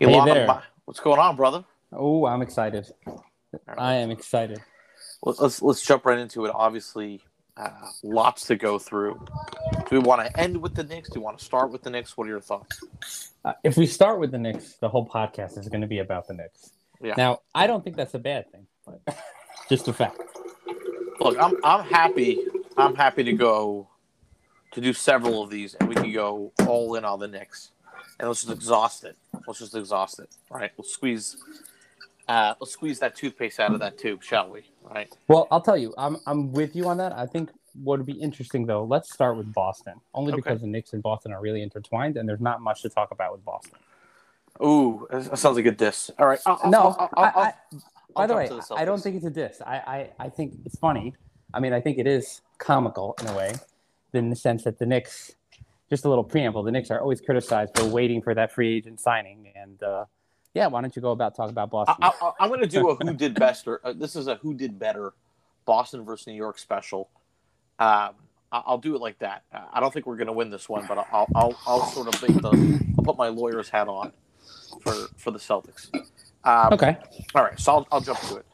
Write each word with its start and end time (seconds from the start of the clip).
Hey 0.00 0.18
there. 0.24 0.62
what's 0.86 0.98
going 0.98 1.18
on, 1.18 1.36
brother? 1.36 1.62
Oh, 1.92 2.24
I'm 2.24 2.40
excited. 2.40 2.90
I 3.76 3.96
am 3.96 4.10
excited. 4.10 4.58
Let's 5.22 5.38
let's, 5.40 5.60
let's 5.60 5.82
jump 5.82 6.06
right 6.06 6.18
into 6.18 6.46
it. 6.46 6.52
Obviously, 6.54 7.20
uh, 7.58 7.68
lots 8.02 8.46
to 8.46 8.56
go 8.56 8.78
through. 8.78 9.22
Do 9.74 9.84
we 9.90 9.98
want 9.98 10.26
to 10.26 10.40
end 10.40 10.56
with 10.56 10.74
the 10.74 10.84
Knicks? 10.84 11.10
Do 11.10 11.20
we 11.20 11.24
want 11.24 11.38
to 11.38 11.44
start 11.44 11.70
with 11.70 11.82
the 11.82 11.90
Knicks? 11.90 12.16
What 12.16 12.26
are 12.28 12.30
your 12.30 12.40
thoughts? 12.40 12.82
Uh, 13.44 13.52
if 13.62 13.76
we 13.76 13.86
start 13.86 14.18
with 14.20 14.30
the 14.30 14.38
Knicks, 14.38 14.76
the 14.76 14.88
whole 14.88 15.06
podcast 15.06 15.58
is 15.58 15.68
going 15.68 15.82
to 15.82 15.86
be 15.86 15.98
about 15.98 16.26
the 16.26 16.32
Knicks. 16.32 16.70
Yeah. 17.02 17.12
Now, 17.18 17.40
I 17.54 17.66
don't 17.66 17.84
think 17.84 17.96
that's 17.96 18.14
a 18.14 18.18
bad 18.18 18.50
thing, 18.50 18.66
but 18.86 19.02
just 19.68 19.86
a 19.86 19.92
fact. 19.92 20.22
Look, 21.20 21.38
I'm 21.38 21.62
I'm 21.62 21.84
happy. 21.84 22.38
I'm 22.78 22.94
happy 22.94 23.22
to 23.24 23.34
go 23.34 23.86
to 24.70 24.80
do 24.80 24.94
several 24.94 25.42
of 25.42 25.50
these, 25.50 25.74
and 25.74 25.90
we 25.90 25.94
can 25.94 26.10
go 26.10 26.54
all 26.66 26.94
in 26.94 27.04
on 27.04 27.18
the 27.18 27.28
Knicks, 27.28 27.72
and 28.20 28.28
let's 28.28 28.42
just 28.42 28.52
exhaust 28.52 29.04
it. 29.04 29.16
Let's 29.46 29.58
just 29.58 29.74
exhaust 29.74 30.18
it. 30.20 30.28
All 30.50 30.58
right, 30.58 30.70
We'll 30.76 30.84
squeeze. 30.84 31.36
Uh, 32.28 32.54
let's 32.60 32.72
squeeze 32.72 33.00
that 33.00 33.16
toothpaste 33.16 33.58
out 33.58 33.72
of 33.72 33.80
that 33.80 33.98
tube, 33.98 34.22
shall 34.22 34.48
we? 34.50 34.60
All 34.86 34.94
right. 34.94 35.12
Well, 35.26 35.48
I'll 35.50 35.60
tell 35.60 35.76
you, 35.76 35.92
I'm 35.98 36.16
I'm 36.26 36.52
with 36.52 36.76
you 36.76 36.86
on 36.88 36.98
that. 36.98 37.12
I 37.12 37.26
think 37.26 37.50
what 37.82 37.98
would 37.98 38.06
be 38.06 38.12
interesting 38.20 38.66
though, 38.66 38.84
let's 38.84 39.12
start 39.12 39.36
with 39.36 39.52
Boston, 39.52 39.94
only 40.14 40.32
Okay. 40.32 40.36
because 40.42 40.60
the 40.60 40.66
Knicks 40.68 40.92
and 40.92 41.02
Boston 41.02 41.32
are 41.32 41.40
really 41.40 41.62
intertwined, 41.62 42.16
and 42.16 42.28
there's 42.28 42.40
not 42.40 42.60
much 42.60 42.82
to 42.82 42.88
talk 42.88 43.10
about 43.10 43.32
with 43.32 43.44
Boston. 43.44 43.78
Ooh, 44.62 45.06
that 45.10 45.38
sounds 45.38 45.56
like 45.56 45.66
a 45.66 45.70
diss. 45.72 46.10
All 46.18 46.26
right. 46.26 46.38
I'll, 46.46 46.70
No, 46.70 46.78
I'll- 46.98 47.10
I'll- 47.14 47.24
I, 47.24 47.30
I'll- 47.40 47.54
by 48.14 48.26
the 48.26 48.34
way, 48.34 48.50
I 48.76 48.84
don't 48.84 49.00
think 49.00 49.16
it's 49.16 49.24
a 49.24 49.30
diss. 49.30 49.60
I, 49.64 49.76
I, 49.76 50.10
I 50.26 50.28
think 50.28 50.54
it's 50.66 50.76
funny. 50.78 51.14
I 51.54 51.60
mean, 51.60 51.72
I 51.72 51.80
think 51.80 51.96
it 51.98 52.06
is 52.08 52.42
comical 52.58 53.14
in 53.20 53.28
a 53.28 53.36
way, 53.36 53.54
in 54.12 54.30
the 54.30 54.36
sense 54.36 54.64
that 54.64 54.78
the 54.80 54.86
Knicks, 54.86 55.32
just 55.90 56.04
a 56.04 56.08
little 56.08 56.24
preamble, 56.24 56.62
the 56.62 56.70
Knicks 56.70 56.90
are 56.90 57.00
always 57.00 57.20
criticized 57.20 57.76
for 57.76 57.84
waiting 57.84 58.22
for 58.22 58.34
that 58.34 58.52
free 58.52 58.76
agent 58.76 59.00
signing. 59.00 59.52
And 59.56 59.82
uh, 59.82 60.04
yeah, 60.54 60.68
why 60.68 60.80
don't 60.80 60.94
you 60.94 61.02
go 61.02 61.10
about 61.10 61.34
talking 61.34 61.50
about 61.50 61.70
Boston? 61.70 61.96
I, 62.00 62.12
I, 62.22 62.32
I'm 62.40 62.48
going 62.48 62.60
to 62.60 62.66
do 62.66 62.88
a 62.90 62.94
who 62.94 63.12
did 63.14 63.34
best 63.34 63.66
or 63.66 63.80
uh, 63.84 63.92
this 63.92 64.14
is 64.16 64.28
a 64.28 64.36
who 64.36 64.54
did 64.54 64.78
better 64.78 65.12
Boston 65.66 66.04
versus 66.04 66.28
New 66.28 66.34
York 66.34 66.58
special. 66.58 67.10
Um, 67.78 68.14
I- 68.52 68.62
I'll 68.66 68.78
do 68.78 68.94
it 68.94 69.00
like 69.00 69.18
that. 69.18 69.42
I 69.52 69.80
don't 69.80 69.92
think 69.92 70.06
we're 70.06 70.16
going 70.16 70.26
to 70.28 70.32
win 70.32 70.50
this 70.50 70.68
one, 70.68 70.84
but 70.86 70.98
I'll, 71.12 71.28
I'll 71.34 71.58
I'll 71.66 71.86
sort 71.86 72.08
of 72.08 72.22
make 72.22 72.40
the 72.40 72.50
I'll 72.98 73.04
put 73.04 73.16
my 73.16 73.28
lawyer's 73.28 73.68
hat 73.68 73.88
on 73.88 74.12
for 74.82 74.92
for 75.16 75.30
the 75.32 75.38
Celtics. 75.38 75.88
Um, 76.44 76.72
okay. 76.72 76.96
All 77.34 77.42
right, 77.44 77.58
so 77.60 77.72
I'll, 77.72 77.88
I'll 77.92 78.00
jump 78.00 78.18
to 78.20 78.36
it. 78.36 78.46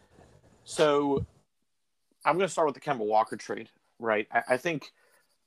So 0.65 1.25
I'm 2.25 2.35
going 2.37 2.47
to 2.47 2.53
start 2.53 2.67
with 2.67 2.75
the 2.75 2.81
Kemba 2.81 2.99
Walker 3.07 3.37
trade, 3.37 3.69
right? 4.01 4.27
I, 4.33 4.43
I 4.51 4.57
think 4.57 4.91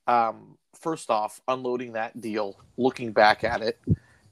um, 0.06 0.56
first 0.74 1.10
off, 1.10 1.40
unloading 1.48 1.92
that 1.92 2.20
deal, 2.20 2.56
looking 2.76 3.12
back 3.12 3.44
at 3.44 3.62
it, 3.62 3.78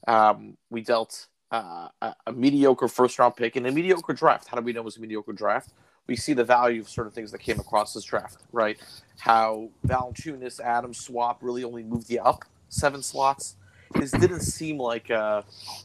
um, 0.07 0.57
we 0.71 0.83
dealt 0.83 1.27
uh, 1.51 1.89
a, 2.03 2.15
a 2.27 2.33
mediocre 2.33 2.89
first 2.89 3.19
round 3.19 3.37
pick 3.37 3.57
and 3.57 3.67
a 3.67 3.73
mediocre 3.73 4.13
draft. 4.13 4.49
How 4.49 4.57
do 4.57 4.63
we 4.63 4.73
know 4.73 4.81
it 4.81 4.85
was 4.85 4.97
a 4.97 5.01
mediocre 5.01 5.33
draft? 5.33 5.73
We 6.07 6.17
see 6.17 6.33
the 6.33 6.45
value 6.45 6.81
of 6.81 6.89
certain 6.89 7.13
things 7.13 7.31
that 7.33 7.39
came 7.39 7.61
across 7.61 7.93
this 7.93 8.05
draft, 8.05 8.39
right? 8.53 8.79
How 9.19 9.69
Valanciunas, 9.87 10.61
Adams 10.61 10.99
swap 10.99 11.43
really 11.43 11.65
only 11.65 11.83
moved 11.83 12.11
you 12.11 12.21
up 12.21 12.45
seven 12.69 13.03
slots. 13.03 13.57
This 13.95 14.11
didn't 14.11 14.41
seem 14.41 14.79
like 14.79 15.11
a, 15.11 15.45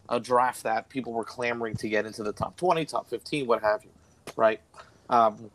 a 0.10 0.20
draft 0.20 0.64
that 0.64 0.90
people 0.90 1.14
were 1.14 1.24
clamoring 1.24 1.76
to 1.78 1.90
get 1.90 2.06
into 2.06 2.24
the 2.24 2.34
top 2.34 2.58
20, 2.58 2.86
top 2.86 3.10
15, 3.10 3.48
what 3.48 3.62
have 3.62 3.84
you, 3.84 3.90
right? 4.36 4.62
Um, 5.10 5.50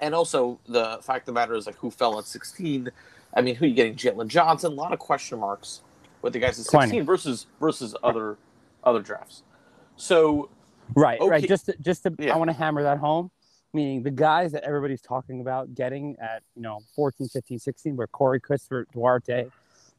and 0.00 0.14
also 0.14 0.58
the 0.68 0.98
fact 1.02 1.22
of 1.22 1.26
the 1.26 1.32
matter 1.32 1.54
is 1.54 1.66
like 1.66 1.76
who 1.76 1.90
fell 1.90 2.18
at 2.18 2.24
16. 2.24 2.90
I 3.34 3.40
mean, 3.40 3.54
who 3.54 3.64
are 3.64 3.68
you 3.68 3.74
getting? 3.74 3.94
Jalen 3.94 4.28
Johnson. 4.28 4.72
A 4.72 4.74
lot 4.74 4.92
of 4.92 4.98
question 4.98 5.38
marks 5.38 5.80
with 6.20 6.32
the 6.32 6.38
guys 6.38 6.58
at 6.58 6.66
16 6.66 6.70
Twenty. 6.80 7.00
versus 7.00 7.46
versus 7.60 7.94
other 8.02 8.36
other 8.84 9.00
drafts. 9.00 9.42
So 9.96 10.50
Right, 10.94 11.20
Okay. 11.20 11.30
right. 11.30 11.48
Just 11.48 11.66
to, 11.66 11.76
just 11.80 12.02
to, 12.02 12.14
Yeah. 12.18 12.34
I 12.34 12.36
want 12.36 12.50
to 12.50 12.56
hammer 12.56 12.82
that 12.82 12.98
home. 12.98 13.30
Meaning 13.72 14.02
the 14.02 14.10
guys 14.10 14.52
that 14.52 14.64
everybody's 14.64 15.00
talking 15.00 15.40
about 15.40 15.74
getting 15.74 16.16
at, 16.20 16.42
you 16.54 16.60
know, 16.60 16.80
14, 16.94 17.28
15, 17.28 17.58
16, 17.58 17.96
where 17.96 18.06
Corey 18.08 18.38
Christopher 18.40 18.86
Duarte, 18.92 19.46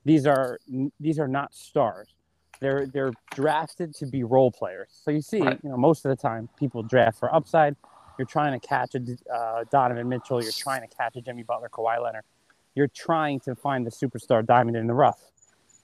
these 0.06 0.28
are 0.28 0.60
these 1.00 1.18
are 1.18 1.28
not 1.28 1.56
stars. 1.56 2.14
They're 2.60 2.86
they're 2.86 3.14
drafted 3.34 3.96
to 3.96 4.06
be 4.06 4.24
role 4.24 4.52
players. 4.52 4.90
So 5.04 5.10
you 5.10 5.22
see, 5.22 5.42
Right. 5.42 5.60
you 5.64 5.70
know, 5.70 5.78
most 5.78 6.06
of 6.06 6.10
the 6.10 6.16
time 6.16 6.50
people 6.60 6.84
draft 6.84 7.18
for 7.18 7.34
upside. 7.34 7.76
You're 8.20 8.28
trying 8.28 8.60
to 8.60 8.68
catch 8.68 8.94
a 8.94 9.02
uh, 9.34 9.64
Donovan 9.72 10.08
Mitchell. 10.08 10.44
You're 10.44 10.52
trying 10.52 10.88
to 10.88 10.96
catch 10.96 11.16
a 11.16 11.22
Jimmy 11.22 11.42
Butler, 11.42 11.70
Kawhi 11.70 12.00
Leonard. 12.00 12.24
You're 12.76 12.88
trying 12.88 13.40
to 13.42 13.56
find 13.56 13.86
the 13.86 13.92
superstar 13.92 14.46
diamond 14.46 14.78
in 14.78 14.88
the 14.88 14.94
rough. 14.94 15.20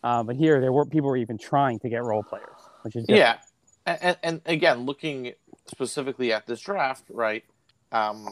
Uh, 0.04 0.24
but 0.24 0.36
here, 0.36 0.60
there 0.62 0.72
were 0.72 0.86
people 0.86 1.10
were 1.10 1.18
even 1.18 1.38
trying 1.38 1.80
to 1.80 1.90
get 1.90 2.04
role 2.04 2.24
players, 2.24 2.48
which 2.84 2.96
is 2.96 3.06
different. 3.06 3.40
yeah, 3.86 3.98
and, 4.02 4.18
and 4.24 4.42
again, 4.46 4.86
looking 4.86 5.34
specifically 5.68 6.32
at 6.32 6.48
this 6.48 6.62
draft, 6.62 7.04
right? 7.10 7.44
Um, 7.92 8.28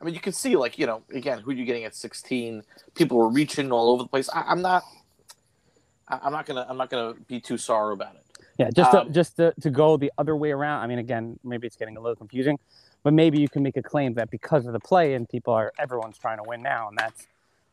I 0.00 0.04
mean, 0.04 0.14
you 0.14 0.20
can 0.20 0.32
see 0.32 0.56
like 0.56 0.78
you 0.78 0.86
know, 0.86 1.02
again, 1.12 1.40
who 1.40 1.52
you're 1.52 1.66
getting 1.66 1.84
at 1.84 1.94
16. 1.94 2.62
People 2.94 3.18
were 3.18 3.28
reaching 3.28 3.70
all 3.70 3.90
over 3.90 4.02
the 4.04 4.08
place. 4.08 4.28
I, 4.30 4.42
I'm 4.42 4.62
not. 4.62 4.82
I- 6.08 6.20
I'm 6.22 6.32
not 6.32 6.46
gonna. 6.46 6.64
I'm 6.68 6.78
not 6.78 6.88
gonna 6.90 7.14
be 7.26 7.38
too 7.40 7.58
sorrow 7.58 7.92
about 7.92 8.14
it. 8.14 8.24
Yeah, 8.58 8.70
just 8.70 8.90
to, 8.90 9.00
Um, 9.02 9.12
just 9.12 9.36
to, 9.36 9.52
to 9.60 9.70
go 9.70 9.96
the 9.96 10.10
other 10.18 10.34
way 10.36 10.50
around. 10.52 10.82
I 10.82 10.86
mean, 10.88 10.98
again, 10.98 11.38
maybe 11.44 11.66
it's 11.66 11.76
getting 11.76 11.96
a 11.96 12.00
little 12.00 12.16
confusing, 12.16 12.58
but 13.04 13.12
maybe 13.12 13.40
you 13.40 13.48
can 13.48 13.62
make 13.62 13.76
a 13.76 13.82
claim 13.82 14.14
that 14.14 14.30
because 14.30 14.66
of 14.66 14.72
the 14.72 14.80
play 14.80 15.14
and 15.14 15.28
people 15.28 15.52
are 15.52 15.72
everyone's 15.78 16.18
trying 16.18 16.38
to 16.38 16.44
win 16.44 16.62
now, 16.62 16.88
and 16.88 16.96
that's 16.96 17.26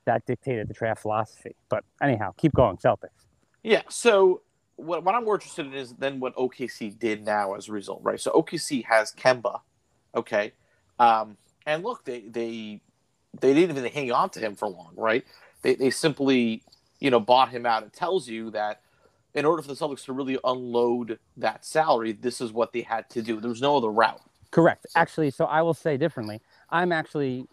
that 0.06 0.26
dictated 0.26 0.68
the 0.68 0.74
draft 0.74 1.02
philosophy. 1.02 1.56
But 1.70 1.84
anyhow, 2.02 2.34
keep 2.38 2.54
going, 2.54 2.78
Celtics. 2.78 3.26
Yeah. 3.64 3.82
So 3.90 4.42
what, 4.76 5.04
what 5.04 5.16
I'm 5.16 5.26
more 5.26 5.36
interested 5.36 5.66
in 5.66 5.74
is 5.74 5.94
then 5.94 6.20
what 6.20 6.36
OKC 6.36 6.98
did 6.98 7.26
now 7.26 7.54
as 7.54 7.70
a 7.70 7.72
result, 7.72 8.02
right? 8.04 8.20
So 8.20 8.32
OKC 8.32 8.86
has 8.86 9.12
Kemba, 9.14 9.62
okay, 10.16 10.54
um, 11.00 11.38
and 11.66 11.84
look, 11.84 12.06
they 12.06 12.22
they 12.22 12.82
they 13.40 13.54
didn't 13.54 13.78
even 13.78 13.92
hang 13.92 14.12
on 14.12 14.30
to 14.32 14.40
him 14.40 14.56
for 14.56 14.68
long, 14.68 14.94
right? 14.96 15.26
They 15.62 15.76
they 15.76 15.90
simply 15.90 16.64
you 17.00 17.10
know 17.10 17.20
bought 17.20 17.50
him 17.50 17.66
out. 17.66 17.84
It 17.84 17.94
tells 17.94 18.28
you 18.28 18.52
that 18.52 18.82
in 19.34 19.46
order 19.46 19.62
for 19.62 19.68
the 19.68 19.74
Celtics 19.74 20.06
to 20.06 20.14
really 20.14 20.38
unload 20.44 21.20
that 21.38 21.66
salary, 21.66 22.14
this 22.14 22.40
is 22.40 22.54
what 22.54 22.72
they 22.72 22.82
had 22.82 23.10
to 23.12 23.22
do. 23.22 23.40
There 23.40 23.50
was 23.50 23.62
no 23.62 23.78
other 23.78 23.90
route. 23.90 24.22
Correct. 24.52 24.86
Actually, 24.96 25.32
so 25.32 25.46
I 25.46 25.62
will 25.62 25.74
say 25.74 25.98
differently. 25.98 26.40
I'm 26.70 26.94
actually 26.94 27.46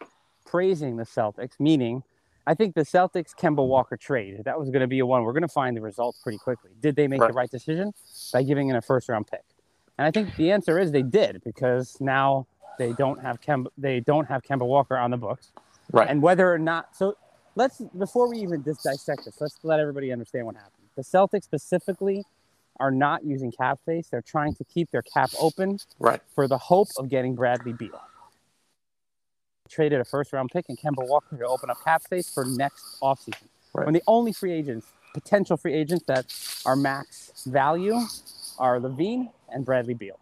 praising 0.47 0.97
the 0.97 1.05
Celtics, 1.05 1.59
meaning 1.59 2.05
I 2.47 2.55
think 2.55 2.75
the 2.75 2.83
Celtics 2.83 3.35
Kemba 3.37 3.67
Walker 3.67 3.97
trade 3.97 4.43
that 4.45 4.59
was 4.59 4.69
going 4.71 4.81
to 4.81 4.87
be 4.89 4.99
a 4.99 5.07
one. 5.07 5.23
We're 5.23 5.33
going 5.33 5.43
to 5.43 5.49
find 5.49 5.77
the 5.77 5.81
results 5.81 6.21
pretty 6.23 6.39
quickly. 6.39 6.71
Did 6.81 6.97
they 6.97 7.07
make 7.07 7.21
Right. 7.21 7.29
the 7.29 7.35
right 7.35 7.51
decision 7.51 7.93
by 8.33 8.43
giving 8.43 8.69
in 8.69 8.77
a 8.77 8.83
first 8.83 9.09
round 9.09 9.27
pick? 9.29 9.45
And 9.99 10.07
I 10.07 10.11
think 10.11 10.35
the 10.37 10.51
answer 10.51 10.79
is 10.79 10.91
they 10.91 11.03
did 11.03 11.43
because 11.45 11.97
now 12.01 12.47
they 12.79 12.93
don't 12.95 13.21
have 13.21 13.41
Kemba. 13.41 13.69
They 13.79 14.01
don't 14.01 14.27
have 14.27 14.43
Kemba 14.43 14.67
Walker 14.67 14.97
on 14.97 15.11
the 15.13 15.17
books. 15.17 15.53
Right. 15.93 16.09
And 16.09 16.21
whether 16.23 16.53
or 16.53 16.59
not, 16.59 16.97
so 16.97 17.17
let's 17.55 17.81
before 17.99 18.29
we 18.29 18.39
even 18.39 18.63
dis- 18.63 18.83
dissect 18.83 19.25
this, 19.27 19.41
let's 19.41 19.59
let 19.63 19.79
everybody 19.79 20.11
understand 20.11 20.47
what 20.47 20.57
happened. 20.57 20.73
The 20.97 21.03
Celtics 21.03 21.45
specifically 21.45 22.25
are 22.81 22.91
not 22.91 23.23
using 23.25 23.53
cap 23.53 23.79
space. 23.79 24.09
They're 24.09 24.23
trying 24.23 24.55
to 24.55 24.65
keep 24.65 24.91
their 24.91 25.03
cap 25.03 25.31
open 25.39 25.79
Right. 26.01 26.21
for 26.35 26.49
the 26.49 26.59
hope 26.59 26.89
of 26.99 27.09
getting 27.09 27.35
Bradley 27.37 27.73
Beal. 27.75 28.01
Traded 29.73 30.01
a 30.01 30.05
first 30.05 30.35
round 30.35 30.51
pick 30.51 30.67
and 30.69 30.79
Kemba 30.79 31.09
Walker 31.09 31.35
to 31.39 31.47
open 31.47 31.71
up 31.71 31.83
cap 31.83 32.03
space 32.03 32.29
for 32.29 32.45
next 32.45 33.01
offseason. 33.03 33.49
Right. 33.73 33.87
When 33.87 33.95
the 33.95 34.03
only 34.07 34.35
free 34.35 34.53
agents, 34.53 34.87
potential 35.15 35.57
free 35.57 35.73
agents 35.73 36.05
that 36.09 36.27
are 36.67 36.77
max 36.77 37.45
value 37.47 37.99
are 38.59 38.79
LaVine 38.79 39.31
and 39.49 39.65
Bradley 39.65 39.95
Beal. 39.95 40.19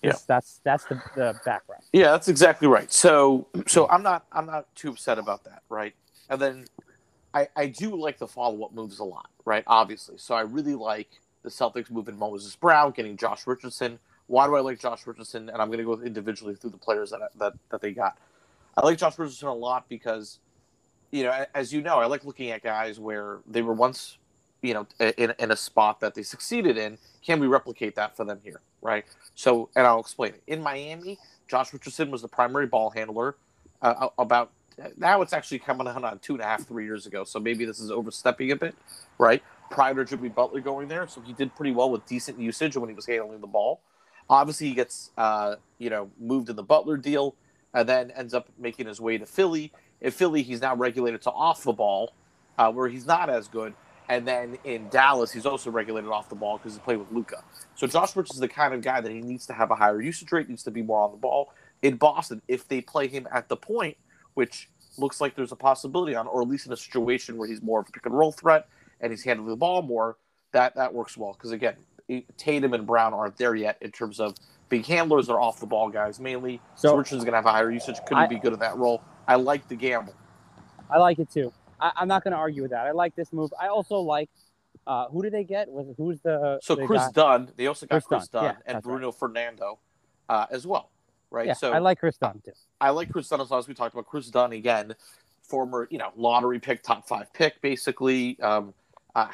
Yeah. 0.00 0.12
That's 0.28 0.60
that's 0.62 0.84
the, 0.84 1.02
the 1.16 1.34
background. 1.44 1.82
Yeah, 1.92 2.12
that's 2.12 2.28
exactly 2.28 2.68
right. 2.68 2.92
So 2.92 3.48
so 3.66 3.88
I'm 3.88 4.04
not 4.04 4.26
I'm 4.30 4.46
not 4.46 4.72
too 4.76 4.90
upset 4.90 5.18
about 5.18 5.42
that, 5.44 5.62
right? 5.68 5.94
And 6.30 6.40
then 6.40 6.66
I 7.32 7.48
I 7.56 7.66
do 7.66 7.96
like 7.96 8.18
the 8.18 8.28
follow 8.28 8.64
up 8.64 8.72
moves 8.74 9.00
a 9.00 9.04
lot, 9.04 9.28
right? 9.44 9.64
Obviously. 9.66 10.18
So 10.18 10.36
I 10.36 10.42
really 10.42 10.74
like 10.76 11.08
the 11.42 11.48
Celtics 11.48 11.90
moving 11.90 12.16
Moses 12.16 12.54
Brown, 12.54 12.92
getting 12.92 13.16
Josh 13.16 13.44
Richardson. 13.46 13.98
Why 14.28 14.46
do 14.46 14.54
I 14.54 14.60
like 14.60 14.78
Josh 14.78 15.04
Richardson? 15.04 15.48
And 15.48 15.60
I'm 15.60 15.68
going 15.68 15.78
to 15.78 15.84
go 15.84 16.00
individually 16.00 16.54
through 16.54 16.70
the 16.70 16.78
players 16.78 17.10
that 17.10 17.20
that 17.38 17.54
that 17.70 17.80
they 17.80 17.92
got. 17.92 18.18
I 18.76 18.84
like 18.84 18.98
Josh 18.98 19.18
Richardson 19.18 19.48
a 19.48 19.54
lot 19.54 19.88
because 19.88 20.40
you 21.10 21.22
know, 21.22 21.44
as 21.54 21.72
you 21.72 21.80
know, 21.80 21.98
I 21.98 22.06
like 22.06 22.24
looking 22.24 22.50
at 22.50 22.62
guys 22.62 22.98
where 22.98 23.38
they 23.46 23.62
were 23.62 23.72
once 23.72 24.18
you 24.62 24.74
know 24.74 24.86
in, 24.98 25.32
in 25.38 25.50
a 25.52 25.56
spot 25.56 26.00
that 26.00 26.14
they 26.14 26.22
succeeded 26.22 26.76
in. 26.76 26.98
Can 27.24 27.40
we 27.40 27.46
replicate 27.46 27.94
that 27.94 28.16
for 28.16 28.24
them 28.24 28.40
here, 28.42 28.60
right? 28.82 29.04
So, 29.34 29.70
and 29.76 29.86
I'll 29.86 30.00
explain 30.00 30.34
it. 30.34 30.42
In 30.46 30.60
Miami, 30.60 31.18
Josh 31.46 31.72
Richardson 31.72 32.10
was 32.10 32.22
the 32.22 32.28
primary 32.28 32.66
ball 32.66 32.90
handler. 32.90 33.36
Uh, 33.80 34.08
about 34.18 34.50
now, 34.96 35.22
it's 35.22 35.32
actually 35.32 35.60
coming 35.60 35.86
on 35.86 36.04
on 36.04 36.18
two 36.18 36.34
and 36.34 36.42
a 36.42 36.46
half, 36.46 36.66
three 36.66 36.84
years 36.84 37.06
ago. 37.06 37.24
So 37.24 37.38
maybe 37.38 37.64
this 37.64 37.78
is 37.78 37.90
overstepping 37.90 38.50
a 38.50 38.56
bit, 38.56 38.74
right? 39.18 39.42
Prior 39.70 39.94
to 39.94 40.04
Jimmy 40.04 40.28
Butler 40.28 40.60
going 40.60 40.88
there, 40.88 41.06
so 41.06 41.20
he 41.20 41.32
did 41.32 41.54
pretty 41.54 41.72
well 41.72 41.90
with 41.90 42.04
decent 42.06 42.38
usage 42.40 42.76
when 42.76 42.88
he 42.88 42.94
was 42.94 43.06
handling 43.06 43.40
the 43.40 43.46
ball. 43.46 43.80
Obviously, 44.28 44.68
he 44.68 44.74
gets 44.74 45.10
uh, 45.16 45.56
you 45.78 45.90
know 45.90 46.10
moved 46.18 46.50
in 46.50 46.56
the 46.56 46.62
Butler 46.62 46.96
deal, 46.96 47.36
and 47.74 47.88
then 47.88 48.10
ends 48.12 48.32
up 48.32 48.48
making 48.58 48.86
his 48.86 49.00
way 49.00 49.18
to 49.18 49.26
Philly. 49.26 49.72
In 50.00 50.10
Philly, 50.10 50.42
he's 50.42 50.62
now 50.62 50.74
regulated 50.76 51.22
to 51.22 51.30
off 51.30 51.64
the 51.64 51.72
ball, 51.72 52.14
uh, 52.56 52.70
where 52.72 52.88
he's 52.88 53.06
not 53.06 53.28
as 53.28 53.48
good. 53.48 53.74
And 54.08 54.28
then 54.28 54.58
in 54.64 54.88
Dallas, 54.90 55.32
he's 55.32 55.46
also 55.46 55.70
regulated 55.70 56.10
off 56.10 56.28
the 56.28 56.34
ball 56.34 56.58
because 56.58 56.74
he's 56.74 56.82
playing 56.82 57.00
with 57.00 57.10
Luka. 57.10 57.42
So 57.74 57.86
Josh 57.86 58.14
Richards 58.14 58.34
is 58.34 58.40
the 58.40 58.48
kind 58.48 58.74
of 58.74 58.82
guy 58.82 59.00
that 59.00 59.10
he 59.10 59.20
needs 59.20 59.46
to 59.46 59.54
have 59.54 59.70
a 59.70 59.74
higher 59.74 60.00
usage 60.00 60.30
rate, 60.30 60.48
needs 60.48 60.62
to 60.64 60.70
be 60.70 60.82
more 60.82 61.00
on 61.00 61.10
the 61.10 61.16
ball. 61.16 61.52
In 61.82 61.96
Boston, 61.96 62.42
if 62.46 62.68
they 62.68 62.80
play 62.80 63.08
him 63.08 63.26
at 63.32 63.48
the 63.48 63.56
point, 63.56 63.96
which 64.34 64.68
looks 64.98 65.20
like 65.20 65.34
there's 65.34 65.52
a 65.52 65.56
possibility 65.56 66.14
on, 66.14 66.26
or 66.26 66.42
at 66.42 66.48
least 66.48 66.66
in 66.66 66.72
a 66.72 66.76
situation 66.76 67.36
where 67.36 67.48
he's 67.48 67.62
more 67.62 67.80
of 67.80 67.88
a 67.88 67.92
pick 67.92 68.04
and 68.06 68.16
roll 68.16 68.30
threat 68.30 68.68
and 69.00 69.10
he's 69.10 69.24
handling 69.24 69.48
the 69.48 69.56
ball 69.56 69.82
more, 69.82 70.16
that 70.52 70.74
that 70.76 70.92
works 70.92 71.16
well. 71.16 71.32
Because 71.32 71.52
again, 71.52 71.76
Tatum 72.36 72.74
and 72.74 72.86
Brown 72.86 73.14
aren't 73.14 73.36
there 73.38 73.54
yet 73.54 73.78
in 73.80 73.90
terms 73.90 74.20
of 74.20 74.34
handlers 74.82 75.28
are 75.28 75.40
off 75.40 75.60
the 75.60 75.66
ball 75.66 75.88
guys 75.88 76.20
mainly. 76.20 76.60
So, 76.74 76.88
so 76.88 76.96
Richards 76.96 77.24
going 77.24 77.32
to 77.32 77.38
have 77.38 77.46
a 77.46 77.52
higher 77.52 77.70
usage. 77.70 77.96
Could 78.06 78.18
he 78.18 78.26
be 78.26 78.38
good 78.38 78.52
at 78.52 78.60
that 78.60 78.76
role? 78.76 79.02
I 79.26 79.36
like 79.36 79.68
the 79.68 79.76
gamble. 79.76 80.14
I 80.90 80.98
like 80.98 81.18
it 81.18 81.30
too. 81.30 81.52
I, 81.80 81.92
am 81.96 82.08
not 82.08 82.24
going 82.24 82.32
to 82.32 82.38
argue 82.38 82.62
with 82.62 82.70
that. 82.70 82.86
I 82.86 82.92
like 82.92 83.14
this 83.14 83.32
move. 83.32 83.52
I 83.60 83.68
also 83.68 83.96
like. 83.96 84.30
Uh, 84.86 85.08
who 85.08 85.22
did 85.22 85.32
they 85.32 85.44
get? 85.44 85.70
Was 85.70 85.86
who's 85.96 86.20
the 86.20 86.58
so 86.62 86.74
the 86.74 86.86
Kris 86.86 87.00
guy? 87.00 87.10
Dunn? 87.14 87.50
They 87.56 87.68
also 87.68 87.86
got 87.86 88.04
Chris, 88.04 88.04
Kris 88.04 88.28
Dunn, 88.28 88.44
Dunn, 88.44 88.56
yeah, 88.66 88.74
and 88.74 88.82
Bruno 88.82 89.06
right. 89.06 89.14
Fernando 89.14 89.78
uh, 90.28 90.44
as 90.50 90.66
well, 90.66 90.90
right? 91.30 91.46
Yeah, 91.46 91.54
so 91.54 91.72
I 91.72 91.78
like 91.78 92.00
Kris 92.00 92.18
Dunn 92.18 92.42
too. 92.44 92.52
I 92.82 92.90
like 92.90 93.10
Kris 93.10 93.26
Dunn 93.28 93.40
as 93.40 93.48
well 93.48 93.58
as 93.58 93.66
we 93.66 93.72
talked 93.72 93.94
about. 93.94 94.04
Kris 94.04 94.28
Dunn 94.28 94.52
again, 94.52 94.94
former 95.42 95.88
you 95.90 95.96
know 95.96 96.10
lottery 96.16 96.58
pick, 96.58 96.82
top 96.82 97.08
five 97.08 97.32
pick, 97.32 97.62
basically. 97.62 98.38
Um, 98.40 98.74
uh, 99.14 99.28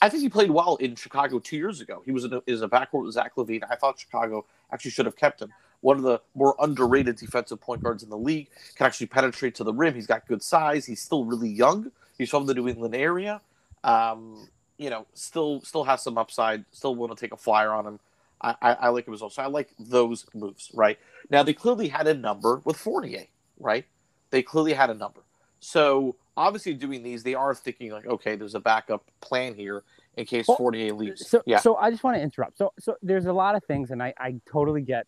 I 0.00 0.08
think 0.08 0.22
he 0.22 0.28
played 0.28 0.50
well 0.50 0.76
in 0.76 0.94
Chicago 0.94 1.38
two 1.38 1.56
years 1.56 1.80
ago. 1.80 2.02
He 2.04 2.10
was 2.10 2.24
a, 2.24 2.42
is 2.46 2.62
a 2.62 2.68
backcourt 2.68 3.04
with 3.04 3.14
Zach 3.14 3.34
LaVine. 3.36 3.62
I 3.70 3.76
thought 3.76 3.98
Chicago 3.98 4.46
actually 4.72 4.92
should 4.92 5.06
have 5.06 5.16
kept 5.16 5.42
him. 5.42 5.52
One 5.82 5.98
of 5.98 6.02
the 6.02 6.20
more 6.34 6.56
underrated 6.58 7.16
defensive 7.16 7.60
point 7.60 7.82
guards 7.82 8.02
in 8.02 8.08
the 8.08 8.16
league. 8.16 8.48
Can 8.76 8.86
actually 8.86 9.08
penetrate 9.08 9.54
to 9.56 9.64
the 9.64 9.74
rim. 9.74 9.94
He's 9.94 10.06
got 10.06 10.26
good 10.26 10.42
size. 10.42 10.86
He's 10.86 11.02
still 11.02 11.24
really 11.24 11.50
young. 11.50 11.92
He's 12.16 12.30
from 12.30 12.46
the 12.46 12.54
New 12.54 12.66
England 12.66 12.94
area. 12.94 13.42
Um, 13.84 14.48
you 14.78 14.90
know, 14.90 15.06
still 15.12 15.60
still 15.60 15.84
has 15.84 16.02
some 16.02 16.16
upside. 16.16 16.64
Still 16.72 16.94
want 16.94 17.16
to 17.16 17.20
take 17.20 17.32
a 17.32 17.36
flyer 17.36 17.72
on 17.72 17.86
him. 17.86 18.00
I, 18.40 18.54
I, 18.62 18.72
I 18.72 18.88
like 18.88 19.06
him 19.06 19.14
as 19.14 19.20
well. 19.20 19.30
So 19.30 19.42
I 19.42 19.46
like 19.46 19.70
those 19.78 20.26
moves. 20.34 20.70
Right 20.74 20.98
now, 21.30 21.42
they 21.42 21.52
clearly 21.52 21.88
had 21.88 22.06
a 22.06 22.14
number 22.14 22.62
with 22.64 22.76
Fournier. 22.76 23.26
Right, 23.58 23.84
they 24.30 24.42
clearly 24.42 24.72
had 24.72 24.90
a 24.90 24.94
number. 24.94 25.20
So 25.60 26.16
obviously, 26.36 26.74
doing 26.74 27.02
these, 27.02 27.22
they 27.22 27.34
are 27.34 27.54
thinking 27.54 27.90
like, 27.90 28.06
okay, 28.06 28.36
there's 28.36 28.54
a 28.54 28.60
backup 28.60 29.04
plan 29.20 29.54
here 29.54 29.82
in 30.16 30.26
case 30.26 30.46
Well, 30.48 30.56
Fournier 30.56 30.92
leaves. 30.92 31.28
So, 31.28 31.42
yeah, 31.46 31.58
so 31.58 31.76
I 31.76 31.90
just 31.90 32.04
want 32.04 32.16
to 32.16 32.22
interrupt. 32.22 32.58
So, 32.58 32.72
so 32.78 32.96
there's 33.02 33.26
a 33.26 33.32
lot 33.32 33.54
of 33.54 33.64
things, 33.64 33.90
and 33.90 34.02
I, 34.02 34.14
I 34.18 34.36
totally 34.50 34.82
get 34.82 35.06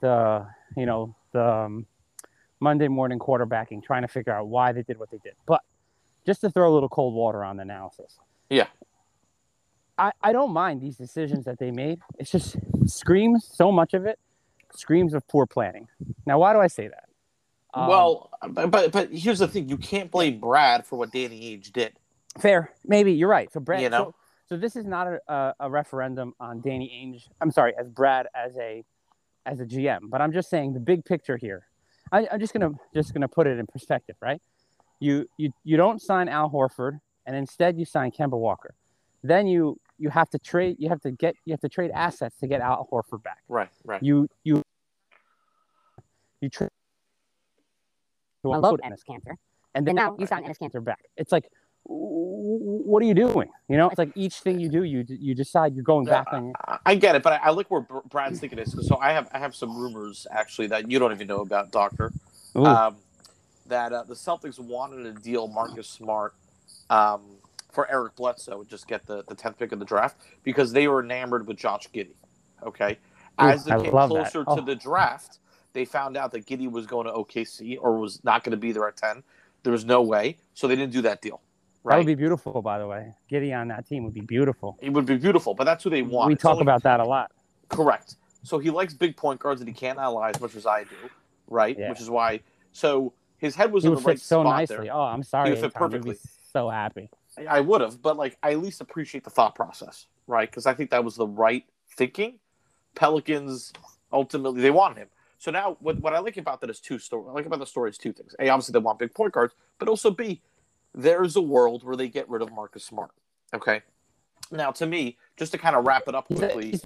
the, 0.00 0.46
you 0.76 0.86
know, 0.86 1.14
the 1.32 1.44
um, 1.44 1.86
Monday 2.60 2.88
morning 2.88 3.18
quarterbacking, 3.18 3.82
trying 3.82 4.02
to 4.02 4.08
figure 4.08 4.32
out 4.32 4.48
why 4.48 4.72
they 4.72 4.82
did 4.82 4.98
what 4.98 5.10
they 5.10 5.18
did. 5.18 5.34
But 5.46 5.62
just 6.26 6.40
to 6.42 6.50
throw 6.50 6.70
a 6.70 6.74
little 6.74 6.88
cold 6.88 7.14
water 7.14 7.44
on 7.44 7.56
the 7.56 7.62
analysis, 7.62 8.18
yeah, 8.50 8.66
I, 9.96 10.12
I 10.22 10.32
don't 10.32 10.52
mind 10.52 10.80
these 10.80 10.96
decisions 10.96 11.44
that 11.44 11.58
they 11.58 11.70
made. 11.70 12.00
It's 12.18 12.30
just 12.30 12.56
screams 12.86 13.48
so 13.52 13.72
much 13.72 13.94
of 13.94 14.06
it 14.06 14.18
screams 14.74 15.14
of 15.14 15.26
poor 15.28 15.46
planning. 15.46 15.88
Now, 16.26 16.38
why 16.38 16.52
do 16.52 16.60
I 16.60 16.66
say 16.66 16.88
that? 16.88 17.07
Um, 17.78 17.88
well, 17.88 18.30
but, 18.50 18.92
but 18.92 19.12
here's 19.12 19.38
the 19.38 19.48
thing: 19.48 19.68
you 19.68 19.76
can't 19.76 20.10
blame 20.10 20.40
Brad 20.40 20.86
for 20.86 20.96
what 20.96 21.12
Danny 21.12 21.56
Ainge 21.56 21.72
did. 21.72 21.92
fair, 22.38 22.72
maybe 22.84 23.12
you're 23.12 23.28
right. 23.28 23.52
So 23.52 23.60
Brad, 23.60 23.82
You 23.82 23.90
know? 23.90 24.04
so, 24.04 24.14
so 24.48 24.56
this 24.56 24.76
is 24.76 24.86
not 24.86 25.06
a, 25.06 25.20
a, 25.32 25.54
a 25.60 25.70
referendum 25.70 26.34
on 26.40 26.60
Danny 26.60 26.90
Ainge. 27.02 27.28
I'm 27.40 27.50
sorry, 27.50 27.74
as 27.78 27.88
Brad 27.88 28.26
as 28.34 28.56
a 28.56 28.84
as 29.46 29.60
a 29.60 29.64
GM, 29.64 30.10
but 30.10 30.20
I'm 30.20 30.32
just 30.32 30.50
saying 30.50 30.74
the 30.74 30.80
big 30.80 31.04
picture 31.04 31.36
here. 31.36 31.66
I, 32.12 32.26
I'm 32.32 32.40
just 32.40 32.52
gonna 32.52 32.72
just 32.94 33.12
gonna 33.14 33.28
put 33.28 33.46
it 33.46 33.58
in 33.58 33.66
perspective, 33.66 34.16
right? 34.20 34.40
You 35.00 35.28
you 35.36 35.52
you 35.64 35.76
don't 35.76 36.00
sign 36.00 36.28
Al 36.28 36.50
Horford, 36.50 37.00
and 37.26 37.36
instead 37.36 37.78
you 37.78 37.84
sign 37.84 38.10
Kemba 38.10 38.38
Walker. 38.38 38.74
Then 39.22 39.46
you 39.46 39.78
you 39.98 40.10
have 40.10 40.30
to 40.30 40.38
trade. 40.38 40.76
You 40.78 40.88
have 40.88 41.00
to 41.02 41.10
get 41.10 41.34
you 41.44 41.52
have 41.52 41.60
to 41.60 41.68
trade 41.68 41.90
assets 41.92 42.36
to 42.40 42.46
get 42.46 42.60
Al 42.60 42.88
Horford 42.90 43.22
back. 43.22 43.42
Right, 43.48 43.68
right. 43.84 44.02
You 44.02 44.28
you 44.44 44.62
you 46.40 46.48
trade. 46.48 46.70
To 48.42 48.52
unload 48.52 48.80
Enes 48.82 49.00
Kanter. 49.08 49.34
and 49.74 49.86
then 49.86 49.88
And 49.88 49.96
now 49.96 50.16
you 50.18 50.26
sign 50.26 50.44
Enes 50.44 50.58
Kanter 50.58 50.82
back. 50.82 51.00
It's 51.16 51.32
like, 51.32 51.50
w- 51.86 52.58
w- 52.58 52.82
what 52.84 53.02
are 53.02 53.06
you 53.06 53.14
doing? 53.14 53.48
You 53.68 53.76
know, 53.76 53.88
it's 53.88 53.98
like 53.98 54.12
each 54.14 54.36
thing 54.36 54.60
you 54.60 54.68
do, 54.68 54.84
you 54.84 55.04
you 55.08 55.34
decide 55.34 55.74
you're 55.74 55.82
going 55.84 56.06
back 56.06 56.26
on. 56.32 56.52
I- 56.66 56.78
I 56.86 56.94
get 56.94 57.14
it, 57.16 57.22
but 57.22 57.32
I, 57.34 57.36
I 57.48 57.50
look 57.50 57.70
where 57.70 57.86
Brad's 58.08 58.38
thinking 58.40 58.58
is. 58.58 58.76
So 58.86 58.96
I 58.98 59.12
have 59.12 59.28
I 59.32 59.38
have 59.38 59.54
some 59.54 59.76
rumors 59.76 60.26
actually 60.30 60.68
that 60.68 60.90
you 60.90 60.98
don't 60.98 61.12
even 61.12 61.26
know 61.26 61.40
about, 61.40 61.72
Doctor. 61.72 62.12
Um, 62.54 62.96
that 63.66 63.92
uh, 63.92 64.02
the 64.04 64.14
Celtics 64.14 64.58
wanted 64.58 65.02
to 65.04 65.12
deal 65.22 65.48
Marcus 65.48 65.88
Smart 65.88 66.34
um, 66.90 67.22
for 67.70 67.90
Eric 67.90 68.16
Bledsoe 68.16 68.60
and 68.60 68.68
just 68.68 68.86
get 68.88 69.04
the 69.06 69.24
the 69.28 69.34
tenth 69.34 69.58
pick 69.58 69.72
of 69.72 69.78
the 69.78 69.84
draft 69.84 70.16
because 70.44 70.72
they 70.72 70.86
were 70.88 71.02
enamored 71.02 71.46
with 71.46 71.56
Josh 71.58 71.88
Giddey. 71.92 72.14
Okay, 72.62 72.92
Ooh, 73.40 73.44
as 73.48 73.64
they 73.64 73.72
I 73.72 73.80
came 73.80 73.92
love 73.92 74.10
that. 74.10 74.30
closer 74.32 74.44
Oh. 74.46 74.56
to 74.56 74.62
the 74.62 74.74
draft, 74.74 75.38
they 75.72 75.84
found 75.84 76.16
out 76.16 76.32
that 76.32 76.46
Giddey 76.46 76.70
was 76.70 76.86
going 76.86 77.06
to 77.06 77.12
OKC 77.12 77.78
or 77.80 77.98
was 77.98 78.22
not 78.24 78.44
going 78.44 78.52
to 78.52 78.56
be 78.56 78.72
there 78.72 78.86
at 78.88 78.96
ten. 78.96 79.22
There 79.62 79.72
was 79.72 79.84
no 79.84 80.02
way, 80.02 80.36
so 80.54 80.68
they 80.68 80.76
didn't 80.76 80.92
do 80.92 81.02
that 81.02 81.20
deal. 81.20 81.40
that 81.84 81.96
would 81.96 82.06
be 82.06 82.14
beautiful, 82.14 82.62
by 82.62 82.78
the 82.78 82.86
way. 82.86 83.14
Giddey 83.30 83.58
on 83.58 83.68
that 83.68 83.86
team 83.86 84.04
would 84.04 84.14
be 84.14 84.20
beautiful. 84.20 84.78
it 84.80 84.90
would 84.92 85.06
be 85.06 85.16
beautiful, 85.16 85.54
but 85.54 85.64
that's 85.64 85.84
who 85.84 85.90
they 85.90 86.02
want. 86.02 86.28
we 86.28 86.36
talk 86.36 86.52
only- 86.52 86.62
about 86.62 86.82
that 86.84 87.00
a 87.00 87.04
lot. 87.04 87.32
Correct. 87.68 88.16
So 88.44 88.58
he 88.58 88.70
likes 88.70 88.94
big 88.94 89.16
point 89.16 89.40
guards 89.40 89.60
that 89.60 89.68
he 89.68 89.74
can't 89.74 89.98
analyze 89.98 90.36
as 90.36 90.40
much 90.40 90.54
as 90.56 90.64
I 90.64 90.84
do, 90.84 90.96
right? 91.48 91.76
Yeah. 91.78 91.90
Which 91.90 92.00
is 92.00 92.08
why. 92.08 92.40
So 92.72 93.12
his 93.38 93.54
head 93.54 93.72
was 93.72 93.84
He 93.84 93.88
in 93.90 93.96
the 93.96 94.00
right 94.00 94.18
so 94.18 94.42
spot 94.42 94.56
nicely. 94.56 94.76
there. 94.86 94.94
Oh, 94.94 95.02
I'm 95.02 95.22
sorry. 95.22 95.50
would 95.50 95.58
fit 95.60 95.74
Aithan, 95.74 95.92
you'd 95.92 96.02
be 96.02 96.10
perfectly. 96.10 96.30
So 96.52 96.70
happy. 96.70 97.10
I 97.48 97.60
would 97.60 97.80
have, 97.82 98.00
but 98.00 98.16
like 98.16 98.38
I 98.42 98.52
at 98.52 98.60
least 98.60 98.80
appreciate 98.80 99.24
the 99.24 99.30
thought 99.30 99.54
process, 99.54 100.06
right? 100.26 100.48
Because 100.50 100.66
I 100.66 100.74
think 100.74 100.90
that 100.90 101.04
was 101.04 101.16
the 101.16 101.26
right 101.26 101.64
thinking. 101.96 102.38
Pelicans 102.94 103.72
ultimately 104.12 104.60
they 104.62 104.70
want 104.70 104.96
him. 104.98 105.08
So 105.38 105.50
now 105.50 105.76
what 105.80 106.00
what 106.00 106.14
I 106.14 106.18
like 106.18 106.36
about 106.36 106.60
that 106.60 106.70
is 106.70 106.80
two 106.80 106.98
stories. 106.98 107.28
I 107.30 107.32
like 107.32 107.46
about 107.46 107.60
the 107.60 107.66
story 107.66 107.90
is 107.90 107.98
two 107.98 108.12
things. 108.12 108.34
A, 108.38 108.48
obviously 108.48 108.72
they 108.72 108.78
want 108.80 108.98
big 108.98 109.14
point 109.14 109.32
guards, 109.32 109.54
but 109.78 109.88
also 109.88 110.10
B, 110.10 110.40
there's 110.94 111.36
a 111.36 111.40
world 111.40 111.84
where 111.84 111.96
they 111.96 112.08
get 112.08 112.28
rid 112.28 112.42
of 112.42 112.52
Marcus 112.52 112.84
Smart. 112.84 113.10
Okay. 113.54 113.82
Now 114.50 114.70
to 114.72 114.86
me, 114.86 115.16
just 115.36 115.52
to 115.52 115.58
kind 115.58 115.76
of 115.76 115.86
wrap 115.86 116.04
it 116.08 116.14
up 116.14 116.26
He's, 116.28 116.38
a, 116.38 116.40
quickly. 116.40 116.80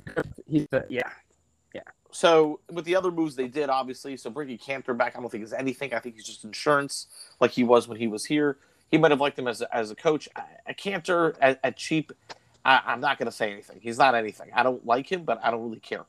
he's, 0.47 0.67
a, 0.73 0.85
yeah. 0.89 1.11
So 2.15 2.61
with 2.71 2.85
the 2.85 2.95
other 2.95 3.11
moves 3.11 3.37
they 3.37 3.49
did, 3.49 3.71
obviously, 3.71 4.19
so 4.19 4.29
bringing 4.29 4.59
Kanter 4.59 4.95
back, 4.95 5.17
I 5.17 5.21
don't 5.21 5.31
think 5.31 5.45
is 5.45 5.55
anything. 5.55 5.95
I 5.95 5.99
think 5.99 6.15
he's 6.17 6.27
just 6.27 6.45
insurance, 6.45 7.07
like 7.41 7.53
he 7.53 7.65
was 7.65 7.89
when 7.89 7.97
he 7.97 8.07
was 8.07 8.27
here. 8.27 8.59
He 8.91 8.99
might 8.99 9.11
have 9.13 9.21
liked 9.23 9.39
him 9.39 9.49
as 9.49 9.63
a, 9.63 9.75
as 9.75 9.91
a 9.91 9.95
coach. 9.95 10.29
A 10.67 10.75
Kanter 10.75 11.35
at, 11.41 11.59
at 11.65 11.79
cheap, 11.79 12.13
I, 12.67 12.83
I'm 12.85 13.01
not 13.01 13.17
going 13.17 13.27
to 13.27 13.33
say 13.33 13.51
anything. 13.51 13.79
He's 13.81 13.97
not 13.97 14.15
anything. 14.15 14.51
I 14.55 14.63
don't 14.63 14.85
like 14.85 15.11
him, 15.11 15.25
but 15.25 15.41
I 15.43 15.51
don't 15.51 15.63
really 15.63 15.81
care. 15.81 16.01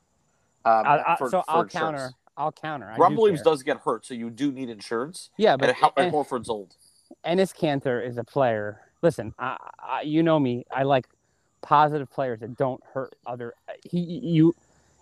Um, 0.66 0.86
I, 0.86 1.02
I, 1.06 1.16
for- 1.16 1.30
so 1.30 1.40
for 1.40 1.50
I'll 1.50 1.62
insurance. 1.62 1.72
counter. 1.72 2.10
I'll 2.36 2.52
counter. 2.52 2.90
I 2.90 2.96
Rob 2.96 3.12
do 3.12 3.18
Williams 3.18 3.42
care. 3.42 3.52
does 3.52 3.62
get 3.62 3.78
hurt, 3.78 4.04
so 4.06 4.14
you 4.14 4.30
do 4.30 4.50
need 4.52 4.68
insurance. 4.70 5.30
Yeah, 5.36 5.56
But 5.56 5.70
and, 5.70 5.78
how, 5.78 5.92
and 5.96 6.06
and- 6.06 6.14
Horford's 6.14 6.48
old. 6.48 6.74
Enes 7.24 7.54
Kanter 7.54 8.04
is 8.06 8.16
a 8.18 8.24
player. 8.24 8.80
Listen, 9.02 9.34
I, 9.38 9.56
I, 9.78 10.00
you 10.02 10.22
know 10.22 10.40
me. 10.40 10.64
I 10.74 10.82
like 10.82 11.06
positive 11.62 12.10
players 12.10 12.40
that 12.40 12.56
don't 12.56 12.82
hurt 12.92 13.14
other. 13.26 13.54
Uh, 13.68 13.72
he, 13.88 13.98
you, 14.00 14.54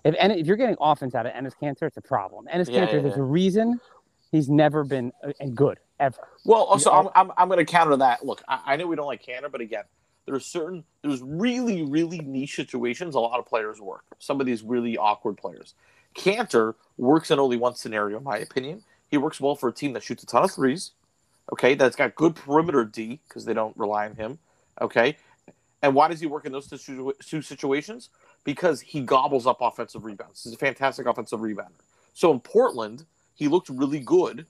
if 0.04 0.14
if 0.18 0.46
you're 0.46 0.56
getting 0.56 0.76
offense 0.80 1.14
out 1.14 1.26
of 1.26 1.32
Enes 1.32 1.52
Kanter, 1.60 1.82
it's 1.82 1.96
a 1.96 2.02
problem. 2.02 2.46
Enes 2.52 2.68
Yeah, 2.70 2.80
Kanter, 2.86 2.92
yeah, 2.94 3.00
there's 3.02 3.16
yeah. 3.16 3.22
a 3.22 3.26
reason 3.26 3.80
he's 4.30 4.48
never 4.48 4.84
been 4.84 5.12
uh, 5.24 5.32
good 5.54 5.78
ever. 6.00 6.28
Well, 6.44 6.64
also, 6.64 6.90
I'm, 6.90 7.08
I'm, 7.14 7.32
I'm 7.38 7.48
going 7.48 7.64
to 7.64 7.70
counter 7.70 7.96
that. 7.96 8.24
Look, 8.26 8.42
I, 8.48 8.60
I 8.66 8.76
know 8.76 8.86
we 8.88 8.96
don't 8.96 9.06
like 9.06 9.24
Kanter, 9.24 9.50
but 9.50 9.60
again, 9.60 9.84
there's 10.26 10.44
certain 10.46 10.84
there's 11.02 11.22
really 11.22 11.82
really 11.82 12.18
niche 12.20 12.56
situations 12.56 13.14
a 13.14 13.20
lot 13.20 13.38
of 13.38 13.46
players 13.46 13.80
work. 13.80 14.04
Some 14.18 14.40
of 14.40 14.46
these 14.46 14.62
really 14.62 14.96
awkward 14.98 15.36
players. 15.36 15.74
Kanter 16.14 16.74
works 16.96 17.30
in 17.30 17.38
only 17.38 17.56
one 17.56 17.74
scenario, 17.74 18.18
in 18.18 18.24
my 18.24 18.38
opinion. 18.38 18.82
He 19.10 19.18
works 19.18 19.40
well 19.40 19.54
for 19.54 19.68
a 19.68 19.72
team 19.72 19.92
that 19.92 20.02
shoots 20.02 20.22
a 20.22 20.26
ton 20.26 20.44
of 20.44 20.50
threes. 20.50 20.92
Okay, 21.52 21.74
that's 21.74 21.96
got 21.96 22.14
good 22.14 22.34
perimeter 22.34 22.84
D 22.84 23.20
because 23.28 23.44
they 23.44 23.54
don't 23.54 23.76
rely 23.76 24.06
on 24.06 24.14
him. 24.14 24.38
Okay, 24.80 25.16
and 25.82 25.94
why 25.94 26.08
does 26.08 26.20
he 26.20 26.26
work 26.26 26.46
in 26.46 26.52
those 26.52 26.68
two 26.68 27.12
two 27.24 27.42
situations? 27.42 28.08
Because 28.44 28.80
he 28.80 29.00
gobbles 29.00 29.46
up 29.46 29.58
offensive 29.60 30.04
rebounds. 30.04 30.44
He's 30.44 30.54
a 30.54 30.56
fantastic 30.56 31.06
offensive 31.06 31.40
rebounder. 31.40 31.80
So 32.14 32.32
in 32.32 32.40
Portland, 32.40 33.04
he 33.34 33.48
looked 33.48 33.68
really 33.68 34.00
good. 34.00 34.46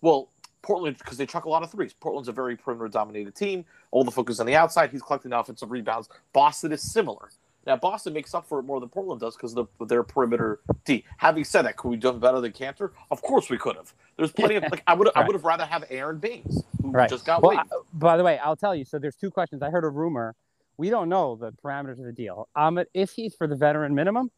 Well, 0.00 0.30
Portland 0.62 0.98
because 0.98 1.18
they 1.18 1.26
chuck 1.26 1.44
a 1.44 1.48
lot 1.48 1.62
of 1.62 1.70
threes. 1.70 1.92
Portland's 1.92 2.28
a 2.28 2.32
very 2.32 2.56
perimeter 2.56 2.88
dominated 2.88 3.34
team. 3.34 3.64
All 3.90 4.04
the 4.04 4.10
focus 4.10 4.40
on 4.40 4.46
the 4.46 4.56
outside. 4.56 4.90
He's 4.90 5.02
collecting 5.02 5.32
offensive 5.32 5.70
rebounds. 5.70 6.08
Boston 6.32 6.72
is 6.72 6.82
similar. 6.82 7.30
Now 7.68 7.76
Boston 7.76 8.14
makes 8.14 8.34
up 8.34 8.46
for 8.48 8.58
it 8.58 8.62
more 8.64 8.80
than 8.80 8.88
Portland 8.88 9.20
does 9.20 9.36
because 9.36 9.54
of 9.56 9.68
the- 9.78 9.84
their 9.84 10.02
perimeter 10.02 10.60
D. 10.84 11.04
Having 11.18 11.44
said 11.44 11.62
that, 11.62 11.76
could 11.76 11.88
we 11.90 11.96
done 11.96 12.18
better 12.18 12.40
than 12.40 12.50
Kanter? 12.52 12.92
Of 13.10 13.20
course 13.22 13.50
we 13.50 13.58
could 13.58 13.76
have. 13.76 13.94
There's 14.16 14.32
plenty 14.32 14.56
of 14.56 14.64
like 14.64 14.82
I 14.86 14.94
would 14.94 15.08
I 15.14 15.24
would 15.24 15.34
have 15.34 15.44
rather 15.44 15.66
have 15.66 15.84
Aron 15.90 16.18
Baynes 16.18 16.64
who 16.82 16.90
Right. 16.90 17.08
just 17.10 17.26
got 17.26 17.42
Well, 17.42 17.50
waived. 17.56 17.70
I- 17.72 17.76
by 17.92 18.16
the 18.16 18.24
way, 18.24 18.38
I'll 18.38 18.56
tell 18.56 18.74
you. 18.74 18.84
So 18.84 18.98
there's 18.98 19.16
two 19.16 19.30
questions. 19.30 19.62
I 19.62 19.70
heard 19.70 19.84
a 19.84 19.88
rumor. 19.90 20.34
We 20.78 20.88
don't 20.90 21.08
know 21.08 21.36
the 21.36 21.52
parameters 21.52 21.98
of 21.98 22.04
the 22.04 22.12
deal. 22.12 22.48
Um, 22.56 22.80
if 22.94 23.10
he's 23.12 23.34
for 23.34 23.46
the 23.46 23.56
veteran 23.56 23.94
minimum, 23.94 24.30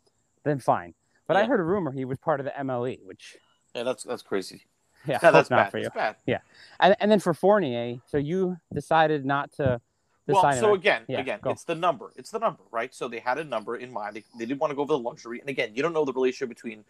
then 0.42 0.58
fine. 0.58 0.94
But 1.28 1.36
I 1.36 1.44
heard 1.44 1.60
a 1.60 1.62
rumor 1.62 1.92
he 1.92 2.04
was 2.04 2.18
part 2.18 2.40
of 2.40 2.44
the 2.46 2.52
MLE, 2.58 2.98
which 3.04 3.36
yeah, 3.74 3.84
that's 3.84 4.02
that's 4.02 4.22
crazy. 4.22 4.62
yeah, 5.06 5.12
Yeah, 5.12 5.18
hope 5.20 5.32
that's 5.34 5.50
not 5.50 5.56
bad. 5.66 5.70
for 5.70 5.78
you. 5.78 5.84
That's 5.94 6.20
bad. 6.26 6.40
And, 6.80 6.96
and 6.98 7.10
then 7.12 7.20
for 7.20 7.32
Fournier, 7.32 8.00
so 8.06 8.18
you 8.18 8.56
decided 8.74 9.24
not 9.24 9.52
to 9.52 9.80
well, 10.32 10.42
so 10.60 10.74
again, 10.74 11.02
Yeah, 11.08 11.20
again, 11.20 11.40
go. 11.42 11.50
it's 11.50 11.64
the 11.64 11.74
number. 11.74 12.12
It's 12.16 12.30
the 12.30 12.38
number, 12.38 12.62
right? 12.72 12.94
So 12.94 13.08
they 13.08 13.20
had 13.20 13.38
a 13.38 13.44
number 13.44 13.76
in 13.76 13.92
mind. 13.92 14.16
They, 14.16 14.24
they 14.38 14.46
didn't 14.46 14.60
want 14.60 14.70
to 14.72 14.76
go 14.76 14.84
for 14.84 14.88
the 14.94 14.98
luxury. 14.98 15.40
And 15.40 15.48
again, 15.48 15.72
you 15.74 15.82
don't 15.82 15.92
know 15.92 16.04
the 16.04 16.12
relationship 16.12 16.48
between 16.50 16.84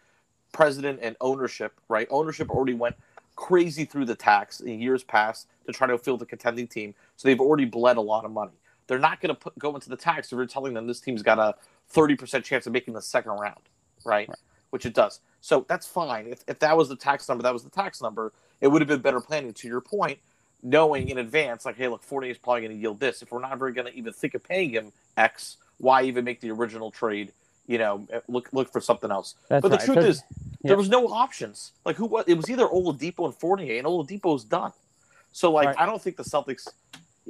president 0.52 1.00
and 1.02 1.16
ownership, 1.20 1.80
right? 1.88 2.08
Ownership 2.10 2.50
already 2.50 2.74
went 2.74 2.96
crazy 3.36 3.84
through 3.84 4.06
the 4.06 4.14
tax 4.16 4.60
in 4.60 4.80
years 4.80 5.04
past 5.04 5.48
to 5.66 5.72
try 5.72 5.86
to 5.86 5.98
field 5.98 6.22
a 6.22 6.26
contending 6.26 6.66
team. 6.68 6.94
So 7.16 7.28
they've 7.28 7.40
already 7.40 7.64
bled 7.66 7.96
a 7.96 8.00
lot 8.02 8.24
of 8.24 8.30
money. 8.32 8.52
They're 8.86 8.98
not 8.98 9.20
going 9.20 9.34
to 9.36 9.52
go 9.58 9.74
into 9.74 9.88
the 9.90 9.96
tax 9.96 10.28
if 10.28 10.36
you're 10.36 10.46
telling 10.46 10.74
them 10.74 10.86
this 10.86 11.00
team's 11.00 11.22
got 11.22 11.38
a 11.38 11.54
30% 11.94 12.44
chance 12.44 12.66
of 12.66 12.72
making 12.72 12.94
the 12.94 13.02
second 13.02 13.32
round, 13.32 13.60
right? 14.04 14.28
Right. 14.28 14.38
Which 14.70 14.86
it 14.86 14.94
does. 14.94 15.20
So 15.40 15.64
that's 15.68 15.86
fine. 15.86 16.26
If, 16.28 16.44
if 16.48 16.58
that 16.60 16.76
was 16.76 16.88
the 16.88 16.96
tax 16.96 17.28
number, 17.28 17.42
that 17.42 17.52
was 17.52 17.64
the 17.64 17.70
tax 17.70 18.02
number. 18.02 18.32
It 18.60 18.68
would 18.68 18.82
have 18.82 18.88
been 18.88 19.00
better 19.00 19.20
planning 19.20 19.52
to 19.54 19.68
your 19.68 19.80
point, 19.80 20.18
knowing 20.62 21.08
in 21.08 21.18
advance, 21.18 21.64
like, 21.64 21.76
hey, 21.76 21.88
look, 21.88 22.02
Fournier 22.02 22.30
is 22.30 22.38
probably 22.38 22.62
going 22.62 22.72
to 22.72 22.78
yield 22.78 23.00
this. 23.00 23.22
If 23.22 23.32
we're 23.32 23.40
not 23.40 23.52
ever 23.52 23.70
going 23.70 23.86
to 23.86 23.94
even 23.96 24.12
think 24.12 24.34
of 24.34 24.44
paying 24.44 24.70
him 24.70 24.92
X, 25.16 25.56
why 25.78 26.02
even 26.02 26.24
make 26.24 26.40
the 26.40 26.50
original 26.50 26.90
trade? 26.90 27.32
You 27.66 27.78
know, 27.78 28.06
eh, 28.10 28.20
look 28.28 28.48
look 28.52 28.70
for 28.72 28.80
something 28.80 29.10
else. 29.10 29.36
That's 29.48 29.62
but 29.62 29.70
right. 29.70 29.80
the 29.80 29.86
truth 29.86 30.04
is, 30.04 30.22
yeah. 30.30 30.68
there 30.68 30.76
was 30.76 30.88
no 30.88 31.08
options. 31.08 31.72
Like 31.84 31.96
who 31.96 32.06
was 32.06 32.24
it 32.26 32.34
was 32.34 32.50
either 32.50 32.66
Oladipo 32.66 33.26
and 33.26 33.34
Fournier, 33.34 33.78
and 33.78 33.86
Oladipo's 33.86 34.44
done. 34.44 34.72
So 35.32 35.52
like 35.52 35.68
Right. 35.68 35.76
I 35.78 35.86
don't 35.86 36.02
think 36.02 36.16
the 36.16 36.24
Celtics. 36.24 36.68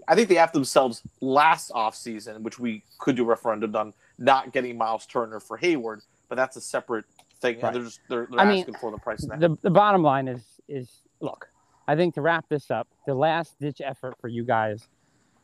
I 0.08 0.14
think 0.14 0.28
they 0.28 0.37
have 0.37 0.52
themselves 0.52 1.02
last 1.20 1.70
offseason, 1.72 2.40
which 2.40 2.58
we 2.58 2.82
could 2.99 3.16
do 3.16 3.22
a 3.22 3.26
referendum 3.26 3.76
on 3.76 3.92
not 4.18 4.52
getting 4.52 4.78
Myles 4.78 5.04
Turner 5.04 5.40
for 5.40 5.58
Hayward, 5.58 6.00
but 6.28 6.37
that's 6.37 6.56
a 6.56 6.60
separate 6.60 7.04
thing. 7.40 7.60
Right. 7.60 7.75
They're 7.75 7.82
just 7.82 8.00
they're, 8.08 8.26
they're 8.30 8.40
I 8.40 8.46
mean, 8.46 8.60
asking 8.60 8.75
for 8.80 8.90
the 8.90 8.99
price 8.99 9.20
the, 9.20 9.58
the 9.60 9.70
bottom 9.70 10.02
line 10.02 10.26
is 10.26 10.42
is 10.68 11.00
look, 11.20 11.50
I 11.90 11.97
think 11.97 12.14
to 12.14 12.20
wrap 12.23 12.49
this 12.49 12.70
up, 12.70 12.87
the 13.04 13.14
last 13.14 13.59
ditch 13.59 13.80
effort 13.85 14.14
for 14.20 14.28
you 14.28 14.44
guys 14.44 14.87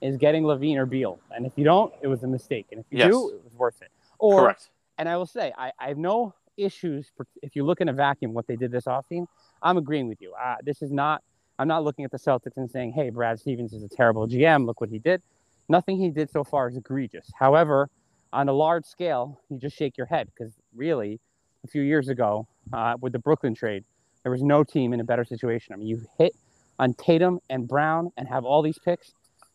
is 0.00 0.17
getting 0.17 0.45
LaVine 0.45 0.76
or 0.76 0.87
Beal. 0.87 1.19
And 1.35 1.45
if 1.45 1.50
you 1.57 1.65
don't, 1.65 1.93
it 2.03 2.07
was 2.07 2.23
a 2.23 2.29
mistake. 2.29 2.67
And 2.71 2.79
if 2.79 2.87
you 2.88 2.99
Yes. 2.99 3.11
do, 3.11 3.31
it 3.31 3.43
was 3.43 3.53
worth 3.55 3.83
it. 3.83 3.88
Or 4.21 4.43
Correct. 4.43 4.71
and 4.97 5.09
I 5.09 5.17
will 5.17 5.26
say, 5.26 5.53
I, 5.59 5.73
I 5.81 5.88
have 5.88 5.99
no 5.99 6.35
issues 6.57 7.11
for, 7.17 7.26
if 7.43 7.57
you 7.57 7.65
look 7.65 7.81
in 7.81 7.88
a 7.88 7.93
vacuum 7.93 8.33
what 8.33 8.47
they 8.47 8.55
did 8.55 8.71
this 8.71 8.85
offseason. 8.85 9.26
I'm 9.61 9.76
agreeing 9.76 10.07
with 10.07 10.23
you. 10.23 10.35
Uh, 10.35 10.55
this 10.62 10.83
is 10.83 10.93
not 10.93 11.21
I'm 11.59 11.67
not 11.67 11.83
looking 11.83 12.05
at 12.05 12.12
the 12.12 12.19
Celtics 12.19 12.57
and 12.59 12.71
saying, 12.71 12.93
hey, 12.93 13.11
Brad 13.11 13.41
Stevens 13.41 13.73
is 13.73 13.83
a 13.83 13.88
terrible 13.88 14.29
GM. 14.29 14.67
Look 14.67 14.81
what 14.81 14.91
he 14.91 15.00
did. 15.00 15.23
Nothing 15.69 15.97
he 15.97 16.11
did 16.11 16.31
so 16.31 16.45
far 16.45 16.69
is 16.69 16.76
egregious. 16.76 17.29
However, 17.37 17.88
on 18.33 18.49
a 18.49 18.53
large 18.53 18.85
scale, 18.85 19.41
you 19.49 19.59
just 19.59 19.75
shake 19.76 19.97
your 19.97 20.07
head 20.07 20.29
because 20.33 20.53
really, 20.76 21.19
a 21.65 21.67
few 21.67 21.83
years 21.83 22.09
ago 22.09 22.47
uh, 22.73 22.95
with 23.00 23.12
the 23.15 23.19
Brooklyn 23.19 23.53
trade, 23.53 23.83
there 24.26 24.33
was 24.33 24.42
no 24.42 24.64
team 24.64 24.92
in 24.92 24.99
a 24.99 25.04
better 25.04 25.25
situation. 25.25 25.73
I 25.73 25.76
mean, 25.76 25.87
you 25.87 26.04
hit 26.18 26.35
on 26.80 26.95
Tatum 26.95 27.38
and 27.49 27.68
Brown 27.68 28.11
and 28.16 28.26
have 28.26 28.45
all 28.45 28.61
these 28.61 28.76
picks. 28.76 29.12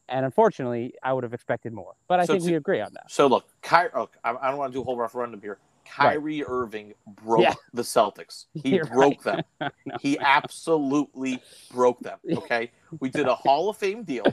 And 0.08 0.24
unfortunately, 0.24 0.94
I 1.04 1.12
would 1.12 1.26
have 1.26 1.34
expected 1.34 1.74
more. 1.74 1.92
But 2.08 2.22
I 2.22 2.26
So 2.26 2.36
think 2.36 2.46
we 2.46 2.56
agree 2.56 2.80
on 2.80 2.94
that. 2.94 3.12
So 3.12 3.28
look, 3.28 3.44
Ky- 3.64 3.90
oh, 3.94 4.08
I, 4.24 4.34
I 4.34 4.48
don't 4.50 4.58
want 4.58 4.72
to 4.72 4.78
do 4.78 4.82
a 4.82 4.86
whole 4.86 4.96
referendum 4.96 5.42
here. 5.42 5.58
Right. 6.00 6.14
Kyrie 6.14 6.46
Irving 6.46 6.94
broke 7.06 7.42
Yeah. 7.42 7.54
the 7.74 7.82
Celtics. 7.82 8.46
He 8.64 8.76
You're 8.76 8.86
broke 8.86 9.26
right. 9.26 9.44
them. 9.60 9.72
No. 9.86 9.98
He 10.00 10.18
absolutely 10.20 11.42
broke 11.70 12.00
them. 12.00 12.20
Okay, 12.38 12.72
we 13.02 13.10
did 13.10 13.28
a 13.28 13.36
Hall 13.36 13.70
of 13.70 13.76
Fame 13.76 14.04
deal. 14.04 14.24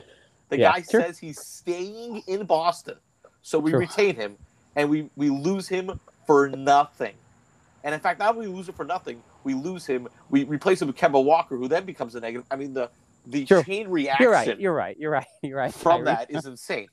The 0.47 0.57
Yeah, 0.57 0.71
guy 0.71 0.83
sure. 0.89 1.01
says 1.01 1.19
he's 1.19 1.37
staying 1.41 2.23
in 2.27 2.45
Boston, 2.45 2.95
so 3.41 3.59
we 3.59 3.71
True. 3.71 3.81
retain 3.81 4.15
him, 4.15 4.37
and 4.77 4.89
we 4.89 5.09
we 5.17 5.29
lose 5.29 5.67
him 5.67 5.99
for 6.25 6.47
nothing. 6.47 7.15
And 7.83 7.93
in 7.95 8.01
fact, 8.01 8.19
not 8.19 8.35
only 8.35 8.47
lose 8.47 8.67
him 8.67 8.75
for 8.75 8.85
nothing, 8.85 9.23
we 9.43 9.53
lose 9.53 9.85
him. 9.85 10.07
We 10.29 10.43
replace 10.43 10.81
him 10.81 10.87
with 10.87 10.97
Kemba 10.97 11.23
Walker, 11.23 11.55
who 11.57 11.67
then 11.67 11.85
becomes 11.85 12.15
a 12.15 12.19
negative. 12.19 12.45
I 12.51 12.55
mean, 12.55 12.73
the 12.73 12.89
the 13.25 13.45
True. 13.45 13.63
chain 13.63 13.87
reaction 13.89 14.23
You're 14.23 14.31
right. 14.31 14.59
You're 14.59 14.73
right. 14.73 14.97
You're 14.99 15.11
right. 15.11 15.25
You're 15.43 15.57
right. 15.57 15.73
from 15.73 16.05
that 16.05 16.31
is 16.31 16.45
insane. 16.45 16.87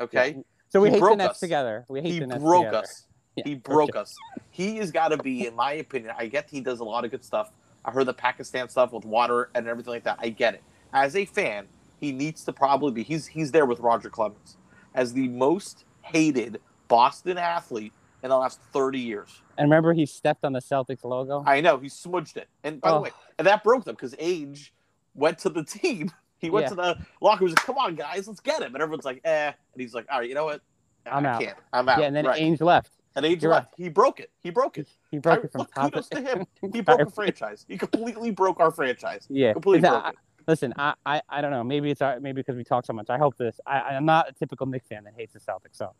Okay, 0.00 0.36
So 0.70 0.80
we 0.80 0.88
He 0.88 0.94
hate 0.94 1.00
the 1.00 1.16
Nets 1.16 1.30
us. 1.32 1.40
together. 1.40 1.84
We 1.88 2.00
hate 2.00 2.12
he 2.12 2.18
the 2.20 2.26
Nets 2.28 2.42
broke 2.42 2.64
together. 2.66 2.78
us. 2.84 3.06
Yeah, 3.34 3.44
he 3.46 3.54
broke 3.54 3.94
sure. 3.94 4.02
us. 4.02 4.14
He 4.50 4.76
has 4.76 4.90
got 4.90 5.08
to 5.08 5.16
be, 5.16 5.46
in 5.46 5.56
my 5.56 5.72
opinion. 5.74 6.14
I 6.18 6.26
get 6.26 6.50
he 6.50 6.60
does 6.60 6.80
a 6.80 6.84
lot 6.84 7.06
of 7.06 7.10
good 7.10 7.24
stuff. 7.24 7.50
I 7.82 7.90
heard 7.90 8.04
the 8.04 8.12
Pakistan 8.12 8.68
stuff 8.68 8.92
with 8.92 9.06
water 9.06 9.48
and 9.54 9.66
everything 9.66 9.90
like 9.94 10.04
that. 10.04 10.18
I 10.20 10.28
get 10.28 10.52
it. 10.52 10.62
As 10.92 11.16
a 11.16 11.24
fan, 11.24 11.66
he 11.98 12.12
needs 12.12 12.44
to 12.44 12.52
probably 12.52 12.92
be. 12.92 13.02
He's 13.02 13.26
he's 13.26 13.50
there 13.50 13.64
with 13.64 13.80
Roger 13.80 14.10
Clemens 14.10 14.58
as 14.94 15.14
the 15.14 15.28
most 15.28 15.86
hated 16.02 16.60
Boston 16.88 17.38
athlete 17.38 17.94
in 18.22 18.30
the 18.30 18.36
last 18.36 18.60
thirty 18.72 18.98
years. 19.00 19.40
And 19.58 19.70
remember, 19.70 19.92
he 19.92 20.06
stepped 20.06 20.44
on 20.44 20.52
the 20.52 20.60
Celtics 20.60 21.04
logo. 21.04 21.42
I 21.46 21.60
know 21.60 21.78
he 21.78 21.88
smudged 21.88 22.36
it, 22.36 22.48
and 22.64 22.80
by 22.80 22.90
the 22.90 22.96
Oh. 22.96 23.00
way, 23.02 23.10
and 23.38 23.46
that 23.46 23.62
broke 23.64 23.84
them 23.84 23.94
because 23.94 24.14
Ainge 24.16 24.70
went 25.14 25.38
to 25.40 25.48
the 25.48 25.64
team. 25.78 26.10
He 26.38 26.50
went 26.50 26.64
Yeah. 26.64 26.68
to 26.70 26.74
the 26.74 26.96
locker. 27.20 27.40
room. 27.44 27.48
He 27.48 27.52
was 27.52 27.52
like, 27.54 27.66
"Come 27.66 27.78
on, 27.78 27.94
guys, 27.94 28.26
let's 28.26 28.40
get 28.40 28.62
him." 28.62 28.74
And 28.74 28.82
everyone's 28.82 29.04
like, 29.04 29.20
"Eh," 29.24 29.46
and 29.48 29.54
he's 29.80 29.94
like, 29.94 30.06
"All 30.10 30.18
right, 30.20 30.28
you 30.28 30.34
know 30.34 30.44
what? 30.44 30.60
I'm 31.06 31.24
I 31.26 31.30
out." 31.30 31.40
can't. 31.40 31.58
I'm 31.72 31.88
out." 31.88 31.98
yeah, 32.00 32.06
and 32.06 32.16
then 32.16 32.26
right. 32.26 32.40
Ainge 32.40 32.60
left. 32.60 32.92
and 33.14 33.24
Ainge 33.26 33.42
You're 33.42 33.52
left. 33.52 33.74
He 33.76 33.88
broke 33.88 34.18
it. 34.20 34.30
He 34.40 34.50
broke 34.50 34.78
it. 34.78 34.88
He 35.10 35.18
broke 35.18 35.40
I- 35.40 35.42
it 35.42 35.52
from 35.52 35.58
look, 35.60 35.74
top. 35.74 35.92
kudos 35.92 36.08
to- 36.08 36.20
him. 36.20 36.46
He 36.72 36.80
broke 36.80 37.00
a 37.00 37.10
franchise. 37.10 37.64
He 37.68 37.76
completely 37.78 38.30
broke 38.30 38.58
our 38.60 38.70
franchise. 38.70 39.26
Yeah. 39.28 39.52
Completely 39.52 39.82
Listen, 39.82 39.92
broke 40.00 40.04
I, 40.04 40.08
it. 40.10 40.14
listen, 40.48 40.74
I, 40.78 40.94
I, 41.06 41.22
I 41.28 41.40
don't 41.42 41.50
know. 41.50 41.62
Maybe 41.62 41.90
it's 41.90 42.00
our, 42.02 42.18
maybe 42.20 42.40
because 42.40 42.56
we 42.56 42.64
talk 42.64 42.86
so 42.86 42.92
much. 42.92 43.10
I 43.10 43.18
hope 43.18 43.36
this. 43.36 43.60
I, 43.66 43.80
I'm 43.80 44.06
not 44.06 44.28
a 44.30 44.32
typical 44.32 44.66
Knicks 44.66 44.88
fan 44.88 45.04
that 45.04 45.12
hates 45.16 45.34
the 45.34 45.40
Celtics. 45.40 45.76
So 45.76 45.92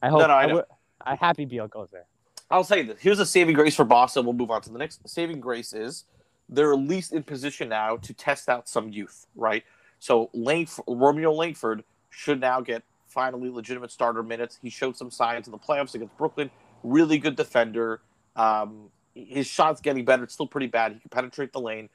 I 0.00 0.08
hope. 0.08 0.20
No, 0.20 0.28
no, 0.28 0.34
I 0.34 0.46
would- 0.46 0.64
I 1.04 1.14
happy 1.16 1.44
Beal 1.44 1.68
goes 1.68 1.88
there. 1.92 2.06
I'll 2.50 2.64
you 2.64 2.84
this. 2.84 3.00
Here's 3.00 3.20
a 3.20 3.26
saving 3.26 3.54
grace 3.54 3.76
for 3.76 3.84
Boston. 3.84 4.24
We'll 4.24 4.34
move 4.34 4.50
on 4.50 4.60
to 4.62 4.70
the 4.70 4.78
next. 4.78 5.08
Saving 5.08 5.40
grace 5.40 5.72
is 5.72 6.04
they're 6.48 6.72
at 6.72 6.80
least 6.80 7.12
in 7.12 7.22
position 7.22 7.68
now 7.68 7.96
to 7.98 8.12
test 8.12 8.48
out 8.48 8.68
some 8.68 8.90
youth, 8.90 9.26
right? 9.36 9.64
So 10.00 10.30
Langf- 10.34 10.82
Romeo 10.88 11.32
Langford 11.32 11.84
should 12.10 12.40
now 12.40 12.60
get 12.60 12.82
finally 13.06 13.50
legitimate 13.50 13.92
starter 13.92 14.22
minutes. 14.22 14.58
He 14.60 14.68
showed 14.68 14.96
some 14.96 15.10
signs 15.10 15.46
in 15.46 15.52
the 15.52 15.58
playoffs 15.58 15.94
against 15.94 16.16
Brooklyn. 16.16 16.50
Really 16.82 17.18
good 17.18 17.36
defender. 17.36 18.00
Um, 18.34 18.90
his 19.14 19.46
shot's 19.46 19.80
getting 19.80 20.04
better. 20.04 20.24
It's 20.24 20.34
still 20.34 20.46
pretty 20.46 20.66
bad. 20.66 20.92
He 20.92 20.98
can 20.98 21.10
penetrate 21.10 21.52
the 21.52 21.60
lane. 21.60 21.88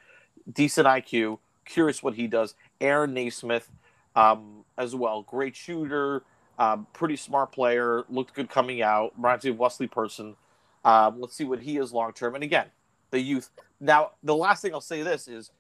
Decent 0.51 0.87
IQ. 0.87 1.39
Curious 1.65 2.03
what 2.03 2.13
he 2.13 2.27
does. 2.27 2.53
Aaron 2.79 3.13
Nesmith 3.13 3.69
um, 4.15 4.63
as 4.77 4.95
well. 4.95 5.23
Great 5.23 5.55
shooter. 5.55 6.23
Um, 6.57 6.87
pretty 6.93 7.15
smart 7.17 7.51
player. 7.51 8.03
Looked 8.09 8.33
good 8.33 8.49
coming 8.49 8.81
out. 8.81 9.13
Reminds 9.17 9.43
me 9.45 9.51
of 9.51 9.59
Wesley 9.59 9.87
Person. 9.87 10.35
Um, 10.83 11.19
let's 11.19 11.35
see 11.35 11.43
what 11.43 11.59
he 11.59 11.77
is 11.77 11.91
long 11.91 12.13
term. 12.13 12.35
And 12.35 12.43
again, 12.43 12.67
the 13.11 13.19
youth. 13.19 13.49
Now, 13.79 14.11
the 14.23 14.35
last 14.35 14.61
thing 14.61 14.73
I'll 14.73 14.81
say 14.81 15.01
this 15.01 15.27
is 15.27 15.51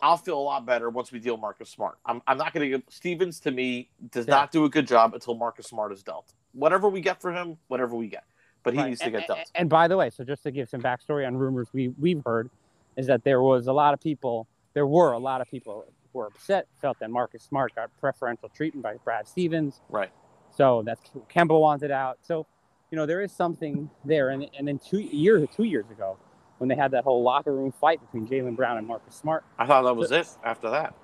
I'll 0.00 0.16
feel 0.16 0.38
a 0.38 0.42
lot 0.42 0.66
better 0.66 0.90
once 0.90 1.10
we 1.12 1.18
deal 1.18 1.36
Marcus 1.36 1.70
Smart. 1.70 1.96
I'm, 2.04 2.20
I'm 2.26 2.36
not 2.36 2.52
going 2.52 2.70
to 2.70 2.78
get 2.78 2.92
Stevens 2.92 3.40
to 3.40 3.50
me 3.50 3.88
does 4.10 4.26
Yeah. 4.26 4.34
not 4.34 4.52
do 4.52 4.64
a 4.64 4.68
good 4.68 4.86
job 4.86 5.14
until 5.14 5.34
Marcus 5.34 5.66
Smart 5.66 5.92
is 5.92 6.02
dealt. 6.02 6.32
Whatever 6.52 6.88
we 6.88 7.00
get 7.00 7.20
for 7.20 7.32
him, 7.32 7.56
whatever 7.68 7.96
we 7.96 8.08
get. 8.08 8.24
But 8.62 8.74
he 8.74 8.80
Right. 8.80 8.88
needs 8.88 9.00
to 9.00 9.06
and, 9.06 9.14
get 9.16 9.26
dealt. 9.26 9.38
and- 9.38 9.48
and 9.54 9.70
by 9.70 9.88
the 9.88 9.96
way, 9.96 10.10
so 10.10 10.22
just 10.24 10.42
to 10.44 10.50
give 10.50 10.68
some 10.68 10.80
backstory 10.82 11.26
on 11.26 11.36
rumors 11.36 11.68
we 11.72 11.88
we've 11.88 12.22
heard, 12.24 12.50
is 12.96 13.06
that 13.08 13.24
there 13.24 13.42
was 13.42 13.66
a 13.66 13.72
lot 13.72 13.94
of 13.94 14.00
people. 14.00 14.46
There 14.74 14.86
were 14.86 15.12
a 15.12 15.18
lot 15.18 15.40
of 15.40 15.48
people 15.50 15.86
were 16.14 16.26
upset, 16.26 16.66
felt 16.80 16.98
that 17.00 17.10
Marcus 17.10 17.42
Smart 17.42 17.74
got 17.74 17.90
preferential 18.00 18.48
treatment 18.48 18.82
by 18.82 18.94
Brad 19.04 19.28
Stevens. 19.28 19.80
Right. 19.88 20.10
So 20.56 20.82
that's 20.84 21.00
Kemba 21.34 21.58
wanted 21.60 21.90
out. 21.90 22.18
So, 22.22 22.46
you 22.90 22.96
know, 22.96 23.06
there 23.06 23.20
is 23.20 23.32
something 23.32 23.90
there. 24.04 24.30
And 24.30 24.48
and 24.56 24.66
then 24.66 24.78
two 24.78 25.00
years 25.00 25.46
two 25.54 25.64
years 25.64 25.90
ago, 25.90 26.16
when 26.58 26.68
they 26.68 26.76
had 26.76 26.92
that 26.92 27.04
whole 27.04 27.22
locker 27.22 27.52
room 27.52 27.72
fight 27.72 28.00
between 28.00 28.26
Jaylen 28.26 28.56
Brown 28.56 28.78
and 28.78 28.86
Marcus 28.86 29.14
Smart. 29.14 29.44
I 29.58 29.66
thought 29.66 29.82
that 29.82 29.94
was 29.94 30.12
it 30.12 30.28
after 30.44 30.70
that. 30.70 30.94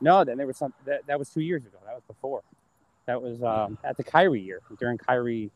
No, 0.00 0.24
then 0.24 0.36
there 0.36 0.46
was 0.46 0.56
some 0.56 0.74
that, 0.84 1.06
that 1.06 1.18
was 1.18 1.30
two 1.30 1.40
years 1.40 1.64
ago. 1.64 1.78
That 1.84 1.94
was 1.94 2.04
before. 2.06 2.42
That 3.06 3.22
was 3.22 3.42
um, 3.42 3.78
at 3.84 3.96
the 3.96 4.04
Kyrie 4.04 4.40
year 4.40 4.60
during 4.78 4.98
Kyrie. 4.98 5.50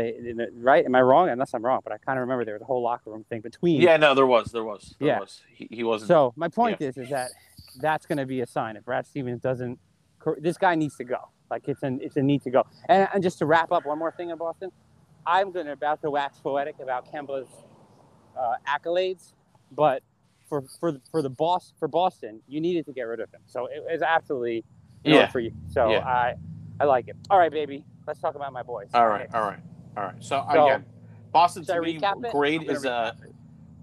They, 0.00 0.46
right? 0.56 0.84
Am 0.84 0.94
I 0.94 1.02
wrong? 1.02 1.28
Unless 1.28 1.52
I'm 1.54 1.64
wrong, 1.64 1.80
but 1.84 1.92
I 1.92 1.98
kind 1.98 2.18
of 2.18 2.22
remember 2.22 2.44
there 2.44 2.54
was 2.54 2.62
a 2.62 2.66
whole 2.66 2.82
locker 2.82 3.10
room 3.10 3.24
thing 3.28 3.40
between. 3.40 3.80
Yeah, 3.80 3.96
no, 3.96 4.14
there 4.14 4.26
was. 4.26 4.50
There 4.52 4.64
was. 4.64 4.94
There 4.98 5.08
Yeah. 5.08 5.20
was. 5.20 5.42
He, 5.54 5.68
he 5.70 5.84
wasn't. 5.84 6.08
So 6.08 6.32
my 6.36 6.48
point 6.48 6.80
is, 6.80 6.96
is 6.96 7.10
that 7.10 7.30
that's 7.80 8.06
going 8.06 8.18
to 8.18 8.26
be 8.26 8.40
a 8.40 8.46
sign 8.46 8.76
if 8.76 8.84
Brad 8.84 9.06
Stevens 9.06 9.40
doesn't. 9.40 9.78
This 10.38 10.56
guy 10.58 10.74
needs 10.74 10.96
to 10.96 11.04
go. 11.04 11.28
Like 11.50 11.68
it's 11.68 11.82
an 11.82 11.98
it's 12.02 12.16
a 12.16 12.22
need 12.22 12.42
to 12.42 12.50
go. 12.50 12.64
And, 12.88 13.08
and 13.14 13.22
just 13.22 13.38
to 13.38 13.46
wrap 13.46 13.72
up, 13.72 13.84
one 13.86 13.98
more 13.98 14.12
thing 14.12 14.30
in 14.30 14.38
Boston, 14.38 14.70
I'm 15.26 15.50
going 15.52 15.66
to 15.66 15.72
about 15.72 16.00
to 16.02 16.10
wax 16.10 16.38
poetic 16.38 16.76
about 16.80 17.12
Kemba's 17.12 17.48
uh, 18.38 18.52
accolades, 18.68 19.32
but 19.72 20.02
for 20.48 20.62
for 20.78 20.92
the- 20.92 21.00
for 21.10 21.22
the 21.22 21.30
boss 21.30 21.72
for 21.78 21.88
Boston, 21.88 22.40
you 22.48 22.60
needed 22.60 22.86
to 22.86 22.92
get 22.92 23.02
rid 23.02 23.20
of 23.20 23.30
him. 23.32 23.40
So 23.46 23.66
it 23.66 23.82
was 23.90 24.02
absolutely 24.02 24.64
you 25.04 25.12
know, 25.14 25.20
Yeah. 25.20 25.26
for 25.28 25.40
you. 25.40 25.52
So 25.68 25.90
Yeah. 25.90 26.06
I 26.06 26.34
I 26.78 26.84
like 26.84 27.08
it. 27.08 27.16
All 27.30 27.38
right, 27.38 27.50
baby. 27.52 27.84
Let's 28.06 28.20
talk 28.20 28.34
about 28.34 28.52
my 28.52 28.62
boys. 28.62 28.88
All 28.94 29.06
right. 29.08 29.28
All 29.34 29.42
right. 29.42 29.60
All 29.96 30.04
right. 30.04 30.14
So, 30.20 30.44
So, 30.52 30.66
again, 30.66 30.84
Boston 31.32 31.64
to 31.64 31.80
me 31.80 32.00
grade 32.30 32.68
is 32.68 32.84
it. 32.84 33.14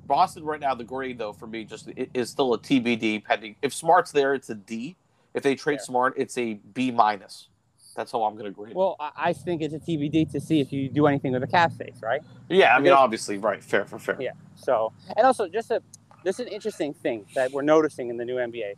Boston 0.06 0.44
right 0.44 0.60
now. 0.60 0.74
The 0.74 0.84
grade 0.84 1.18
though 1.18 1.34
for 1.34 1.48
me 1.48 1.66
just 1.66 1.90
is 2.14 2.30
still 2.30 2.54
a 2.54 2.60
TBD 2.60 3.24
pending. 3.24 3.56
If 3.62 3.74
Smart's 3.74 4.12
there, 4.12 4.34
it's 4.34 4.50
a 4.50 4.56
D. 4.56 4.96
If 5.34 5.44
they 5.44 5.56
trade. 5.56 5.82
Smart, 5.82 6.14
it's 6.18 6.38
a 6.38 6.56
B 6.56 6.92
minus. 6.92 7.50
That's 7.96 8.12
how 8.12 8.24
I'm 8.24 8.34
going 8.34 8.46
to 8.46 8.52
grade. 8.52 8.72
it. 8.72 8.78
Well, 8.78 8.96
I 9.00 9.12
I 9.16 9.34
think 9.34 9.62
it's 9.62 9.74
a 9.74 9.80
TBD 9.80 10.32
to 10.32 10.40
see 10.40 10.60
if 10.62 10.72
you 10.72 10.88
do 10.90 11.08
anything 11.08 11.32
with 11.34 11.42
the 11.42 11.48
cap 11.48 11.72
space, 11.74 11.98
right? 12.02 12.22
yeah, 12.48 12.74
I 12.74 12.78
mean, 12.78 12.86
because- 12.86 12.98
obviously, 12.98 13.38
right, 13.38 13.64
fair 13.64 13.86
for 13.86 14.00
fair. 14.00 14.18
Yeah. 14.20 14.32
So, 14.56 14.94
and 15.16 15.26
also 15.26 15.48
just 15.48 15.72
a 15.72 15.82
this 16.24 16.40
is 16.40 16.48
an 16.48 16.54
interesting 16.54 16.94
thing 16.94 17.26
that 17.36 17.52
we're 17.52 17.62
noticing 17.62 18.10
in 18.10 18.18
the 18.18 18.26
new 18.26 18.36
NBA. 18.36 18.74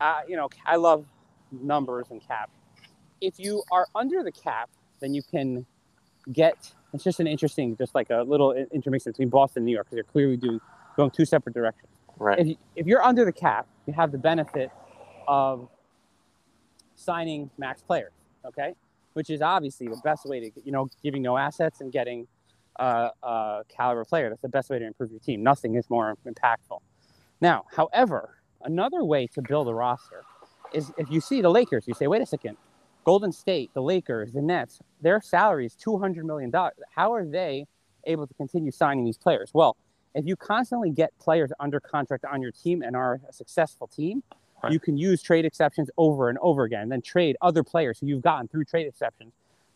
Uh, 0.00 0.20
you 0.28 0.36
know, 0.36 0.48
I 0.64 0.76
love 0.76 1.04
numbers 1.50 2.06
and 2.10 2.20
cap, 2.26 2.50
if 3.20 3.38
you 3.38 3.62
are 3.72 3.86
under 3.94 4.22
the 4.22 4.32
cap, 4.32 4.70
then 5.00 5.14
you 5.14 5.22
can 5.22 5.66
get. 6.32 6.72
It's 6.92 7.04
just 7.04 7.20
an 7.20 7.26
interesting, 7.26 7.76
just 7.76 7.94
like 7.94 8.10
a 8.10 8.22
little 8.22 8.54
i- 8.56 8.66
intermixture 8.74 9.10
between 9.10 9.28
Boston 9.28 9.60
and 9.60 9.66
New 9.66 9.72
York 9.72 9.86
because 9.86 9.96
they're 9.96 10.04
clearly 10.04 10.36
doing 10.36 10.60
going 10.96 11.10
two 11.10 11.24
separate 11.24 11.54
directions. 11.54 11.90
Right. 12.18 12.38
If 12.38 12.46
you, 12.46 12.56
if 12.76 12.86
you're 12.86 13.02
under 13.02 13.24
the 13.24 13.32
cap, 13.32 13.66
you 13.86 13.92
have 13.92 14.10
the 14.10 14.18
benefit 14.18 14.70
of 15.26 15.68
signing 16.96 17.50
max 17.58 17.82
players. 17.82 18.12
Okay, 18.44 18.74
which 19.12 19.30
is 19.30 19.42
obviously 19.42 19.88
the 19.88 20.00
best 20.02 20.24
way 20.24 20.40
to 20.40 20.50
you 20.64 20.72
know 20.72 20.88
giving 21.02 21.22
no 21.22 21.36
assets 21.36 21.80
and 21.80 21.92
getting 21.92 22.26
uh, 22.78 23.10
a 23.22 23.62
caliber 23.68 24.04
player. 24.04 24.28
That's 24.28 24.42
the 24.42 24.48
best 24.48 24.70
way 24.70 24.78
to 24.78 24.86
improve 24.86 25.10
your 25.10 25.20
team. 25.20 25.42
Nothing 25.42 25.74
is 25.74 25.90
more 25.90 26.16
impactful. 26.26 26.80
Now, 27.40 27.64
however, 27.74 28.38
another 28.62 29.04
way 29.04 29.26
to 29.28 29.42
build 29.42 29.68
a 29.68 29.74
roster 29.74 30.24
is 30.72 30.92
if 30.98 31.10
you 31.10 31.20
see 31.20 31.40
the 31.40 31.50
Lakers, 31.50 31.86
you 31.86 31.94
say, 31.94 32.06
wait 32.06 32.22
a 32.22 32.26
second, 32.26 32.56
Golden 33.08 33.32
State, 33.32 33.70
the 33.72 33.80
Lakers, 33.80 34.32
the 34.32 34.42
Nets, 34.42 34.80
their 35.00 35.22
salary 35.22 35.64
is 35.64 35.74
$200 35.82 36.24
million. 36.24 36.52
How 36.94 37.14
are 37.14 37.24
they 37.24 37.64
able 38.04 38.26
to 38.26 38.34
continue 38.34 38.70
signing 38.70 39.02
these 39.02 39.16
players? 39.16 39.50
Well, 39.54 39.78
if 40.14 40.26
you 40.26 40.36
constantly 40.36 40.90
get 40.90 41.18
players 41.18 41.50
under 41.58 41.80
contract 41.80 42.26
on 42.26 42.42
your 42.42 42.50
team 42.50 42.82
and 42.82 42.94
are 42.94 43.18
a 43.26 43.32
successful 43.32 43.86
team, 43.86 44.22
Right. 44.62 44.72
you 44.74 44.78
can 44.78 44.98
use 44.98 45.22
trade 45.22 45.46
exceptions 45.46 45.88
over 45.96 46.28
and 46.28 46.36
over 46.42 46.64
again, 46.64 46.82
and 46.82 46.92
then 46.92 47.00
trade 47.00 47.38
other 47.40 47.62
players 47.62 47.98
who 47.98 48.08
you've 48.08 48.20
gotten 48.20 48.46
through 48.46 48.66
trade 48.66 48.86
exceptions 48.86 49.32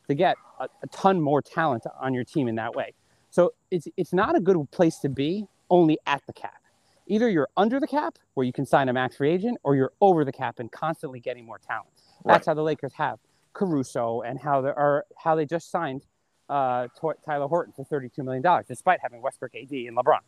to 0.08 0.14
get 0.14 0.36
a, 0.60 0.64
a 0.82 0.86
ton 0.88 1.18
more 1.18 1.40
talent 1.40 1.84
on 2.00 2.12
your 2.12 2.24
team 2.24 2.48
in 2.48 2.56
that 2.56 2.74
way. 2.74 2.92
So 3.30 3.54
it's 3.70 3.88
it's 3.96 4.12
not 4.12 4.36
a 4.36 4.40
good 4.40 4.58
place 4.72 4.98
to 4.98 5.08
be 5.08 5.46
only 5.70 5.96
at 6.04 6.20
the 6.26 6.34
cap. 6.34 6.60
Either 7.06 7.30
you're 7.30 7.48
under 7.56 7.80
the 7.80 7.86
cap 7.86 8.18
where 8.34 8.44
you 8.44 8.52
can 8.52 8.66
sign 8.66 8.90
a 8.90 8.92
max 8.92 9.16
free 9.16 9.30
agent, 9.30 9.56
or 9.62 9.74
you're 9.74 9.92
over 10.02 10.22
the 10.22 10.32
cap 10.32 10.58
and 10.58 10.70
constantly 10.70 11.20
getting 11.20 11.46
more 11.46 11.58
talent. 11.58 11.91
That's 12.24 12.46
how 12.46 12.54
the 12.54 12.62
Lakers 12.62 12.92
have 12.94 13.18
Caruso 13.52 14.22
and 14.22 14.38
how 14.38 14.60
they 14.60 14.70
are 14.70 15.04
how 15.16 15.34
they 15.34 15.44
just 15.44 15.70
signed 15.70 16.02
uh, 16.48 16.88
Talen 17.00 17.48
Horton 17.48 17.72
for 17.72 17.84
thirty-two 17.84 18.22
million 18.22 18.42
dollars, 18.42 18.66
despite 18.68 19.00
having 19.00 19.22
Westbrook, 19.22 19.54
AD, 19.54 19.70
and 19.70 19.96
LeBron. 19.96 20.20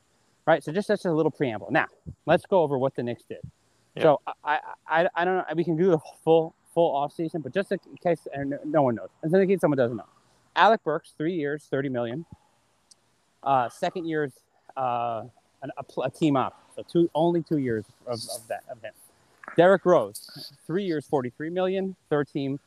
Right. 0.46 0.62
So 0.62 0.72
just 0.72 0.88
that's 0.88 1.04
a 1.04 1.12
little 1.12 1.30
preamble. 1.30 1.68
Now 1.70 1.86
let's 2.26 2.44
go 2.46 2.62
over 2.62 2.78
what 2.78 2.94
the 2.94 3.02
Knicks 3.02 3.24
did. 3.24 3.38
Yeah. 3.94 4.02
So 4.02 4.20
I, 4.44 4.58
I 4.86 5.08
I 5.14 5.24
don't 5.24 5.36
know. 5.36 5.44
We 5.56 5.64
can 5.64 5.76
do 5.76 5.90
the 5.90 5.98
full 6.22 6.54
full 6.74 6.94
off 6.94 7.12
season, 7.12 7.40
but 7.40 7.54
just 7.54 7.72
in 7.72 7.78
case 8.02 8.26
and 8.32 8.58
no 8.64 8.82
one 8.82 8.96
knows, 8.96 9.08
and 9.22 9.34
in 9.34 9.48
case 9.48 9.60
someone 9.60 9.78
doesn't 9.78 9.96
know, 9.96 10.08
Alec 10.56 10.82
Burks, 10.84 11.14
three 11.16 11.34
years, 11.34 11.66
thirty 11.70 11.88
million. 11.88 12.26
Uh, 13.42 13.68
second 13.68 14.06
year's 14.06 14.32
uh, 14.76 15.22
an, 15.62 15.70
a, 15.76 16.00
a 16.00 16.10
team 16.10 16.36
op, 16.36 16.58
so 16.74 16.82
two 16.82 17.10
only 17.14 17.42
two 17.42 17.58
years 17.58 17.84
of, 18.06 18.18
of 18.34 18.48
that 18.48 18.64
of 18.70 18.80
him. 18.82 18.92
Derrick 19.56 19.84
Rose, 19.84 20.52
three 20.66 20.84
years, 20.84 21.06
43 21.06 21.50
million, 21.50 21.96
third 22.10 22.28
team, 22.28 22.58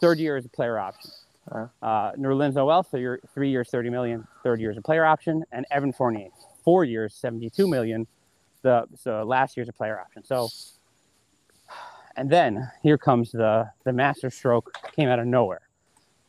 third 0.00 0.18
year 0.18 0.36
is 0.36 0.44
a 0.44 0.48
player 0.48 0.78
option. 0.78 1.10
Uh. 1.50 1.66
Uh, 1.82 2.12
Nerlens 2.12 2.54
Noel, 2.54 2.82
so 2.82 2.96
you're 2.96 3.20
three 3.34 3.50
years, 3.50 3.68
30 3.70 3.90
million, 3.90 4.26
third 4.42 4.60
year 4.60 4.70
is 4.70 4.76
a 4.76 4.82
player 4.82 5.04
option, 5.04 5.44
and 5.52 5.64
Evan 5.70 5.92
Fournier, 5.92 6.28
four 6.64 6.84
years, 6.84 7.14
seventy-two 7.14 7.68
million. 7.68 8.06
The 8.62 8.86
so 8.98 9.22
last 9.22 9.56
year's 9.56 9.68
a 9.68 9.72
player 9.72 10.00
option. 10.00 10.24
So, 10.24 10.48
and 12.16 12.28
then 12.28 12.68
here 12.82 12.98
comes 12.98 13.30
the 13.30 13.70
the 13.84 13.92
master 13.92 14.30
stroke 14.30 14.72
came 14.94 15.08
out 15.08 15.20
of 15.20 15.26
nowhere. 15.26 15.62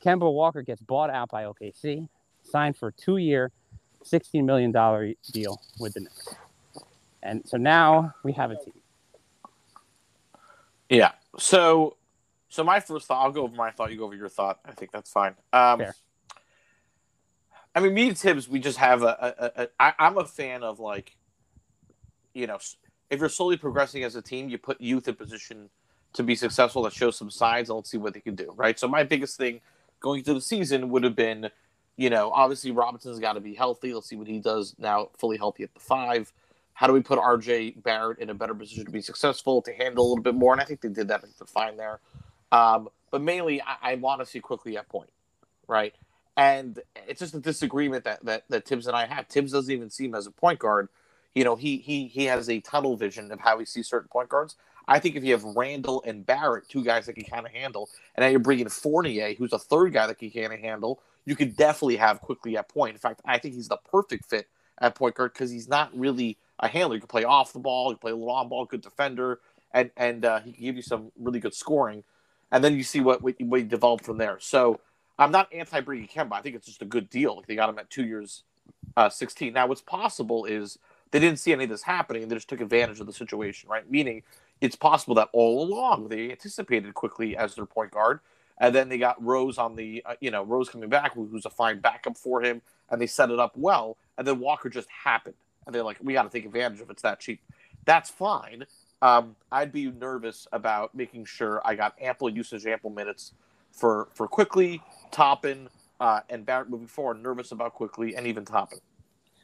Kemba 0.04 0.32
Walker 0.32 0.62
gets 0.62 0.82
bought 0.82 1.10
out 1.10 1.30
by 1.30 1.46
OKC, 1.46 2.08
signed 2.44 2.78
for 2.78 2.90
a 2.90 2.92
two-year, 2.94 3.52
$16 4.06 4.46
million 4.46 4.72
deal 5.32 5.60
with 5.80 5.94
the 5.94 6.02
Knicks. 6.02 6.36
And 7.24 7.42
so 7.46 7.58
now 7.58 8.14
we 8.24 8.32
have 8.34 8.52
a 8.52 8.56
team. 8.56 8.74
Yeah. 10.90 11.12
So, 11.38 11.98
so 12.50 12.64
my 12.64 12.80
first 12.80 13.08
thought. 13.08 13.24
I'll 13.24 13.32
go 13.32 13.44
over 13.44 13.56
my 13.56 13.72
thought. 13.72 13.92
You 13.92 13.98
go 13.98 14.06
over 14.06 14.16
your 14.16 14.30
thought. 14.30 14.60
I 14.66 14.72
think 14.72 14.92
that's 14.92 15.12
fine. 15.12 15.36
Um, 15.54 15.80
Fair. 15.80 15.96
I 17.76 17.80
mean, 17.80 17.94
me 17.94 18.08
and 18.08 18.18
Thibs, 18.18 18.50
we 18.50 18.60
just 18.60 18.78
have 18.78 19.04
a. 19.04 19.52
a, 19.58 19.62
a 19.64 19.68
I, 19.80 19.94
I'm 20.00 20.18
a 20.18 20.26
fan 20.26 20.64
of 20.64 20.80
like, 20.80 21.16
you 22.34 22.48
know, 22.48 22.58
if 23.10 23.20
you're 23.20 23.30
slowly 23.30 23.58
progressing 23.58 24.04
as 24.04 24.16
a 24.16 24.22
team, 24.22 24.50
you 24.50 24.58
put 24.58 24.82
youth 24.82 25.08
in 25.08 25.16
position 25.16 25.70
to 26.14 26.24
be 26.24 26.36
successful, 26.36 26.84
to 26.84 26.90
show 26.90 27.12
some 27.12 27.30
signs, 27.30 27.70
and 27.70 27.76
let's 27.76 27.92
see 27.92 27.98
what 27.98 28.14
they 28.14 28.20
can 28.20 28.36
do. 28.36 28.54
Right. 28.56 28.80
So 28.80 28.88
my 28.88 29.04
biggest 29.04 29.38
thing 29.38 29.62
going 30.00 30.20
into 30.20 30.34
the 30.34 30.42
season 30.42 30.90
would 30.90 31.04
have 31.04 31.16
been, 31.16 31.50
you 31.96 32.10
know, 32.10 32.32
obviously 32.32 32.72
Robinson's 32.72 33.20
got 33.20 33.34
to 33.34 33.40
be 33.40 33.54
healthy. 33.54 33.94
Let's 33.94 34.08
see 34.08 34.16
what 34.16 34.28
he 34.28 34.40
does 34.40 34.76
now, 34.80 35.10
fully 35.18 35.38
healthy 35.38 35.64
at 35.64 35.74
the 35.74 35.80
five. 35.80 36.32
How 36.78 36.86
do 36.86 36.94
we 36.94 37.02
put 37.02 37.18
RJ 37.18 37.82
Barrett 37.82 38.20
in 38.20 38.30
a 38.30 38.36
better 38.36 38.54
position 38.54 38.86
to 38.86 38.92
be 38.92 39.02
successful, 39.02 39.64
to 39.64 39.74
handle 39.74 40.06
a 40.06 40.10
little 40.10 40.22
bit 40.24 40.36
more? 40.36 40.54
And 40.54 40.62
I 40.62 40.64
think 40.64 40.82
they 40.82 40.90
did 40.90 41.08
that. 41.08 41.24
Fine 41.48 41.76
there. 41.76 42.00
Um, 42.52 42.90
but 43.10 43.20
mainly, 43.20 43.64
I, 43.64 43.78
I 43.82 43.96
want 43.96 44.22
to 44.22 44.28
see 44.28 44.40
Quickley 44.40 44.78
at 44.78 44.88
point, 44.88 45.10
right? 45.68 45.96
And 46.38 46.80
it's 47.08 47.20
just 47.20 47.34
a 47.34 47.40
disagreement 47.40 48.04
that, 48.04 48.24
that 48.26 48.44
that 48.50 48.68
Thibs 48.68 48.86
and 48.86 48.96
I 48.96 49.08
have. 49.08 49.26
Thibs 49.26 49.54
doesn't 49.54 49.74
even 49.74 49.90
see 49.90 50.06
him 50.06 50.14
as 50.14 50.28
a 50.28 50.32
point 50.32 50.60
guard. 50.60 50.90
You 51.34 51.44
know, 51.44 51.56
he 51.56 51.78
he 51.78 52.06
he 52.10 52.26
has 52.26 52.48
a 52.48 52.60
tunnel 52.60 52.96
vision 52.96 53.32
of 53.32 53.40
how 53.40 53.58
he 53.58 53.66
sees 53.66 53.88
certain 53.88 54.10
point 54.10 54.30
guards. 54.30 54.56
I 54.88 55.00
think 55.00 55.16
if 55.16 55.24
you 55.24 55.32
have 55.32 55.44
Randle 55.44 56.04
and 56.06 56.28
Barrett, 56.28 56.70
two 56.70 56.84
guys 56.84 57.08
that 57.08 57.14
can 57.14 57.24
kind 57.24 57.48
of 57.48 57.54
handle, 57.54 57.90
and 58.16 58.24
then 58.24 58.30
you're 58.30 58.40
bringing 58.40 58.70
Fournier, 58.70 59.34
who's 59.34 59.52
a 59.52 59.58
third 59.58 59.94
guy 59.94 60.06
that 60.06 60.20
can 60.20 60.30
kind 60.30 60.54
of 60.54 60.60
handle, 60.60 61.02
you 61.26 61.36
could 61.36 61.58
definitely 61.58 61.96
have 61.96 62.22
Quickley 62.22 62.56
at 62.56 62.70
point. 62.70 62.94
In 62.94 63.00
fact, 63.00 63.22
I 63.26 63.40
think 63.40 63.56
he's 63.56 63.68
the 63.68 63.78
perfect 63.78 64.30
fit 64.30 64.48
at 64.78 64.94
point 64.94 65.16
guard 65.16 65.34
because 65.34 65.50
he's 65.50 65.68
not 65.68 65.90
really 65.98 66.38
a 66.60 66.68
handler. 66.68 66.96
He 66.96 67.02
can 67.02 67.08
play 67.08 67.24
off 67.24 67.54
the 67.54 67.60
ball, 67.60 67.92
can 67.92 68.00
play 68.00 68.12
a 68.12 68.16
on 68.16 68.50
ball, 68.50 68.66
good 68.66 68.82
defender, 68.82 69.40
and 69.74 69.92
and 69.98 70.26
uh, 70.26 70.40
he 70.40 70.52
can 70.54 70.64
give 70.64 70.76
you 70.76 70.82
some 70.82 71.12
really 71.18 71.40
good 71.40 71.54
scoring. 71.54 72.04
And 72.52 72.64
then 72.64 72.76
you 72.76 72.84
see 72.84 73.02
what 73.02 73.22
what, 73.22 73.36
he 73.40 73.64
developed 73.64 74.06
from 74.06 74.18
there. 74.18 74.38
So 74.40 74.80
I'm 75.20 75.32
not 75.32 75.52
anti 75.54 75.82
Brady 75.82 76.08
Kemba. 76.08 76.34
I 76.34 76.42
think 76.42 76.56
it's 76.56 76.68
just 76.68 76.82
a 76.82 76.86
good 76.86 77.10
deal. 77.10 77.38
Like 77.38 77.48
they 77.48 77.56
got 77.56 77.70
him 77.70 77.80
at 77.80 77.90
two 77.90 78.06
years, 78.06 78.44
uh, 78.96 79.10
16. 79.10 79.54
Now 79.54 79.68
what's 79.68 79.82
possible 79.82 80.46
is 80.46 80.80
they 81.12 81.20
didn't 81.20 81.40
see 81.40 81.54
any 81.54 81.66
of 81.66 81.70
this 81.70 81.84
happening 81.84 82.24
and 82.24 82.32
they 82.32 82.36
just 82.36 82.50
took 82.50 82.62
advantage 82.62 83.00
of 83.00 83.08
the 83.08 83.14
situation, 83.14 83.70
right? 83.70 83.90
Meaning 83.90 84.24
it's 84.62 84.76
possible 84.76 85.16
that 85.16 85.30
all 85.34 85.64
along 85.64 86.10
they 86.10 86.32
anticipated 86.32 86.94
Quickley 86.94 87.38
as 87.38 87.56
their 87.56 87.66
point 87.66 87.92
guard, 87.92 88.20
and 88.60 88.74
then 88.74 88.90
they 88.90 88.98
got 88.98 89.24
Rose 89.24 89.58
on 89.58 89.76
the, 89.76 90.02
uh, 90.06 90.16
you 90.20 90.32
know, 90.32 90.44
Rose 90.44 90.70
coming 90.70 90.90
back, 90.90 91.14
who- 91.14 91.28
who's 91.28 91.46
a 91.46 91.50
fine 91.50 91.80
backup 91.80 92.18
for 92.18 92.42
him, 92.42 92.62
and 92.90 93.02
they 93.02 93.08
set 93.08 93.32
it 93.32 93.40
up 93.40 93.56
well, 93.56 93.98
and 94.18 94.28
then 94.28 94.40
Walker 94.40 94.70
just 94.70 94.90
happened, 94.90 95.36
and 95.68 95.76
they're 95.76 95.84
like, 95.84 95.98
we 96.02 96.14
got 96.14 96.24
to 96.24 96.30
take 96.30 96.46
advantage 96.46 96.82
of. 96.82 96.90
It's 96.90 97.04
that 97.04 97.20
cheap. 97.20 97.42
That's 97.86 98.10
fine. 98.10 98.66
Um, 99.02 99.36
I'd 99.52 99.72
be 99.72 99.92
nervous 99.92 100.48
about 100.52 100.96
making 100.96 101.26
sure 101.26 101.62
I 101.64 101.76
got 101.76 101.94
ample 102.02 102.30
usage, 102.30 102.66
ample 102.66 102.90
minutes 102.90 103.34
for 103.72 104.08
for 104.14 104.28
Quickley 104.28 104.82
Toppin 105.12 105.70
uh, 106.00 106.22
and 106.30 106.46
Barrett 106.46 106.70
moving 106.70 106.88
forward. 106.88 107.22
Nervous 107.22 107.52
about 107.52 107.76
Quickley 107.76 108.16
and 108.16 108.26
even 108.26 108.44
Toppin. 108.44 108.80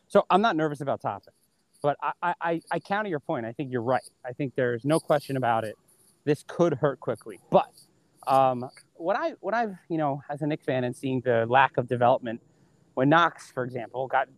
So 0.08 0.26
I'm 0.30 0.42
not 0.42 0.56
nervous 0.56 0.82
about 0.82 1.02
Toppin, 1.02 1.34
but 1.82 1.98
I, 2.02 2.34
I, 2.42 2.62
I, 2.72 2.80
counter 2.80 3.10
your 3.10 3.20
point. 3.20 3.46
I 3.46 3.52
think 3.52 3.72
you're 3.72 3.82
right. 3.82 4.04
I 4.26 4.32
think 4.32 4.54
there's 4.56 4.86
no 4.86 5.00
question 5.00 5.38
about 5.38 5.64
it. 5.64 5.76
This 6.24 6.44
could 6.48 6.76
hurt 6.76 7.00
Quickley, 7.00 7.40
but 7.52 7.72
um, 8.28 8.70
what 8.94 9.16
I 9.16 9.34
what 9.40 9.54
I've 9.54 9.76
you 9.90 9.98
know 9.98 10.22
as 10.30 10.42
a 10.42 10.48
Knicks 10.48 10.66
fan 10.66 10.84
and 10.84 10.96
seeing 10.96 11.22
the 11.22 11.46
lack 11.48 11.78
of 11.78 11.88
development 11.88 12.42
when 12.94 13.10
Knox, 13.10 13.52
for 13.52 13.64
example, 13.64 14.08
got 14.08 14.30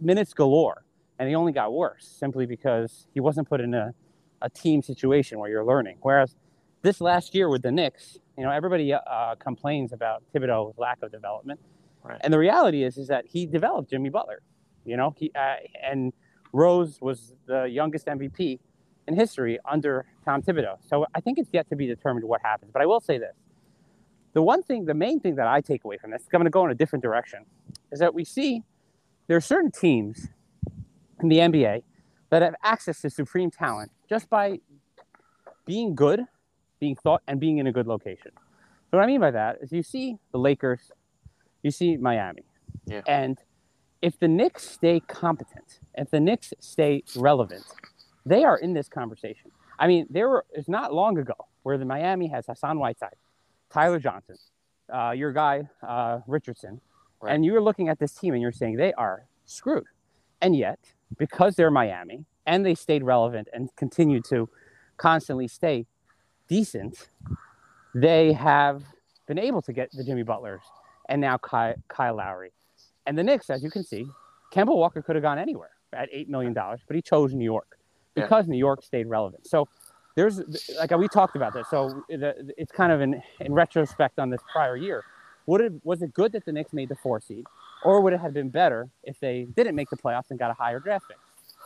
minutes 0.00 0.32
galore, 0.34 0.83
and 1.18 1.28
he 1.28 1.34
only 1.34 1.52
got 1.52 1.72
worse 1.72 2.06
simply 2.06 2.46
because 2.46 3.06
he 3.14 3.20
wasn't 3.20 3.48
put 3.48 3.60
in 3.60 3.74
a, 3.74 3.94
a 4.42 4.50
team 4.50 4.82
situation 4.82 5.38
where 5.38 5.48
you're 5.50 5.64
learning. 5.64 5.98
Whereas 6.02 6.34
this 6.82 7.00
last 7.00 7.34
year 7.34 7.48
with 7.48 7.62
the 7.62 7.70
Knicks, 7.72 8.18
you 8.36 8.44
know, 8.44 8.50
everybody 8.50 8.92
uh, 8.92 9.34
complains 9.38 9.92
about 9.92 10.22
Thibodeau's 10.34 10.76
lack 10.78 11.02
of 11.02 11.10
development, 11.12 11.60
Right. 12.02 12.18
and 12.22 12.32
the 12.34 12.38
reality 12.38 12.82
is 12.82 12.98
is 12.98 13.08
that 13.08 13.24
he 13.26 13.46
developed 13.46 13.88
Jimmy 13.90 14.10
Butler. 14.10 14.42
You 14.84 14.96
know, 14.98 15.14
he 15.16 15.30
uh, 15.34 15.54
and 15.82 16.12
Rose 16.52 17.00
was 17.00 17.32
the 17.46 17.64
youngest 17.64 18.06
MVP 18.06 18.58
in 19.08 19.14
history 19.16 19.58
under 19.64 20.04
Tom 20.24 20.42
Thibodeau. 20.42 20.76
So 20.86 21.06
I 21.14 21.20
think 21.20 21.38
it's 21.38 21.48
yet 21.52 21.68
to 21.70 21.76
be 21.76 21.86
determined 21.86 22.26
what 22.28 22.42
happens. 22.42 22.70
But 22.72 22.82
I 22.82 22.86
will 22.86 23.00
say 23.00 23.16
this: 23.16 23.34
the 24.34 24.42
one 24.42 24.62
thing, 24.62 24.84
the 24.84 24.92
main 24.94 25.18
thing 25.20 25.36
that 25.36 25.46
I 25.46 25.62
take 25.62 25.84
away 25.84 25.96
from 25.96 26.10
this, 26.10 26.22
I'm 26.24 26.30
going 26.32 26.44
to 26.44 26.50
go 26.50 26.64
in 26.66 26.70
a 26.70 26.74
different 26.74 27.02
direction, 27.02 27.46
is 27.90 28.00
that 28.00 28.12
we 28.12 28.24
see 28.24 28.62
there 29.26 29.36
are 29.38 29.40
certain 29.40 29.70
teams 29.70 30.28
in 31.24 31.28
the 31.30 31.38
NBA 31.38 31.82
that 32.30 32.42
have 32.42 32.54
access 32.62 33.00
to 33.00 33.10
supreme 33.10 33.50
talent 33.50 33.90
just 34.08 34.28
by 34.30 34.60
being 35.66 35.94
good, 35.94 36.20
being 36.78 36.94
thought, 36.96 37.22
and 37.26 37.40
being 37.40 37.58
in 37.58 37.66
a 37.66 37.72
good 37.72 37.86
location. 37.86 38.30
So 38.90 38.98
what 38.98 39.02
I 39.02 39.06
mean 39.06 39.20
by 39.20 39.30
that 39.30 39.58
is 39.62 39.72
you 39.72 39.82
see 39.82 40.18
the 40.32 40.38
Lakers, 40.38 40.92
you 41.62 41.70
see 41.70 41.96
Miami, 41.96 42.42
Yeah. 42.86 43.00
and 43.08 43.38
if 44.02 44.18
the 44.18 44.28
Knicks 44.28 44.68
stay 44.68 45.00
competent, 45.00 45.80
if 45.94 46.10
the 46.10 46.20
Knicks 46.20 46.52
stay 46.60 47.02
relevant, 47.16 47.64
they 48.26 48.44
are 48.44 48.58
in 48.58 48.74
this 48.74 48.88
conversation. 48.88 49.50
I 49.78 49.86
mean, 49.86 50.06
there 50.10 50.28
were 50.28 50.44
it's 50.52 50.68
not 50.68 50.92
long 50.92 51.16
ago 51.18 51.34
where 51.62 51.78
the 51.78 51.86
Miami 51.86 52.28
has 52.28 52.46
Hassan 52.46 52.78
Whiteside, 52.78 53.16
Tyler 53.70 53.98
Johnson, 53.98 54.36
uh, 54.92 55.10
your 55.16 55.32
guy 55.32 55.68
uh, 55.82 56.20
Richardson, 56.26 56.80
Right. 57.22 57.34
and 57.34 57.44
you're 57.44 57.62
looking 57.62 57.88
at 57.88 57.98
this 57.98 58.12
team 58.14 58.34
and 58.34 58.42
you're 58.42 58.52
saying 58.52 58.76
they 58.76 58.92
are 58.92 59.26
screwed, 59.46 59.86
and 60.42 60.54
yet 60.54 60.78
because 61.18 61.56
they're 61.56 61.70
Miami 61.70 62.24
and 62.46 62.64
they 62.64 62.74
stayed 62.74 63.02
relevant 63.02 63.48
and 63.52 63.74
continue 63.76 64.20
to 64.22 64.48
constantly 64.96 65.48
stay 65.48 65.86
decent, 66.48 67.08
they 67.94 68.32
have 68.32 68.82
been 69.26 69.38
able 69.38 69.62
to 69.62 69.72
get 69.72 69.90
the 69.92 70.04
Jimmy 70.04 70.22
Butlers 70.22 70.62
and 71.08 71.20
now 71.20 71.38
Kyle, 71.38 71.74
Kyle 71.88 72.16
Lowry. 72.16 72.52
And 73.06 73.16
the 73.18 73.22
Knicks, 73.22 73.50
as 73.50 73.62
you 73.62 73.70
can 73.70 73.84
see, 73.84 74.06
Kemba 74.52 74.74
Walker 74.74 75.02
could 75.02 75.16
have 75.16 75.22
gone 75.22 75.38
anywhere 75.38 75.70
at 75.92 76.10
$8 76.12 76.28
million, 76.28 76.52
but 76.54 76.78
he 76.94 77.02
chose 77.02 77.32
New 77.34 77.44
York 77.44 77.78
Yeah. 78.16 78.24
because 78.24 78.46
New 78.48 78.58
York 78.58 78.82
stayed 78.82 79.06
relevant. 79.06 79.46
So 79.46 79.68
there's, 80.16 80.40
like 80.78 80.90
we 80.96 81.08
talked 81.08 81.36
about 81.36 81.54
this. 81.54 81.68
So 81.70 82.02
the, 82.08 82.52
it's 82.56 82.72
kind 82.72 82.92
of 82.92 83.00
in, 83.00 83.22
in 83.40 83.52
retrospect 83.52 84.18
on 84.18 84.30
this 84.30 84.40
prior 84.52 84.76
year. 84.76 85.02
Would 85.46 85.60
it, 85.60 85.72
was 85.84 86.00
it 86.02 86.14
good 86.14 86.32
that 86.32 86.44
the 86.46 86.52
Knicks 86.52 86.72
made 86.72 86.88
the 86.88 86.96
four 86.96 87.20
seed, 87.20 87.44
or 87.84 88.00
would 88.00 88.12
it 88.12 88.20
have 88.20 88.32
been 88.32 88.48
better 88.48 88.88
if 89.02 89.20
they 89.20 89.46
didn't 89.56 89.74
make 89.74 89.90
the 89.90 89.96
playoffs 89.96 90.30
and 90.30 90.38
got 90.38 90.50
a 90.50 90.54
higher 90.54 90.80
draft 90.80 91.06
pick? 91.08 91.18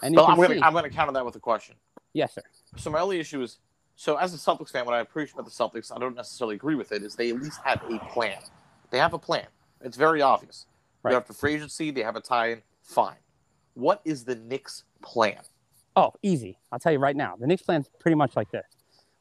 And 0.03 0.19
I'm 0.19 0.37
going 0.37 0.59
to 0.59 0.65
I'm 0.65 0.73
going 0.73 0.85
to 0.85 0.91
counter 0.91 1.13
that 1.13 1.25
with 1.25 1.37
a 1.37 1.41
question. 1.41 1.77
yes, 2.13 2.35
sir. 2.35 2.43
So 2.77 2.91
my 2.91 3.01
only 3.01 3.19
issue 3.19 3.43
is, 3.43 3.59
so 3.97 4.17
as 4.17 4.33
a 4.35 4.37
Celtics 4.37 4.71
fan, 4.71 4.85
what 4.85 4.95
I 4.95 5.01
appreciate 5.01 5.35
about 5.35 5.47
the 5.47 5.51
Celtics, 5.51 5.91
I 5.95 5.99
don't 5.99 6.15
necessarily 6.15 6.55
agree 6.55 6.77
with 6.77 6.93
it, 6.93 7.03
is 7.03 7.17
they 7.17 7.31
at 7.31 7.41
least 7.43 7.61
have 7.65 7.83
a 7.91 7.99
plan. 8.11 8.39
They 8.91 8.99
have 8.99 9.13
a 9.15 9.19
plan. 9.19 9.47
It's 9.81 9.97
very 9.97 10.23
obvious. 10.23 10.67
Right. 11.03 11.11
They 11.11 11.15
have 11.15 11.27
the 11.27 11.35
free 11.35 11.55
agency. 11.55 11.91
They 11.91 12.03
have 12.03 12.17
a 12.17 12.21
tie-in. 12.21 12.63
Fine. 12.83 13.17
What 13.75 14.01
is 14.05 14.25
the 14.25 14.35
Knicks' 14.35 14.85
plan? 15.03 15.39
Oh, 15.97 16.13
easy. 16.23 16.59
I'll 16.71 16.79
tell 16.79 16.93
you 16.93 16.99
right 16.99 17.17
now. 17.17 17.37
The 17.39 17.47
Knicks 17.47 17.63
plan 17.63 17.81
is 17.81 17.91
pretty 18.01 18.15
much 18.15 18.37
like 18.37 18.51
this. 18.51 18.67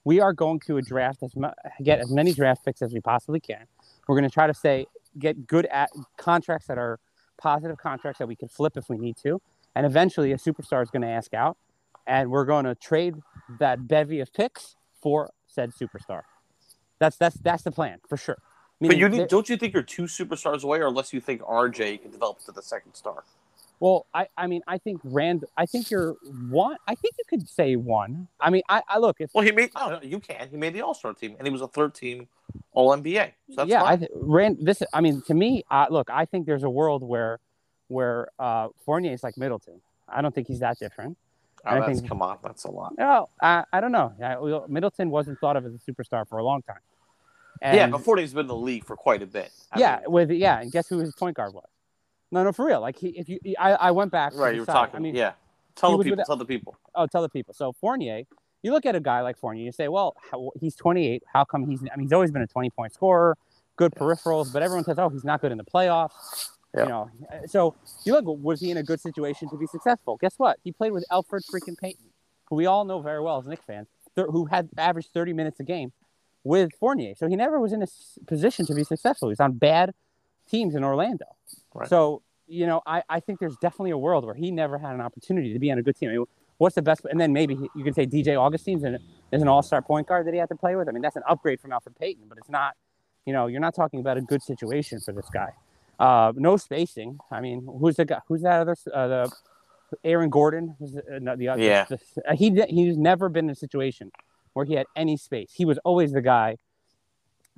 We 0.04 0.20
are 0.22 0.32
going 0.32 0.60
to 0.62 0.80
draft 0.82 1.24
as 1.24 1.36
mu- 1.36 1.50
get 1.84 2.00
as 2.00 2.12
many 2.12 2.34
draft 2.34 2.64
picks 2.64 2.82
as 2.82 2.94
we 2.94 3.00
possibly 3.02 3.40
can. 3.40 3.66
We're 4.08 4.16
going 4.16 4.30
to 4.30 4.34
try 4.34 4.48
to 4.48 4.54
say 4.54 4.86
get 5.18 5.48
good 5.48 5.66
at 5.68 5.90
contracts 6.18 6.68
that 6.68 6.78
are 6.78 7.00
positive 7.38 7.78
contracts 7.78 8.20
that 8.20 8.28
we 8.28 8.36
can 8.36 8.48
flip 8.48 8.78
if 8.78 8.90
we 8.90 8.98
need 8.98 9.18
to, 9.18 9.42
and 9.76 9.86
eventually 9.86 10.32
a 10.32 10.38
superstar 10.38 10.82
is 10.82 10.90
going 10.90 11.04
to 11.04 11.08
ask 11.08 11.34
out, 11.34 11.58
and 12.06 12.30
we're 12.32 12.46
going 12.46 12.66
to 12.66 12.76
trade 12.76 13.16
that 13.60 13.88
bevy 13.88 14.20
of 14.20 14.34
picks 14.34 14.76
for 15.02 15.32
said 15.48 15.72
superstar. 15.72 16.22
That's 17.00 17.16
that's 17.18 17.36
that's 17.38 17.64
the 17.64 17.72
plan 17.72 18.00
for 18.08 18.18
sure. 18.18 18.38
But 18.80 18.98
you 18.98 19.10
need, 19.10 19.28
don't 19.28 19.50
you 19.50 19.58
think 19.58 19.74
you're 19.74 19.84
two 19.84 20.04
superstars 20.04 20.64
away, 20.64 20.80
or 20.80 20.88
unless 20.88 21.12
you 21.14 21.20
think 21.20 21.42
RJ 21.42 22.02
can 22.02 22.12
develop 22.12 22.44
to 22.46 22.52
the 22.52 22.62
second 22.62 22.94
star? 22.94 23.24
Well, 23.80 24.08
I, 24.14 24.28
I 24.36 24.48
mean, 24.48 24.62
I 24.68 24.78
think 24.80 25.00
Rand. 25.04 25.46
I 25.56 25.66
think 25.68 25.92
you're 25.92 26.14
one. 26.50 26.78
I 26.88 26.96
think 26.96 27.14
you 27.20 27.24
could 27.30 27.48
say 27.48 27.76
one. 27.76 28.28
I 28.40 28.50
mean, 28.50 28.64
I, 28.68 28.82
I 28.90 28.98
look. 28.98 29.18
If 29.20 29.30
Well, 29.36 29.46
he 29.46 29.52
made. 29.52 29.70
No, 29.76 29.90
no, 29.92 30.02
you 30.02 30.20
can. 30.20 30.50
He 30.50 30.58
made 30.58 30.74
the 30.74 30.82
All 30.82 30.96
Star 30.96 31.14
team, 31.14 31.36
and 31.38 31.46
he 31.48 31.52
was 31.52 31.62
a 31.62 31.68
third 31.68 31.94
team 31.94 32.28
All 32.74 32.90
NBA. 32.96 33.34
So 33.50 33.56
that's 33.58 33.70
yeah, 33.70 33.84
I 33.84 33.90
fine. 33.90 34.00
th- 34.00 34.12
Rand. 34.16 34.58
This, 34.62 34.82
I 34.94 35.02
mean, 35.02 35.22
to 35.28 35.34
me, 35.36 35.64
uh, 35.70 35.86
look, 35.92 36.10
I 36.10 36.26
think 36.26 36.48
there's 36.48 36.64
a 36.64 36.70
world 36.70 37.04
where, 37.04 37.40
where 37.88 38.30
uh, 38.40 38.70
Fournier 38.84 39.14
is 39.14 39.22
like 39.22 39.38
Middleton. 39.38 39.80
I 40.10 40.22
don't 40.24 40.34
think 40.34 40.48
he's 40.48 40.60
that 40.62 40.80
different. 40.80 41.16
Oh, 41.66 41.70
I 41.70 41.80
that's, 41.82 42.00
think- 42.00 42.10
come 42.10 42.22
on, 42.24 42.38
that's 42.44 42.64
a 42.64 42.72
lot. 42.72 42.94
No, 42.98 43.30
I, 43.42 43.64
I 43.72 43.80
don't 43.82 43.92
know. 43.92 44.14
I, 44.24 44.38
well, 44.38 44.66
Middleton 44.68 45.10
wasn't 45.12 45.40
thought 45.40 45.56
of 45.56 45.66
as 45.66 45.74
a 45.76 45.80
superstar 45.92 46.28
for 46.28 46.38
a 46.40 46.44
long 46.44 46.62
time. 46.64 46.80
yeah, 47.62 47.84
And- 47.84 47.92
but 47.92 48.02
Fournier's 48.04 48.34
been 48.34 48.42
in 48.42 48.48
the 48.48 48.56
league 48.56 48.86
for 48.86 48.96
quite 48.96 49.22
a 49.22 49.28
bit. 49.28 49.52
I 49.72 49.80
yeah, 49.80 50.00
mean, 50.04 50.12
with 50.12 50.32
yeah, 50.32 50.62
and 50.62 50.72
guess 50.72 50.88
who 50.88 50.98
his 51.00 51.14
point 51.14 51.36
guard 51.36 51.54
was? 51.54 51.66
No, 52.32 52.44
no, 52.44 52.52
for 52.52 52.66
real. 52.66 52.82
Like 52.82 52.98
he, 52.98 53.10
if 53.10 53.30
you, 53.30 53.40
I, 53.60 53.74
I 53.74 53.92
went 53.92 54.12
back. 54.12 54.34
right. 54.36 54.54
You 54.54 54.62
were 54.62 54.66
talking. 54.66 54.96
I 54.96 55.00
mean, 55.00 55.16
yeah. 55.16 55.34
Tell 55.76 55.92
the 55.98 56.04
people. 56.04 56.18
with- 56.18 56.28
Tell 56.28 56.36
the 56.38 56.46
people. 56.46 56.76
oh, 56.96 57.06
tell 57.08 57.22
the 57.22 57.30
people. 57.30 57.54
So 57.54 57.72
Fournier, 57.74 58.24
you 58.64 58.72
look 58.72 58.86
at 58.86 58.96
a 58.96 59.00
guy 59.00 59.22
like 59.22 59.38
Fournier, 59.38 59.64
you 59.64 59.72
say, 59.72 59.88
well, 59.88 60.16
how, 60.32 60.52
he's 60.60 60.76
28. 60.76 61.24
How 61.32 61.46
come 61.46 61.70
he's? 61.70 61.82
I 61.92 61.96
mean, 61.96 62.06
he's 62.08 62.14
always 62.14 62.32
been 62.32 62.42
a 62.42 62.48
20 62.48 62.70
point 62.72 62.94
scorer, 62.94 63.38
good 63.76 63.94
peripherals, 63.94 64.52
but 64.52 64.64
everyone 64.64 64.84
says, 64.84 64.98
oh, 65.00 65.10
he's 65.10 65.24
not 65.24 65.40
good 65.42 65.52
in 65.52 65.58
the 65.58 65.64
playoffs. 65.64 66.50
Yeah. 66.76 66.84
You 66.84 66.90
know, 66.90 67.10
so 67.48 67.76
you 68.06 68.14
look, 68.14 68.26
was 68.26 68.60
he 68.60 68.72
in 68.72 68.78
a 68.78 68.84
good 68.84 69.00
situation 69.00 69.50
to 69.50 69.58
be 69.58 69.68
successful? 69.68 70.18
Guess 70.20 70.34
what? 70.38 70.58
He 70.64 70.72
played 70.72 70.92
with 70.92 71.06
Elfrid 71.12 71.42
freaking 71.52 71.78
Payton, 71.78 72.06
who 72.50 72.56
we 72.56 72.66
all 72.66 72.84
know 72.84 73.00
very 73.00 73.22
well 73.22 73.38
as 73.40 73.48
Knicks 73.48 73.64
fans, 73.66 73.88
th- 74.16 74.28
who 74.32 74.46
had 74.48 74.68
averaged 74.78 75.10
30 75.14 75.32
minutes 75.34 75.60
a 75.60 75.64
game 75.64 75.94
with 76.44 76.72
Fournier. 76.80 77.14
So 77.16 77.28
he 77.28 77.36
never 77.36 77.60
was 77.60 77.72
in 77.72 77.82
a 77.82 77.84
s- 77.84 78.20
position 78.28 78.66
to 78.66 78.76
be 78.76 78.84
successful. 78.84 79.30
He 79.30 79.32
was 79.32 79.40
on 79.40 79.54
bad 79.54 79.94
teams 80.50 80.76
in 80.76 80.84
Orlando. 80.84 81.26
Right. 81.78 81.90
So, 81.90 82.22
you 82.48 82.66
know, 82.66 82.82
I, 82.86 83.04
I 83.10 83.20
think 83.20 83.40
there's 83.40 83.58
definitely 83.58 83.92
a 83.92 83.98
world 83.98 84.26
where 84.26 84.36
he 84.36 84.52
never 84.52 84.78
had 84.78 84.94
an 84.96 85.02
opportunity 85.02 85.54
to 85.54 85.60
be 85.60 85.72
on 85.72 85.78
a 85.78 85.84
good 85.84 85.96
team. 85.96 86.10
I 86.10 86.14
mean, 86.14 86.26
what's 86.58 86.76
the 86.76 86.82
best? 86.82 87.02
And 87.10 87.20
then 87.20 87.34
maybe 87.34 87.58
you 87.76 87.84
can 87.84 87.94
say 87.94 88.06
DJ 88.06 88.40
Augustin's 88.40 88.84
an, 88.84 89.00
is 89.32 89.42
an 89.42 89.48
all 89.48 89.62
star 89.62 89.82
point 89.82 90.08
guard 90.08 90.26
that 90.28 90.34
he 90.34 90.40
had 90.40 90.50
to 90.50 90.56
play 90.56 90.76
with. 90.76 90.88
I 90.88 90.92
mean, 90.92 91.02
that's 91.02 91.16
an 91.16 91.24
upgrade 91.28 91.60
from 91.60 91.72
Elfrid 91.72 91.98
Payton, 92.00 92.24
but 92.28 92.38
it's 92.38 92.50
not, 92.50 92.76
you 93.26 93.34
know, 93.34 93.48
you're 93.48 93.62
not 93.62 93.76
talking 93.76 94.00
about 94.00 94.18
a 94.18 94.22
good 94.22 94.42
situation 94.42 95.00
for 95.00 95.12
this 95.12 95.30
guy. 95.30 95.52
Uh, 96.00 96.32
no 96.36 96.58
spacing. 96.58 97.20
I 97.32 97.42
mean, 97.42 97.68
who's 97.80 97.96
the 97.96 98.06
guy? 98.06 98.20
Who's 98.28 98.42
that 98.44 98.62
other? 98.62 98.76
Uh, 98.94 99.08
the 99.08 99.32
Aaron 100.04 100.30
Gordon 100.30 100.76
was 100.80 100.94
the, 100.94 101.32
uh, 101.32 101.36
the 101.36 101.48
other. 101.50 101.62
Yeah. 101.62 101.86
the- 101.86 102.00
uh, 102.28 102.36
he 102.36 102.50
he's 102.70 102.98
never 102.98 103.30
been 103.30 103.46
in 103.46 103.52
a 103.52 103.56
situation 103.56 104.12
where 104.54 104.66
he 104.66 104.74
had 104.74 104.86
any 104.96 105.18
space. 105.18 105.52
He 105.54 105.66
was 105.66 105.78
always 105.80 106.12
the 106.12 106.22
guy 106.22 106.58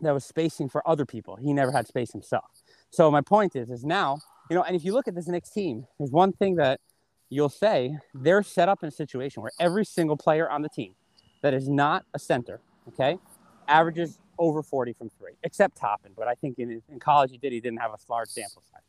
that 0.02 0.14
was 0.14 0.24
spacing 0.26 0.70
for 0.70 0.88
other 0.88 1.06
people. 1.06 1.36
He 1.36 1.54
never 1.54 1.72
had 1.72 1.88
space 1.88 2.12
himself. 2.12 2.46
So 2.92 3.10
my 3.12 3.22
point 3.22 3.56
is, 3.56 3.70
is 3.70 3.84
now 3.86 4.20
you 4.50 4.56
know, 4.56 4.64
and 4.64 4.76
if 4.76 4.84
you 4.84 4.94
look 4.94 5.08
at 5.08 5.16
this 5.16 5.28
next 5.28 5.52
team, 5.52 5.86
there's 6.00 6.12
one 6.12 6.34
thing 6.34 6.56
that 6.56 6.80
you'll 7.30 7.50
say 7.50 7.96
they're 8.16 8.42
set 8.42 8.68
up 8.68 8.82
in 8.82 8.90
a 8.90 8.92
situation 8.92 9.44
where 9.44 9.52
every 9.60 9.86
single 9.86 10.18
player 10.18 10.50
on 10.50 10.64
the 10.64 10.70
team 10.70 10.96
that 11.44 11.54
is 11.54 11.70
not 11.70 12.04
a 12.14 12.20
center, 12.20 12.60
okay, 12.88 13.18
averages 13.68 14.20
over 14.40 14.64
40 14.64 14.94
from 14.94 15.10
three, 15.10 15.34
except 15.44 15.78
Toppin. 15.78 16.14
But 16.18 16.28
I 16.28 16.34
think 16.34 16.58
in, 16.58 16.82
in 16.90 17.00
college 17.00 17.32
he 17.32 17.38
did. 17.38 17.54
He 17.54 17.60
didn't 17.62 17.80
have 17.80 17.92
a 17.92 17.98
large 18.10 18.30
sample 18.30 18.64
size. 18.72 18.82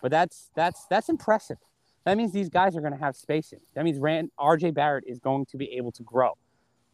But 0.00 0.10
that's 0.10 0.50
that's 0.56 0.86
that's 0.86 1.10
impressive. 1.10 1.58
That 2.04 2.16
means 2.16 2.32
these 2.32 2.48
guys 2.48 2.74
are 2.76 2.80
going 2.80 2.94
to 2.94 2.98
have 2.98 3.14
spacing. 3.14 3.60
That 3.74 3.84
means 3.84 3.98
Rand, 3.98 4.30
RJ 4.40 4.74
Barrett 4.74 5.04
is 5.06 5.20
going 5.20 5.46
to 5.46 5.56
be 5.56 5.72
able 5.74 5.92
to 5.92 6.02
grow. 6.02 6.32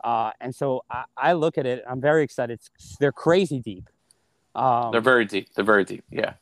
Uh, 0.02 0.32
and 0.40 0.54
so 0.54 0.84
I, 0.90 1.04
I 1.16 1.32
look 1.32 1.56
at 1.56 1.64
it. 1.64 1.82
I'm 1.88 2.00
very 2.00 2.22
excited. 2.22 2.54
It's, 2.54 2.96
they're 2.98 3.12
crazy 3.12 3.58
deep. 3.58 3.88
Um, 4.54 4.90
They're 4.92 5.00
very 5.00 5.24
deep. 5.24 5.48
They're 5.54 5.64
very 5.64 5.84
deep. 5.84 6.04
Yeah. 6.10 6.34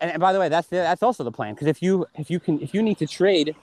And, 0.00 0.12
and 0.12 0.20
by 0.20 0.32
the 0.32 0.38
way, 0.38 0.48
that's 0.48 0.68
the, 0.68 0.76
that's 0.76 1.02
also 1.02 1.24
the 1.24 1.32
plan. 1.32 1.54
Because 1.54 1.66
if 1.66 1.82
you 1.82 2.06
if 2.14 2.30
you 2.30 2.40
can 2.40 2.60
if 2.60 2.74
you 2.74 2.82
need 2.82 2.98
to 2.98 3.06
trade 3.06 3.54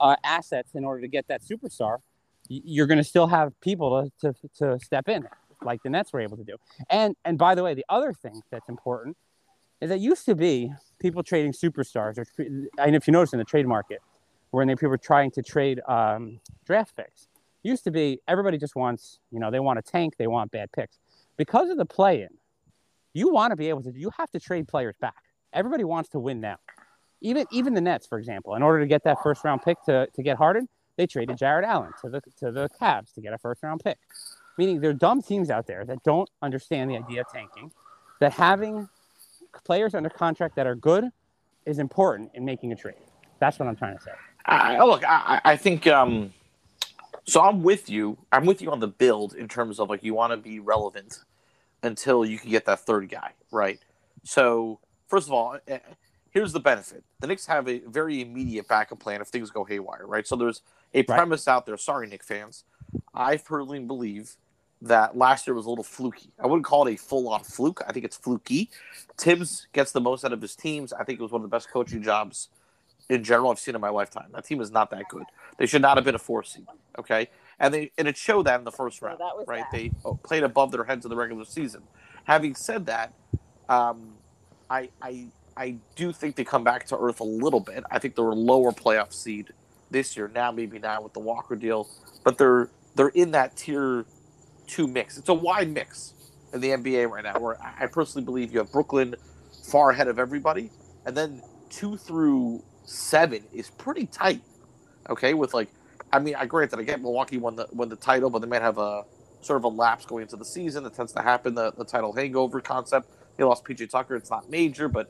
uh, 0.00 0.16
assets 0.24 0.74
in 0.74 0.84
order 0.84 1.00
to 1.00 1.08
get 1.08 1.28
that 1.28 1.42
superstar, 1.42 1.98
you're 2.48 2.86
going 2.86 2.98
to 2.98 3.04
still 3.04 3.26
have 3.26 3.58
people 3.60 4.10
to, 4.20 4.32
to 4.32 4.48
to 4.58 4.78
step 4.80 5.08
in, 5.08 5.26
like 5.62 5.82
the 5.82 5.90
Nets 5.90 6.12
were 6.12 6.20
able 6.20 6.36
to 6.36 6.44
do. 6.44 6.56
And 6.90 7.16
and 7.24 7.38
by 7.38 7.54
the 7.54 7.62
way, 7.62 7.74
the 7.74 7.86
other 7.88 8.12
thing 8.12 8.40
that's 8.50 8.68
important 8.68 9.16
is 9.80 9.88
that 9.88 9.98
used 9.98 10.24
to 10.26 10.34
be 10.34 10.72
people 11.00 11.22
trading 11.22 11.52
superstars, 11.52 12.18
or 12.18 12.26
and 12.78 12.96
if 12.96 13.06
you 13.06 13.12
notice 13.12 13.32
in 13.32 13.38
the 13.38 13.44
trade 13.44 13.66
market, 13.66 14.00
when 14.50 14.68
people 14.68 14.88
were 14.88 14.98
trying 14.98 15.30
to 15.32 15.42
trade 15.42 15.80
um, 15.88 16.40
draft 16.64 16.96
picks, 16.96 17.28
used 17.62 17.84
to 17.84 17.90
be 17.90 18.20
everybody 18.28 18.58
just 18.58 18.76
wants 18.76 19.18
you 19.30 19.40
know 19.40 19.50
they 19.50 19.60
want 19.60 19.78
a 19.78 19.82
tank, 19.82 20.14
they 20.18 20.26
want 20.26 20.50
bad 20.50 20.70
picks 20.72 20.98
because 21.36 21.70
of 21.70 21.76
the 21.76 21.86
play-in. 21.86 22.28
You 23.14 23.30
want 23.30 23.50
to 23.50 23.56
be 23.56 23.68
able 23.68 23.82
to. 23.82 23.92
You 23.94 24.10
have 24.16 24.30
to 24.30 24.40
trade 24.40 24.68
players 24.68 24.96
back. 25.00 25.22
Everybody 25.52 25.84
wants 25.84 26.08
to 26.10 26.18
win 26.18 26.40
now. 26.40 26.56
Even 27.20 27.46
even 27.52 27.74
the 27.74 27.80
Nets, 27.80 28.06
for 28.06 28.18
example, 28.18 28.54
in 28.54 28.62
order 28.62 28.80
to 28.80 28.86
get 28.86 29.04
that 29.04 29.22
first 29.22 29.44
round 29.44 29.62
pick 29.62 29.80
to, 29.84 30.08
to 30.14 30.22
get 30.22 30.36
Harden, 30.36 30.68
they 30.96 31.06
traded 31.06 31.36
Jarrett 31.38 31.64
Allen 31.64 31.92
to 32.02 32.08
the 32.10 32.20
to 32.38 32.50
the 32.50 32.68
Cavs 32.80 33.14
to 33.14 33.20
get 33.20 33.32
a 33.32 33.38
first 33.38 33.62
round 33.62 33.80
pick. 33.84 33.98
Meaning 34.58 34.80
there 34.80 34.90
are 34.90 34.94
dumb 34.94 35.22
teams 35.22 35.48
out 35.48 35.66
there 35.66 35.84
that 35.84 36.02
don't 36.02 36.28
understand 36.42 36.90
the 36.90 36.96
idea 36.96 37.22
of 37.22 37.28
tanking, 37.32 37.70
that 38.20 38.32
having 38.32 38.88
players 39.64 39.94
under 39.94 40.10
contract 40.10 40.56
that 40.56 40.66
are 40.66 40.74
good 40.74 41.04
is 41.64 41.78
important 41.78 42.30
in 42.34 42.44
making 42.44 42.72
a 42.72 42.76
trade. 42.76 42.96
That's 43.38 43.58
what 43.58 43.68
I'm 43.68 43.76
trying 43.76 43.96
to 43.96 44.02
say. 44.02 44.10
I, 44.46 44.76
I- 44.76 44.84
look, 44.84 45.04
I 45.06 45.40
I 45.44 45.56
think. 45.56 45.86
Um, 45.86 46.32
so 47.24 47.40
I'm 47.40 47.62
with 47.62 47.88
you. 47.88 48.18
I'm 48.32 48.46
with 48.46 48.60
you 48.60 48.72
on 48.72 48.80
the 48.80 48.88
build 48.88 49.34
in 49.34 49.46
terms 49.46 49.78
of 49.78 49.88
like 49.88 50.02
you 50.02 50.12
want 50.12 50.32
to 50.32 50.36
be 50.36 50.58
relevant 50.58 51.20
until 51.84 52.24
you 52.24 52.36
can 52.36 52.50
get 52.50 52.64
that 52.66 52.80
third 52.80 53.08
guy, 53.08 53.30
right? 53.52 53.78
So 54.24 54.80
first 55.12 55.28
of 55.28 55.34
all, 55.34 55.58
eh, 55.68 55.78
here's 56.30 56.54
the 56.54 56.60
benefit: 56.60 57.04
the 57.20 57.26
Knicks 57.26 57.46
have 57.46 57.68
a 57.68 57.80
very 57.80 58.22
immediate 58.22 58.66
backup 58.66 58.98
plan 58.98 59.20
if 59.20 59.28
things 59.28 59.50
go 59.50 59.62
haywire, 59.62 60.06
right? 60.06 60.26
So 60.26 60.36
there's 60.36 60.62
a 60.94 61.02
premise 61.02 61.46
out 61.46 61.66
there. 61.66 61.76
Sorry, 61.76 62.08
Knick 62.08 62.24
fans. 62.24 62.64
I 63.14 63.36
personally 63.36 63.80
believe 63.80 64.36
that 64.80 65.16
last 65.16 65.46
year 65.46 65.54
was 65.54 65.66
a 65.66 65.68
little 65.68 65.84
fluky. 65.84 66.30
I 66.42 66.46
wouldn't 66.46 66.64
call 66.64 66.86
it 66.86 66.94
a 66.94 66.96
full-on 66.96 67.44
fluke. 67.44 67.82
I 67.86 67.92
think 67.92 68.04
it's 68.04 68.16
fluky. 68.16 68.70
Thibs 69.16 69.68
gets 69.72 69.92
the 69.92 70.00
most 70.00 70.24
out 70.24 70.32
of 70.32 70.40
his 70.40 70.56
teams. 70.56 70.92
I 70.92 71.04
think 71.04 71.20
it 71.20 71.22
was 71.22 71.30
one 71.30 71.40
of 71.40 71.48
the 71.48 71.54
best 71.54 71.70
coaching 71.70 72.02
jobs 72.02 72.48
in 73.08 73.22
general 73.22 73.50
I've 73.50 73.58
seen 73.58 73.74
in 73.74 73.80
my 73.80 73.90
lifetime. 73.90 74.30
That 74.32 74.44
team 74.44 74.60
is 74.60 74.70
not 74.70 74.90
that 74.90 75.08
good. 75.08 75.24
They 75.58 75.66
should 75.66 75.82
not 75.82 75.98
have 75.98 76.04
been 76.04 76.14
a 76.14 76.18
four 76.18 76.42
seed. 76.42 76.66
Okay, 76.98 77.28
and 77.60 77.72
they 77.72 77.92
and 77.98 78.08
it 78.08 78.16
showed 78.16 78.46
that 78.46 78.58
in 78.58 78.64
the 78.64 78.72
first 78.72 79.02
round. 79.02 79.20
that 79.20 79.36
was 79.36 79.46
right, 79.46 79.64
bad. 79.70 79.80
they 79.80 79.92
oh, 80.04 80.14
played 80.14 80.42
above 80.42 80.72
their 80.72 80.84
heads 80.84 81.04
in 81.04 81.10
the 81.10 81.16
regular 81.16 81.44
season. 81.44 81.82
Having 82.24 82.54
said 82.54 82.86
that, 82.86 83.12
um, 83.68 84.14
I 84.72 84.90
I 85.02 85.28
I 85.56 85.76
do 85.96 86.12
think 86.12 86.36
they 86.36 86.44
come 86.44 86.64
back 86.64 86.86
to 86.88 86.98
earth 86.98 87.20
a 87.20 87.24
little 87.24 87.60
bit. 87.60 87.84
I 87.92 88.00
think 88.00 88.16
they're 88.16 88.26
a 88.26 88.34
lower 88.34 88.72
playoff 88.72 89.14
seed 89.14 89.50
this 89.90 90.16
year. 90.16 90.28
Now 90.34 90.52
maybe 90.52 90.80
not 90.80 91.04
with 91.04 91.14
the 91.14 91.20
Walker 91.20 91.56
deal, 91.56 91.90
but 92.24 92.38
they're 92.38 92.70
they're 92.96 93.10
in 93.10 93.32
that 93.32 93.56
tier 93.56 94.06
two 94.66 94.88
mix. 94.88 95.18
It's 95.18 95.30
a 95.30 95.34
wide 95.34 95.70
mix 95.70 96.14
in 96.54 96.62
the 96.62 96.70
NBA 96.70 97.10
right 97.10 97.24
now. 97.24 97.38
Where 97.40 97.58
I 97.62 97.86
personally 97.88 98.24
believe 98.24 98.52
you 98.52 98.60
have 98.60 98.72
Brooklyn 98.72 99.16
far 99.70 99.90
ahead 99.90 100.08
of 100.08 100.18
everybody, 100.18 100.72
and 101.06 101.16
then 101.16 101.42
two 101.70 101.98
through 101.98 102.64
seven 102.84 103.44
is 103.52 103.70
pretty 103.70 104.06
tight. 104.06 104.42
Okay, 105.10 105.34
with 105.34 105.54
like, 105.54 105.70
I 106.12 106.20
mean, 106.20 106.36
I 106.36 106.46
grant 106.46 106.72
that 106.72 106.80
I 106.80 106.84
get 106.84 107.02
Milwaukee 107.02 107.38
won 107.38 107.56
the 107.56 107.68
won 107.72 107.90
the 107.90 107.96
title, 107.96 108.30
but 108.30 108.40
they 108.40 108.48
might 108.48 108.62
have 108.62 108.78
a 108.78 109.04
sort 109.42 109.58
of 109.58 109.64
a 109.64 109.68
lapse 109.68 110.06
going 110.06 110.22
into 110.22 110.36
the 110.36 110.44
season 110.46 110.84
that 110.84 110.94
tends 110.94 111.12
to 111.12 111.22
happen, 111.22 111.54
the, 111.54 111.72
the 111.72 111.84
title 111.84 112.14
hangover 112.14 112.60
concept. 112.62 113.10
They 113.36 113.44
lost 113.44 113.64
PJ 113.64 113.90
Tucker. 113.90 114.16
It's 114.16 114.30
not 114.30 114.50
major, 114.50 114.88
but 114.88 115.08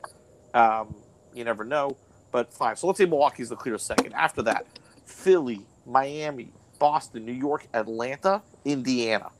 um, 0.53 0.95
you 1.33 1.43
never 1.43 1.63
know. 1.63 1.97
But 2.31 2.53
fine. 2.53 2.75
So 2.75 2.87
let's 2.87 2.97
say 2.99 3.05
Milwaukee's 3.05 3.49
the 3.49 3.55
clear 3.55 3.77
second. 3.77 4.13
After 4.13 4.41
that, 4.43 4.67
Philly, 5.05 5.67
Miami, 5.85 6.53
Boston, 6.79 7.25
New 7.25 7.33
York, 7.33 7.67
Atlanta, 7.73 8.43
Indiana. 8.65 9.31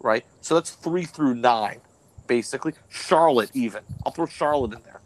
Right? 0.00 0.26
So 0.40 0.54
that's 0.54 0.70
three 0.72 1.04
through 1.06 1.36
nine, 1.36 1.80
basically. 2.26 2.74
Charlotte, 2.88 3.50
even. 3.54 3.82
I'll 4.06 4.12
throw 4.12 4.26
Charlotte 4.26 4.74
in 4.74 4.82
there. 4.84 5.02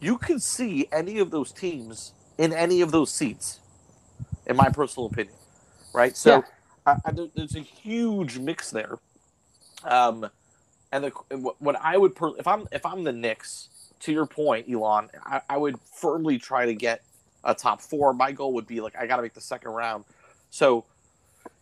You 0.00 0.18
can 0.18 0.40
see 0.40 0.88
any 0.92 1.18
of 1.18 1.30
those 1.30 1.52
teams 1.52 2.14
in 2.38 2.52
any 2.52 2.80
of 2.82 2.92
those 2.92 3.12
seats, 3.12 3.60
in 4.46 4.56
my 4.56 4.70
personal 4.70 5.06
opinion. 5.06 5.36
Right? 5.92 6.16
So 6.16 6.36
Yeah. 6.36 6.42
I, 6.86 6.96
I, 7.04 7.12
there's 7.34 7.56
a 7.56 7.60
huge 7.60 8.38
mix 8.38 8.70
there. 8.70 8.98
Um, 9.84 10.30
and 10.92 11.04
the, 11.04 11.10
what- 11.60 11.76
I 11.82 11.96
would 11.96 12.14
per, 12.14 12.36
if 12.38 12.46
I'm 12.46 12.66
if 12.72 12.86
I'm 12.86 13.04
the 13.04 13.12
Knicks, 13.12 13.70
to 14.00 14.12
your 14.12 14.26
point, 14.26 14.68
Elan, 14.68 15.08
I, 15.24 15.42
I 15.50 15.56
would 15.58 15.76
firmly 15.80 16.38
try 16.38 16.66
to 16.66 16.74
get 16.74 17.02
a 17.44 17.54
top 17.54 17.80
four. 17.82 18.12
My 18.14 18.32
goal 18.32 18.54
would 18.54 18.66
be 18.66 18.80
like 18.80 18.96
I 18.98 19.06
got 19.06 19.16
to 19.16 19.22
make 19.22 19.34
the 19.34 19.40
second 19.40 19.72
round. 19.72 20.04
So 20.50 20.86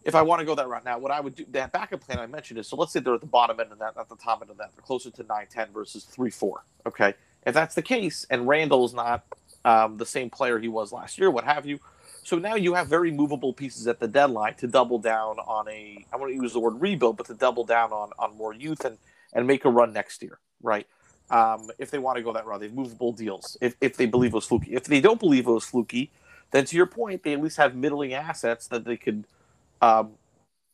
if 0.04 0.14
I 0.14 0.22
want 0.22 0.40
to 0.40 0.46
go 0.46 0.54
that 0.54 0.68
route 0.68 0.84
now, 0.84 0.98
what 0.98 1.12
I 1.12 1.20
would 1.20 1.34
do 1.36 1.46
that 1.50 1.72
backup 1.72 2.00
plan 2.02 2.18
I 2.18 2.26
mentioned 2.26 2.58
is 2.58 2.68
so 2.68 2.76
let's 2.76 2.92
say 2.92 3.00
they're 3.00 3.14
at 3.14 3.20
the 3.20 3.26
bottom 3.26 3.60
end 3.60 3.72
of 3.72 3.78
that, 3.80 3.96
not 3.96 4.08
the 4.08 4.16
top 4.16 4.42
end 4.42 4.50
of 4.50 4.58
that. 4.58 4.70
They're 4.74 4.82
closer 4.82 5.10
to 5.10 5.22
nine 5.24 5.46
ten 5.50 5.68
versus 5.72 6.04
three 6.04 6.30
four. 6.30 6.64
Okay, 6.86 7.14
if 7.46 7.54
that's 7.54 7.74
the 7.74 7.82
case, 7.82 8.26
and 8.30 8.48
Randle's 8.48 8.94
not 8.94 9.24
um, 9.64 9.98
the 9.98 10.06
same 10.06 10.30
player 10.30 10.58
he 10.58 10.68
was 10.68 10.92
last 10.92 11.18
year, 11.18 11.30
what 11.30 11.44
have 11.44 11.66
you. 11.66 11.80
So 12.24 12.38
now 12.38 12.54
you 12.56 12.74
have 12.74 12.88
very 12.88 13.10
movable 13.12 13.52
pieces 13.54 13.86
at 13.88 14.00
the 14.00 14.08
deadline 14.08 14.54
to 14.56 14.68
double 14.68 14.98
down 14.98 15.38
on 15.40 15.68
a. 15.68 16.06
I 16.12 16.16
want 16.16 16.32
to 16.32 16.36
use 16.36 16.52
the 16.54 16.60
word 16.60 16.80
rebuild, 16.80 17.16
but 17.18 17.26
to 17.26 17.34
double 17.34 17.64
down 17.64 17.92
on 17.92 18.10
on 18.18 18.36
more 18.36 18.54
youth 18.54 18.84
and 18.84 18.98
and 19.36 19.46
make 19.46 19.64
a 19.66 19.70
run 19.70 19.92
next 19.94 20.22
year, 20.24 20.40
right? 20.62 20.88
Um, 21.30 21.70
if 21.78 21.92
they 21.92 22.00
want 22.00 22.16
to 22.16 22.24
go 22.24 22.32
that 22.34 22.46
route, 22.46 22.60
they 22.60 22.66
have 22.66 22.74
movable 22.74 23.12
deals. 23.12 23.56
If 23.60 23.76
if 23.80 23.96
they 23.96 24.06
believe 24.06 24.32
it 24.32 24.36
was 24.36 24.46
fluky, 24.46 24.74
if 24.74 24.86
they 24.86 25.00
don't 25.00 25.20
believe 25.20 25.46
it 25.46 25.52
was 25.52 25.64
fluky, 25.66 26.10
then 26.52 26.64
to 26.64 26.76
your 26.76 26.86
point, 26.86 27.22
they 27.22 27.34
at 27.34 27.42
least 27.42 27.58
have 27.58 27.76
middling 27.76 28.14
assets 28.14 28.66
that 28.68 28.84
they 28.84 28.96
could, 28.96 29.26
um, 29.82 30.12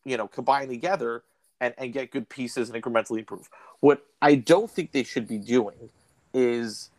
you 0.05 0.17
know, 0.17 0.29
combine 0.29 0.69
together 0.69 1.25
and, 1.61 1.75
and 1.79 1.93
get 1.93 2.13
good 2.13 2.29
pieces 2.29 2.71
and 2.71 2.83
incrementally 2.83 3.19
improve. 3.19 3.51
What 3.81 4.07
I 4.23 4.37
don't 4.37 4.71
think 4.71 4.93
they 4.93 5.05
should 5.05 5.29
be 5.29 5.39
doing 5.39 5.91
is, 6.35 6.91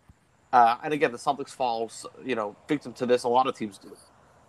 uh, 0.51 0.77
and 0.83 0.93
again, 0.93 1.11
the 1.11 1.19
Celtics 1.19 1.51
falls, 1.51 2.05
you 2.25 2.35
know, 2.35 2.55
victim 2.67 2.93
to 2.93 3.05
this. 3.05 3.23
A 3.23 3.29
lot 3.29 3.47
of 3.47 3.57
teams 3.57 3.77
do. 3.79 3.95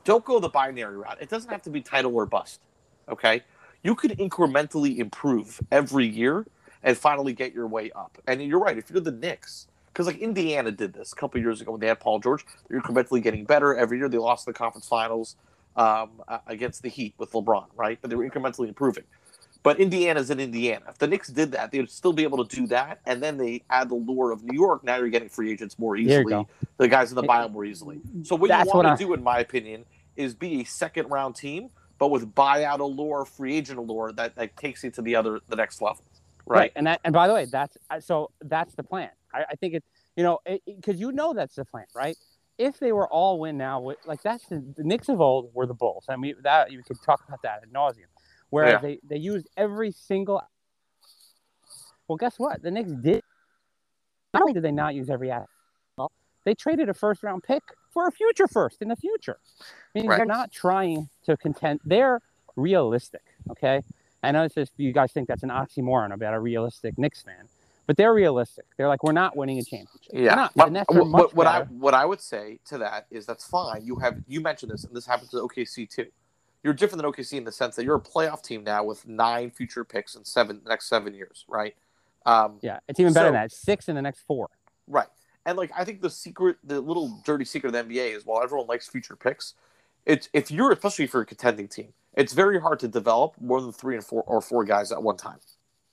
Don't 0.04 0.24
go 0.24 0.40
the 0.40 0.50
binary 0.50 0.98
route. 0.98 1.18
It 1.20 1.30
doesn't 1.30 1.50
have 1.50 1.62
to 1.62 1.70
be 1.70 1.82
title 1.82 2.14
or 2.16 2.26
bust. 2.26 2.60
Okay, 3.08 3.42
you 3.82 3.94
could 3.94 4.12
incrementally 4.12 4.98
improve 4.98 5.60
every 5.70 6.06
year 6.06 6.46
and 6.84 6.96
finally 6.96 7.32
get 7.32 7.52
your 7.52 7.66
way 7.66 7.90
up. 7.96 8.16
And 8.28 8.40
you're 8.42 8.60
right. 8.60 8.78
If 8.78 8.90
you're 8.90 9.00
the 9.00 9.10
Knicks, 9.10 9.66
because 9.92 10.06
like 10.06 10.18
Indiana 10.18 10.70
did 10.70 10.92
this 10.92 11.12
a 11.12 11.16
couple 11.16 11.40
years 11.40 11.60
ago 11.60 11.72
when 11.72 11.80
they 11.80 11.88
had 11.88 11.98
Paul 11.98 12.20
George, 12.20 12.44
they're 12.68 12.80
incrementally 12.80 13.22
getting 13.22 13.44
better 13.44 13.74
every 13.74 13.98
year. 13.98 14.08
They 14.08 14.18
lost 14.18 14.46
the 14.46 14.52
conference 14.52 14.86
finals 14.86 15.36
um, 15.76 16.10
against 16.46 16.82
the 16.82 16.88
Heat 16.88 17.14
with 17.18 17.32
LeBron, 17.32 17.66
right? 17.74 17.98
But 18.00 18.10
they 18.10 18.16
were 18.16 18.28
incrementally 18.28 18.68
improving. 18.68 19.04
But 19.62 19.80
Indiana's 19.80 20.30
in 20.30 20.40
Indiana. 20.40 20.84
If 20.90 20.98
the 20.98 21.06
Knicks 21.06 21.28
did 21.28 21.52
that, 21.52 21.72
they 21.72 21.80
would 21.80 21.90
still 21.90 22.12
be 22.12 22.22
able 22.22 22.44
to 22.44 22.56
do 22.56 22.66
that. 22.66 23.00
And 23.06 23.22
then 23.22 23.38
they 23.38 23.62
add 23.70 23.88
the 23.88 23.94
lure 23.94 24.30
of 24.30 24.44
New 24.44 24.54
York. 24.54 24.84
Now 24.84 24.96
you're 24.96 25.08
getting 25.08 25.30
free 25.30 25.50
agents 25.50 25.78
more 25.78 25.96
easily. 25.96 26.32
The 26.76 26.86
guys 26.86 27.10
in 27.10 27.14
the 27.16 27.22
buyout 27.22 27.50
more 27.50 27.64
easily. 27.64 28.00
So 28.24 28.36
what 28.36 28.48
That's 28.48 28.66
you 28.66 28.72
want 28.74 28.86
what 28.86 28.96
to 28.98 29.04
I- 29.04 29.06
do, 29.08 29.14
in 29.14 29.22
my 29.22 29.38
opinion, 29.38 29.86
is 30.16 30.34
be 30.34 30.60
a 30.60 30.64
second 30.64 31.08
round 31.08 31.34
team, 31.34 31.70
but 31.98 32.08
with 32.08 32.34
buyout 32.34 32.80
allure, 32.80 33.24
free 33.24 33.56
agent 33.56 33.78
allure 33.78 34.12
that, 34.12 34.34
that 34.36 34.54
takes 34.58 34.84
you 34.84 34.90
to 34.90 35.00
the 35.02 35.16
other 35.16 35.40
the 35.48 35.56
next 35.56 35.80
level. 35.80 36.04
Right. 36.46 36.72
And 36.76 36.86
that, 36.86 37.00
and 37.04 37.12
by 37.12 37.26
the 37.26 37.34
way, 37.34 37.46
that's 37.46 37.76
so 38.00 38.30
that's 38.42 38.74
the 38.74 38.82
plan. 38.82 39.10
I, 39.32 39.44
I 39.50 39.54
think 39.54 39.74
it, 39.74 39.84
you 40.16 40.22
know, 40.22 40.38
because 40.66 41.00
you 41.00 41.10
know 41.12 41.32
that's 41.32 41.54
the 41.54 41.64
plan, 41.64 41.86
right? 41.94 42.16
If 42.58 42.78
they 42.78 42.92
were 42.92 43.08
all 43.08 43.40
win 43.40 43.56
now, 43.56 43.94
like 44.06 44.22
that's 44.22 44.46
the, 44.46 44.62
the 44.76 44.84
Knicks 44.84 45.08
of 45.08 45.20
old 45.20 45.50
were 45.54 45.66
the 45.66 45.74
Bulls, 45.74 46.04
and 46.08 46.20
we 46.20 46.34
that 46.42 46.70
you 46.70 46.82
could 46.82 47.02
talk 47.02 47.22
about 47.26 47.42
that 47.42 47.62
ad 47.62 47.72
nauseum. 47.72 48.06
Whereas 48.50 48.74
Yeah. 48.74 48.78
they 48.80 48.98
they 49.08 49.16
used 49.16 49.48
every 49.56 49.90
single. 49.90 50.42
Well, 52.06 52.16
guess 52.16 52.38
what? 52.38 52.62
The 52.62 52.70
Knicks 52.70 52.92
did. 52.92 53.22
Not 54.32 54.42
only 54.42 54.52
did 54.52 54.62
they 54.62 54.72
not 54.72 54.94
use 54.94 55.08
every 55.10 55.30
asset, 55.30 55.48
well, 55.96 56.12
they 56.44 56.54
traded 56.54 56.88
a 56.88 56.94
first 56.94 57.22
round 57.22 57.42
pick 57.42 57.62
for 57.90 58.06
a 58.06 58.12
future 58.12 58.46
first 58.46 58.82
in 58.82 58.88
the 58.88 58.96
future. 58.96 59.38
Meaning 59.94 60.10
they're 60.10 60.26
not 60.26 60.52
trying 60.52 61.08
to 61.24 61.36
contend. 61.36 61.80
They're 61.84 62.20
realistic. 62.56 63.22
Okay. 63.50 63.82
I 64.24 64.30
know 64.30 64.44
it's 64.44 64.54
just 64.54 64.72
you 64.76 64.92
guys 64.92 65.12
think 65.12 65.28
that's 65.28 65.42
an 65.42 65.50
oxymoron 65.50 66.12
about 66.12 66.34
a 66.34 66.40
realistic 66.40 66.98
Knicks 66.98 67.22
fan, 67.22 67.48
but 67.86 67.96
they're 67.96 68.14
realistic. 68.14 68.64
They're 68.76 68.88
like, 68.88 69.02
we're 69.02 69.12
not 69.12 69.36
winning 69.36 69.58
a 69.58 69.62
championship. 69.62 70.12
Yeah. 70.12 70.48
But 70.56 70.66
The 70.66 70.70
Nets 70.70 70.94
are 70.94 71.04
what, 71.04 71.34
what, 71.34 71.46
I 71.46 71.62
what 71.64 71.94
I 71.94 72.04
would 72.04 72.20
say 72.20 72.58
to 72.66 72.78
that 72.78 73.06
is 73.10 73.26
that's 73.26 73.44
fine. 73.46 73.84
You 73.84 73.96
have 73.96 74.16
you 74.26 74.40
mentioned 74.40 74.72
this, 74.72 74.84
and 74.84 74.94
this 74.96 75.06
happens 75.06 75.30
to 75.30 75.36
OKC 75.38 75.88
too. 75.88 76.06
You're 76.62 76.72
different 76.72 77.02
than 77.02 77.12
OKC 77.12 77.34
in 77.34 77.44
the 77.44 77.52
sense 77.52 77.76
that 77.76 77.84
you're 77.84 77.96
a 77.96 78.00
playoff 78.00 78.42
team 78.42 78.64
now 78.64 78.84
with 78.84 79.06
nine 79.06 79.50
future 79.50 79.84
picks 79.84 80.14
in 80.14 80.24
seven 80.24 80.60
the 80.64 80.70
next 80.70 80.88
seven 80.88 81.12
years, 81.14 81.44
right? 81.46 81.74
Um, 82.24 82.58
Yeah, 82.62 82.78
it's 82.88 82.98
even 82.98 83.12
better 83.12 83.28
So- 83.28 83.32
than 83.32 83.42
that. 83.42 83.52
Six 83.52 83.88
in 83.88 83.94
the 83.96 84.02
next 84.02 84.20
four. 84.20 84.48
Right. 84.88 85.08
And 85.46 85.58
like 85.58 85.70
I 85.76 85.84
think 85.84 86.00
the 86.00 86.08
secret, 86.08 86.56
the 86.64 86.80
little 86.80 87.20
dirty 87.24 87.44
secret 87.44 87.74
of 87.74 87.86
the 87.88 87.94
NBA 87.94 88.16
is 88.16 88.24
while 88.24 88.42
everyone 88.42 88.66
likes 88.66 88.88
future 88.88 89.14
picks, 89.14 89.52
it's 90.06 90.30
if 90.32 90.50
you're 90.50 90.72
especially 90.72 91.06
for 91.06 91.20
a 91.20 91.26
contending 91.26 91.68
team, 91.68 91.92
it's 92.16 92.32
very 92.32 92.60
hard 92.60 92.78
to 92.80 92.88
develop 92.88 93.34
more 93.40 93.60
than 93.60 93.72
three 93.72 93.94
and 93.96 94.04
four 94.04 94.22
or 94.24 94.40
four 94.40 94.64
guys 94.64 94.92
at 94.92 95.02
one 95.02 95.16
time 95.16 95.38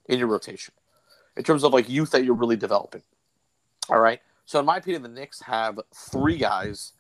in 0.08 0.20
your 0.20 0.28
rotation. 0.28 0.74
In 1.38 1.44
terms 1.44 1.64
of 1.64 1.74
like 1.74 1.88
youth 1.90 2.12
that 2.12 2.24
you're 2.26 2.36
really 2.36 2.58
developing. 2.58 3.02
All 3.90 4.00
right. 4.00 4.20
So 4.46 4.60
in 4.60 4.66
my 4.66 4.78
opinion, 4.78 5.02
the 5.04 5.10
Knicks 5.10 5.42
have 5.44 5.80
three 5.96 6.38
guys 6.38 6.92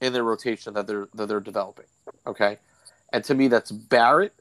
in 0.00 0.12
their 0.12 0.24
rotation 0.24 0.74
that 0.74 0.86
they're 0.86 1.08
that 1.14 1.26
they're 1.26 1.40
developing. 1.40 1.86
Okay. 2.26 2.58
And 3.12 3.24
to 3.24 3.34
me 3.34 3.48
that's 3.48 3.70
Barrett, 3.70 4.34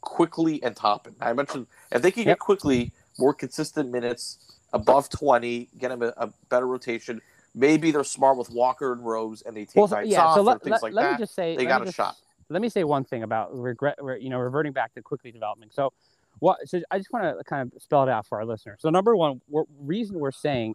Quickley 0.00 0.62
and 0.62 0.74
Toppin. 0.76 1.14
I 1.20 1.32
mentioned 1.32 1.66
if 1.92 2.02
they 2.02 2.10
can 2.10 2.24
get 2.24 2.38
Quickley 2.38 2.92
more 3.18 3.32
consistent 3.34 3.90
minutes 3.90 4.38
above 4.72 5.08
20, 5.10 5.68
get 5.78 5.90
him 5.90 6.02
a, 6.02 6.12
a 6.16 6.30
better 6.48 6.66
rotation. 6.66 7.20
Maybe 7.54 7.90
they're 7.90 8.04
smart 8.04 8.36
with 8.36 8.50
Walker 8.50 8.92
and 8.92 9.04
Rose 9.04 9.42
and 9.42 9.56
they 9.56 9.64
take 9.64 9.76
Well, 9.76 9.88
nights 9.88 10.08
yeah. 10.10 10.24
off 10.24 10.36
So 10.36 10.48
or 10.48 10.58
things 10.58 10.70
let, 10.72 10.82
like 10.82 10.92
let 10.92 11.02
that. 11.02 11.12
me 11.12 11.18
just 11.24 11.34
say 11.34 11.56
they 11.56 11.64
let 11.64 11.68
got 11.68 11.82
a 11.82 11.84
just- 11.86 11.96
shot. 11.96 12.16
Let 12.50 12.62
me 12.62 12.68
say 12.68 12.84
one 12.84 13.04
thing 13.04 13.22
about 13.22 13.56
regret. 13.56 13.98
You 14.20 14.28
know, 14.28 14.38
reverting 14.38 14.72
back 14.72 14.92
to 14.94 15.02
Quickley 15.02 15.32
developing. 15.32 15.70
So, 15.70 15.92
what? 16.40 16.58
So 16.66 16.80
I 16.90 16.98
just 16.98 17.12
want 17.12 17.24
to 17.24 17.44
kind 17.44 17.70
of 17.72 17.82
spell 17.82 18.02
it 18.02 18.08
out 18.08 18.26
for 18.26 18.38
our 18.38 18.44
listeners. 18.44 18.80
So, 18.80 18.90
number 18.90 19.16
one, 19.16 19.40
we're, 19.48 19.64
reason 19.80 20.18
we're 20.18 20.32
saying 20.32 20.74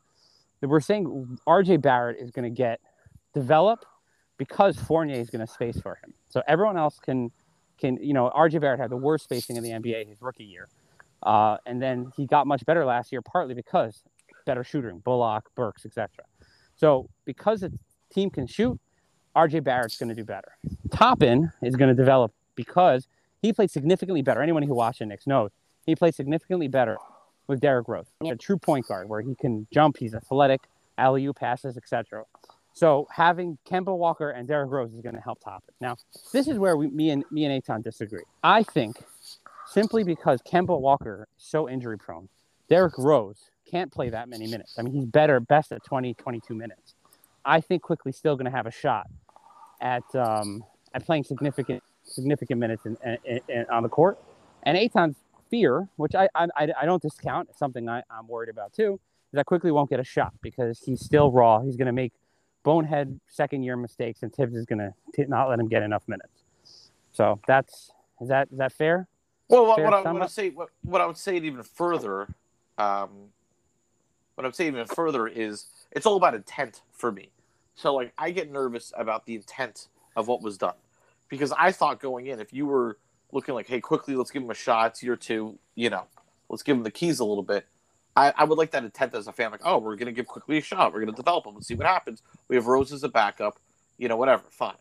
that 0.61 0.69
we're 0.69 0.79
saying 0.79 1.38
R.J. 1.45 1.77
Barrett 1.77 2.17
is 2.19 2.31
going 2.31 2.43
to 2.43 2.55
get 2.55 2.79
develop 3.33 3.85
because 4.38 4.77
Fournier 4.77 5.19
is 5.19 5.29
going 5.29 5.45
to 5.45 5.51
space 5.51 5.79
for 5.79 5.95
him. 6.03 6.13
So 6.29 6.41
everyone 6.47 6.77
else 6.77 6.99
can 6.99 7.31
can 7.77 7.97
you 8.01 8.13
know 8.13 8.29
R.J. 8.29 8.59
Barrett 8.59 8.79
had 8.79 8.89
the 8.89 8.97
worst 8.97 9.25
spacing 9.25 9.57
in 9.57 9.63
the 9.63 9.71
NBA 9.71 10.07
his 10.07 10.21
rookie 10.21 10.45
year, 10.45 10.67
uh, 11.23 11.57
and 11.65 11.81
then 11.81 12.11
he 12.15 12.25
got 12.25 12.47
much 12.47 12.65
better 12.65 12.85
last 12.85 13.11
year 13.11 13.21
partly 13.21 13.53
because 13.53 14.03
better 14.45 14.63
shooting, 14.63 14.99
Bullock, 14.99 15.49
Burks, 15.55 15.85
etc. 15.85 16.09
So 16.75 17.09
because 17.25 17.61
the 17.61 17.71
team 18.13 18.29
can 18.29 18.47
shoot, 18.47 18.79
R.J. 19.35 19.59
Barrett's 19.59 19.97
going 19.97 20.09
to 20.09 20.15
do 20.15 20.23
better. 20.23 20.57
Toppin 20.91 21.51
is 21.61 21.75
going 21.75 21.89
to 21.89 21.95
develop 21.95 22.31
because 22.55 23.07
he 23.41 23.51
played 23.53 23.69
significantly 23.69 24.21
better. 24.21 24.41
Anyone 24.41 24.63
who 24.63 24.73
watched 24.73 24.99
the 24.99 25.05
Knicks 25.05 25.27
knows 25.27 25.51
he 25.85 25.95
played 25.95 26.15
significantly 26.15 26.67
better 26.67 26.97
with 27.47 27.59
Derrick 27.59 27.87
Rose, 27.87 28.07
a 28.23 28.35
true 28.35 28.57
point 28.57 28.87
guard 28.87 29.07
where 29.09 29.21
he 29.21 29.35
can 29.35 29.67
jump, 29.71 29.97
he's 29.97 30.15
athletic, 30.15 30.61
alley 30.97 31.31
passes, 31.33 31.77
etc. 31.77 32.23
So 32.73 33.07
having 33.11 33.57
Kemba 33.69 33.95
Walker 33.95 34.31
and 34.31 34.47
Derrick 34.47 34.71
Rose 34.71 34.93
is 34.93 35.01
going 35.01 35.15
to 35.15 35.21
help 35.21 35.41
Toppin. 35.43 35.73
Now, 35.79 35.97
this 36.33 36.47
is 36.47 36.57
where 36.57 36.75
we, 36.75 36.87
me 36.87 37.09
and 37.11 37.23
me 37.29 37.45
and 37.45 37.61
Aithan 37.61 37.83
disagree. 37.83 38.23
I 38.43 38.63
think 38.63 38.97
simply 39.67 40.03
because 40.03 40.41
Kemba 40.41 40.79
Walker 40.79 41.27
is 41.37 41.45
so 41.45 41.69
injury 41.69 41.97
prone, 41.97 42.29
Derrick 42.67 42.97
Rose 42.97 43.49
can't 43.69 43.91
play 43.91 44.09
that 44.09 44.27
many 44.27 44.47
minutes. 44.47 44.75
I 44.79 44.81
mean, 44.81 44.93
he's 44.93 45.05
better, 45.05 45.39
best 45.39 45.71
at 45.71 45.83
20, 45.83 46.13
22 46.15 46.53
minutes. 46.53 46.95
I 47.43 47.61
think 47.61 47.83
Quickley 47.83 48.11
still 48.11 48.35
going 48.35 48.45
to 48.45 48.51
have 48.51 48.65
a 48.65 48.71
shot 48.71 49.07
at 49.81 50.03
um, 50.15 50.63
at 50.93 51.05
playing 51.05 51.23
significant 51.23 51.83
significant 52.03 52.59
minutes 52.59 52.85
in, 52.85 52.97
in, 53.25 53.39
in, 53.49 53.65
on 53.71 53.83
the 53.83 53.89
court. 53.89 54.19
And 54.63 54.77
Aithan's 54.77 55.17
fear, 55.49 55.88
which 55.97 56.15
I 56.15 56.27
I, 56.35 56.47
I 56.55 56.67
I 56.81 56.85
don't 56.85 57.01
discount, 57.01 57.49
it's 57.49 57.59
something 57.59 57.89
I, 57.89 58.03
I'm 58.09 58.27
worried 58.27 58.49
about 58.49 58.73
too, 58.73 58.93
is 58.93 59.38
that 59.38 59.45
Quickley 59.45 59.71
won't 59.71 59.89
get 59.89 59.99
a 59.99 60.03
shot 60.03 60.33
because 60.41 60.79
he's 60.79 61.03
still 61.03 61.31
raw. 61.31 61.61
He's 61.61 61.75
going 61.75 61.88
to 61.88 61.93
make 61.93 62.13
bonehead 62.63 63.19
second 63.27 63.63
year 63.63 63.77
mistakes, 63.77 64.23
and 64.23 64.33
Thibs 64.33 64.55
is 64.55 64.65
going 64.65 64.79
to 64.79 65.27
not 65.27 65.49
let 65.49 65.59
him 65.59 65.67
get 65.67 65.83
enough 65.83 66.03
minutes. 66.07 66.43
So 67.11 67.39
that's 67.47 67.91
is 68.21 68.29
that 68.29 68.49
is 68.51 68.57
that 68.57 68.73
fair? 68.73 69.07
Well, 69.47 69.67
what, 69.67 69.75
Fair 69.75 69.85
what 69.85 69.93
I 69.93 70.11
would 70.11 70.29
say, 70.29 70.49
what, 70.49 70.69
what 70.81 71.01
I 71.01 71.05
would 71.05 71.17
say 71.17 71.38
even 71.38 71.61
further, 71.61 72.27
um, 72.77 73.29
what 74.33 74.43
I 74.43 74.47
would 74.47 74.55
say 74.55 74.67
even 74.67 74.85
further 74.88 75.27
is 75.27 75.65
it's 75.91 76.05
all 76.05 76.17
about 76.17 76.33
intent 76.33 76.81
for 76.91 77.11
me. 77.11 77.29
So 77.75 77.93
like 77.93 78.13
I 78.17 78.31
get 78.31 78.51
nervous 78.51 78.93
about 78.97 79.25
the 79.25 79.35
intent 79.35 79.88
of 80.15 80.27
what 80.27 80.41
was 80.41 80.57
done 80.57 80.75
because 81.29 81.51
I 81.51 81.71
thought 81.71 81.99
going 81.99 82.27
in, 82.27 82.39
if 82.39 82.53
you 82.53 82.65
were 82.65 82.97
looking 83.31 83.53
like, 83.55 83.67
hey, 83.67 83.81
Quickley, 83.81 84.15
let's 84.15 84.31
give 84.31 84.43
him 84.43 84.49
a 84.49 84.55
shot. 84.55 84.91
It's 84.91 85.03
year 85.03 85.15
two, 85.15 85.59
you 85.75 85.89
know, 85.89 86.03
let's 86.49 86.63
give 86.63 86.77
him 86.77 86.83
the 86.83 86.91
keys 86.91 87.19
a 87.19 87.25
little 87.25 87.43
bit. 87.43 87.65
I, 88.15 88.33
I 88.38 88.43
would 88.45 88.57
like 88.57 88.71
that 88.71 88.83
intent 88.83 89.13
as 89.13 89.27
a 89.27 89.33
fan, 89.33 89.51
like, 89.51 89.61
oh, 89.65 89.77
we're 89.77 89.97
going 89.97 90.05
to 90.05 90.13
give 90.13 90.25
Quickley 90.25 90.59
a 90.59 90.61
shot. 90.61 90.93
We're 90.93 91.01
going 91.01 91.13
to 91.13 91.17
develop 91.17 91.45
him 91.45 91.55
and 91.55 91.65
see 91.65 91.75
what 91.75 91.85
happens. 91.85 92.21
We 92.47 92.55
have 92.55 92.65
Rose 92.65 92.93
as 92.93 93.03
a 93.03 93.09
backup, 93.09 93.59
you 93.97 94.07
know, 94.07 94.15
whatever, 94.15 94.43
fine. 94.49 94.75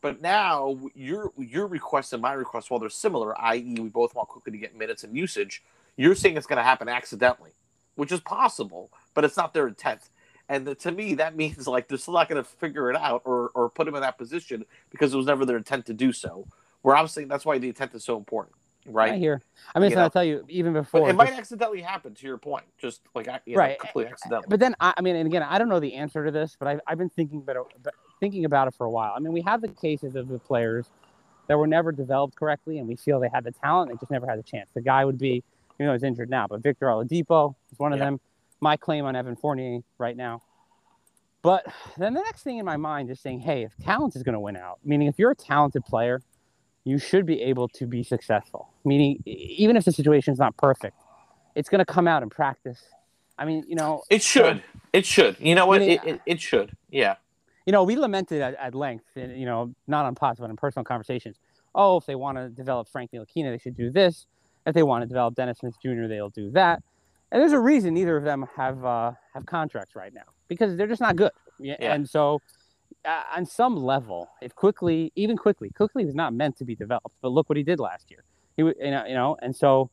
But 0.00 0.22
now 0.22 0.78
your 0.94 1.32
your 1.36 1.66
request 1.66 2.12
and 2.12 2.22
my 2.22 2.32
request, 2.32 2.70
while 2.70 2.78
they're 2.78 2.88
similar, 2.88 3.40
i.e., 3.40 3.76
we 3.80 3.88
both 3.88 4.14
want 4.14 4.28
Quickley 4.28 4.52
to 4.52 4.58
get 4.58 4.76
minutes 4.76 5.02
and 5.02 5.16
usage, 5.16 5.64
you're 5.96 6.14
saying 6.14 6.36
it's 6.36 6.46
going 6.46 6.58
to 6.58 6.62
happen 6.62 6.88
accidentally, 6.88 7.50
which 7.96 8.12
is 8.12 8.20
possible, 8.20 8.92
but 9.14 9.24
it's 9.24 9.36
not 9.36 9.54
their 9.54 9.66
intent. 9.66 10.02
And 10.48 10.66
the, 10.66 10.74
to 10.76 10.92
me, 10.92 11.14
that 11.14 11.36
means 11.42 11.66
like 11.66 11.88
they're 11.88 11.98
still 11.98 12.14
not 12.14 12.28
going 12.28 12.42
to 12.42 12.48
figure 12.48 12.90
it 12.90 12.96
out 12.96 13.22
or, 13.24 13.50
or 13.54 13.68
put 13.70 13.86
him 13.88 13.94
in 13.94 14.00
that 14.02 14.18
position 14.18 14.64
because 14.90 15.12
it 15.12 15.16
was 15.16 15.26
never 15.26 15.44
their 15.44 15.56
intent 15.56 15.86
to 15.86 15.94
do 15.94 16.12
so. 16.12 16.46
Where 16.82 16.96
I'm 16.96 17.08
saying 17.08 17.28
that's 17.28 17.44
why 17.44 17.58
the 17.58 17.68
intent 17.68 17.92
is 17.94 18.04
so 18.04 18.16
important, 18.16 18.54
right? 18.86 19.12
I 19.14 19.16
hear. 19.18 19.42
I 19.74 19.80
mean, 19.80 19.90
so 19.90 19.98
I 19.98 20.02
know? 20.04 20.08
tell 20.08 20.24
you, 20.24 20.44
even 20.48 20.72
But 20.72 20.82
before 20.82 21.10
it 21.10 21.14
might 21.14 21.26
just- 21.28 21.40
accidentally 21.40 21.82
happen. 21.82 22.14
To 22.14 22.26
your 22.26 22.38
point, 22.38 22.64
just 22.78 23.00
like 23.14 23.28
I- 23.28 23.40
know, 23.46 23.56
Right. 23.56 23.78
completely 23.78 24.12
accidentally. 24.12 24.46
But 24.48 24.60
then, 24.60 24.76
I, 24.80 24.94
I 24.96 25.00
mean, 25.02 25.16
and 25.16 25.26
again, 25.26 25.42
I 25.42 25.58
don't 25.58 25.68
know 25.68 25.80
the 25.80 25.94
answer 25.94 26.24
to 26.24 26.30
this, 26.30 26.56
but 26.58 26.68
I've, 26.68 26.80
I've 26.86 26.98
been 26.98 27.10
thinking 27.10 27.38
about 27.40 27.56
it, 27.56 27.92
thinking 28.20 28.44
about 28.44 28.68
it 28.68 28.74
for 28.74 28.86
a 28.86 28.90
while. 28.90 29.12
I 29.16 29.18
mean, 29.18 29.32
we 29.32 29.40
have 29.42 29.60
the 29.60 29.68
cases 29.68 30.14
of 30.14 30.28
the 30.28 30.38
players 30.38 30.86
that 31.48 31.58
were 31.58 31.66
never 31.66 31.90
developed 31.92 32.36
correctly, 32.36 32.78
and 32.78 32.86
we 32.86 32.94
feel 32.94 33.18
they 33.20 33.28
had 33.28 33.42
the 33.44 33.52
talent, 33.52 33.90
they 33.90 33.96
just 33.96 34.10
never 34.10 34.26
had 34.26 34.38
the 34.38 34.42
chance. 34.44 34.70
The 34.72 34.80
guy 34.82 35.04
would 35.04 35.18
be, 35.18 35.42
you 35.78 35.86
know, 35.86 35.92
he's 35.92 36.02
injured 36.04 36.30
now, 36.30 36.46
but 36.46 36.60
Victor 36.62 36.86
Oladipo 36.86 37.54
is 37.72 37.78
one 37.78 37.92
of 37.92 37.98
Yeah. 37.98 38.04
them. 38.06 38.20
My 38.60 38.76
claim 38.76 39.04
on 39.04 39.14
Evan 39.16 39.36
Fournier 39.36 39.80
right 39.98 40.16
now. 40.16 40.42
But 41.42 41.64
then 41.96 42.14
the 42.14 42.20
next 42.20 42.42
thing 42.42 42.58
in 42.58 42.64
my 42.64 42.76
mind 42.76 43.10
is 43.10 43.20
saying, 43.20 43.40
hey, 43.40 43.62
if 43.62 43.76
talent 43.76 44.16
is 44.16 44.22
going 44.22 44.32
to 44.34 44.40
win 44.40 44.56
out, 44.56 44.78
meaning 44.84 45.06
if 45.06 45.18
you're 45.18 45.30
a 45.30 45.36
talented 45.36 45.84
player, 45.84 46.20
you 46.84 46.98
should 46.98 47.26
be 47.26 47.40
able 47.42 47.68
to 47.68 47.86
be 47.86 48.02
successful. 48.02 48.68
Meaning, 48.84 49.22
even 49.24 49.76
if 49.76 49.84
the 49.84 49.92
situation 49.92 50.32
is 50.32 50.38
not 50.38 50.56
perfect, 50.56 50.96
it's 51.54 51.68
going 51.68 51.78
to 51.78 51.84
come 51.84 52.08
out 52.08 52.22
in 52.22 52.30
practice. 52.30 52.82
I 53.38 53.44
mean, 53.44 53.64
you 53.68 53.76
know, 53.76 54.02
It 54.10 54.22
should. 54.22 54.62
It 54.92 55.06
should. 55.06 55.36
You 55.38 55.54
know 55.54 55.66
what? 55.66 55.80
Meaning- 55.80 56.00
It, 56.04 56.08
it, 56.14 56.20
it 56.26 56.40
should. 56.40 56.72
Yeah. 56.90 57.16
you 57.66 57.72
know, 57.72 57.84
we 57.84 57.96
lamented 57.96 58.40
at, 58.42 58.54
at 58.54 58.74
length, 58.74 59.04
and, 59.14 59.38
you 59.38 59.46
know, 59.46 59.72
not 59.86 60.06
on 60.06 60.14
pods, 60.16 60.40
but 60.40 60.50
in 60.50 60.56
personal 60.56 60.84
conversations. 60.84 61.36
Oh, 61.74 61.98
if 61.98 62.06
they 62.06 62.16
want 62.16 62.36
to 62.38 62.48
develop 62.48 62.88
Frank 62.88 63.12
Ntilikina, 63.12 63.52
they 63.52 63.58
should 63.58 63.76
do 63.76 63.90
this. 63.92 64.26
If 64.66 64.74
they 64.74 64.82
want 64.82 65.02
to 65.02 65.06
develop 65.06 65.36
Dennis 65.36 65.58
Smith 65.58 65.76
Jr., 65.80 66.06
they'll 66.08 66.30
do 66.30 66.50
that. 66.52 66.82
And 67.30 67.42
there's 67.42 67.52
a 67.52 67.60
reason 67.60 67.94
neither 67.94 68.16
of 68.16 68.24
them 68.24 68.46
have 68.56 68.84
uh, 68.84 69.12
have 69.34 69.46
contracts 69.46 69.94
right 69.94 70.12
now 70.14 70.22
because 70.48 70.76
they're 70.76 70.86
just 70.86 71.00
not 71.00 71.16
good. 71.16 71.30
Yeah. 71.58 71.76
And 71.80 72.08
so, 72.08 72.40
uh, 73.04 73.22
on 73.36 73.44
some 73.44 73.76
level, 73.76 74.30
if 74.40 74.54
Quickley, 74.54 75.12
even 75.14 75.36
Quickley, 75.36 75.70
Quickley 75.70 76.04
was 76.04 76.14
not 76.14 76.32
meant 76.32 76.56
to 76.58 76.64
be 76.64 76.74
developed. 76.74 77.16
But 77.20 77.32
look 77.32 77.48
what 77.48 77.56
he 77.58 77.62
did 77.62 77.80
last 77.80 78.10
year. 78.10 78.24
He, 78.56 78.62
you 78.62 78.90
know, 78.90 79.04
you 79.06 79.14
know, 79.14 79.36
and 79.42 79.54
so 79.54 79.90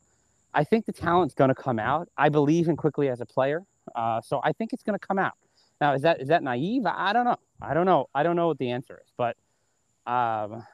I 0.54 0.64
think 0.64 0.86
the 0.86 0.94
talent's 0.94 1.34
going 1.34 1.50
to 1.50 1.56
come 1.56 1.80
out. 1.80 2.08
I 2.18 2.30
believe 2.30 2.68
in 2.68 2.78
Quickley 2.78 3.10
as 3.10 3.20
a 3.20 3.26
player, 3.26 3.64
uh, 3.96 4.22
so 4.22 4.40
I 4.44 4.54
think 4.54 4.72
it's 4.72 4.84
going 4.84 4.98
to 4.98 5.06
come 5.06 5.20
out. 5.20 5.34
Now, 5.82 5.94
is 5.94 6.04
that 6.04 6.22
is 6.22 6.30
that 6.30 6.42
naive? 6.42 6.86
I 6.86 7.10
I 7.10 7.14
don't 7.14 7.26
know. 7.26 7.38
I 7.62 7.74
don't 7.74 7.86
know. 7.86 8.08
I 8.16 8.24
don't 8.24 8.38
know 8.38 8.48
what 8.48 8.60
the 8.60 8.72
answer 8.72 9.02
is, 9.04 9.12
but 9.18 9.36
um, 10.10 10.66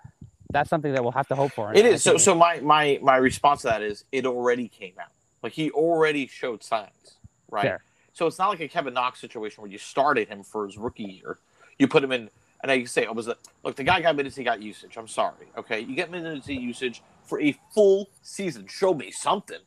that's 0.51 0.69
something 0.69 0.93
that 0.93 1.01
we'll 1.01 1.13
have 1.13 1.27
to 1.29 1.35
hope 1.35 1.53
for. 1.53 1.73
It 1.73 1.85
is. 1.85 2.03
So 2.03 2.17
so 2.17 2.35
my 2.35 2.59
my 2.59 2.99
my 3.01 3.15
response 3.17 3.61
to 3.61 3.69
that 3.69 3.81
is 3.81 4.05
it 4.11 4.25
already 4.25 4.67
came 4.67 4.93
out. 5.01 5.11
Like 5.43 5.53
he 5.53 5.71
already 5.71 6.27
showed 6.27 6.63
signs, 6.63 7.17
right? 7.49 7.63
Fair. 7.63 7.83
So 8.13 8.27
it's 8.27 8.37
not 8.37 8.49
like 8.49 8.59
a 8.59 8.67
Kevin 8.67 8.93
Knox 8.93 9.19
situation 9.19 9.61
where 9.61 9.71
you 9.71 9.77
started 9.77 10.27
him 10.27 10.43
for 10.43 10.65
his 10.65 10.77
rookie 10.77 11.03
year. 11.03 11.39
You 11.79 11.87
put 11.87 12.03
him 12.03 12.11
in, 12.11 12.29
and 12.61 12.71
I 12.71 12.83
say, 12.83 13.05
oh, 13.05 13.13
was 13.13 13.27
it? 13.27 13.37
Look, 13.63 13.75
the 13.75 13.83
guy 13.83 14.01
got 14.01 14.15
minutes, 14.15 14.35
he 14.35 14.43
got 14.43 14.61
usage. 14.61 14.97
I'm 14.97 15.07
sorry. 15.07 15.47
Okay, 15.57 15.79
you 15.79 15.95
get 15.95 16.11
minutes 16.11 16.47
and 16.47 16.61
usage 16.61 17.01
for 17.23 17.39
a 17.39 17.57
full 17.73 18.09
season. 18.21 18.67
Show 18.67 18.93
me 18.93 19.11
something, 19.11 19.61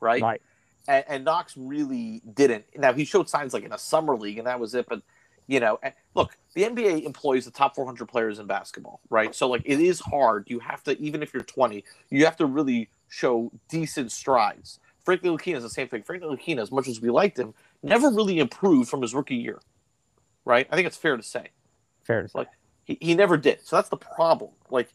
right? 0.00 0.22
right. 0.22 0.42
and, 0.88 1.04
and 1.08 1.24
Knox 1.24 1.56
really 1.56 2.20
didn't. 2.34 2.64
Now 2.76 2.92
he 2.92 3.04
showed 3.04 3.28
signs 3.28 3.54
like 3.54 3.64
in 3.64 3.72
a 3.72 3.78
summer 3.78 4.16
league, 4.16 4.38
and 4.38 4.46
that 4.46 4.58
was 4.58 4.74
it. 4.74 4.86
But 4.88 5.02
you 5.46 5.60
know, 5.60 5.78
look, 6.14 6.36
the 6.54 6.62
NBA 6.62 7.04
employs 7.04 7.44
the 7.44 7.50
top 7.50 7.74
400 7.74 8.06
players 8.06 8.38
in 8.38 8.46
basketball, 8.46 9.00
right? 9.10 9.34
So 9.34 9.48
like, 9.48 9.62
it 9.64 9.80
is 9.80 10.00
hard. 10.00 10.48
You 10.48 10.58
have 10.60 10.82
to, 10.84 10.98
even 10.98 11.22
if 11.22 11.34
you're 11.34 11.42
20, 11.42 11.84
you 12.10 12.24
have 12.24 12.36
to 12.38 12.46
really 12.46 12.88
show 13.08 13.52
decent 13.68 14.10
strides. 14.10 14.80
Frank 15.04 15.22
Ntilikina 15.22 15.56
is 15.56 15.62
the 15.62 15.70
same 15.70 15.88
thing. 15.88 16.02
Frank 16.02 16.22
Ntilikina, 16.22 16.60
as 16.60 16.72
much 16.72 16.88
as 16.88 17.00
we 17.00 17.10
liked 17.10 17.38
him, 17.38 17.54
never 17.82 18.08
really 18.08 18.38
improved 18.38 18.88
from 18.88 19.02
his 19.02 19.14
rookie 19.14 19.36
year, 19.36 19.60
right? 20.44 20.66
I 20.70 20.76
think 20.76 20.86
it's 20.86 20.96
fair 20.96 21.16
to 21.16 21.22
say 21.22 21.48
Fair 22.02 22.22
to 22.22 22.28
say. 22.28 22.38
Like- 22.38 22.48
he, 22.84 22.98
he 23.00 23.14
never 23.14 23.36
did. 23.36 23.66
So 23.66 23.76
that's 23.76 23.88
the 23.88 23.96
problem. 23.96 24.50
Like 24.70 24.92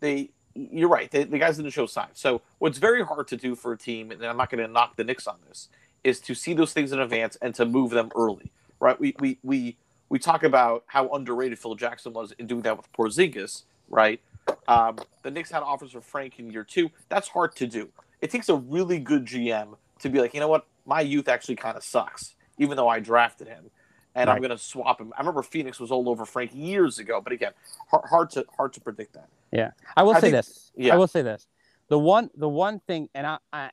they, 0.00 0.30
you're 0.54 0.88
right. 0.88 1.10
They, 1.10 1.24
the 1.24 1.38
guys 1.38 1.56
didn't 1.56 1.72
show 1.72 1.86
signs. 1.86 2.20
So 2.20 2.40
what's 2.58 2.78
very 2.78 3.04
hard 3.04 3.26
to 3.28 3.36
do 3.36 3.54
for 3.54 3.72
a 3.72 3.76
team, 3.76 4.10
and 4.12 4.24
I'm 4.24 4.36
not 4.36 4.48
going 4.50 4.64
to 4.64 4.72
knock 4.72 4.96
the 4.96 5.04
Knicks 5.04 5.26
on 5.26 5.38
this, 5.48 5.68
is 6.04 6.20
to 6.20 6.34
see 6.34 6.54
those 6.54 6.72
things 6.72 6.92
in 6.92 7.00
advance 7.00 7.36
and 7.42 7.54
to 7.56 7.64
move 7.64 7.90
them 7.90 8.10
early. 8.14 8.52
Right? 8.80 8.98
We 8.98 9.14
we 9.18 9.38
we 9.42 9.76
we 10.08 10.18
talk 10.18 10.42
about 10.42 10.84
how 10.86 11.08
underrated 11.08 11.58
Phil 11.58 11.74
Jackson 11.74 12.12
was 12.12 12.32
in 12.32 12.46
doing 12.46 12.62
that 12.62 12.76
with 12.76 12.92
Porzingis. 12.92 13.62
Right? 13.88 14.20
Um, 14.66 14.98
the 15.22 15.30
Knicks 15.30 15.50
had 15.50 15.62
offers 15.62 15.92
for 15.92 16.00
Frank 16.00 16.38
in 16.38 16.50
year 16.50 16.64
two. 16.64 16.90
That's 17.08 17.28
hard 17.28 17.54
to 17.56 17.66
do. 17.66 17.88
It 18.22 18.30
takes 18.30 18.48
a 18.48 18.54
really 18.56 18.98
good 18.98 19.26
GM 19.26 19.76
to 19.98 20.08
be 20.08 20.20
like, 20.20 20.32
you 20.32 20.40
know 20.40 20.48
what, 20.48 20.66
my 20.86 21.00
youth 21.02 21.28
actually 21.28 21.56
kind 21.56 21.76
of 21.76 21.84
sucks, 21.84 22.34
even 22.58 22.76
though 22.76 22.88
I 22.88 23.00
drafted 23.00 23.48
him 23.48 23.70
and 24.14 24.28
I'm 24.30 24.38
going 24.38 24.50
to 24.50 24.58
swap 24.58 25.00
him. 25.00 25.12
I 25.16 25.20
remember 25.20 25.42
Phoenix 25.42 25.80
was 25.80 25.90
all 25.90 26.08
over 26.08 26.24
Frank 26.24 26.50
years 26.54 26.98
ago, 26.98 27.20
but 27.22 27.32
again, 27.32 27.52
hard, 27.90 28.04
hard 28.08 28.30
to 28.30 28.44
hard 28.56 28.72
to 28.74 28.80
predict 28.80 29.14
that. 29.14 29.28
Yeah, 29.50 29.70
I 29.96 30.02
will 30.02 30.12
I 30.14 30.16
say 30.16 30.20
think- 30.30 30.32
this. 30.34 30.72
yeah. 30.76 30.94
I 30.94 30.96
will 30.96 31.08
say 31.08 31.22
this. 31.22 31.46
The 31.88 31.98
one, 31.98 32.30
the 32.36 32.48
one 32.48 32.80
thing, 32.80 33.08
and 33.14 33.26
I, 33.26 33.38
I, 33.52 33.70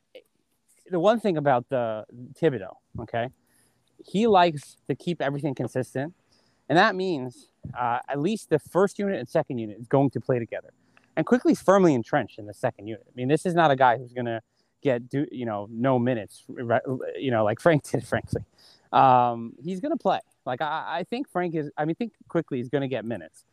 the 0.90 1.00
one 1.00 1.20
thing 1.20 1.36
about 1.38 1.68
the 1.70 2.04
Thibodeau, 2.40 2.74
okay, 3.00 3.28
he 4.04 4.26
likes 4.26 4.76
to 4.88 4.94
keep 4.94 5.22
everything 5.22 5.54
consistent, 5.54 6.12
and 6.68 6.76
that 6.76 6.94
means 6.96 7.48
uh, 7.78 8.00
at 8.08 8.20
least 8.20 8.50
the 8.50 8.58
first 8.58 8.98
unit 8.98 9.18
and 9.18 9.28
second 9.28 9.58
unit 9.58 9.78
is 9.78 9.86
going 9.86 10.10
to 10.10 10.20
play 10.20 10.38
together, 10.38 10.70
and 11.20 11.26
Quickley's 11.26 11.60
firmly 11.60 11.92
entrenched 11.92 12.38
in 12.38 12.46
the 12.46 12.54
second 12.54 12.86
unit. 12.86 13.04
I 13.06 13.12
mean, 13.14 13.28
this 13.28 13.44
is 13.44 13.54
not 13.54 13.70
a 13.70 13.76
guy 13.76 13.98
who's 13.98 14.14
going 14.14 14.24
to 14.24 14.40
get 14.82 15.10
do 15.10 15.26
you 15.30 15.44
know 15.44 15.68
no 15.70 15.98
minutes, 15.98 16.44
you 17.18 17.30
know, 17.30 17.44
like 17.44 17.60
Frank 17.60 17.82
did, 17.90 18.06
frankly. 18.06 18.40
Um, 18.90 19.52
he's 19.62 19.80
going 19.80 19.92
to 19.92 19.98
play. 19.98 20.20
Like 20.46 20.62
I, 20.62 21.00
I 21.00 21.04
think 21.04 21.28
Frank 21.28 21.54
is. 21.54 21.70
I 21.76 21.84
mean, 21.84 21.94
think 21.94 22.14
Quickley 22.28 22.56
he's 22.56 22.70
going 22.70 22.80
to 22.80 22.88
get 22.88 23.04
minutes. 23.04 23.44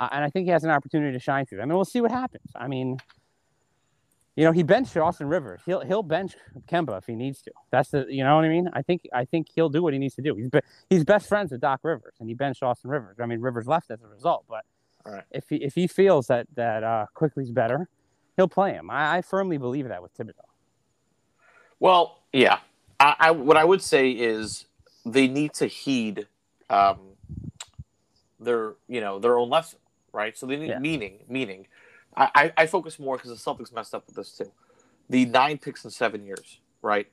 Uh, 0.00 0.08
and 0.10 0.24
I 0.24 0.30
think 0.30 0.46
he 0.46 0.50
has 0.50 0.64
an 0.64 0.70
opportunity 0.70 1.12
to 1.12 1.20
shine 1.20 1.46
through. 1.46 1.60
I 1.60 1.64
mean, 1.64 1.76
we'll 1.76 1.84
see 1.84 2.00
what 2.00 2.10
happens. 2.10 2.50
I 2.56 2.66
mean, 2.66 2.98
you 4.34 4.42
know, 4.44 4.50
he 4.50 4.64
benched 4.64 4.96
Austin 4.96 5.28
Rivers. 5.28 5.60
He'll 5.64 5.82
he'll 5.82 6.02
bench 6.02 6.34
Kemba 6.66 6.98
if 6.98 7.06
he 7.06 7.14
needs 7.14 7.40
to. 7.42 7.52
That's 7.70 7.90
the 7.90 8.04
you 8.08 8.24
know 8.24 8.34
what 8.34 8.44
I 8.44 8.48
mean. 8.48 8.68
I 8.72 8.82
think 8.82 9.08
I 9.14 9.26
think 9.26 9.46
he'll 9.54 9.68
do 9.68 9.80
what 9.80 9.92
he 9.92 10.00
needs 10.00 10.16
to 10.16 10.22
do. 10.22 10.34
He's 10.34 10.50
be, 10.50 10.58
he's 10.90 11.04
best 11.04 11.28
friends 11.28 11.52
with 11.52 11.60
Doc 11.60 11.82
Rivers, 11.84 12.14
and 12.18 12.28
he 12.28 12.34
benched 12.34 12.64
Austin 12.64 12.90
Rivers. 12.90 13.18
I 13.20 13.26
mean, 13.26 13.40
Rivers 13.40 13.68
left 13.68 13.92
as 13.92 14.02
a 14.02 14.08
result, 14.08 14.44
but 14.48 14.64
Right. 15.04 15.24
if 15.30 15.44
he 15.48 15.56
if 15.56 15.74
he 15.74 15.86
feels 15.86 16.26
that 16.28 16.46
that 16.54 16.84
uh, 16.84 17.06
Quickley's 17.14 17.50
better, 17.50 17.88
he'll 18.36 18.48
play 18.48 18.72
him. 18.72 18.90
I, 18.90 19.18
I 19.18 19.22
firmly 19.22 19.58
believe 19.58 19.88
that 19.88 20.02
with 20.02 20.14
Thibodeau. 20.14 20.32
Well, 21.80 22.22
yeah. 22.32 22.58
I, 23.00 23.16
I 23.18 23.30
what 23.32 23.56
I 23.56 23.64
would 23.64 23.82
say 23.82 24.10
is 24.10 24.66
they 25.04 25.26
need 25.26 25.54
to 25.54 25.66
heed 25.66 26.28
um, 26.70 26.98
their 28.38 28.74
you 28.88 29.00
know 29.00 29.18
their 29.18 29.38
own 29.38 29.50
lesson, 29.50 29.80
right? 30.12 30.36
So 30.36 30.46
they 30.46 30.56
need 30.56 30.70
Yeah. 30.70 30.78
meaning. 30.78 31.24
Meaning, 31.28 31.66
I, 32.16 32.30
I, 32.34 32.52
I 32.58 32.66
focus 32.66 32.98
more 32.98 33.16
because 33.16 33.30
the 33.30 33.50
Celtics 33.50 33.72
messed 33.72 33.94
up 33.94 34.06
with 34.06 34.16
this 34.16 34.36
too. 34.36 34.52
The 35.10 35.24
nine 35.26 35.58
picks 35.58 35.84
in 35.84 35.90
seven 35.90 36.24
years, 36.24 36.60
right? 36.80 37.08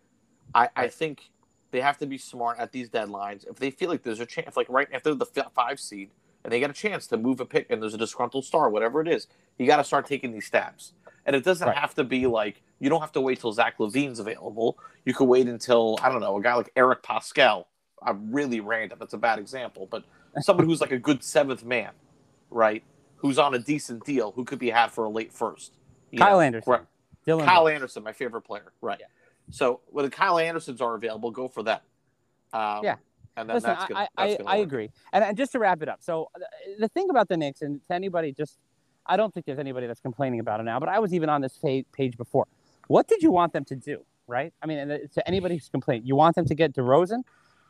I, 0.54 0.70
I 0.76 0.88
think 0.88 1.32
they 1.72 1.82
have 1.82 1.98
to 2.00 2.06
be 2.06 2.18
smart 2.18 2.60
at 2.60 2.72
these 2.72 2.90
deadlines. 2.90 3.48
If 3.48 3.58
they 3.58 3.72
feel 3.72 3.90
like 3.90 4.04
there's 4.04 4.20
a 4.20 4.26
chance, 4.26 4.56
like 4.56 4.70
right 4.70 4.88
after 4.94 5.14
the 5.14 5.26
five 5.26 5.80
seed, 5.80 6.12
and 6.44 6.52
they 6.54 6.60
get 6.60 6.70
a 6.70 6.74
chance 6.74 7.08
to 7.08 7.18
move 7.18 7.40
a 7.40 7.46
pick, 7.46 7.68
and 7.70 7.82
there's 7.82 7.94
a 7.94 7.98
disgruntled 7.98 8.46
star, 8.46 8.70
whatever 8.70 9.02
it 9.02 9.08
is, 9.08 9.28
you 9.58 9.68
got 9.68 9.78
to 9.78 9.84
start 9.84 10.06
taking 10.08 10.32
these 10.32 10.46
stabs. 10.46 10.94
And 11.26 11.36
it 11.36 11.44
doesn't 11.44 11.68
Right. 11.68 11.78
have 11.78 11.94
to 11.96 12.04
be 12.04 12.26
like 12.28 12.62
you 12.80 12.90
don't 12.90 13.02
have 13.02 13.12
to 13.12 13.22
wait 13.22 13.40
till 13.42 13.52
Zach 13.52 13.78
LaVine's 13.78 14.20
available. 14.20 14.78
You 15.04 15.14
could 15.14 15.26
wait 15.28 15.48
until 15.48 16.00
I 16.02 16.08
don't 16.10 16.22
know 16.22 16.38
a 16.38 16.42
guy 16.42 16.54
like 16.56 16.72
Eric 16.78 17.04
Paschall. 17.04 17.66
I'm 18.02 18.32
really 18.32 18.62
random. 18.62 18.98
That's 19.00 19.14
a 19.14 19.18
bad 19.18 19.38
example, 19.38 19.86
but 19.92 20.06
someone 20.40 20.66
who's 20.66 20.80
like 20.80 20.94
a 20.94 20.98
good 20.98 21.22
seventh 21.22 21.66
man, 21.66 21.92
right? 22.50 22.82
Who's 23.18 23.38
on 23.38 23.54
a 23.54 23.60
decent 23.60 24.06
deal, 24.06 24.32
who 24.32 24.46
could 24.46 24.60
be 24.60 24.70
had 24.70 24.92
for 24.92 25.04
a 25.04 25.10
late 25.10 25.34
first. 25.34 25.74
Kyle 26.18 26.36
know, 26.38 26.40
Anderson, 26.40 26.70
where- 26.72 26.88
Dillon, 27.26 27.46
Kyle 27.46 27.64
Brooks. 27.64 27.76
Anderson, 27.76 28.04
my 28.04 28.14
favorite 28.14 28.42
player, 28.44 28.72
right? 28.80 28.98
Yeah. 29.02 29.08
So 29.52 29.82
when 29.88 30.06
the 30.06 30.12
Kyle 30.12 30.40
Andersons 30.40 30.80
are 30.80 30.96
available, 30.96 31.32
go 31.32 31.50
for 31.50 31.64
them. 31.64 31.82
Um, 32.54 32.84
Yeah. 32.86 32.96
And 33.40 33.50
then 33.50 33.56
Listen, 33.56 33.70
that's 33.72 33.86
gonna, 33.86 34.08
I, 34.18 34.28
that's 34.28 34.44
I, 34.46 34.54
I 34.54 34.58
agree. 34.58 34.90
And, 35.14 35.24
and 35.24 35.38
just 35.38 35.52
to 35.54 35.60
wrap 35.60 35.82
it 35.82 35.90
up, 35.90 36.00
so 36.02 36.30
uh, 36.36 36.40
the 36.80 36.88
thing 36.90 37.10
about 37.10 37.30
the 37.30 37.38
Knicks, 37.38 37.62
and 37.62 37.80
to 37.88 37.94
anybody 37.94 38.32
just, 38.32 38.58
I 39.06 39.18
don't 39.18 39.34
think 39.34 39.46
there's 39.46 39.60
anybody 39.60 39.88
that's 39.88 40.02
complaining 40.02 40.40
about 40.40 40.60
it 40.60 40.64
now, 40.64 40.80
but 40.80 40.90
I 40.90 41.00
was 41.00 41.14
even 41.14 41.30
on 41.30 41.42
this 41.42 41.58
page 41.94 42.18
before. 42.18 42.48
What 42.88 43.08
did 43.08 43.22
you 43.22 43.32
want 43.32 43.54
them 43.54 43.66
to 43.66 43.76
do, 43.76 44.04
right? 44.28 44.54
I 44.62 44.66
mean, 44.66 44.78
and 44.80 45.12
to 45.14 45.28
anybody 45.28 45.56
who's 45.56 45.70
complaining, 45.70 46.06
you 46.06 46.16
want 46.16 46.36
them 46.36 46.46
to 46.46 46.56
get 46.56 46.74
DeRozan, 46.74 47.24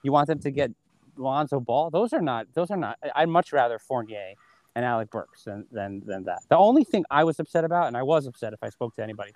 you 0.04 0.12
want 0.12 0.28
them 0.28 0.40
to 0.40 0.52
get 0.52 0.72
Lonzo 1.18 1.60
Ball. 1.60 1.90
Those 1.90 2.14
are 2.14 2.22
not. 2.22 2.48
Those 2.54 2.72
are 2.72 2.78
not. 2.78 2.98
I'd 3.16 3.30
much 3.30 3.52
rather 3.54 3.78
Fournier 3.80 4.34
and 4.76 4.86
Alec 4.86 5.10
Burks 5.12 5.44
than, 5.44 5.66
than 5.72 6.02
than 6.06 6.24
that. 6.24 6.40
The 6.50 6.58
only 6.58 6.84
thing 6.84 7.04
I 7.12 7.24
was 7.24 7.40
upset 7.40 7.64
about, 7.64 7.88
and 7.88 7.98
I 7.98 8.04
was 8.04 8.26
upset 8.26 8.54
if 8.54 8.64
I 8.64 8.70
spoke 8.70 8.96
to 8.96 9.04
anybody 9.04 9.34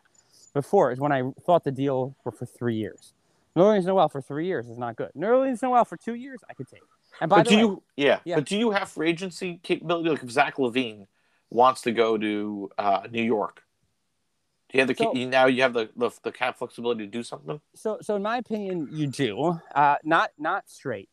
before, 0.53 0.91
is 0.91 0.99
when 0.99 1.11
I 1.11 1.23
thought 1.45 1.63
the 1.63 1.71
deal 1.71 2.15
were 2.23 2.31
for 2.31 2.45
three 2.45 2.75
years. 2.75 3.13
Nerlens 3.57 3.85
Noel 3.85 4.09
for 4.09 4.21
three 4.21 4.47
years 4.47 4.67
is 4.67 4.77
not 4.77 4.95
good. 4.95 5.11
Nerlens 5.15 5.61
Noel 5.61 5.85
for 5.85 5.97
two 5.97 6.15
years, 6.15 6.39
I 6.49 6.53
could 6.53 6.67
take. 6.67 6.81
And 7.21 7.29
by 7.29 7.37
But 7.37 7.43
the 7.45 7.49
do 7.51 7.55
way, 7.55 7.61
you, 7.61 7.83
yeah, 7.97 8.19
Yeah. 8.25 8.35
but 8.35 8.45
do 8.45 8.57
you 8.57 8.71
have 8.71 8.89
free 8.89 9.09
agency 9.09 9.59
capability? 9.61 10.09
Like 10.09 10.23
if 10.23 10.31
Zach 10.31 10.57
LaVine 10.57 11.05
wants 11.51 11.81
to 11.83 11.91
go 11.91 12.17
to 12.17 12.69
uh, 12.77 13.07
New 13.11 13.21
York, 13.21 13.61
do 14.69 14.77
you 14.77 14.81
have 14.81 14.87
the 14.87 14.95
So- 14.95 15.13
you, 15.13 15.27
now 15.27 15.45
you 15.45 15.61
have 15.61 15.73
the, 15.73 15.89
the 15.95 16.09
the 16.23 16.31
cap 16.31 16.57
flexibility 16.57 17.05
to 17.05 17.11
do 17.11 17.21
something? 17.21 17.61
so 17.75 17.99
so 18.01 18.15
in 18.15 18.23
my 18.23 18.37
opinion, 18.37 18.89
you 18.91 19.05
do 19.07 19.59
uh, 19.75 19.97
not 20.03 20.31
not 20.39 20.67
straight 20.67 21.09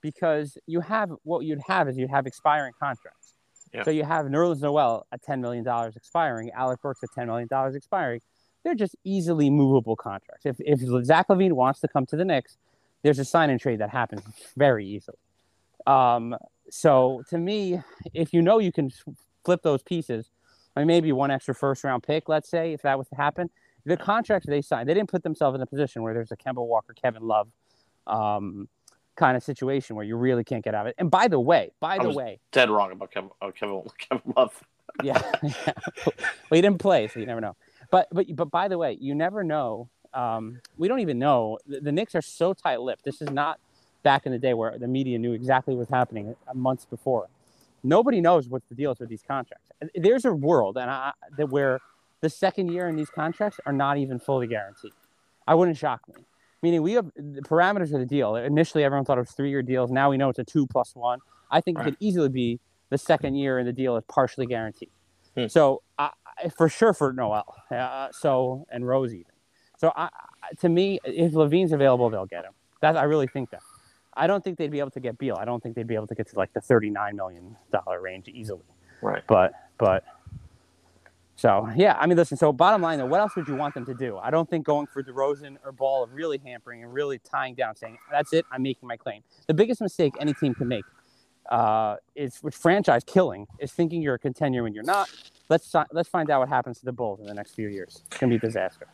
because 0.00 0.56
you 0.66 0.80
have 0.80 1.10
what 1.22 1.44
you'd 1.44 1.60
have 1.66 1.88
is 1.88 1.98
you'd 1.98 2.10
have 2.10 2.26
expiring 2.26 2.72
contracts. 2.80 3.34
Yeah. 3.74 3.82
So 3.82 3.90
you 3.90 4.04
have 4.04 4.24
Nerlens 4.26 4.62
Noel 4.62 5.04
at 5.12 5.20
ten 5.22 5.42
million 5.42 5.64
dollars 5.64 5.96
expiring, 5.96 6.50
Alec 6.52 6.80
Burks 6.80 7.02
at 7.02 7.10
ten 7.14 7.26
million 7.26 7.48
dollars 7.48 7.74
expiring. 7.74 8.20
They're 8.64 8.74
just 8.74 8.96
easily 9.04 9.50
movable 9.50 9.94
contracts. 9.94 10.46
If 10.46 10.56
if 10.60 10.80
Zach 11.04 11.28
LaVine 11.28 11.52
wants 11.52 11.80
to 11.80 11.88
come 11.88 12.06
to 12.06 12.16
the 12.16 12.24
Knicks, 12.24 12.56
there's 13.02 13.18
a 13.18 13.24
sign 13.24 13.50
and 13.50 13.60
trade 13.60 13.80
that 13.80 13.90
happens 13.90 14.22
very 14.56 14.86
easily. 14.86 15.18
Um, 15.86 16.34
so 16.70 17.22
to 17.28 17.38
me, 17.38 17.80
if 18.14 18.32
you 18.32 18.40
know 18.40 18.58
you 18.58 18.72
can 18.72 18.90
flip 19.44 19.62
those 19.62 19.82
pieces, 19.82 20.30
maybe 20.74 21.12
one 21.12 21.30
extra 21.30 21.54
first 21.54 21.84
round 21.84 22.02
pick, 22.02 22.28
let's 22.28 22.48
say, 22.48 22.72
if 22.72 22.82
that 22.82 22.96
was 22.98 23.06
to 23.08 23.16
happen, 23.16 23.50
the 23.84 23.98
contracts 23.98 24.48
they 24.48 24.62
signed, 24.62 24.88
they 24.88 24.94
didn't 24.94 25.10
put 25.10 25.22
themselves 25.22 25.54
in 25.54 25.60
a 25.60 25.66
position 25.66 26.02
where 26.02 26.14
there's 26.14 26.32
a 26.32 26.36
Kemba 26.36 26.66
Walker, 26.66 26.94
Kevin 26.94 27.22
Love 27.22 27.48
um, 28.06 28.66
kind 29.16 29.36
of 29.36 29.42
situation 29.42 29.94
where 29.94 30.06
you 30.06 30.16
really 30.16 30.42
can't 30.42 30.64
get 30.64 30.74
out 30.74 30.86
of 30.86 30.90
it. 30.90 30.94
And 30.98 31.10
by 31.10 31.28
the 31.28 31.38
way, 31.38 31.70
by 31.80 31.96
I 31.96 31.98
the 31.98 32.08
was- 32.08 32.16
way, 32.16 32.40
Dead 32.50 32.70
wrong 32.70 32.92
about 32.92 33.10
Kevin 33.10 33.30
uh, 33.42 33.50
Kevin 33.50 33.82
Kevin 33.98 34.32
Love. 34.34 34.58
yeah, 35.02 35.20
well, 35.42 36.14
he 36.52 36.60
didn't 36.60 36.78
play, 36.78 37.08
so 37.08 37.18
you 37.18 37.26
never 37.26 37.40
know. 37.40 37.56
But 37.94 38.08
but 38.10 38.26
but 38.34 38.50
by 38.50 38.66
the 38.66 38.76
way, 38.76 38.98
you 39.00 39.14
never 39.14 39.44
know. 39.44 39.88
Um, 40.12 40.60
we 40.76 40.88
don't 40.88 40.98
even 40.98 41.20
know. 41.20 41.58
The, 41.64 41.78
the 41.80 41.92
Knicks 41.92 42.16
are 42.16 42.22
so 42.22 42.52
tight-lipped. 42.52 43.04
This 43.04 43.22
is 43.22 43.30
not 43.30 43.60
back 44.02 44.26
in 44.26 44.32
the 44.32 44.38
day 44.38 44.52
where 44.52 44.76
the 44.78 44.88
media 44.88 45.16
knew 45.16 45.32
exactly 45.32 45.76
what's 45.76 45.90
happening 45.90 46.34
uh, 46.48 46.54
months 46.54 46.84
before. 46.84 47.28
Nobody 47.84 48.20
knows 48.20 48.48
what 48.48 48.62
the 48.68 48.74
deal 48.74 48.90
is 48.90 48.98
with 48.98 49.10
these 49.10 49.22
contracts. 49.22 49.68
There's 49.94 50.24
a 50.24 50.32
world 50.32 50.76
and 50.76 50.90
I, 50.90 51.12
that 51.36 51.50
where 51.50 51.80
the 52.20 52.30
second 52.30 52.72
year 52.72 52.88
in 52.88 52.96
these 52.96 53.10
contracts 53.10 53.60
are 53.64 53.72
not 53.72 53.96
even 53.98 54.18
fully 54.18 54.48
guaranteed. 54.48 54.92
I 55.46 55.54
wouldn't 55.54 55.76
shock 55.76 56.00
me. 56.08 56.16
Meaning 56.62 56.82
we 56.82 56.94
have 56.94 57.06
the 57.14 57.42
parameters 57.42 57.92
of 57.92 58.00
the 58.00 58.06
deal. 58.06 58.34
Initially, 58.34 58.82
everyone 58.82 59.04
thought 59.04 59.18
it 59.18 59.26
was 59.28 59.32
three-year 59.32 59.62
deals. 59.62 59.92
Now 59.92 60.10
we 60.10 60.16
know 60.16 60.30
it's 60.30 60.38
a 60.40 60.44
two 60.44 60.66
plus 60.66 60.96
one. 60.96 61.20
I 61.48 61.60
think 61.60 61.78
it 61.78 61.84
could 61.84 61.96
easily 62.00 62.28
be 62.28 62.58
the 62.90 62.98
second 62.98 63.36
year 63.36 63.60
in 63.60 63.66
the 63.66 63.72
deal 63.72 63.96
is 63.96 64.04
partially 64.08 64.46
guaranteed. 64.46 64.90
Hmm. 65.36 65.46
So 65.46 65.82
I- 65.96 66.10
for 66.56 66.68
sure 66.68 66.92
for 66.92 67.12
Noel. 67.12 67.54
Uh, 67.70 68.08
so 68.12 68.66
and 68.70 68.86
Rose 68.86 69.12
even. 69.12 69.32
So 69.78 69.92
I, 69.96 70.08
to 70.60 70.68
me, 70.68 71.00
if 71.04 71.32
LaVine's 71.32 71.72
available, 71.72 72.10
they'll 72.10 72.26
get 72.26 72.44
him. 72.44 72.52
That 72.80 72.96
I 72.96 73.04
really 73.04 73.26
think 73.26 73.50
that. 73.50 73.62
I 74.16 74.26
don't 74.26 74.44
think 74.44 74.58
they'd 74.58 74.70
be 74.70 74.78
able 74.78 74.92
to 74.92 75.00
get 75.00 75.18
Beal. 75.18 75.36
I 75.38 75.44
don't 75.44 75.62
think 75.62 75.74
they'd 75.74 75.86
be 75.86 75.96
able 75.96 76.06
to 76.06 76.14
get 76.14 76.28
to 76.28 76.36
like 76.36 76.52
the 76.52 76.60
thirty-nine 76.60 77.16
million 77.16 77.56
dollar 77.72 78.00
range 78.00 78.28
easily. 78.28 78.64
Right. 79.02 79.22
But 79.26 79.52
but 79.78 80.04
so 81.36 81.68
yeah, 81.74 81.96
I 81.98 82.06
mean, 82.06 82.16
listen. 82.16 82.36
So 82.36 82.52
bottom 82.52 82.80
line, 82.80 82.98
though, 82.98 83.06
what 83.06 83.20
else 83.20 83.34
would 83.34 83.48
you 83.48 83.56
want 83.56 83.74
them 83.74 83.84
to 83.86 83.94
do? 83.94 84.18
I 84.18 84.30
don't 84.30 84.48
think 84.48 84.64
going 84.64 84.86
for 84.86 85.02
DeRozan 85.02 85.56
or 85.64 85.72
Ball 85.72 86.06
really 86.12 86.40
hampering 86.44 86.84
and 86.84 86.94
really 86.94 87.18
tying 87.18 87.54
down, 87.54 87.74
saying 87.74 87.98
that's 88.10 88.32
it. 88.32 88.44
I'm 88.52 88.62
making 88.62 88.86
my 88.86 88.96
claim. 88.96 89.22
The 89.48 89.54
biggest 89.54 89.80
mistake 89.80 90.14
any 90.20 90.32
team 90.34 90.54
can 90.54 90.68
make 90.68 90.84
uh, 91.50 91.96
is 92.14 92.38
which 92.42 92.54
franchise 92.54 93.02
killing 93.04 93.46
is 93.58 93.72
thinking 93.72 94.00
you're 94.02 94.14
a 94.14 94.18
contender 94.18 94.62
when 94.62 94.72
you're 94.74 94.84
not. 94.84 95.08
Let's 95.48 95.74
let's 95.92 96.08
find 96.08 96.30
out 96.30 96.40
what 96.40 96.48
happens 96.48 96.78
to 96.78 96.84
the 96.84 96.92
Bulls 96.92 97.20
in 97.20 97.26
the 97.26 97.34
next 97.34 97.52
few 97.54 97.68
years. 97.68 98.02
It's 98.06 98.18
gonna 98.18 98.30
be 98.30 98.36
a 98.36 98.40
disaster. 98.40 98.86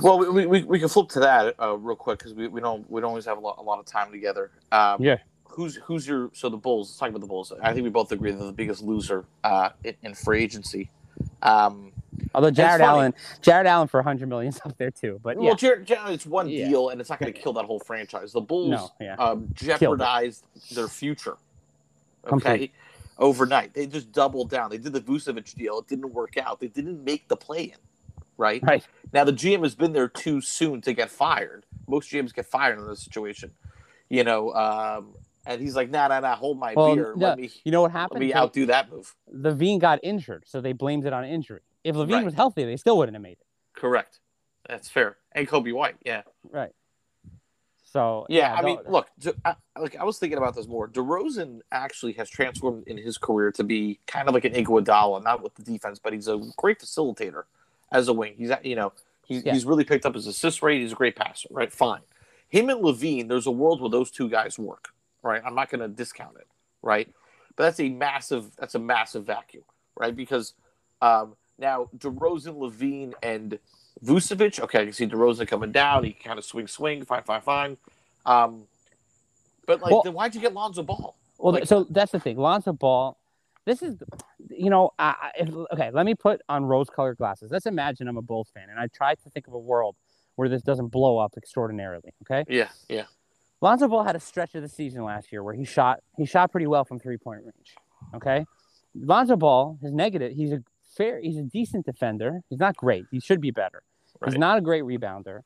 Well, 0.00 0.18
we, 0.18 0.28
we- 0.30 0.46
we, 0.46 0.62
we 0.64 0.78
can 0.78 0.88
flip 0.88 1.08
to 1.10 1.20
that 1.20 1.54
uh, 1.60 1.76
real 1.76 1.96
quick 1.96 2.18
because 2.20 2.34
we, 2.34 2.46
we 2.48 2.60
don't 2.60 2.88
we 2.90 3.00
don't 3.00 3.08
always 3.10 3.24
have 3.24 3.38
a 3.38 3.40
lot, 3.40 3.56
a 3.58 3.62
lot 3.62 3.80
of 3.80 3.86
time 3.86 4.12
together. 4.12 4.50
Um, 4.70 5.02
Yeah. 5.02 5.18
Who's 5.44 5.76
who's 5.76 6.06
your 6.06 6.30
so 6.32 6.48
the 6.48 6.56
Bulls? 6.56 6.88
Let's 6.88 6.98
talk 6.98 7.08
about 7.10 7.20
the 7.20 7.26
Bulls. 7.26 7.52
I 7.62 7.72
think 7.74 7.84
we 7.84 7.90
both 7.90 8.10
agree 8.12 8.30
they're 8.30 8.46
the 8.46 8.52
biggest 8.52 8.82
loser 8.82 9.26
uh, 9.44 9.70
in, 9.84 9.94
in 10.02 10.14
free 10.14 10.42
agency. 10.42 10.88
Um, 11.42 11.92
Although 12.34 12.50
Jarrett. 12.50 12.80
Allen, 12.80 13.14
Jarrett 13.40 13.66
Allen 13.66 13.88
for 13.88 13.98
100 13.98 14.28
million 14.28 14.52
is 14.52 14.60
up 14.64 14.76
there 14.78 14.90
too. 14.90 15.20
But 15.22 15.36
yeah, 15.40 15.48
Well, 15.48 15.56
Jarrett, 15.56 15.84
Jarrett, 15.84 16.14
it's 16.14 16.26
one 16.26 16.48
Yeah. 16.48 16.68
deal, 16.68 16.88
and 16.90 17.00
it's 17.00 17.10
not 17.10 17.20
going 17.20 17.32
to 17.32 17.38
kill 17.38 17.52
that 17.54 17.64
whole 17.64 17.80
franchise. 17.80 18.32
The 18.32 18.40
Bulls 18.52 18.70
no, 18.70 18.90
yeah, 19.00 19.14
um, 19.16 19.48
jeopardized 19.54 20.44
their 20.74 20.88
future. 20.88 21.36
Okay, 22.24 22.28
Complete. 22.28 22.72
overnight 23.18 23.74
they 23.74 23.86
just 23.86 24.12
doubled 24.12 24.48
down. 24.50 24.70
They 24.70 24.78
did 24.78 24.92
the 24.92 25.00
Vucevic 25.00 25.54
deal; 25.56 25.80
it 25.80 25.88
didn't 25.88 26.12
work 26.12 26.36
out. 26.36 26.60
They 26.60 26.68
didn't 26.68 27.02
make 27.04 27.26
the 27.28 27.36
play-in. 27.36 27.76
Right 28.38 28.62
right. 28.62 28.86
now, 29.12 29.24
the 29.24 29.32
GM 29.32 29.62
has 29.62 29.74
been 29.74 29.92
there 29.92 30.08
too 30.08 30.40
soon 30.40 30.80
to 30.82 30.92
get 30.94 31.10
fired. 31.10 31.66
Most 31.86 32.10
GMs 32.10 32.32
get 32.32 32.46
fired 32.46 32.78
in 32.78 32.86
this 32.88 33.00
situation, 33.02 33.50
you 34.08 34.24
know. 34.24 34.52
Um, 34.54 35.14
and 35.44 35.60
he's 35.60 35.76
like, 35.76 35.90
"Nah, 35.90 36.08
nah, 36.08 36.20
nah, 36.20 36.34
hold 36.36 36.58
my 36.58 36.74
Well, 36.74 36.94
beer. 36.94 37.12
no, 37.16 37.26
Let 37.28 37.38
me, 37.38 37.50
You 37.64 37.72
know 37.72 37.82
what 37.82 37.90
let 37.92 37.98
happened? 38.00 38.20
me 38.20 38.32
outdo 38.34 38.66
that 38.66 38.90
move." 38.90 39.14
LaVine 39.34 39.80
got 39.80 39.98
injured, 40.02 40.44
so 40.46 40.60
they 40.60 40.72
blamed 40.72 41.04
it 41.06 41.12
on 41.12 41.24
injury. 41.24 41.60
If 41.84 41.96
LaVine 41.96 42.10
Right. 42.12 42.24
was 42.24 42.34
healthy, 42.34 42.64
they 42.64 42.76
still 42.76 42.96
wouldn't 42.98 43.14
have 43.16 43.22
made 43.22 43.32
it. 43.40 43.46
Correct. 43.74 44.20
That's 44.68 44.88
fair. 44.88 45.16
And 45.32 45.48
Coby 45.48 45.72
White, 45.72 45.96
yeah. 46.04 46.22
Right. 46.50 46.72
So 47.84 48.26
Yeah, 48.30 48.54
I 48.54 48.62
mean, 48.62 48.78
look, 48.88 49.08
I, 49.44 49.54
like 49.78 49.96
I 49.96 50.04
was 50.04 50.18
thinking 50.18 50.38
about 50.38 50.54
this 50.54 50.66
more. 50.66 50.88
DeRozan 50.88 51.60
actually 51.72 52.14
has 52.14 52.30
transformed 52.30 52.84
in 52.86 52.96
his 52.96 53.18
career 53.18 53.52
to 53.52 53.64
be 53.64 54.00
kind 54.06 54.28
of 54.28 54.34
like 54.34 54.44
an 54.44 54.52
Iguodala, 54.54 55.22
not 55.22 55.42
with 55.42 55.54
the 55.56 55.62
defense, 55.62 55.98
but 56.02 56.12
he's 56.12 56.28
a 56.28 56.40
great 56.56 56.78
facilitator 56.78 57.42
as 57.90 58.08
a 58.08 58.12
wing. 58.12 58.34
He's 58.38 58.50
at- 58.50 58.64
you 58.64 58.76
know 58.76 58.92
he's 59.26 59.44
Yeah. 59.44 59.52
he's 59.52 59.66
really 59.66 59.84
picked 59.84 60.06
up 60.06 60.14
his 60.14 60.26
assist 60.26 60.62
rate. 60.62 60.80
He's 60.80 60.92
a 60.92 60.96
great 60.96 61.16
passer, 61.16 61.48
right? 61.50 61.70
Fine. 61.72 62.02
Him 62.48 62.70
and 62.70 62.82
LaVine, 62.82 63.28
there's 63.28 63.46
a 63.46 63.50
world 63.50 63.80
where 63.80 63.90
those 63.90 64.10
two 64.10 64.28
guys 64.28 64.58
work, 64.58 64.94
right? 65.22 65.42
I'm 65.44 65.54
not 65.54 65.68
going 65.70 65.80
to 65.80 65.88
discount 65.88 66.36
it, 66.36 66.46
right? 66.82 67.12
But 67.56 67.64
that's 67.64 67.80
a 67.80 67.88
massive 67.90 68.54
that's 68.56 68.74
a 68.74 68.78
massive 68.78 69.24
vacuum, 69.26 69.64
right? 69.96 70.14
Because 70.16 70.54
um, 71.02 71.36
now 71.62 71.88
DeRozan, 71.96 72.56
LaVine, 72.58 73.14
and 73.22 73.58
Vucevic. 74.04 74.60
Okay, 74.60 74.82
I 74.82 74.84
can 74.84 74.92
see 74.92 75.06
DeRozan 75.06 75.46
coming 75.48 75.72
down. 75.72 76.04
He 76.04 76.12
kind 76.12 76.38
of 76.38 76.44
swing, 76.44 76.66
swing, 76.66 77.04
fine, 77.06 77.22
fine, 77.22 77.40
fine. 77.40 77.76
Um, 78.26 78.64
but 79.66 79.80
like, 79.80 79.92
Well- 79.92 80.02
then 80.02 80.12
why'd 80.12 80.34
you 80.34 80.40
get 80.42 80.52
Lonzo 80.52 80.82
Ball? 80.82 81.14
well, 81.38 81.54
like- 81.54 81.66
so 81.66 81.84
that's 81.88 82.12
the 82.12 82.20
thing. 82.20 82.36
Lonzo 82.36 82.72
Ball. 82.74 83.16
This 83.64 83.80
is, 83.80 84.02
you 84.50 84.70
know, 84.70 84.90
I, 84.98 85.30
if, 85.38 85.48
okay. 85.72 85.92
Let 85.92 86.04
me 86.04 86.16
put 86.16 86.42
on 86.48 86.64
rose-colored 86.64 87.16
glasses. 87.16 87.52
Let's 87.52 87.64
imagine 87.66 88.08
I'm 88.08 88.16
a 88.16 88.22
Bulls 88.22 88.50
fan, 88.52 88.68
and 88.68 88.78
I 88.80 88.88
try 88.88 89.14
to 89.14 89.30
think 89.30 89.46
of 89.46 89.54
a 89.54 89.58
world 89.58 89.94
where 90.34 90.48
this 90.48 90.62
doesn't 90.62 90.88
blow 90.88 91.18
up 91.18 91.34
extraordinarily. 91.36 92.12
Okay. 92.22 92.44
Yeah, 92.52 92.70
yeah, 92.88 93.04
Lonzo 93.60 93.86
Ball 93.86 94.02
had 94.02 94.16
a 94.16 94.20
stretch 94.20 94.56
of 94.56 94.62
the 94.62 94.68
season 94.68 95.04
last 95.04 95.30
year 95.30 95.44
where 95.44 95.54
he 95.54 95.64
shot 95.64 96.00
he 96.16 96.26
shot 96.26 96.50
pretty 96.50 96.66
well 96.66 96.84
from 96.84 96.98
three 96.98 97.18
point 97.18 97.42
range. 97.44 97.76
Okay, 98.16 98.44
Lonzo 98.96 99.36
Ball 99.36 99.78
his 99.80 99.92
negative. 99.92 100.32
He's 100.32 100.50
a 100.50 100.64
fair. 100.92 101.20
He's 101.20 101.36
a 101.38 101.42
decent 101.42 101.86
defender. 101.86 102.42
He's 102.48 102.58
not 102.58 102.76
great. 102.76 103.04
He 103.10 103.20
should 103.20 103.40
be 103.40 103.50
better. 103.50 103.82
He's 104.24 104.36
not 104.38 104.58
a 104.58 104.60
great 104.60 104.84
rebounder. 104.84 105.40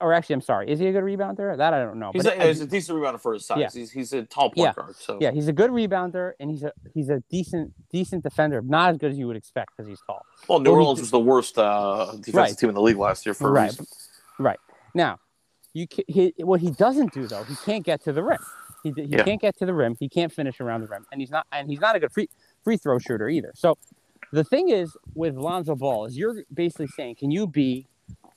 Or 0.00 0.12
actually, 0.12 0.34
I'm 0.34 0.40
sorry. 0.40 0.68
Is 0.70 0.80
he 0.80 0.88
a 0.88 0.92
good 0.92 1.04
rebounder? 1.04 1.56
That 1.56 1.72
I 1.72 1.82
don't 1.82 1.98
know. 2.00 2.10
he's 2.12 2.24
But 2.24 2.38
a, 2.38 2.46
he's 2.48 2.60
a 2.60 2.66
decent 2.66 2.98
rebounder 2.98 3.20
for 3.20 3.32
his 3.34 3.46
size. 3.46 3.58
Yeah. 3.58 3.68
He's 3.72 3.90
he's 3.92 4.12
a 4.12 4.22
tall 4.24 4.50
point 4.50 4.58
Yeah. 4.58 4.72
guard. 4.74 4.96
So 4.96 5.18
yeah, 5.20 5.30
he's 5.30 5.46
a 5.46 5.52
good 5.52 5.70
rebounder, 5.70 6.32
and 6.40 6.50
he's 6.50 6.64
a 6.64 6.72
he's 6.92 7.08
a 7.08 7.22
decent 7.30 7.72
decent 7.90 8.24
defender. 8.24 8.60
Not 8.60 8.90
as 8.90 8.98
good 8.98 9.12
as 9.12 9.18
you 9.18 9.28
would 9.28 9.36
expect 9.36 9.70
because 9.76 9.88
he's 9.88 10.00
tall. 10.06 10.26
well, 10.48 10.58
New 10.58 10.70
he- 10.70 10.76
Orleans 10.76 11.00
was 11.00 11.10
the 11.12 11.20
worst 11.20 11.56
uh, 11.58 12.06
defensive 12.16 12.34
Right. 12.34 12.58
team 12.58 12.68
in 12.70 12.74
the 12.74 12.82
league 12.82 12.96
last 12.98 13.24
year 13.24 13.34
for 13.34 13.48
a 13.48 13.52
Right. 13.52 13.70
reason. 13.70 13.86
Right 14.40 14.58
now, 14.94 15.20
you 15.72 15.86
he, 16.08 16.34
what 16.38 16.60
he 16.60 16.70
doesn't 16.72 17.12
do 17.14 17.28
though, 17.28 17.44
he 17.44 17.54
can't 17.64 17.84
get 17.84 18.02
to 18.02 18.12
the 18.12 18.22
rim. 18.24 18.38
He, 18.82 18.92
he 18.96 19.02
Yeah. 19.04 19.22
can't 19.22 19.40
get 19.40 19.56
to 19.58 19.64
the 19.66 19.72
rim. 19.74 19.96
He 19.98 20.08
can't 20.08 20.32
finish 20.32 20.60
around 20.60 20.80
the 20.82 20.88
rim, 20.88 21.06
and 21.12 21.20
he's 21.20 21.30
not 21.30 21.46
and 21.52 21.70
he's 21.70 21.80
not 21.80 21.94
a 21.94 22.00
good 22.00 22.12
free 22.12 22.28
free 22.64 22.76
throw 22.76 22.98
shooter 22.98 23.28
either. 23.28 23.52
So 23.54 23.78
the 24.34 24.44
thing 24.44 24.68
is 24.68 24.96
with 25.14 25.36
Lonzo 25.36 25.74
Ball 25.74 26.06
is 26.06 26.16
you're 26.16 26.42
basically 26.52 26.88
saying, 26.88 27.16
can 27.16 27.30
you 27.30 27.46
be 27.46 27.86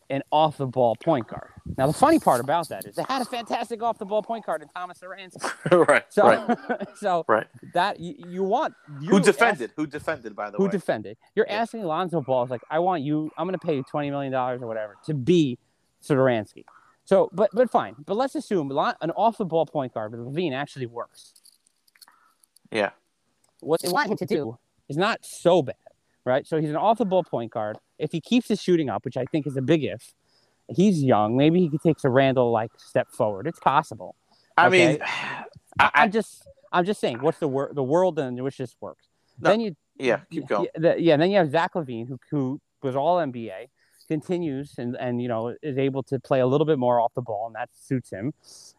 an 0.10 0.22
off 0.32 0.58
the 0.58 0.66
ball 0.68 0.96
point 0.96 1.28
guard? 1.28 1.50
Now 1.78 1.88
the 1.88 1.94
funny 1.94 2.18
part 2.20 2.40
about 2.40 2.70
that 2.70 2.86
is 2.86 2.96
they 2.96 3.04
had 3.04 3.22
a 3.22 3.26
fantastic 3.26 3.84
off 3.84 3.98
the 3.98 4.06
ball 4.06 4.24
point 4.24 4.46
guard 4.46 4.62
in 4.62 4.70
Thomas 4.70 5.00
Aransky. 5.00 5.88
right, 5.88 6.04
So 6.10 6.24
right, 6.28 6.88
so 6.98 7.26
right. 7.28 7.48
that 7.74 8.00
you, 8.00 8.16
you 8.30 8.44
want 8.44 8.74
you 9.02 9.10
Who 9.10 9.18
ask- 9.18 9.26
defended? 9.26 9.72
Who 9.76 9.86
defended? 9.86 10.36
By 10.36 10.50
the 10.50 10.58
who 10.58 10.64
way, 10.64 10.68
who 10.68 10.72
defended. 10.72 11.18
You're 11.36 11.48
Yeah. 11.50 11.62
asking 11.62 11.84
Lonzo 11.84 12.22
Ball, 12.22 12.44
it's 12.44 12.52
like, 12.52 12.62
I 12.70 12.80
want 12.80 13.04
you, 13.04 13.30
I'm 13.38 13.46
going 13.48 13.60
to 13.60 13.66
pay 13.66 13.76
you 13.76 13.84
$20 13.84 14.10
million 14.12 14.34
or 14.34 14.58
whatever 14.68 14.96
to 15.06 15.14
be 15.14 15.58
Satoransky. 16.02 16.64
So, 17.04 17.30
but 17.34 17.50
but 17.54 17.70
fine. 17.72 17.96
But 18.06 18.16
let's 18.18 18.36
assume 18.36 18.70
an 18.70 19.12
off 19.12 19.38
the 19.38 19.46
ball 19.46 19.66
point 19.66 19.94
guard 19.94 20.12
with 20.12 20.20
LaVine 20.22 20.54
actually 20.54 20.86
works. 20.88 21.34
yeah, 22.72 22.92
What 23.62 23.82
they 23.82 23.90
want 23.90 24.12
him 24.12 24.18
to 24.18 24.26
do 24.26 24.58
is 24.90 24.98
not 24.98 25.26
so 25.26 25.62
bad, 25.62 25.76
right? 26.28 26.46
So 26.46 26.60
he's 26.60 26.70
an 26.70 26.76
off 26.76 27.00
the 27.00 27.06
ball 27.06 27.24
point 27.24 27.52
guard. 27.52 27.78
If 27.98 28.12
he 28.12 28.22
keeps 28.22 28.48
his 28.50 28.62
shooting 28.62 28.90
up, 28.90 29.06
which 29.06 29.18
I 29.18 29.26
think 29.32 29.48
is 29.48 29.58
a 29.58 29.62
big 29.62 29.84
if, 29.84 30.14
he's 30.68 31.02
young. 31.02 31.36
Maybe 31.38 31.68
he 31.68 31.78
takes 31.80 32.04
a 32.04 32.10
Randle 32.10 32.52
like 32.52 32.72
step 32.78 33.10
forward. 33.10 33.48
It's 33.48 33.60
possible. 33.60 34.16
I 34.58 34.68
Okay. 34.68 34.88
mean, 35.00 35.00
I, 35.80 35.90
I'm 35.96 36.12
just 36.12 36.48
I'm 36.72 36.86
just 36.86 37.00
saying, 37.00 37.22
what's 37.22 37.40
the 37.40 37.48
wor- 37.48 37.72
the 37.74 37.84
world 37.84 38.20
in 38.20 38.44
which 38.44 38.58
this 38.58 38.76
works? 38.82 39.08
No. 39.40 39.50
Then 39.50 39.62
you 39.62 39.76
yeah, 39.98 40.20
keep 40.30 40.48
going. 40.48 40.68
Yeah, 40.76 40.80
the, 40.94 41.02
yeah, 41.02 41.18
then 41.18 41.32
you 41.32 41.38
have 41.38 41.50
Zach 41.50 41.74
LaVine, 41.74 42.08
who, 42.08 42.20
who 42.30 42.62
was 42.84 42.96
all 42.96 43.18
NBA. 43.18 43.68
continues 44.08 44.76
and 44.78 44.96
and 45.00 45.22
you 45.22 45.28
know 45.28 45.56
is 45.62 45.78
able 45.78 46.04
to 46.04 46.20
play 46.20 46.40
a 46.40 46.48
little 46.48 46.66
bit 46.66 46.78
more 46.80 47.00
off 47.00 47.14
the 47.16 47.22
ball, 47.22 47.48
and 47.48 47.56
that 47.56 47.70
suits 47.74 48.10
him. 48.12 48.34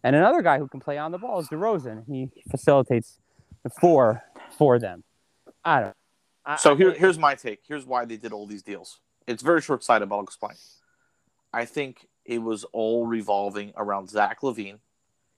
And 0.04 0.14
another 0.16 0.42
guy 0.42 0.58
who 0.58 0.68
can 0.68 0.80
play 0.80 0.96
on 0.98 1.10
the 1.12 1.18
ball 1.18 1.40
is 1.40 1.48
DeRozan. 1.48 2.04
He 2.06 2.30
facilitates 2.50 3.18
the 3.64 3.70
four 3.70 4.22
for 4.56 4.78
them. 4.78 5.02
I 5.64 5.80
don't. 5.80 5.96
I, 6.48 6.56
So 6.56 6.74
here, 6.74 6.90
I- 6.90 6.94
here's 6.94 7.18
my 7.18 7.34
take. 7.34 7.60
Here's 7.68 7.84
why 7.86 8.04
they 8.06 8.16
did 8.16 8.32
all 8.32 8.46
these 8.46 8.62
deals. 8.62 9.00
It's 9.26 9.42
very 9.42 9.60
short 9.60 9.84
sighted, 9.84 10.08
but 10.08 10.16
I'll 10.16 10.24
explain. 10.24 10.56
I 11.52 11.66
think 11.66 12.08
it 12.24 12.38
was 12.38 12.64
all 12.72 13.06
revolving 13.06 13.72
around 13.76 14.08
Zach 14.08 14.40
LaVine, 14.40 14.78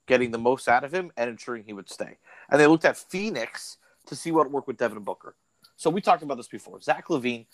getting 0.06 0.30
the 0.30 0.38
most 0.38 0.68
out 0.68 0.84
of 0.84 0.94
him 0.94 1.10
and 1.16 1.28
ensuring 1.28 1.64
he 1.64 1.72
would 1.72 1.90
stay. 1.90 2.16
And 2.48 2.60
they 2.60 2.66
looked 2.66 2.84
at 2.84 2.96
Phoenix 2.96 3.78
to 4.06 4.14
see 4.14 4.30
what 4.30 4.50
worked 4.50 4.68
with 4.68 4.76
Devin 4.76 5.00
Booker. 5.00 5.34
So 5.76 5.90
we 5.90 6.00
talked 6.00 6.22
about 6.22 6.36
this 6.36 6.48
before. 6.48 6.80
Zach 6.80 7.08
LaVine, 7.08 7.46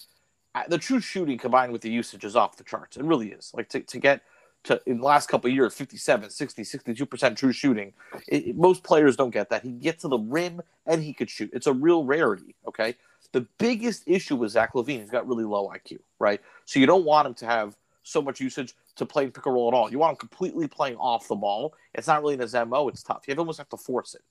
uh, 0.54 0.64
the 0.68 0.78
true 0.78 1.00
shooting 1.00 1.38
combined 1.38 1.72
with 1.72 1.80
the 1.80 1.90
usage 1.90 2.24
is 2.24 2.36
off 2.36 2.56
the 2.56 2.64
charts. 2.64 2.96
It 2.96 3.04
really 3.04 3.30
is. 3.32 3.52
Like 3.54 3.68
to, 3.70 3.80
to 3.80 3.98
get 3.98 4.22
to 4.66 4.80
in 4.86 4.98
the 4.98 5.04
last 5.04 5.28
couple 5.28 5.50
years 5.50 5.74
57 5.74 6.30
60 6.30 6.62
62% 6.62 7.36
true 7.36 7.52
shooting 7.52 7.92
it, 8.28 8.48
it- 8.48 8.56
most 8.56 8.82
players 8.84 9.16
don't 9.16 9.30
get 9.30 9.50
that 9.50 9.62
he 9.62 9.72
gets 9.72 10.02
to 10.02 10.08
the 10.08 10.18
rim 10.18 10.60
and 10.86 11.02
he 11.02 11.12
could 11.12 11.30
shoot 11.30 11.50
it's 11.52 11.66
a 11.66 11.72
real 11.72 12.04
rarity 12.04 12.54
okay 12.68 12.94
the 13.32 13.46
biggest 13.58 14.04
issue 14.06 14.36
with 14.36 14.52
Zach 14.52 14.72
LaVine, 14.74 15.00
he's 15.00 15.10
got 15.10 15.26
really 15.28 15.44
low 15.44 15.68
IQ, 15.68 15.98
right? 16.18 16.40
So 16.64 16.80
you 16.80 16.86
don't 16.86 17.04
want 17.04 17.26
him 17.26 17.34
to 17.34 17.46
have 17.46 17.76
so 18.02 18.22
much 18.22 18.40
usage 18.40 18.74
to 18.96 19.04
play 19.04 19.26
pick 19.26 19.44
and 19.46 19.54
roll 19.54 19.68
at 19.68 19.74
all. 19.74 19.90
You 19.90 19.98
want 19.98 20.12
him 20.12 20.16
completely 20.16 20.68
playing 20.68 20.96
off 20.96 21.28
the 21.28 21.34
ball. 21.34 21.74
It's 21.94 22.06
not 22.06 22.22
really 22.22 22.34
in 22.34 22.40
his 22.40 22.54
MO. 22.54 22.88
It's 22.88 23.02
tough. 23.02 23.24
You 23.26 23.34
almost 23.34 23.58
have 23.58 23.68
to 23.70 23.76
force 23.76 24.14
it, 24.14 24.22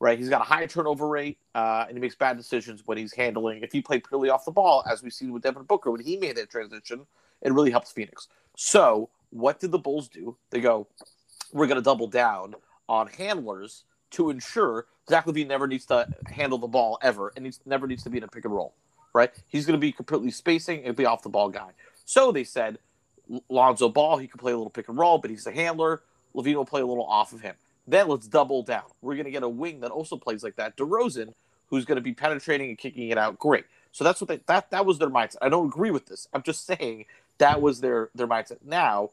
right? 0.00 0.18
He's 0.18 0.28
got 0.28 0.40
a 0.40 0.44
high 0.44 0.66
turnover 0.66 1.08
rate, 1.08 1.38
uh, 1.54 1.84
and 1.88 1.96
he 1.96 2.00
makes 2.00 2.16
bad 2.16 2.36
decisions 2.36 2.82
when 2.86 2.98
he's 2.98 3.14
handling. 3.14 3.62
If 3.62 3.72
he 3.72 3.80
played 3.80 4.04
purely 4.04 4.30
off 4.30 4.44
the 4.44 4.50
ball, 4.50 4.84
as 4.90 5.02
we've 5.02 5.12
seen 5.12 5.32
with 5.32 5.42
Devin 5.42 5.62
Booker 5.62 5.90
when 5.90 6.00
he 6.02 6.16
made 6.16 6.36
that 6.36 6.50
transition, 6.50 7.06
it 7.40 7.52
really 7.52 7.70
helps 7.70 7.92
Phoenix. 7.92 8.28
So 8.56 9.08
what 9.34 9.58
did 9.60 9.72
the 9.72 9.78
Bulls 9.78 10.08
do? 10.08 10.36
They 10.50 10.60
go, 10.60 10.86
we're 11.52 11.66
going 11.66 11.76
to 11.76 11.82
double 11.82 12.06
down 12.06 12.54
on 12.88 13.08
handlers 13.08 13.84
to 14.12 14.30
ensure 14.30 14.86
Zach 15.08 15.26
LaVine 15.26 15.48
never 15.48 15.66
needs 15.66 15.86
to 15.86 16.06
handle 16.30 16.56
the 16.58 16.68
ball 16.68 16.98
ever, 17.02 17.32
and 17.36 17.44
he 17.44 17.52
never 17.66 17.86
needs 17.86 18.04
to 18.04 18.10
be 18.10 18.18
in 18.18 18.24
a 18.24 18.28
pick 18.28 18.44
and 18.44 18.54
roll. 18.54 18.74
Right? 19.12 19.30
He's 19.48 19.66
going 19.66 19.78
to 19.78 19.80
be 19.80 19.92
completely 19.92 20.30
spacing 20.30 20.84
and 20.84 20.96
be 20.96 21.04
off 21.04 21.22
the 21.22 21.28
ball 21.28 21.48
guy. 21.48 21.70
So 22.04 22.32
they 22.32 22.44
said 22.44 22.78
Lonzo 23.48 23.88
Ball, 23.88 24.18
he 24.18 24.26
can 24.26 24.38
play 24.38 24.52
a 24.52 24.56
little 24.56 24.70
pick 24.70 24.88
and 24.88 24.98
roll, 24.98 25.18
but 25.18 25.30
he's 25.30 25.46
a 25.46 25.52
handler. 25.52 26.02
LaVine 26.34 26.54
will 26.54 26.64
play 26.64 26.80
a 26.80 26.86
little 26.86 27.06
off 27.06 27.32
of 27.32 27.40
him. 27.40 27.54
Then 27.86 28.08
let's 28.08 28.26
double 28.26 28.62
down. 28.62 28.84
We're 29.02 29.14
going 29.14 29.26
to 29.26 29.30
get 29.30 29.42
a 29.42 29.48
wing 29.48 29.80
that 29.80 29.90
also 29.90 30.16
plays 30.16 30.42
like 30.42 30.56
that. 30.56 30.76
DeRozan, 30.76 31.34
who's 31.68 31.84
going 31.84 31.96
to 31.96 32.02
be 32.02 32.12
penetrating 32.12 32.70
and 32.70 32.78
kicking 32.78 33.08
it 33.08 33.18
out. 33.18 33.38
Great. 33.38 33.64
So 33.92 34.02
that's 34.02 34.20
what 34.20 34.28
they 34.28 34.40
that 34.46 34.70
that 34.70 34.86
was 34.86 34.98
their 34.98 35.10
mindset. 35.10 35.36
I 35.42 35.48
don't 35.48 35.66
agree 35.66 35.92
with 35.92 36.06
this. 36.06 36.26
I'm 36.32 36.42
just 36.42 36.66
saying 36.66 37.06
that 37.38 37.60
was 37.62 37.80
their 37.80 38.10
their 38.14 38.26
mindset. 38.26 38.58
Now, 38.64 39.10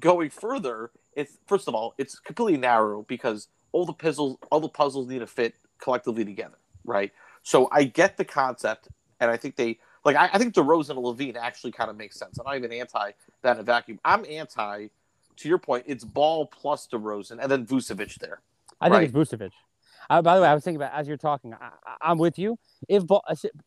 going 0.00 0.30
further, 0.30 0.90
it's 1.14 1.38
first 1.46 1.68
of 1.68 1.74
all, 1.74 1.94
it's 1.98 2.18
completely 2.18 2.58
narrow 2.58 3.02
because 3.02 3.48
all 3.72 3.86
the 3.86 3.92
puzzles 3.92 4.38
all 4.50 4.60
the 4.60 4.68
puzzles 4.68 5.08
need 5.08 5.20
to 5.20 5.26
fit 5.26 5.54
collectively 5.80 6.24
together, 6.24 6.58
right? 6.84 7.12
So 7.42 7.68
I 7.72 7.84
get 7.84 8.16
the 8.16 8.24
concept, 8.24 8.88
and 9.20 9.30
I 9.30 9.36
think 9.36 9.56
they 9.56 9.78
like. 10.04 10.16
I, 10.16 10.30
I 10.32 10.38
think 10.38 10.54
DeRozan 10.54 10.90
and 10.90 10.98
LaVine 10.98 11.36
actually 11.36 11.72
kind 11.72 11.90
of 11.90 11.96
makes 11.96 12.18
sense. 12.18 12.38
I'm 12.38 12.44
not 12.46 12.56
even 12.56 12.72
anti 12.72 13.12
that 13.42 13.56
in 13.56 13.60
a 13.60 13.62
vacuum. 13.64 13.98
I'm 14.04 14.24
anti, 14.28 14.88
to 15.36 15.48
your 15.48 15.58
point, 15.58 15.84
it's 15.86 16.04
Ball 16.04 16.46
plus 16.46 16.86
DeRozan 16.92 17.38
and 17.40 17.50
then 17.50 17.66
Vucevic 17.66 18.18
there. 18.18 18.40
I 18.80 18.88
think 18.90 19.14
it's 19.14 19.32
Vucevic. 19.32 19.52
Uh, 20.08 20.20
by 20.22 20.34
the 20.34 20.42
way, 20.42 20.48
I 20.48 20.54
was 20.54 20.64
thinking 20.64 20.76
about 20.82 20.92
as 20.92 21.06
you're 21.06 21.16
talking. 21.16 21.54
I, 21.54 21.70
I- 21.86 22.10
I'm 22.10 22.18
with 22.18 22.38
you. 22.38 22.58
If 22.88 23.06
ball, 23.06 23.22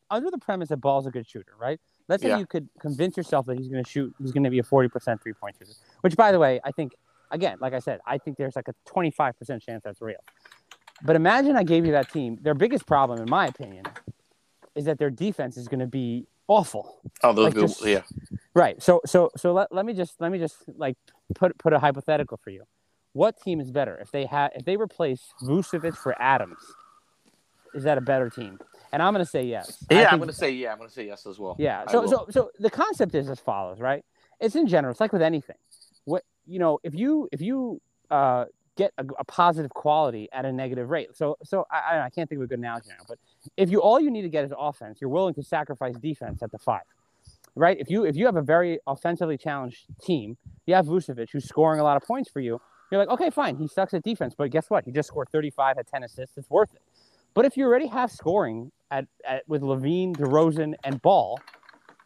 under 0.10 0.30
the 0.30 0.38
premise 0.38 0.70
that 0.70 0.78
Ball's 0.78 1.08
a 1.08 1.12
good 1.12 1.28
shooter, 1.28 1.54
right? 1.60 1.80
Let's 2.10 2.22
say 2.24 2.30
Yeah. 2.30 2.38
you 2.40 2.46
could 2.46 2.70
convince 2.80 3.16
yourself 3.18 3.46
that 3.46 3.58
he's 3.58 3.68
going 3.70 3.84
to 3.84 3.90
shoot. 3.90 4.14
He's 4.20 4.32
going 4.32 4.44
to 4.44 4.50
be 4.50 4.60
a 4.60 4.64
40% 4.64 5.22
three 5.22 5.34
point 5.34 5.56
shooter. 5.58 5.72
Which, 6.02 6.16
by 6.16 6.32
the 6.32 6.40
way, 6.40 6.60
I 6.64 6.72
think 6.72 6.94
again, 7.32 7.58
like 7.62 7.74
I 7.74 7.80
said, 7.80 8.00
I 8.06 8.18
think 8.18 8.38
there's 8.38 8.56
like 8.56 8.68
a 8.68 8.74
25% 8.90 9.62
chance 9.62 9.84
that's 9.84 10.02
real. 10.02 10.18
But 11.04 11.16
imagine 11.16 11.56
I 11.56 11.64
gave 11.64 11.86
you 11.86 11.92
that 11.94 12.12
team. 12.12 12.38
Their 12.42 12.54
biggest 12.54 12.86
problem, 12.86 13.20
in 13.20 13.30
my 13.30 13.48
opinion, 13.48 13.86
is 14.76 14.86
that 14.86 14.98
their 15.00 15.10
defense 15.10 15.58
is 15.58 15.68
going 15.68 15.80
to 15.80 15.88
be 15.88 16.28
awful. 16.48 17.00
Oh, 17.24 17.34
those 17.34 17.54
Like 17.56 17.62
just- 17.68 17.86
yeah. 17.86 18.02
Right. 18.54 18.82
So 18.84 19.02
so 19.06 19.32
so 19.36 19.54
let, 19.54 19.72
let 19.74 19.86
me 19.86 19.94
just 19.94 20.20
let 20.22 20.32
me 20.32 20.38
just 20.40 20.58
like 20.78 20.96
put 21.34 21.58
put 21.58 21.74
a 21.74 21.80
hypothetical 21.80 22.38
for 22.44 22.52
you. 22.52 22.64
What 23.14 23.40
team 23.42 23.60
is 23.60 23.72
better 23.72 23.98
if 23.98 24.12
they 24.12 24.26
had 24.26 24.52
if 24.56 24.64
they 24.66 24.76
replace 24.78 25.22
Vucevic 25.42 25.96
for 25.96 26.20
Adams? 26.22 26.60
Is 27.74 27.84
that 27.84 27.98
a 27.98 28.02
better 28.02 28.30
team? 28.30 28.60
And 28.94 29.02
I'm 29.02 29.12
going 29.14 29.26
to 29.26 29.30
say 29.30 29.44
yes. 29.44 29.84
Yeah, 29.90 30.10
I'm 30.12 30.20
going 30.20 30.30
to 30.30 30.36
say 30.36 30.52
yeah. 30.52 30.72
I'm 30.72 30.78
going 30.78 30.88
to 30.90 30.94
say 30.96 31.06
yes 31.08 31.26
as 31.26 31.38
well. 31.40 31.56
yeah. 31.60 31.84
So 31.88 32.06
so 32.08 32.28
so 32.30 32.52
the 32.60 32.70
concept 32.70 33.14
is 33.16 33.30
as 33.30 33.40
follows, 33.40 33.80
right? 33.82 34.06
It's 34.40 34.56
in 34.56 34.68
general. 34.68 34.92
It's 34.92 35.02
like 35.02 35.12
with 35.12 35.22
anything. 35.22 35.56
What 36.06 36.24
you 36.46 36.60
know, 36.60 36.80
if 36.84 36.94
you 36.96 37.28
if 37.32 37.42
you 37.42 37.82
uh, 38.12 38.46
get 38.78 38.92
a, 38.98 39.06
a 39.20 39.24
positive 39.26 39.72
quality 39.72 40.30
at 40.32 40.46
a 40.46 40.52
negative 40.52 40.90
rate. 40.90 41.16
So 41.16 41.38
so 41.44 41.66
I, 41.72 41.96
I- 41.98 42.06
I 42.06 42.10
can't 42.10 42.30
think 42.30 42.40
of 42.40 42.46
a 42.46 42.48
good 42.48 42.60
analogy 42.60 42.90
now, 42.90 43.04
but 43.08 43.18
if 43.58 43.70
you 43.72 43.82
all 43.82 44.00
you 44.00 44.12
need 44.12 44.24
to 44.24 44.30
get 44.30 44.46
is 44.46 44.54
offense, 44.58 45.00
you're 45.02 45.10
willing 45.10 45.34
to 45.36 45.44
sacrifice 45.44 45.96
defense 45.98 46.42
at 46.44 46.52
the 46.52 46.58
five, 46.60 46.82
right? 47.56 47.78
If 47.80 47.90
you 47.90 48.06
if 48.06 48.16
you 48.16 48.26
have 48.26 48.36
a 48.36 48.42
very 48.42 48.80
offensively 48.86 49.38
challenged 49.38 49.86
team, 50.02 50.38
you 50.68 50.76
have 50.76 50.86
Vucevic 50.86 51.30
who's 51.32 51.46
scoring 51.48 51.80
a 51.80 51.84
lot 51.84 51.98
of 51.98 52.04
points 52.04 52.30
for 52.30 52.40
you. 52.42 52.62
You're 52.92 53.00
like, 53.00 53.10
okay, 53.10 53.32
fine, 53.32 53.56
he 53.58 53.68
sucks 53.68 53.94
at 53.96 54.04
defense, 54.04 54.36
but 54.38 54.52
guess 54.52 54.70
what? 54.70 54.86
He 54.86 54.92
just 54.92 55.08
scored 55.08 55.30
35 55.30 55.80
at 55.80 55.88
10 55.88 56.04
assists. 56.04 56.38
It's 56.38 56.48
worth 56.50 56.72
it. 56.76 56.82
But 57.34 57.46
if 57.46 57.58
you 57.58 57.66
already 57.66 57.88
have 57.88 58.12
scoring 58.12 58.72
at, 58.94 59.08
at 59.26 59.44
with 59.50 59.62
LaVine, 59.64 60.16
DeRozan, 60.16 60.76
and 60.84 61.02
Ball, 61.02 61.40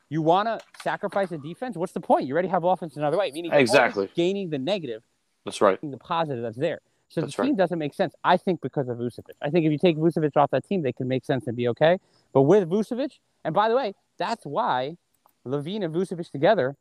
you 0.09 0.21
want 0.21 0.47
to 0.47 0.59
sacrifice 0.81 1.29
the 1.29 1.37
defense? 1.37 1.75
What's 1.75 1.91
the 1.91 1.99
point? 1.99 2.25
You 2.25 2.33
already 2.33 2.47
have 2.47 2.63
offense 2.63 2.95
another 2.95 3.17
way, 3.17 3.29
meaning 3.31 3.51
Exactly. 3.53 4.09
gaining 4.15 4.49
the 4.49 4.57
negative, 4.57 5.03
That's 5.43 5.59
right. 5.61 5.77
the 5.81 5.97
positive 5.97 6.41
that's 6.41 6.57
there. 6.57 6.79
So 7.09 7.21
That's 7.21 7.35
the 7.35 7.41
right. 7.41 7.47
team 7.47 7.55
doesn't 7.55 7.77
make 7.79 7.93
sense. 7.93 8.13
I 8.23 8.37
think 8.37 8.61
because 8.61 8.87
of 8.89 8.97
Vucevic. 8.97 9.35
I 9.41 9.49
think 9.49 9.65
if 9.65 9.71
you 9.71 9.77
take 9.77 9.97
Vucevic 9.97 10.35
off 10.37 10.51
that 10.51 10.65
team, 10.65 10.81
they 10.81 10.93
can 10.93 11.07
make 11.07 11.25
sense 11.25 11.45
and 11.47 11.55
be 11.55 11.67
okay. 11.69 11.97
But 12.33 12.43
with 12.43 12.69
Vucevic, 12.69 13.19
and 13.43 13.53
by 13.53 13.67
the 13.69 13.75
way, 13.75 13.93
that's 14.17 14.45
why 14.45 14.97
LaVine 15.45 15.83
and 15.83 15.93
Vucevic 15.93 16.31
together 16.31 16.75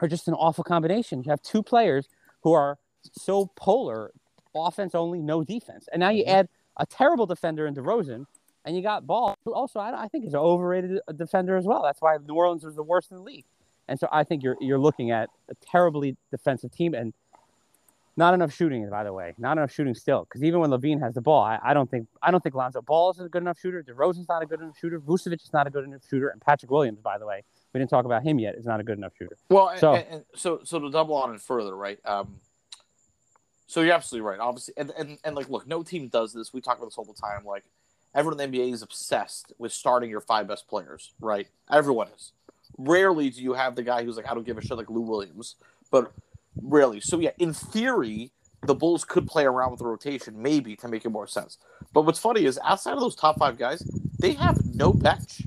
are 0.00 0.08
just 0.08 0.26
an 0.28 0.34
awful 0.34 0.64
combination. 0.64 1.22
You 1.22 1.30
have 1.30 1.42
two 1.42 1.62
players 1.62 2.08
who 2.42 2.52
are 2.52 2.78
so 3.12 3.50
polar, 3.56 4.10
offense 4.54 4.94
only, 4.94 5.20
no 5.20 5.44
defense, 5.44 5.88
and 5.92 6.00
now 6.00 6.10
you 6.10 6.24
Mhm. 6.24 6.28
add 6.28 6.48
a 6.78 6.86
terrible 6.86 7.26
defender 7.26 7.66
in 7.66 7.74
DeRozan, 7.74 8.26
and 8.64 8.74
you 8.76 8.82
got 8.82 9.06
Ball, 9.06 9.34
who 9.44 9.52
also 9.54 9.78
I, 9.80 10.04
I 10.04 10.08
think 10.08 10.24
is 10.26 10.34
an 10.34 10.40
overrated 10.40 11.00
defender 11.16 11.56
as 11.56 11.64
well. 11.64 11.82
That's 11.82 12.00
why 12.00 12.16
New 12.26 12.34
Orleans 12.34 12.64
was 12.64 12.74
the 12.74 12.82
worst 12.82 13.10
in 13.10 13.18
the 13.18 13.22
league. 13.22 13.44
And 13.88 13.98
so 14.00 14.08
I 14.10 14.24
think 14.24 14.42
you're 14.42 14.56
you're 14.60 14.78
looking 14.78 15.10
at 15.10 15.28
a 15.50 15.54
terribly 15.70 16.16
defensive 16.30 16.72
team 16.72 16.94
and 16.94 17.12
not 18.16 18.32
enough 18.32 18.54
shooting, 18.54 18.88
by 18.88 19.02
the 19.02 19.12
way. 19.12 19.34
Not 19.38 19.58
enough 19.58 19.72
shooting 19.72 19.94
still. 19.94 20.24
Because 20.24 20.44
even 20.44 20.60
when 20.60 20.70
LaVine 20.70 21.00
has 21.00 21.14
the 21.14 21.20
ball, 21.20 21.42
I, 21.42 21.58
I 21.62 21.74
don't 21.74 21.90
think 21.90 22.06
I 22.22 22.30
don't 22.30 22.42
think 22.42 22.54
Lonzo 22.54 22.80
Ball 22.80 23.10
is 23.10 23.20
a 23.20 23.28
good 23.28 23.42
enough 23.42 23.58
shooter. 23.58 23.82
DeRozan's 23.82 24.28
not 24.28 24.42
a 24.42 24.46
good 24.46 24.60
enough 24.60 24.78
shooter. 24.78 25.00
Vucevic 25.00 25.42
is 25.42 25.52
not 25.52 25.66
a 25.66 25.70
good 25.70 25.84
enough 25.84 26.02
shooter. 26.08 26.28
And 26.28 26.40
Patrick 26.40 26.70
Williams, 26.70 27.00
by 27.00 27.18
the 27.18 27.26
way, 27.26 27.42
we 27.72 27.80
didn't 27.80 27.90
talk 27.90 28.04
about 28.04 28.22
him 28.22 28.38
yet, 28.38 28.54
is 28.54 28.64
not 28.66 28.78
a 28.80 28.84
good 28.84 28.96
enough 28.98 29.12
shooter. 29.18 29.36
Well, 29.50 29.76
So- 29.76 29.94
and, 29.94 30.06
and 30.10 30.24
so 30.36 30.60
so 30.64 30.78
to 30.78 30.90
double 30.90 31.16
on 31.16 31.34
it 31.34 31.40
further, 31.40 31.76
right? 31.76 31.98
Um, 32.04 32.36
so 33.66 33.80
you're 33.80 33.94
absolutely 33.94 34.28
right. 34.30 34.38
Obviously, 34.38 34.74
and, 34.76 34.92
and 34.96 35.18
and 35.24 35.34
like, 35.34 35.48
look, 35.50 35.66
no 35.66 35.82
team 35.82 36.08
does 36.08 36.32
this. 36.32 36.52
We 36.52 36.60
talk 36.60 36.78
about 36.78 36.86
this 36.86 36.96
all 36.98 37.04
the 37.04 37.14
time. 37.14 37.44
Like, 37.44 37.64
everyone 38.14 38.40
in 38.40 38.50
the 38.50 38.58
NBA 38.58 38.72
is 38.72 38.82
obsessed 38.82 39.52
with 39.58 39.72
starting 39.72 40.10
your 40.10 40.20
five 40.20 40.46
best 40.48 40.68
players, 40.68 41.12
right? 41.20 41.48
Everyone 41.70 42.08
is. 42.16 42.32
Rarely 42.78 43.30
do 43.30 43.42
you 43.42 43.52
have 43.54 43.76
the 43.76 43.82
guy 43.82 44.04
who's 44.04 44.16
like, 44.16 44.28
I 44.30 44.34
don't 44.34 44.44
give 44.46 44.58
a 44.58 44.62
shit, 44.62 44.76
like 44.76 44.90
Lou 44.90 45.00
Williams, 45.00 45.56
but 45.90 46.12
rarely. 46.62 47.00
So 47.00 47.18
yeah, 47.20 47.30
in 47.38 47.52
theory, 47.52 48.30
the 48.66 48.74
Bulls 48.74 49.04
could 49.04 49.26
play 49.26 49.44
around 49.44 49.70
with 49.70 49.78
the 49.78 49.86
rotation, 49.86 50.40
maybe 50.42 50.74
to 50.76 50.88
make 50.88 51.04
it 51.04 51.10
more 51.10 51.26
sense. 51.26 51.58
But 51.92 52.02
what's 52.02 52.18
funny 52.18 52.44
is 52.44 52.58
outside 52.64 52.94
of 52.94 53.00
those 53.00 53.14
top 53.14 53.38
five 53.38 53.58
guys, 53.58 53.80
they 54.18 54.32
have 54.32 54.58
no 54.74 54.92
bench 54.92 55.42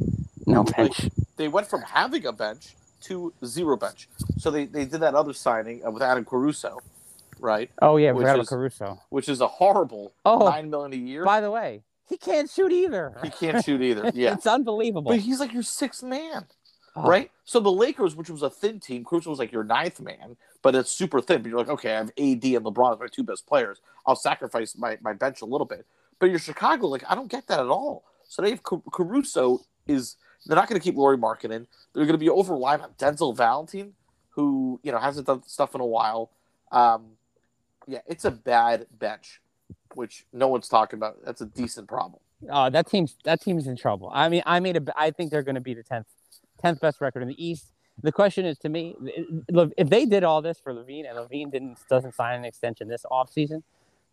No 0.45 0.63
bench. 0.63 1.09
they 1.36 1.47
went 1.47 1.68
from 1.68 1.82
having 1.82 2.26
a 2.26 2.32
bench 2.32 2.76
to 3.01 3.34
zero 3.45 3.76
bench. 3.76 4.07
So 4.38 4.49
they, 4.51 4.65
they 4.65 4.86
did 4.86 5.01
that 5.01 5.15
other 5.15 5.34
signing 5.34 5.86
uh, 5.86 5.91
with 5.91 6.01
Adam 6.03 6.24
Caruso, 6.24 6.80
right? 7.39 7.70
Oh 7.82 7.97
yeah, 7.97 8.11
Which 8.11 8.24
forgot 8.26 8.39
is- 8.39 8.49
Caruso. 8.49 9.01
Which 9.09 9.28
is 9.28 9.41
a 9.41 9.47
horrible 9.47 10.13
Oh. 10.26 10.49
nine 10.49 10.70
million 10.70 10.93
a 10.93 10.95
year. 11.03 11.26
By 11.26 11.41
the 11.41 11.51
way, 11.51 11.82
he 12.08 12.18
can't 12.18 12.49
shoot 12.49 12.72
either. 12.72 13.18
he 13.24 13.30
can't 13.30 13.64
shoot 13.64 13.82
either. 13.82 14.12
Yeah, 14.16 14.34
it's 14.34 14.47
unbelievable. 14.47 15.12
but 15.12 15.20
he's 15.20 15.39
like 15.39 15.53
your 15.53 15.64
sixth 15.64 16.03
man, 16.03 16.45
Oh. 16.95 17.03
right? 17.08 17.32
So 17.45 17.60
the 17.60 17.72
Lakers, 17.72 18.16
which 18.16 18.30
was 18.30 18.41
a 18.43 18.49
thin 18.49 18.80
team, 18.80 19.03
Caruso 19.05 19.30
was 19.30 19.39
like 19.39 19.51
your 19.51 19.64
ninth 19.64 19.99
man, 20.01 20.36
but 20.62 20.74
it's 20.76 20.91
super 20.91 21.22
thin. 21.22 21.41
But 21.41 21.49
you're 21.49 21.60
like, 21.60 21.70
okay, 21.70 21.93
I 21.93 21.97
have 21.97 22.10
AD 22.10 22.16
and 22.43 22.66
LeBron 22.66 22.93
as 22.93 22.99
my 22.99 23.08
two 23.12 23.24
best 23.24 23.45
players. 23.45 23.80
I'll 24.05 24.16
sacrifice 24.16 24.76
my, 24.78 24.97
my 25.01 25.14
bench 25.14 25.41
a 25.41 25.45
little 25.45 25.66
bit. 25.68 25.86
But 26.20 26.30
you're 26.30 26.39
Chicago, 26.39 26.88
like 26.88 27.03
I 27.08 27.14
don't 27.16 27.30
get 27.30 27.47
that 27.47 27.60
at 27.60 27.68
all. 27.68 28.03
So 28.28 28.41
they 28.41 28.49
have 28.49 28.64
Ca- 28.64 28.82
Caruso 28.91 29.60
is 29.88 30.16
they're 30.45 30.55
not 30.55 30.68
going 30.68 30.80
to 30.80 30.84
keep 30.84 30.95
Lauri 30.97 31.18
Markkanen. 31.18 31.68
They're 31.93 32.05
going 32.05 32.14
to 32.14 32.18
be 32.18 32.30
over 32.30 32.53
reliant 32.53 32.84
on 32.84 32.89
Denzel 32.97 33.36
Valentine, 33.36 33.93
who 34.32 34.80
you 34.84 34.91
know 34.91 34.97
hasn't 34.97 35.28
done 35.28 35.43
stuff 35.45 35.76
in 35.76 35.82
a 35.82 35.86
while. 35.86 36.32
Um, 36.72 37.12
yeah, 37.86 37.99
it's 38.08 38.26
a 38.26 38.32
bad 38.32 38.88
bench, 38.91 39.39
which 39.95 40.26
no 40.34 40.47
one's 40.47 40.68
talking 40.68 40.97
about. 40.97 41.18
That's 41.26 41.41
a 41.41 41.45
decent 41.45 41.88
problem. 41.88 42.22
Oh, 42.51 42.70
that 42.70 42.88
team's 42.88 43.15
that 43.24 43.41
team's 43.41 43.68
in 43.68 43.76
trouble. 43.76 44.11
I 44.13 44.30
mean, 44.30 44.43
I 44.45 44.59
made 44.59 44.78
a. 44.78 44.82
I 44.95 45.11
think 45.11 45.32
they're 45.32 45.43
going 45.43 45.55
to 45.55 45.61
be 45.61 45.74
the 45.74 45.84
tenth, 45.84 46.07
tenth 46.61 46.80
best 46.80 47.01
record 47.01 47.22
in 47.24 47.28
the 47.28 47.43
East. 47.45 47.74
the 48.03 48.11
question 48.11 48.45
is 48.45 48.57
to 48.59 48.70
me, 48.70 48.95
if 49.78 49.89
they 49.89 50.05
did 50.05 50.24
all 50.24 50.41
this 50.41 50.59
for 50.59 50.72
LaVine 50.74 51.09
and 51.09 51.18
LaVine 51.18 51.51
didn't 51.51 51.80
doesn't 51.89 52.13
sign 52.13 52.38
an 52.38 52.45
extension 52.45 52.88
this 52.88 53.05
offseason, 53.11 53.63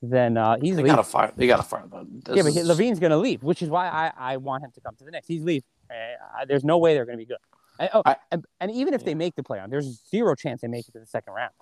then 0.00 0.36
uh, 0.38 0.56
he's 0.56 0.76
They 0.76 0.82
leaving. 0.82 0.96
gotta 0.96 1.04
fire. 1.04 1.32
They 1.36 1.46
gotta 1.46 1.62
fire 1.62 1.86
them. 1.86 2.22
This 2.24 2.36
Yeah, 2.36 2.42
but 2.44 2.52
he, 2.54 2.60
LaVine's 2.60 2.98
going 2.98 3.10
to 3.10 3.18
leave, 3.18 3.42
which 3.42 3.60
is 3.62 3.68
why 3.68 3.88
I, 3.88 4.12
I 4.32 4.36
want 4.38 4.64
him 4.64 4.70
to 4.74 4.80
come 4.80 4.94
to 4.96 5.04
the 5.04 5.10
Knicks. 5.10 5.26
He's 5.26 5.42
leaving. 5.42 5.64
Uh, 5.90 6.44
there's 6.46 6.64
no 6.64 6.78
way 6.78 6.94
they're 6.94 7.04
going 7.04 7.18
to 7.18 7.22
be 7.22 7.26
good. 7.28 7.36
And, 7.78 7.90
oh, 7.92 8.02
I- 8.06 8.16
and, 8.32 8.44
and 8.60 8.70
even 8.70 8.94
if 8.94 9.04
they 9.04 9.14
make 9.14 9.34
the 9.34 9.42
playoff, 9.42 9.68
there's 9.68 10.00
zero 10.10 10.34
chance 10.34 10.62
they 10.62 10.68
make 10.68 10.88
it 10.88 10.92
to 10.92 11.00
the 11.00 11.06
second 11.06 11.34
round. 11.34 11.52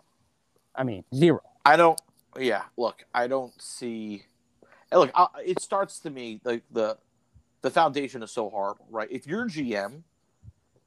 I 0.77 0.85
mean, 0.85 1.03
zero. 1.15 1.41
I 1.65 1.77
don't. 1.77 2.01
Yeah, 2.39 2.63
look, 2.77 3.05
I 3.15 3.27
don't 3.27 3.61
see. 3.61 4.25
Look, 4.93 5.11
I, 5.15 5.27
it 5.45 5.61
starts 5.61 5.99
to 6.01 6.11
me 6.11 6.41
like 6.45 6.63
the 6.71 6.99
the 7.63 7.71
foundation 7.71 8.23
is 8.23 8.31
so 8.31 8.51
horrible, 8.51 8.87
right? 8.91 9.09
If 9.11 9.27
your 9.27 9.47
GM 9.47 10.03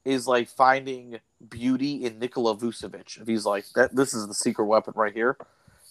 is 0.04 0.26
like 0.26 0.48
finding 0.48 1.18
beauty 1.48 2.04
in 2.04 2.18
Nikola 2.18 2.56
Vucevic, 2.56 3.20
if 3.20 3.26
he's 3.26 3.44
like 3.44 3.64
that, 3.74 3.94
this 3.94 4.14
is 4.14 4.26
the 4.26 4.34
secret 4.34 4.66
weapon 4.66 4.94
right 4.96 5.12
here, 5.12 5.36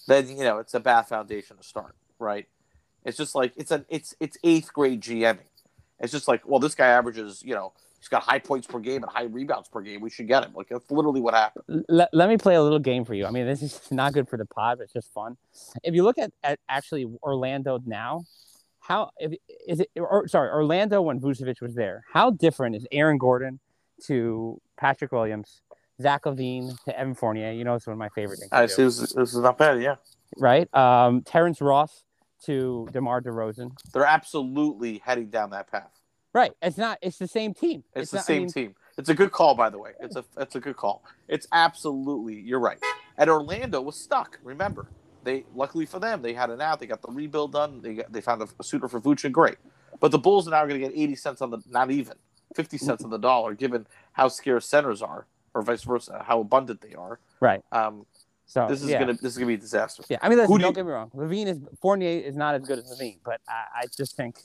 then 0.07 0.27
you 0.29 0.43
know 0.43 0.59
it's 0.59 0.73
a 0.73 0.79
bad 0.79 1.03
foundation 1.03 1.57
to 1.57 1.63
start, 1.63 1.95
right? 2.19 2.47
It's 3.03 3.17
just 3.17 3.35
like 3.35 3.53
it's 3.55 3.71
an 3.71 3.85
it's 3.89 4.15
it's 4.19 4.37
eighth 4.43 4.73
grade 4.73 5.01
GMing. 5.01 5.39
It's 5.99 6.11
just 6.11 6.27
like, 6.27 6.47
well, 6.47 6.59
this 6.59 6.75
guy 6.75 6.87
averages, 6.87 7.41
you 7.43 7.55
know, 7.55 7.71
he's 8.05 8.09
got 8.09 8.21
high 8.21 8.37
points 8.37 8.67
per 8.67 8.77
game 8.79 9.01
and 9.01 9.11
high 9.11 9.23
rebounds 9.23 9.67
per 9.67 9.81
game. 9.81 9.99
We 9.99 10.11
should 10.11 10.27
get 10.27 10.45
him. 10.45 10.53
Like 10.53 10.69
that's 10.69 10.91
literally 10.91 11.21
what 11.21 11.33
happened. 11.33 11.83
Let, 11.89 12.09
let 12.13 12.29
me 12.29 12.37
play 12.37 12.53
a 12.53 12.61
little 12.61 12.77
game 12.77 13.03
for 13.03 13.15
you. 13.15 13.25
I 13.25 13.31
mean, 13.31 13.47
this 13.47 13.63
is 13.63 13.81
not 13.91 14.13
good 14.13 14.29
for 14.29 14.37
the 14.37 14.45
pod, 14.45 14.77
but 14.77 14.83
it's 14.83 14.93
just 14.93 15.11
fun. 15.11 15.37
If 15.83 15.95
you 15.95 16.03
look 16.03 16.19
at, 16.19 16.31
at 16.43 16.59
actually 16.69 17.07
Orlando 17.23 17.79
now, 17.83 18.21
how 18.79 19.09
if, 19.17 19.33
is 19.67 19.79
it? 19.79 19.89
Or, 19.99 20.27
sorry, 20.27 20.51
Orlando 20.51 21.01
when 21.01 21.19
Vucevic 21.19 21.61
was 21.61 21.73
there. 21.73 22.03
How 22.13 22.29
different 22.29 22.75
is 22.75 22.85
Aaron 22.91 23.17
Gordon 23.17 23.59
to 24.05 24.61
Patrick 24.77 25.11
Williams, 25.11 25.61
Zach 25.99 26.25
LaVine 26.25 26.77
to 26.85 26.99
Evan 26.99 27.15
Fournier? 27.15 27.53
You 27.53 27.63
know, 27.63 27.73
it's 27.73 27.87
one 27.87 27.93
of 27.93 27.97
my 27.97 28.09
favorite 28.09 28.37
things. 28.37 28.49
I 28.51 28.67
see. 28.67 28.83
This, 28.83 28.99
is- 29.01 29.13
this 29.13 29.33
is 29.33 29.39
not 29.39 29.57
bad. 29.57 29.81
Yeah. 29.81 29.95
right? 30.37 30.71
Um, 30.75 31.23
Terrence 31.23 31.59
Ross 31.59 32.03
to 32.43 32.87
DeMar 32.91 33.21
DeRozan. 33.21 33.71
they're 33.93 34.05
absolutely 34.05 35.01
heading 35.03 35.29
down 35.31 35.49
that 35.49 35.71
path. 35.71 35.94
Right. 36.35 36.51
It's 36.61 36.77
not. 36.77 36.99
It's 37.01 37.17
the 37.17 37.29
same 37.29 37.53
team. 37.53 37.83
It's, 37.95 38.11
the 38.11 38.17
not- 38.17 38.23
I 38.23 38.25
same 38.27 38.41
mean, 38.43 38.51
team. 38.51 38.75
It's 38.97 39.09
a 39.09 39.13
good 39.13 39.31
call, 39.31 39.55
by 39.55 39.69
the 39.69 39.77
way. 39.79 39.91
It's 40.01 40.15
a 40.17 40.25
it's 40.37 40.55
a 40.55 40.59
good 40.59 40.75
call. 40.75 41.03
It's 41.29 41.47
absolutely 41.53 42.35
you're 42.41 42.59
right. 42.59 42.77
And 43.17 43.29
Orlando 43.29 43.81
was 43.81 43.95
stuck. 43.95 44.37
Remember, 44.43 44.87
they 45.23 45.45
luckily 45.55 45.85
for 45.85 45.99
them 45.99 46.21
they 46.21 46.33
had 46.33 46.49
an 46.49 46.59
out. 46.61 46.79
They 46.81 46.87
got 46.87 47.01
the 47.01 47.11
rebuild 47.11 47.53
done. 47.53 47.81
They 47.81 47.93
got, 47.95 48.11
they 48.11 48.19
found 48.21 48.41
a, 48.41 48.47
a 48.59 48.63
suitor 48.63 48.87
for 48.89 48.99
Vucevic. 49.01 49.31
Great, 49.31 49.57
but 50.01 50.11
the 50.11 50.17
Bulls 50.19 50.47
are 50.47 50.51
now 50.51 50.65
going 50.65 50.79
to 50.81 50.87
get 50.87 50.91
eighty 50.95 51.15
cents 51.15 51.41
on 51.41 51.51
the 51.51 51.59
not 51.69 51.89
even 51.89 52.15
fifty 52.53 52.77
cents 52.77 53.03
on 53.03 53.09
the 53.09 53.17
dollar, 53.17 53.53
given 53.53 53.87
how 54.13 54.27
scarce 54.27 54.65
centers 54.65 55.01
are, 55.01 55.25
or 55.53 55.61
vice 55.61 55.83
versa, 55.83 56.23
how 56.25 56.39
abundant 56.41 56.81
they 56.81 56.93
are. 56.95 57.19
Right. 57.39 57.63
Um, 57.71 58.05
So 58.45 58.67
this 58.69 58.81
is 58.81 58.89
yeah. 58.89 58.99
gonna 58.99 59.13
this 59.13 59.31
is 59.33 59.37
gonna 59.37 59.47
be 59.47 59.55
a 59.55 59.57
disaster. 59.57 60.03
Yeah. 60.09 60.19
I 60.21 60.29
mean, 60.29 60.37
listen, 60.37 60.51
don't 60.59 60.69
you- 60.69 60.75
get 60.75 60.85
me 60.85 60.91
wrong. 60.91 61.11
LaVine 61.15 61.47
is 61.47 61.59
Fournier 61.81 62.19
is 62.21 62.35
not 62.37 62.55
as 62.55 62.61
good 62.67 62.79
as 62.79 62.85
LaVine, 62.97 63.19
but 63.25 63.41
I, 63.47 63.81
I 63.81 63.85
just 63.97 64.15
think, 64.15 64.37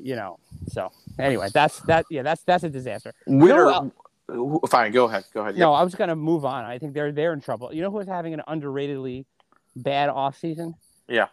you 0.00 0.16
know. 0.16 0.38
So 0.68 0.90
anyway, 1.18 1.48
that's 1.52 1.80
that. 1.80 2.06
Yeah, 2.10 2.22
that's 2.22 2.42
that's 2.44 2.64
a 2.64 2.70
disaster. 2.70 3.12
Winner. 3.26 3.66
well- 3.66 3.92
who- 4.28 4.60
fine, 4.68 4.92
go 4.92 5.06
ahead. 5.06 5.24
Go 5.32 5.40
ahead. 5.40 5.56
No, 5.56 5.72
I 5.72 5.82
was 5.82 5.94
gonna 5.94 6.14
move 6.16 6.44
on. 6.44 6.64
I 6.64 6.78
think 6.78 6.92
they're 6.92 7.12
they're 7.12 7.32
in 7.32 7.40
trouble. 7.40 7.72
You 7.72 7.80
know 7.82 7.90
who's 7.90 8.06
having 8.06 8.34
an 8.34 8.42
underratedly 8.46 9.24
bad 9.74 10.10
off 10.10 10.36
season? 10.38 10.74
Yeah. 11.08 11.28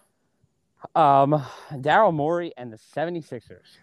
Um, 0.95 1.43
Daryl 1.71 2.13
Morey 2.13 2.53
and 2.57 2.71
the 2.71 2.77
76ers. 2.77 3.77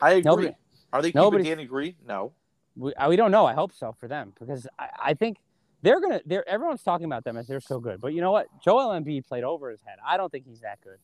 I 0.00 0.10
agree. 0.12 0.22
Nobody- 0.22 0.56
are 0.92 1.02
they 1.02 1.12
keeping 1.12 1.44
Danny 1.44 1.66
Green? 1.66 1.94
No. 2.06 2.32
we, 2.76 2.92
uh, 2.94 3.08
we 3.08 3.14
don't 3.16 3.30
know. 3.30 3.46
I 3.46 3.54
hope 3.54 3.72
so 3.72 3.92
for 3.92 4.08
them 4.08 4.32
because 4.38 4.66
I, 4.78 4.88
I 5.02 5.14
think 5.14 5.38
they're 5.82 6.00
gonna. 6.00 6.20
They're 6.26 6.46
everyone's 6.48 6.82
talking 6.82 7.06
about 7.06 7.24
them 7.24 7.36
as 7.36 7.46
they're 7.46 7.60
so 7.60 7.78
good. 7.80 8.00
But 8.00 8.12
you 8.12 8.20
know 8.20 8.32
what? 8.32 8.48
Joel 8.62 8.88
Embiid 8.88 9.26
played 9.26 9.44
over 9.44 9.70
his 9.70 9.80
head. 9.82 9.98
I 10.06 10.16
don't 10.16 10.30
think 10.30 10.46
he's 10.46 10.60
that 10.60 10.80
good. 10.82 10.98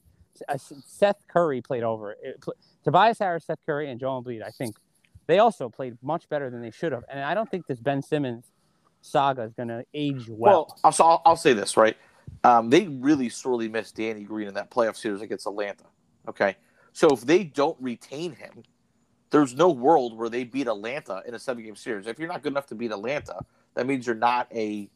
Seth 0.59 1.17
Curry 1.29 1.61
played 1.61 1.83
over. 1.83 2.13
It, 2.23 2.41
pl- 2.41 2.55
Tobias 2.85 3.19
Harris, 3.19 3.45
Seth 3.45 3.59
Curry, 3.67 3.91
and 3.91 3.99
Joel 3.99 4.23
Embiid. 4.23 4.43
I 4.43 4.51
think 4.51 4.77
they 5.27 5.39
also 5.39 5.69
played 5.69 5.97
much 6.03 6.29
better 6.29 6.51
than 6.51 6.63
they 6.63 6.71
should 6.71 6.93
have. 6.93 7.05
And 7.09 7.21
I 7.21 7.35
don't 7.35 7.51
think 7.51 7.67
this 7.67 7.81
Ben 7.81 8.03
Simmons 8.03 8.53
saga 9.01 9.43
is 9.43 9.53
gonna 9.53 9.85
age 9.95 10.29
well. 10.29 10.67
Well, 10.75 10.79
I'll, 10.85 11.07
I'll, 11.07 11.23
I'll 11.25 11.37
say 11.37 11.53
this 11.53 11.77
right. 11.77 11.97
Um, 12.45 12.71
they 12.71 12.89
really 12.89 13.29
sorely 13.29 13.69
missed 13.69 13.97
Danny 13.97 14.25
Green 14.25 14.49
in 14.49 14.55
that 14.55 14.71
playoff 14.71 14.97
series 14.97 15.21
against 15.21 15.47
Atlanta. 15.47 15.85
Okay, 16.29 16.57
so 16.93 17.09
if 17.11 17.21
they 17.21 17.45
don't 17.45 17.77
retain 17.81 18.33
him, 18.33 18.63
there's 19.31 19.55
no 19.55 19.71
world 19.71 20.17
where 20.17 20.29
they 20.29 20.45
beat 20.45 20.67
Atlanta 20.67 21.23
in 21.27 21.35
a 21.35 21.39
seven-game 21.39 21.77
series. 21.77 22.07
If 22.07 22.19
you're 22.19 22.29
not 22.29 22.43
good 22.43 22.53
enough 22.53 22.67
to 22.67 22.75
beat 22.75 22.91
Atlanta, 22.91 23.41
that 23.75 23.87
means 23.87 24.07
you're 24.07 24.17
not 24.17 24.49
a 24.53 24.89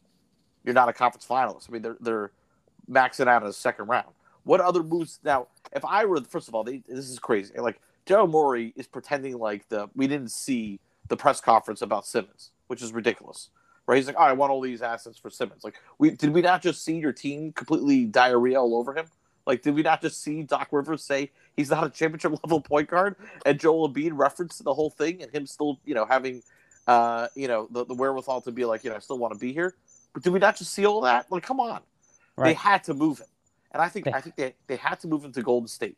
you're 0.63 0.73
not 0.73 0.89
a 0.89 0.93
conference 0.93 1.25
finalist. 1.25 1.69
I 1.69 1.73
mean, 1.73 1.81
they're 1.81 1.97
they're 2.01 2.31
maxing 2.89 3.27
out 3.27 3.41
in 3.41 3.47
the 3.47 3.53
second 3.53 3.87
round. 3.87 4.09
What 4.43 4.61
other 4.61 4.83
moves 4.83 5.19
now? 5.23 5.47
If 5.73 5.85
I 5.85 6.05
were 6.05 6.21
first 6.21 6.47
of 6.47 6.55
all, 6.55 6.63
they, 6.63 6.81
this 6.87 7.09
is 7.09 7.19
crazy. 7.19 7.53
Like 7.57 7.79
Daryl 8.05 8.29
Morey 8.29 8.73
is 8.75 8.87
pretending 8.87 9.37
like 9.37 9.67
the 9.69 9.89
we 9.95 10.07
didn't 10.07 10.31
see 10.31 10.79
the 11.07 11.17
press 11.17 11.41
conference 11.41 11.81
about 11.81 12.05
Simmons, 12.05 12.51
which 12.67 12.81
is 12.81 12.93
ridiculous 12.93 13.49
right? 13.87 13.97
He's 13.97 14.07
like, 14.07 14.15
oh, 14.17 14.23
I 14.23 14.31
want 14.31 14.51
all 14.51 14.61
these 14.61 14.81
assets 14.81 15.17
for 15.17 15.29
Simmons. 15.29 15.63
Like, 15.63 15.75
we 15.97 16.11
did 16.11 16.31
we 16.31 16.41
not 16.41 16.61
just 16.61 16.83
see 16.83 16.97
your 16.97 17.11
team 17.11 17.51
completely 17.51 18.05
diarrhea 18.05 18.59
all 18.59 18.75
over 18.75 18.93
him? 18.95 19.07
Like, 19.45 19.63
did 19.63 19.75
we 19.75 19.81
not 19.81 20.01
just 20.01 20.21
see 20.21 20.43
Doc 20.43 20.69
Rivers 20.71 21.03
say 21.03 21.31
he's 21.57 21.71
not 21.71 21.85
a 21.85 21.89
championship 21.89 22.31
level 22.43 22.61
point 22.61 22.89
guard, 22.89 23.15
and 23.45 23.59
Joel 23.59 23.91
Embiid 23.91 24.11
referenced 24.13 24.63
the 24.63 24.73
whole 24.73 24.89
thing, 24.89 25.21
and 25.21 25.31
him 25.31 25.45
still, 25.45 25.79
you 25.83 25.93
know, 25.93 26.05
having, 26.05 26.41
uh, 26.87 27.27
you 27.35 27.47
know, 27.47 27.67
the, 27.71 27.85
the 27.85 27.93
wherewithal 27.93 28.41
to 28.41 28.51
be 28.51 28.65
like, 28.65 28.83
you 28.83 28.89
know, 28.89 28.95
I 28.95 28.99
still 28.99 29.17
want 29.17 29.33
to 29.33 29.39
be 29.39 29.51
here. 29.51 29.75
But 30.13 30.23
did 30.23 30.31
we 30.31 30.39
not 30.39 30.57
just 30.57 30.73
see 30.73 30.85
all 30.85 31.01
that? 31.01 31.31
Like, 31.31 31.43
come 31.43 31.59
on, 31.59 31.81
they 32.37 32.53
had 32.53 32.83
to 32.85 32.93
move 32.93 33.19
him, 33.19 33.27
and 33.71 33.81
I 33.81 33.89
think 33.89 34.05
They- 34.05 34.13
I 34.13 34.21
think 34.21 34.35
they 34.35 34.55
they 34.67 34.75
had 34.75 34.99
to 35.01 35.07
move 35.07 35.23
him 35.23 35.31
to 35.33 35.41
Golden 35.41 35.67
State. 35.67 35.97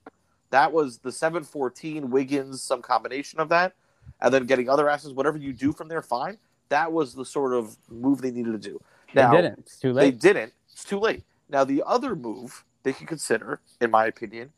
That 0.50 0.72
was 0.72 1.00
the 1.00 1.12
seven 1.12 1.44
fourteen 1.44 2.10
Wiggins, 2.10 2.62
some 2.62 2.82
combination 2.82 3.40
of 3.40 3.50
that, 3.50 3.74
and 4.22 4.34
then 4.34 4.46
getting 4.46 4.70
other 4.70 4.90
assets. 4.90 5.14
Whatever 5.14 5.38
you 5.38 5.54
do 5.54 5.72
from 5.74 5.88
there, 5.88 6.02
fine. 6.02 6.38
That 6.70 6.92
was 6.92 7.14
the 7.14 7.26
sort 7.26 7.54
of 7.54 7.78
move 7.90 8.22
they 8.22 8.32
needed 8.32 8.52
to 8.54 8.70
do. 8.70 8.80
Now, 9.14 9.32
they 9.32 9.42
didn't. 9.42 9.60
It's 9.60 9.78
too 9.80 9.94
they 9.94 10.06
late. 10.06 10.20
didn't. 10.20 10.54
It's 10.72 10.84
too 10.84 11.00
late. 11.00 11.24
Now, 11.50 11.64
the 11.64 11.84
other 11.86 12.16
move 12.16 12.66
they 12.84 12.94
could 12.94 13.08
consider, 13.08 13.60
in 13.80 13.92
my 13.92 14.06
opinion, 14.08 14.54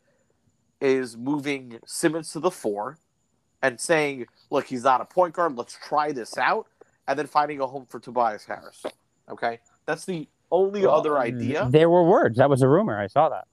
is 0.80 1.16
moving 1.16 1.78
Simmons 1.84 2.32
to 2.32 2.40
the 2.40 2.50
four 2.50 2.98
and 3.62 3.80
saying, 3.80 4.26
look, 4.50 4.66
he's 4.66 4.84
not 4.84 5.00
a 5.00 5.04
point 5.04 5.34
guard. 5.34 5.56
Let's 5.56 5.76
try 5.86 6.12
this 6.12 6.38
out. 6.38 6.66
And 7.08 7.18
then 7.18 7.26
finding 7.26 7.60
a 7.60 7.66
home 7.66 7.86
for 7.86 8.00
Tobias 8.00 8.44
Harris. 8.44 8.82
Okay? 9.28 9.60
That's 9.84 10.04
the 10.04 10.28
only 10.50 10.82
Well, 10.82 10.94
other 10.94 11.18
idea. 11.18 11.68
There 11.70 11.90
were 11.90 12.04
words. 12.04 12.38
That 12.38 12.50
was 12.50 12.62
a 12.62 12.68
rumor. 12.68 12.98
I 12.98 13.06
saw 13.06 13.28
that. 13.28 13.46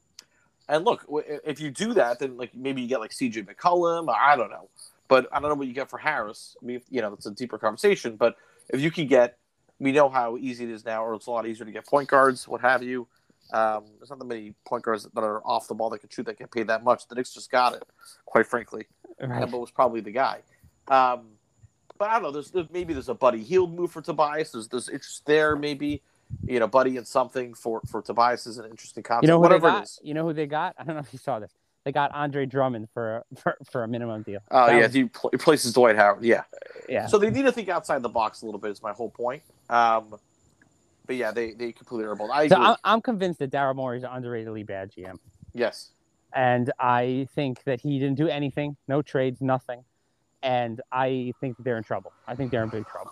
And 0.70 0.86
look, 0.86 1.06
if 1.46 1.60
you 1.60 1.72
do 1.72 1.94
that, 1.94 2.20
then 2.20 2.38
like 2.38 2.56
maybe 2.56 2.82
you 2.82 2.88
get 2.88 3.00
like 3.00 3.12
CJ 3.12 3.46
McCollum. 3.46 4.14
I 4.14 4.36
don't 4.36 4.50
know, 4.50 4.70
but 5.08 5.28
I 5.32 5.40
don't 5.40 5.50
know 5.50 5.56
what 5.56 5.68
you 5.68 5.74
get 5.74 5.90
for 5.90 5.98
Harris. 5.98 6.56
I 6.62 6.66
mean, 6.66 6.82
you 6.90 7.02
know, 7.02 7.14
it's 7.14 7.26
a 7.26 7.32
deeper 7.32 7.58
conversation. 7.58 8.16
But 8.16 8.38
if 8.70 8.80
you 8.80 8.90
can 8.90 9.08
get, 9.08 9.38
we 9.80 9.92
know 9.92 10.08
how 10.08 10.38
easy 10.38 10.64
it 10.64 10.70
is 10.70 10.86
now, 10.86 11.04
or 11.04 11.16
it's 11.16 11.28
a 11.28 11.32
lot 11.32 11.46
easier 11.46 11.66
to 11.66 11.72
get 11.72 11.86
point 11.86 12.08
guards, 12.08 12.48
what 12.48 12.62
have 12.62 12.82
you. 12.82 13.08
Um, 13.52 13.84
there's 14.00 14.10
not 14.10 14.20
that 14.20 14.26
many 14.26 14.54
point 14.66 14.84
guards 14.84 15.04
that 15.04 15.22
are 15.22 15.42
off 15.46 15.68
the 15.68 15.76
ball 15.76 15.90
that 15.90 16.00
can 16.00 16.10
shoot 16.10 16.26
that 16.26 16.40
get 16.40 16.50
paid 16.50 16.68
that 16.68 16.84
much. 16.84 17.08
The 17.08 17.16
Knicks 17.16 17.34
just 17.34 17.52
got 17.52 17.76
it, 17.76 17.84
quite 18.26 18.48
frankly. 18.48 18.88
Right. 19.22 19.44
Kemba 19.44 19.60
was 19.60 19.70
probably 19.70 20.00
the 20.00 20.12
guy. 20.12 20.40
Um, 20.88 21.28
but 21.98 22.10
I 22.10 22.14
don't 22.14 22.24
know. 22.24 22.32
There's, 22.32 22.52
there's 22.52 22.70
maybe 22.72 22.94
there's 22.94 23.10
a 23.10 23.14
Buddy 23.14 23.44
Hield 23.44 23.76
move 23.76 23.92
for 23.92 24.02
Tobias. 24.02 24.52
There's 24.52 24.70
there's 24.70 24.90
interest 24.90 25.26
there. 25.26 25.56
Maybe 25.56 26.02
you 26.46 26.60
know 26.60 26.68
Buddy 26.68 26.98
and 26.98 27.08
something 27.08 27.54
for 27.54 27.82
for 27.90 28.02
Tobias 28.02 28.48
is 28.48 28.58
an 28.58 28.66
interesting 28.70 29.04
concept. 29.04 29.24
You 29.24 29.28
know 29.30 29.38
who 29.38 29.42
Whatever 29.44 29.68
they 29.68 29.74
got? 29.80 29.90
You 30.02 30.14
know 30.14 30.24
who 30.24 30.34
they 30.34 30.48
got? 30.48 30.76
I 30.80 30.84
don't 30.84 30.96
know 30.96 31.02
if 31.02 31.14
you 31.14 31.20
saw 31.20 31.40
this. 31.40 31.52
They 31.86 31.92
got 31.92 32.12
Andre 32.14 32.46
Drummond 32.46 32.88
for 32.94 33.24
for, 33.38 33.58
for 33.70 33.84
a 33.84 33.88
minimum 33.88 34.24
deal. 34.24 34.40
Oh 34.52 34.68
That 34.68 34.76
yeah, 34.76 34.84
was- 34.84 34.94
he 34.94 35.06
pl- 35.06 35.30
replaces 35.34 35.74
Dwight 35.74 35.96
Howard. 35.96 36.24
Yeah. 36.24 36.44
yeah. 36.88 37.08
So 37.08 37.18
they 37.18 37.30
need 37.30 37.44
to 37.44 37.52
think 37.52 37.70
outside 37.70 38.02
the 38.02 38.10
box 38.10 38.42
a 38.42 38.46
little 38.46 38.60
bit. 38.60 38.72
Is 38.72 38.82
my 38.82 38.94
whole 38.94 39.10
point. 39.10 39.44
Um, 39.70 40.16
but 41.06 41.16
yeah, 41.18 41.32
they 41.32 41.52
they 41.52 41.72
completely 41.72 42.06
are 42.06 42.16
both. 42.16 42.30
I 42.32 42.48
so 42.48 42.56
I'm, 42.56 42.76
I'm 42.84 43.02
convinced 43.02 43.40
that 43.40 43.52
Daryl 43.52 43.76
Morey 43.76 43.98
is 43.98 44.04
an 44.04 44.10
underratedly 44.10 44.66
bad 44.66 44.92
GM, 44.92 45.18
yes. 45.54 45.90
and 46.34 46.72
I 46.80 47.28
think 47.36 47.64
that 47.66 47.82
he 47.82 48.00
didn't 48.00 48.16
do 48.16 48.30
anything, 48.30 48.78
no 48.88 49.02
trades, 49.02 49.42
nothing, 49.42 49.84
and 50.42 50.80
I 50.94 51.34
think 51.42 51.58
that 51.58 51.64
they're 51.64 51.78
in 51.78 51.84
trouble. 51.84 52.14
I 52.26 52.36
think 52.36 52.52
they're 52.52 52.64
in 52.64 52.70
big 52.70 52.88
trouble. 52.88 53.12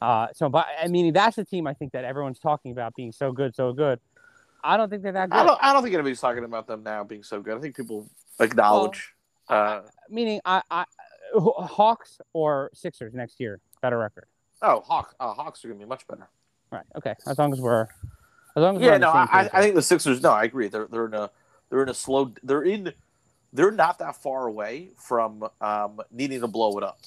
Uh, 0.00 0.28
so, 0.34 0.48
but 0.48 0.66
I 0.82 0.88
mean, 0.88 1.12
that's 1.12 1.36
the 1.36 1.44
team 1.44 1.66
I 1.66 1.74
think 1.74 1.92
that 1.92 2.04
everyone's 2.04 2.38
talking 2.38 2.72
about 2.72 2.94
being 2.94 3.12
so 3.12 3.32
good, 3.32 3.54
so 3.54 3.72
good. 3.72 4.00
I 4.64 4.76
don't 4.76 4.88
think 4.88 5.02
they're 5.02 5.12
that 5.12 5.30
good. 5.30 5.38
I 5.38 5.44
don't. 5.44 5.58
I 5.62 5.72
don't 5.72 5.82
think 5.82 5.94
anybody's 5.94 6.20
talking 6.20 6.44
about 6.44 6.66
them 6.66 6.82
now 6.82 7.04
being 7.04 7.22
so 7.22 7.40
good. 7.40 7.56
I 7.56 7.60
think 7.60 7.76
people 7.76 8.08
acknowledge. 8.38 9.12
uh, 9.48 9.80
Meaning, 10.08 10.40
I, 10.44 10.62
I 10.70 10.84
Hawks 11.34 12.20
or 12.32 12.70
Sixers 12.74 13.14
next 13.14 13.40
year, 13.40 13.60
better 13.80 13.98
record. 13.98 14.26
oh, 14.62 14.80
Hawk. 14.80 15.14
Uh, 15.18 15.32
Hawks 15.34 15.64
are 15.64 15.68
going 15.68 15.80
to 15.80 15.84
be 15.84 15.88
much 15.88 16.06
better. 16.06 16.28
Right. 16.70 16.84
Okay. 16.96 17.14
As 17.26 17.38
long 17.38 17.52
as 17.52 17.60
we're, 17.60 17.82
as 17.82 17.88
long 18.56 18.76
as 18.76 18.82
we're 18.82 18.92
Yeah, 18.92 18.98
no, 18.98 19.10
I, 19.10 19.50
I 19.52 19.60
think 19.60 19.74
the 19.74 19.82
Sixers. 19.82 20.22
No, 20.22 20.30
I 20.30 20.44
agree. 20.44 20.68
They're 20.68 20.86
they're 20.86 21.06
in 21.06 21.14
a 21.14 21.30
they're 21.68 21.82
in 21.82 21.88
a 21.88 21.94
slow. 21.94 22.32
They're 22.42 22.62
in. 22.62 22.92
They're 23.52 23.70
not 23.70 23.98
that 23.98 24.16
far 24.16 24.46
away 24.46 24.90
from 24.96 25.46
um, 25.60 26.00
needing 26.10 26.40
to 26.40 26.46
blow 26.46 26.78
it 26.78 26.84
up. 26.84 26.98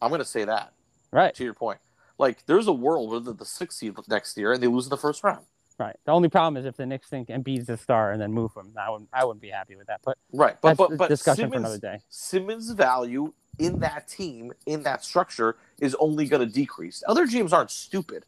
I'm 0.00 0.08
going 0.08 0.20
to 0.20 0.24
say 0.24 0.44
that. 0.44 0.72
right. 1.10 1.34
To 1.34 1.44
your 1.44 1.52
point, 1.54 1.78
Like, 2.22 2.46
there's 2.46 2.68
a 2.68 2.72
world 2.72 3.10
where 3.10 3.18
they're 3.18 3.34
the 3.34 3.44
sixth 3.44 3.78
seed 3.78 3.94
next 4.08 4.38
year 4.38 4.52
and 4.52 4.62
they 4.62 4.68
lose 4.68 4.86
in 4.86 4.90
the 4.90 4.96
first 4.96 5.24
round. 5.24 5.44
Right. 5.76 5.96
The 6.04 6.12
only 6.12 6.28
problem 6.28 6.56
is 6.56 6.64
if 6.64 6.76
the 6.76 6.86
Knicks 6.86 7.08
think 7.08 7.26
Embiid's 7.26 7.66
the 7.66 7.76
star 7.76 8.12
and 8.12 8.22
then 8.22 8.32
move 8.32 8.52
him. 8.56 8.72
I 8.78 8.90
wouldn't. 8.90 9.08
I 9.12 9.24
wouldn't 9.24 9.42
be 9.42 9.48
happy 9.48 9.74
with 9.74 9.88
that. 9.88 10.02
But 10.04 10.18
Right, 10.32 10.56
but 10.60 10.76
but 10.76 10.96
but 10.96 11.08
discussion 11.08 11.50
Simmons, 11.50 11.54
for 11.54 11.58
another 11.58 11.78
day. 11.78 12.00
Simmons' 12.10 12.70
value 12.70 13.32
in 13.58 13.80
that 13.80 14.06
team, 14.06 14.52
in 14.66 14.84
that 14.84 15.04
structure, 15.04 15.56
is 15.80 15.96
only 15.96 16.26
going 16.26 16.46
to 16.46 16.52
decrease. 16.52 17.02
Other 17.08 17.26
GMs 17.26 17.52
aren't 17.52 17.72
stupid, 17.72 18.24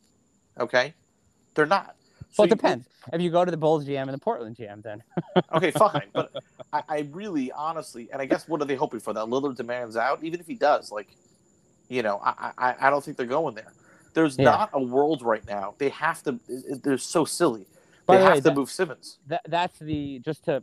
okay? 0.59 0.95
They're 1.55 1.65
not. 1.65 1.95
So 2.33 2.43
well, 2.43 2.47
it 2.47 2.51
you- 2.51 2.57
depends. 2.57 2.89
If 3.13 3.21
you 3.21 3.31
go 3.31 3.45
to 3.45 3.51
the 3.51 3.57
Bulls 3.57 3.87
GM 3.87 4.03
and 4.03 4.15
the 4.15 4.19
Portland 4.19 4.57
GM, 4.57 4.83
then 4.83 5.05
Okay, 5.55 5.71
fine, 5.71 6.09
but 6.13 6.33
I, 6.73 6.83
I 6.89 7.09
really, 7.13 7.53
honestly, 7.53 8.09
and 8.13 8.21
I 8.21 8.25
guess 8.25 8.49
what 8.49 8.61
are 8.61 8.65
they 8.65 8.75
hoping 8.75 8.99
for? 8.99 9.13
That 9.13 9.27
Lillard 9.27 9.55
demands 9.55 9.97
out, 9.97 10.25
even 10.25 10.41
if 10.41 10.47
he 10.49 10.55
does, 10.55 10.91
like, 10.91 11.15
you 11.89 12.03
know, 12.03 12.21
I 12.25 12.51
I, 12.59 12.75
I 12.81 12.91
don't 12.91 13.05
think 13.05 13.17
they're 13.17 13.27
going 13.27 13.55
there. 13.55 13.73
There's 14.15 14.39
Yeah. 14.39 14.45
not 14.45 14.71
a 14.73 14.81
world 14.83 15.23
right 15.23 15.47
now. 15.47 15.75
They 15.79 15.91
have 15.91 16.23
to. 16.25 16.41
They're 16.83 16.99
so 16.99 17.25
silly. 17.25 17.67
By 18.07 18.17
they 18.17 18.21
the 18.21 18.25
have 18.25 18.35
way, 18.35 18.41
to 18.41 18.45
that- 18.45 18.55
move 18.57 18.71
Simmons. 18.71 19.19
that 19.29 19.43
that's 19.49 19.79
the 19.79 20.21
just 20.21 20.45
to 20.47 20.63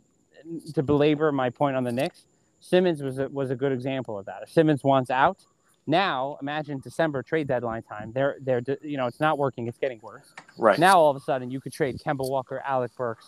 to 0.74 0.82
belabor 0.82 1.30
my 1.32 1.50
point 1.50 1.76
on 1.76 1.84
the 1.84 1.92
Knicks. 1.92 2.24
Simmons 2.60 3.02
was 3.02 3.18
a, 3.18 3.28
was 3.28 3.50
a 3.50 3.56
good 3.56 3.72
example 3.72 4.18
of 4.18 4.26
that. 4.26 4.42
If 4.42 4.50
Simmons 4.50 4.82
wants 4.84 5.10
out, 5.10 5.44
now 5.86 6.38
imagine 6.40 6.78
December 6.80 7.22
trade 7.22 7.46
deadline 7.48 7.82
time. 7.82 8.12
They're 8.12 8.36
they're 8.40 8.62
you 8.82 8.96
know 8.96 9.06
it's 9.06 9.20
not 9.20 9.38
working. 9.38 9.66
It's 9.68 9.78
getting 9.78 10.00
worse. 10.02 10.32
Right. 10.56 10.78
Now 10.78 10.98
all 10.98 11.10
of 11.10 11.16
a 11.16 11.20
sudden 11.20 11.50
you 11.50 11.60
could 11.60 11.72
trade 11.72 11.98
Kemba 11.98 12.28
Walker, 12.28 12.62
Alec 12.64 12.92
Burks, 12.96 13.26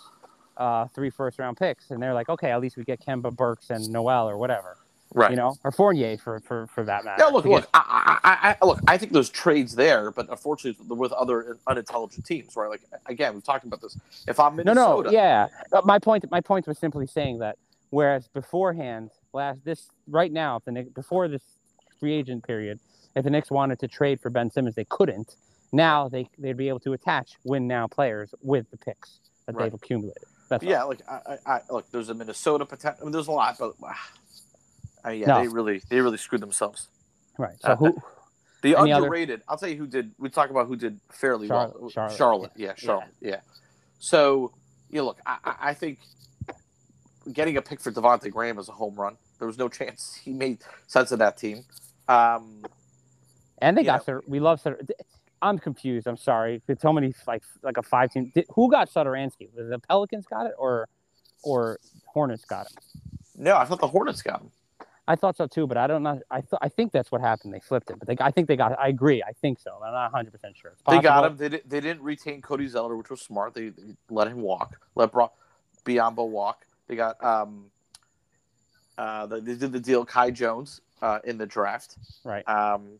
uh, 0.57 0.87
three 0.95 1.11
first 1.11 1.39
round 1.39 1.57
picks, 1.57 1.91
and 1.91 2.01
they're 2.03 2.15
like, 2.15 2.29
okay, 2.29 2.51
at 2.53 2.61
least 2.61 2.77
we 2.77 2.85
get 2.85 3.01
Kemba 3.05 3.35
Burks 3.35 3.71
and 3.71 3.89
Noel 3.91 4.29
or 4.29 4.37
whatever, 4.39 4.77
right. 5.15 5.31
you 5.31 5.37
know, 5.37 5.57
or 5.65 5.73
Fournier 5.73 6.19
for 6.19 6.41
for 6.41 6.67
for 6.69 6.85
that 6.85 7.05
matter. 7.05 7.23
Yeah, 7.23 7.31
look, 7.31 7.45
look. 7.45 7.69
I, 7.73 8.19
I, 8.25 8.57
I, 8.61 8.65
look. 8.67 8.81
I 8.87 8.99
think 8.99 9.13
there's 9.13 9.31
trades 9.31 9.75
there, 9.75 10.11
but 10.11 10.29
unfortunately, 10.29 10.85
with 10.89 11.13
other 11.13 11.59
unintelligent 11.67 12.27
teams, 12.27 12.55
right? 12.57 12.69
Like 12.69 12.83
again, 13.07 13.35
we've 13.35 13.45
talked 13.45 13.65
about 13.65 13.81
this. 13.81 13.97
If 14.29 14.39
I'm 14.39 14.57
Minnesota, 14.57 14.81
no, 14.81 15.01
no, 15.03 15.11
yeah. 15.11 15.49
But 15.71 15.87
my 15.87 15.99
point, 15.99 16.31
my 16.31 16.41
point 16.41 16.67
was 16.67 16.79
simply 16.79 17.07
saying 17.07 17.39
that 17.39 17.57
whereas 17.91 18.29
beforehand, 18.29 19.11
last 19.33 19.65
this 19.65 19.89
right 20.09 20.33
now, 20.33 20.57
if 20.57 20.65
the 20.65 20.73
Knicks, 20.73 20.91
before 20.91 21.29
this 21.29 21.43
free 21.99 22.13
agent 22.15 22.45
period, 22.47 22.79
if 23.15 23.25
the 23.25 23.31
Knicks 23.31 23.51
wanted 23.51 23.79
to 23.81 23.89
trade 23.89 24.21
for 24.21 24.31
Ben 24.31 24.51
Simmons, 24.51 24.75
they 24.75 24.85
couldn't. 24.85 25.37
Now 25.73 26.09
they 26.09 26.29
they'd 26.39 26.57
be 26.57 26.69
able 26.69 26.81
to 26.81 26.93
attach 26.93 27.37
win 27.45 27.67
now 27.67 27.87
players 27.87 28.35
with 28.43 28.71
the 28.71 28.77
picks 28.77 29.19
that 29.47 29.55
Right. 29.55 29.65
they've 29.65 29.75
accumulated. 29.75 30.25
That's 30.49 30.63
all. 30.65 30.71
yeah. 30.71 30.83
Like 30.85 31.01
I, 31.09 31.39
I, 31.47 31.53
I 31.55 31.61
look. 31.71 31.91
There's 31.91 32.11
a 32.11 32.15
Minnesota 32.15 32.65
potential. 32.67 32.99
I 33.01 33.05
mean, 33.05 33.13
there's 33.13 33.29
a 33.29 33.33
lot, 33.33 33.57
but 33.59 33.75
ah, 33.83 34.11
uh, 35.05 35.11
yeah, 35.11 35.27
No. 35.27 35.41
they 35.43 35.49
really, 35.49 35.83
they 35.89 36.01
really 36.01 36.17
screwed 36.17 36.41
themselves. 36.41 36.89
right. 37.39 37.61
So 37.61 37.69
Uh, 37.69 37.77
who? 37.77 38.03
The 38.63 38.77
Any 38.77 38.93
other- 38.93 39.05
underrated. 39.05 39.43
I'll 39.49 39.59
tell 39.59 39.69
you 39.69 39.77
who 39.77 39.87
did. 39.87 40.13
We 40.19 40.31
talk 40.31 40.49
about 40.51 40.67
who 40.69 40.77
did 40.77 40.99
fairly 41.11 41.49
Charlotte- 41.49 41.81
well. 41.95 42.09
Charlotte, 42.11 42.53
Yeah, 42.57 42.73
Charlotte. 42.77 43.13
Yeah. 43.21 43.41
So 43.99 44.53
you 44.89 44.99
know, 45.01 45.07
look, 45.07 45.21
I, 45.27 45.39
I- 45.45 45.57
I 45.71 45.75
think 45.75 45.99
getting 47.33 47.57
a 47.57 47.63
pick 47.63 47.81
for 47.81 47.91
Devonte' 47.91 48.31
Graham 48.31 48.59
is 48.59 48.69
a 48.69 48.73
home 48.73 48.95
run. 48.95 49.17
There 49.39 49.47
was 49.49 49.59
no 49.59 49.69
chance 49.81 50.15
he 50.15 50.33
made 50.33 50.59
sense 50.87 51.13
of 51.13 51.19
that 51.19 51.37
team. 51.37 51.65
Um, 52.09 52.65
And 53.59 53.77
they 53.77 53.83
yeah. 53.83 53.95
got 53.99 54.05
Sutter. 54.05 54.23
We 54.27 54.41
love 54.41 54.61
Sutter. 54.61 54.81
I'm 55.43 55.59
confused. 55.59 56.07
I'm 56.07 56.17
sorry. 56.17 56.63
Could 56.67 56.81
so 56.81 56.93
many 56.93 57.13
like 57.27 57.43
like 57.63 57.77
a 57.77 57.83
five 57.83 58.11
team. 58.13 58.31
Did, 58.35 58.47
who 58.55 58.71
got 58.71 58.89
Satoransky? 58.91 59.53
Was 59.55 59.69
the 59.69 59.79
Pelicans 59.79 60.27
got 60.27 60.47
it 60.47 60.55
or 60.59 60.89
or 61.43 61.79
Hornets 62.07 62.45
got 62.47 62.67
it? 62.67 62.73
no, 63.37 63.57
I 63.57 63.65
thought 63.67 63.81
the 63.81 63.89
Hornets 63.89 64.23
got 64.23 64.41
him. 64.41 64.51
I 65.07 65.17
thought 65.17 65.37
so 65.37 65.47
too, 65.47 65.67
but 65.67 65.77
I 65.77 65.87
don't 65.87 66.03
know. 66.03 66.21
I 66.31 66.41
th- 66.41 66.59
I 66.63 66.69
think 66.69 66.93
that's 66.93 67.13
what 67.13 67.21
happened. 67.21 67.53
They 67.53 67.61
flipped 67.61 67.91
it, 67.91 67.99
but 67.99 68.09
they, 68.09 68.17
I 68.21 68.31
think 68.31 68.49
they 68.49 68.57
got. 68.57 68.79
I 68.79 68.89
agree. 68.89 69.23
I 69.23 69.33
think 69.33 69.59
so. 69.59 69.73
I'm 69.85 69.93
not 69.93 70.13
100 70.13 70.33
percent 70.33 70.57
sure. 70.57 70.73
They 70.89 71.01
got 71.01 71.27
him. 71.27 71.37
They, 71.37 71.49
di- 71.51 71.63
they 71.67 71.81
didn't 71.81 72.03
retain 72.03 72.41
Cody 72.41 72.67
Zeller, 72.67 72.97
which 72.97 73.11
was 73.11 73.21
smart. 73.21 73.55
They, 73.55 73.69
they 73.69 73.95
let 74.09 74.29
him 74.29 74.41
walk. 74.41 74.81
Let 74.95 75.13
Bro- 75.13 75.33
Biyombo 75.85 76.29
walk. 76.29 76.67
They 76.89 76.97
got 76.97 77.23
um, 77.23 77.67
uh, 78.97 79.27
they 79.27 79.41
they 79.41 79.55
did 79.55 79.73
the 79.73 79.81
deal 79.81 80.07
Kai 80.07 80.31
Jones 80.31 80.81
uh, 81.03 81.19
in 81.25 81.37
the 81.37 81.47
draft. 81.47 81.97
Right. 82.25 82.49
Um, 82.49 82.99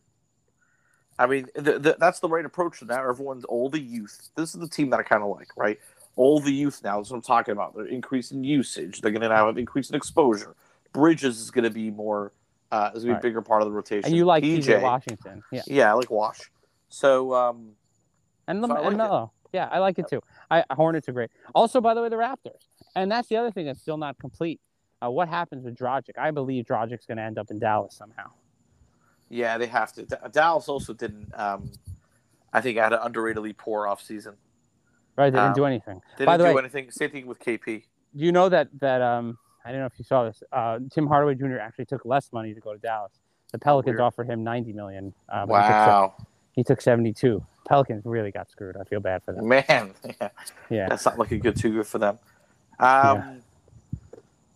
I 1.17 1.27
mean, 1.27 1.47
the, 1.55 1.79
the, 1.79 1.95
that's 1.99 2.19
the 2.19 2.27
right 2.27 2.45
approach 2.45 2.79
to 2.79 2.85
now. 2.85 3.09
Everyone's 3.09 3.45
all 3.45 3.69
the 3.69 3.79
youth. 3.79 4.29
This 4.35 4.53
is 4.53 4.59
the 4.59 4.67
team 4.67 4.89
that 4.91 4.99
I 4.99 5.03
kind 5.03 5.23
of 5.23 5.29
like, 5.29 5.47
right? 5.55 5.79
All 6.17 6.39
the 6.39 6.51
youth 6.51 6.81
now. 6.83 6.97
That's 6.97 7.09
what 7.09 7.17
I'm 7.17 7.21
talking 7.23 7.53
about. 7.53 7.75
They're 7.75 7.85
increasing 7.85 8.43
usage. 8.43 9.01
They're 9.01 9.11
going 9.11 9.21
to 9.21 9.33
have 9.35 9.47
an 9.47 9.57
increase 9.57 9.89
in 9.89 9.95
exposure. 9.95 10.55
Bridges 10.95 11.39
is 11.39 11.51
going 11.51 11.63
to 11.65 11.69
be 11.69 11.91
more. 11.91 12.31
Uh, 12.71 12.89
is 12.95 13.03
going 13.03 13.15
to 13.15 13.21
be 13.21 13.27
a 13.27 13.29
bigger 13.29 13.41
part 13.41 13.61
of 13.61 13.67
the 13.67 13.71
rotation. 13.71 14.05
And 14.07 14.15
you 14.15 14.25
like 14.25 14.43
PJ, 14.43 14.63
PJ 14.65 14.81
Washington, 14.81 15.43
yeah, 15.51 15.61
Yeah, 15.67 15.91
I 15.91 15.93
like 15.93 16.09
Wash. 16.09 16.39
So 16.89 17.33
um, 17.33 17.73
and, 18.47 18.63
So 18.65 18.71
I 18.73 18.75
and 18.77 18.83
like 18.85 18.93
it. 18.93 18.97
Melo. 18.97 19.31
Yeah, 19.53 19.69
I 19.71 19.79
like 19.79 19.99
it 19.99 20.07
too. 20.09 20.21
I 20.51 20.63
Hornets 20.71 21.07
are 21.07 21.13
great. 21.13 21.29
Also, 21.53 21.79
by 21.79 21.93
the 21.93 22.01
way, 22.01 22.09
the 22.09 22.15
Raptors, 22.17 22.67
and 22.95 23.09
that's 23.11 23.29
the 23.29 23.37
other 23.37 23.51
thing 23.51 23.65
that's 23.67 23.79
still 23.79 23.97
not 23.97 24.17
complete. 24.19 24.59
Uh, 25.03 25.09
what 25.11 25.29
happens 25.29 25.63
with 25.63 25.75
Dragic? 25.77 26.17
I 26.17 26.31
believe 26.31 26.65
Dragic's 26.65 27.05
going 27.05 27.17
to 27.17 27.23
end 27.23 27.37
up 27.37 27.51
in 27.51 27.59
Dallas 27.59 27.95
somehow. 27.95 28.31
Yeah, 29.29 29.57
they 29.57 29.67
have 29.67 29.93
to. 29.93 30.03
D- 30.03 30.15
Dallas 30.31 30.67
also 30.67 30.93
didn't. 30.93 31.31
Um, 31.35 31.71
I 32.51 32.61
think 32.61 32.77
had 32.77 32.93
an 32.93 32.99
underratedly 32.99 33.55
poor 33.55 33.85
offseason. 33.85 34.35
Right? 35.15 35.29
They 35.31 35.39
Um, 35.39 35.47
didn't 35.49 35.55
do 35.57 35.65
anything. 35.65 36.01
They 36.17 36.25
didn't 36.25 36.39
the 36.39 36.47
do 36.49 36.55
way- 36.55 36.59
anything. 36.61 36.91
Same 36.91 37.11
thing 37.11 37.25
with 37.27 37.39
KP. 37.39 37.83
You 38.13 38.31
know 38.31 38.49
that 38.49 38.69
that 38.79 39.01
um 39.01 39.37
I 39.65 39.71
don't 39.71 39.79
know 39.79 39.87
if 39.87 39.93
you 39.97 40.05
saw 40.05 40.23
this. 40.25 40.43
Uh, 40.51 40.79
Tim 40.91 41.07
Hardaway 41.07 41.35
Jr. 41.35 41.57
actually 41.57 41.85
took 41.85 42.05
less 42.05 42.31
money 42.31 42.53
to 42.53 42.59
go 42.61 42.73
to 42.73 42.79
Dallas. 42.79 43.11
The 43.51 43.57
Pelicans 43.59 43.93
weird. 43.95 44.01
offered 44.01 44.27
him 44.29 44.43
90 44.43 44.73
million. 44.73 45.13
Uh, 45.27 45.45
but 45.45 45.61
he 45.61 45.67
took 45.67 45.71
Wow, 45.87 46.13
He 46.53 46.63
took 46.63 46.81
72. 46.81 47.43
Pelicans 47.67 48.03
really 48.05 48.31
got 48.31 48.49
screwed. 48.51 48.77
I 48.77 48.83
feel 48.83 48.99
bad 48.99 49.23
for 49.23 49.33
them. 49.33 49.47
man, 49.47 49.93
yeah, 50.21 50.29
Yeah. 50.69 50.87
that's 50.89 51.03
not 51.05 51.17
looking 51.17 51.39
good 51.39 51.55
too 51.55 51.73
good 51.73 51.87
for 51.87 51.97
them. 51.97 52.19
Um, 52.79 53.41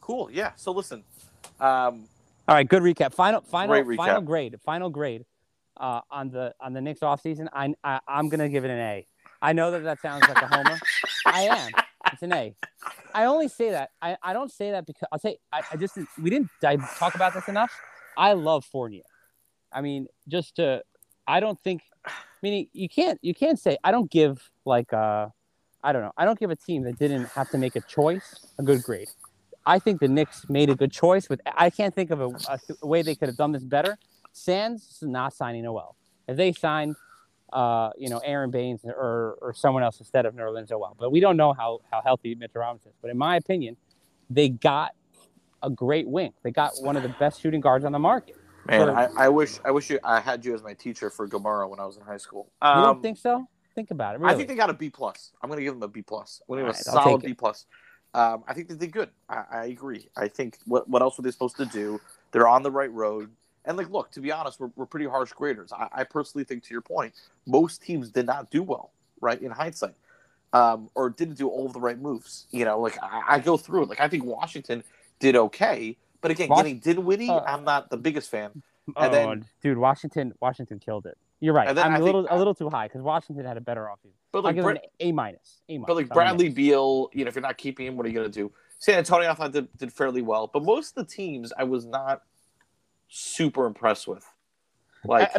Cool. 0.01 0.29
Yeah. 0.31 0.51
So 0.55 0.71
listen. 0.71 1.03
Um, 1.59 2.05
All 2.47 2.55
right, 2.55 2.67
good 2.67 2.81
recap. 2.81 3.13
Final 3.13 3.41
final 3.41 3.83
Great 3.83 3.95
final 3.97 4.21
grade. 4.21 4.55
Final 4.65 4.89
grade 4.89 5.23
uh, 5.77 6.01
on 6.09 6.31
the 6.31 6.53
on 6.59 6.73
the 6.73 6.81
Knicks 6.81 7.01
offseason. 7.01 7.47
I, 7.53 7.73
I 7.83 7.99
I'm 8.07 8.27
going 8.27 8.39
to 8.39 8.49
give 8.49 8.65
it 8.65 8.71
an 8.71 8.79
A. 8.79 9.05
I 9.41 9.53
know 9.53 9.69
that 9.71 9.83
that 9.83 10.01
sounds 10.01 10.27
like 10.27 10.41
a 10.41 10.47
homer. 10.47 10.79
I 11.27 11.41
am. 11.43 11.71
It's 12.11 12.23
an 12.23 12.33
A. 12.33 12.55
I 13.13 13.25
only 13.25 13.47
say 13.47 13.71
that. 13.71 13.91
I, 14.01 14.17
I 14.21 14.33
don't 14.33 14.51
say 14.51 14.71
that 14.71 14.85
because 14.85 15.07
I'll 15.11 15.19
say 15.19 15.37
I, 15.51 15.61
I 15.71 15.77
just 15.77 15.97
we 16.21 16.29
didn't 16.29 16.49
I 16.63 16.77
talk 16.97 17.15
about 17.15 17.33
this 17.33 17.47
enough. 17.47 17.71
I 18.17 18.33
love 18.33 18.65
Fournier. 18.65 19.03
I 19.71 19.81
mean, 19.81 20.07
just 20.27 20.55
to 20.55 20.83
I 21.27 21.39
don't 21.39 21.59
think 21.59 21.81
meaning 22.41 22.67
you 22.73 22.89
can't 22.89 23.19
you 23.21 23.33
can't 23.33 23.59
say 23.59 23.77
I 23.83 23.91
don't 23.91 24.09
give 24.09 24.49
like 24.65 24.93
uh 24.93 25.27
I 25.83 25.93
don't 25.93 26.01
know. 26.01 26.11
I 26.17 26.25
don't 26.25 26.39
give 26.39 26.49
a 26.49 26.55
team 26.55 26.83
that 26.83 26.99
didn't 26.99 27.25
have 27.29 27.49
to 27.51 27.57
make 27.57 27.75
a 27.75 27.81
choice 27.81 28.45
a 28.57 28.63
good 28.63 28.83
grade. 28.83 29.09
I 29.65 29.79
think 29.79 29.99
the 29.99 30.07
Knicks 30.07 30.49
made 30.49 30.69
a 30.69 30.75
good 30.75 30.91
choice 30.91 31.29
with 31.29 31.41
I 31.55 31.69
can't 31.69 31.93
think 31.93 32.11
of 32.11 32.21
a, 32.21 32.27
a, 32.27 32.59
a 32.81 32.87
way 32.87 33.01
they 33.01 33.15
could 33.15 33.29
have 33.29 33.37
done 33.37 33.51
this 33.51 33.63
better. 33.63 33.97
Sands 34.31 34.99
is 35.01 35.07
not 35.07 35.33
signing 35.33 35.63
Noel. 35.63 35.95
If 36.27 36.37
they 36.37 36.53
signed 36.53 36.95
uh, 37.53 37.91
you 37.97 38.09
know, 38.09 38.19
Aron 38.19 38.51
Baynes 38.51 38.81
or, 38.85 39.37
or 39.41 39.53
someone 39.53 39.83
else 39.83 39.99
instead 39.99 40.25
of 40.25 40.33
Nerlens 40.35 40.69
Noel. 40.69 40.95
But 40.99 41.11
we 41.11 41.19
don't 41.19 41.37
know 41.37 41.53
how, 41.53 41.79
how 41.91 42.01
healthy 42.03 42.35
Mitchell 42.35 42.61
Robinson 42.61 42.91
is. 42.91 42.97
But 43.01 43.11
in 43.11 43.17
my 43.17 43.35
opinion, 43.37 43.77
they 44.29 44.49
got 44.49 44.91
a 45.61 45.69
great 45.69 46.07
wing. 46.07 46.33
They 46.43 46.51
got 46.51 46.71
one 46.79 46.95
of 46.95 47.03
the 47.03 47.09
best 47.09 47.41
shooting 47.41 47.61
guards 47.61 47.85
on 47.85 47.91
the 47.91 47.99
market. 47.99 48.37
man, 48.65 48.89
I, 48.89 49.07
I 49.17 49.29
wish 49.29 49.59
I 49.65 49.71
wish 49.71 49.89
you 49.89 49.99
I 50.03 50.19
had 50.19 50.45
you 50.45 50.53
as 50.53 50.63
my 50.63 50.73
teacher 50.73 51.09
for 51.09 51.27
Gemara 51.27 51.67
when 51.67 51.79
I 51.79 51.85
was 51.85 51.97
in 51.97 52.03
high 52.03 52.17
school. 52.17 52.51
You 52.61 52.69
Um, 52.69 52.83
don't 52.83 53.01
think 53.01 53.17
so? 53.17 53.47
Think 53.75 53.91
about 53.91 54.15
it. 54.15 54.19
Really. 54.19 54.33
I 54.33 54.37
think 54.37 54.49
they 54.49 54.55
got 54.55 54.69
a 54.69 54.73
B 54.73 54.89
plus. 54.89 55.31
I'm 55.41 55.49
going 55.49 55.57
to 55.59 55.63
give 55.63 55.73
them 55.73 55.83
a 55.83 55.87
B 55.87 56.01
plus. 56.01 56.41
I'm 56.41 56.53
going 56.55 56.65
to 56.65 56.71
give 56.71 56.75
them 56.85 56.93
a 56.97 57.01
solid. 57.03 57.21
B 57.21 57.33
plus. 57.33 57.65
Um, 58.13 58.43
I 58.47 58.53
think 58.53 58.67
they 58.69 58.75
did 58.75 58.91
good. 58.91 59.09
I, 59.29 59.43
I 59.51 59.65
agree. 59.65 60.09
I 60.17 60.27
think 60.27 60.57
what 60.65 60.89
what 60.89 61.01
else 61.01 61.17
were 61.17 61.23
they 61.23 61.31
supposed 61.31 61.57
to 61.57 61.65
do? 61.65 61.99
They're 62.31 62.47
on 62.47 62.63
the 62.63 62.71
right 62.71 62.91
road. 62.91 63.31
And 63.65 63.77
like, 63.77 63.89
look, 63.89 64.11
to 64.11 64.21
be 64.21 64.31
honest, 64.31 64.59
we're, 64.59 64.69
we're 64.75 64.85
pretty 64.85 65.05
harsh 65.05 65.31
graders. 65.33 65.71
I, 65.73 65.87
I 65.91 66.03
personally 66.03 66.43
think, 66.45 66.63
to 66.63 66.73
your 66.73 66.81
point, 66.81 67.13
most 67.45 67.81
teams 67.81 68.09
did 68.09 68.25
not 68.25 68.49
do 68.49 68.63
well, 68.63 68.91
right? 69.21 69.39
In 69.41 69.51
hindsight, 69.51 69.95
um, 70.53 70.89
or 70.95 71.09
didn't 71.09 71.35
do 71.37 71.47
all 71.49 71.65
of 71.65 71.73
the 71.73 71.79
right 71.79 71.99
moves. 71.99 72.47
You 72.51 72.65
know, 72.65 72.79
like 72.79 72.97
I, 73.03 73.23
I 73.27 73.39
go 73.39 73.57
through 73.57 73.83
it. 73.83 73.89
Like 73.89 73.99
I 73.99 74.07
think 74.07 74.23
Washington 74.25 74.83
did 75.19 75.35
okay, 75.35 75.97
but 76.21 76.31
again, 76.31 76.49
Was- 76.49 76.59
getting 76.63 76.79
Dinwiddie, 76.79 77.29
uh, 77.29 77.41
I'm 77.41 77.63
not 77.63 77.89
the 77.89 77.97
biggest 77.97 78.29
fan. 78.31 78.63
oh, 78.95 79.03
and 79.03 79.13
then- 79.13 79.45
dude, 79.61 79.77
Washington 79.77 80.33
Washington 80.39 80.79
killed 80.79 81.05
it. 81.05 81.17
You're 81.41 81.53
right. 81.53 81.69
I'm 81.69 81.77
I 81.77 81.81
a 81.81 81.91
think- 81.93 82.03
little 82.03 82.27
a 82.29 82.37
little 82.37 82.55
too 82.55 82.69
high 82.69 82.87
because 82.87 83.01
Washington 83.01 83.45
had 83.45 83.57
a 83.57 83.61
better 83.61 83.85
offseason. 83.85 84.11
But 84.31 84.43
like, 84.43 84.55
Brad- 84.57 84.77
an 84.77 84.83
A 84.99 85.11
minus. 85.11 85.61
A 85.69 85.73
minus. 85.77 85.87
But 85.87 85.95
like 85.97 86.09
Bradley. 86.09 86.49
Beal, 86.49 87.09
you 87.13 87.23
know, 87.25 87.29
if 87.29 87.35
you're 87.35 87.41
not 87.41 87.57
keeping 87.57 87.87
him, 87.87 87.95
what 87.97 88.05
are 88.05 88.09
you 88.09 88.15
going 88.15 88.29
to 88.29 88.39
do? 88.39 88.51
San 88.77 88.97
Antonio, 88.97 89.29
I 89.29 89.33
thought 89.33 89.51
did, 89.51 89.67
did 89.77 89.91
fairly 89.91 90.21
well, 90.21 90.47
but 90.53 90.63
most 90.63 90.97
of 90.97 91.05
the 91.07 91.13
teams 91.13 91.51
I 91.57 91.63
was 91.65 91.85
not 91.85 92.21
super 93.09 93.65
impressed 93.65 94.07
with. 94.07 94.25
Like, 95.03 95.31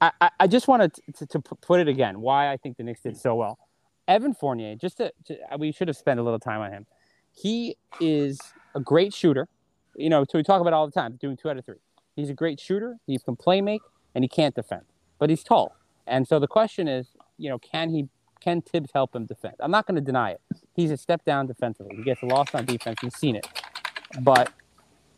I, 0.00 0.12
I, 0.20 0.30
I 0.40 0.46
just 0.46 0.68
wanted 0.68 0.94
to, 0.94 1.26
to, 1.26 1.26
to 1.26 1.40
put 1.40 1.80
it 1.80 1.88
again 1.88 2.20
why 2.20 2.52
I 2.52 2.56
think 2.56 2.76
the 2.76 2.82
Knicks 2.82 3.00
did 3.00 3.16
so 3.16 3.34
well. 3.34 3.58
Evan 4.06 4.34
Fournier, 4.34 4.76
just 4.76 4.98
to, 4.98 5.12
to 5.26 5.38
uh, 5.50 5.56
we 5.58 5.72
should 5.72 5.88
have 5.88 5.96
spent 5.96 6.20
a 6.20 6.22
little 6.22 6.38
time 6.38 6.60
on 6.60 6.70
him. 6.70 6.86
He 7.32 7.76
is 8.00 8.38
a 8.74 8.80
great 8.80 9.14
shooter. 9.14 9.48
You 9.96 10.10
know, 10.10 10.24
we 10.32 10.42
talk 10.42 10.60
about 10.60 10.70
it 10.70 10.74
all 10.74 10.86
the 10.86 10.92
time, 10.92 11.16
doing 11.20 11.36
two 11.36 11.48
out 11.48 11.56
of 11.56 11.64
three. 11.64 11.78
He's 12.16 12.30
a 12.30 12.34
great 12.34 12.60
shooter. 12.60 12.96
He 13.06 13.18
can 13.18 13.36
play 13.36 13.60
make, 13.60 13.82
and 14.14 14.22
he 14.22 14.28
can't 14.28 14.54
defend, 14.54 14.82
but 15.18 15.30
he's 15.30 15.42
tall. 15.42 15.74
And 16.06 16.28
so 16.28 16.38
the 16.38 16.46
question 16.46 16.86
is, 16.86 17.08
you 17.38 17.48
know, 17.48 17.58
can 17.58 17.90
he 17.90 18.08
can 18.40 18.60
Thibs 18.60 18.90
help 18.92 19.16
him 19.16 19.24
defend? 19.24 19.54
I'm 19.60 19.70
not 19.70 19.86
going 19.86 19.94
to 19.94 20.02
deny 20.02 20.32
it. 20.32 20.40
He's 20.74 20.90
a 20.90 20.98
step 20.98 21.24
down 21.24 21.46
defensively. 21.46 21.96
He 21.96 22.02
gets 22.02 22.22
lost 22.22 22.54
on 22.54 22.66
defense. 22.66 22.98
We've 23.02 23.12
seen 23.12 23.36
it. 23.36 23.46
But 24.20 24.52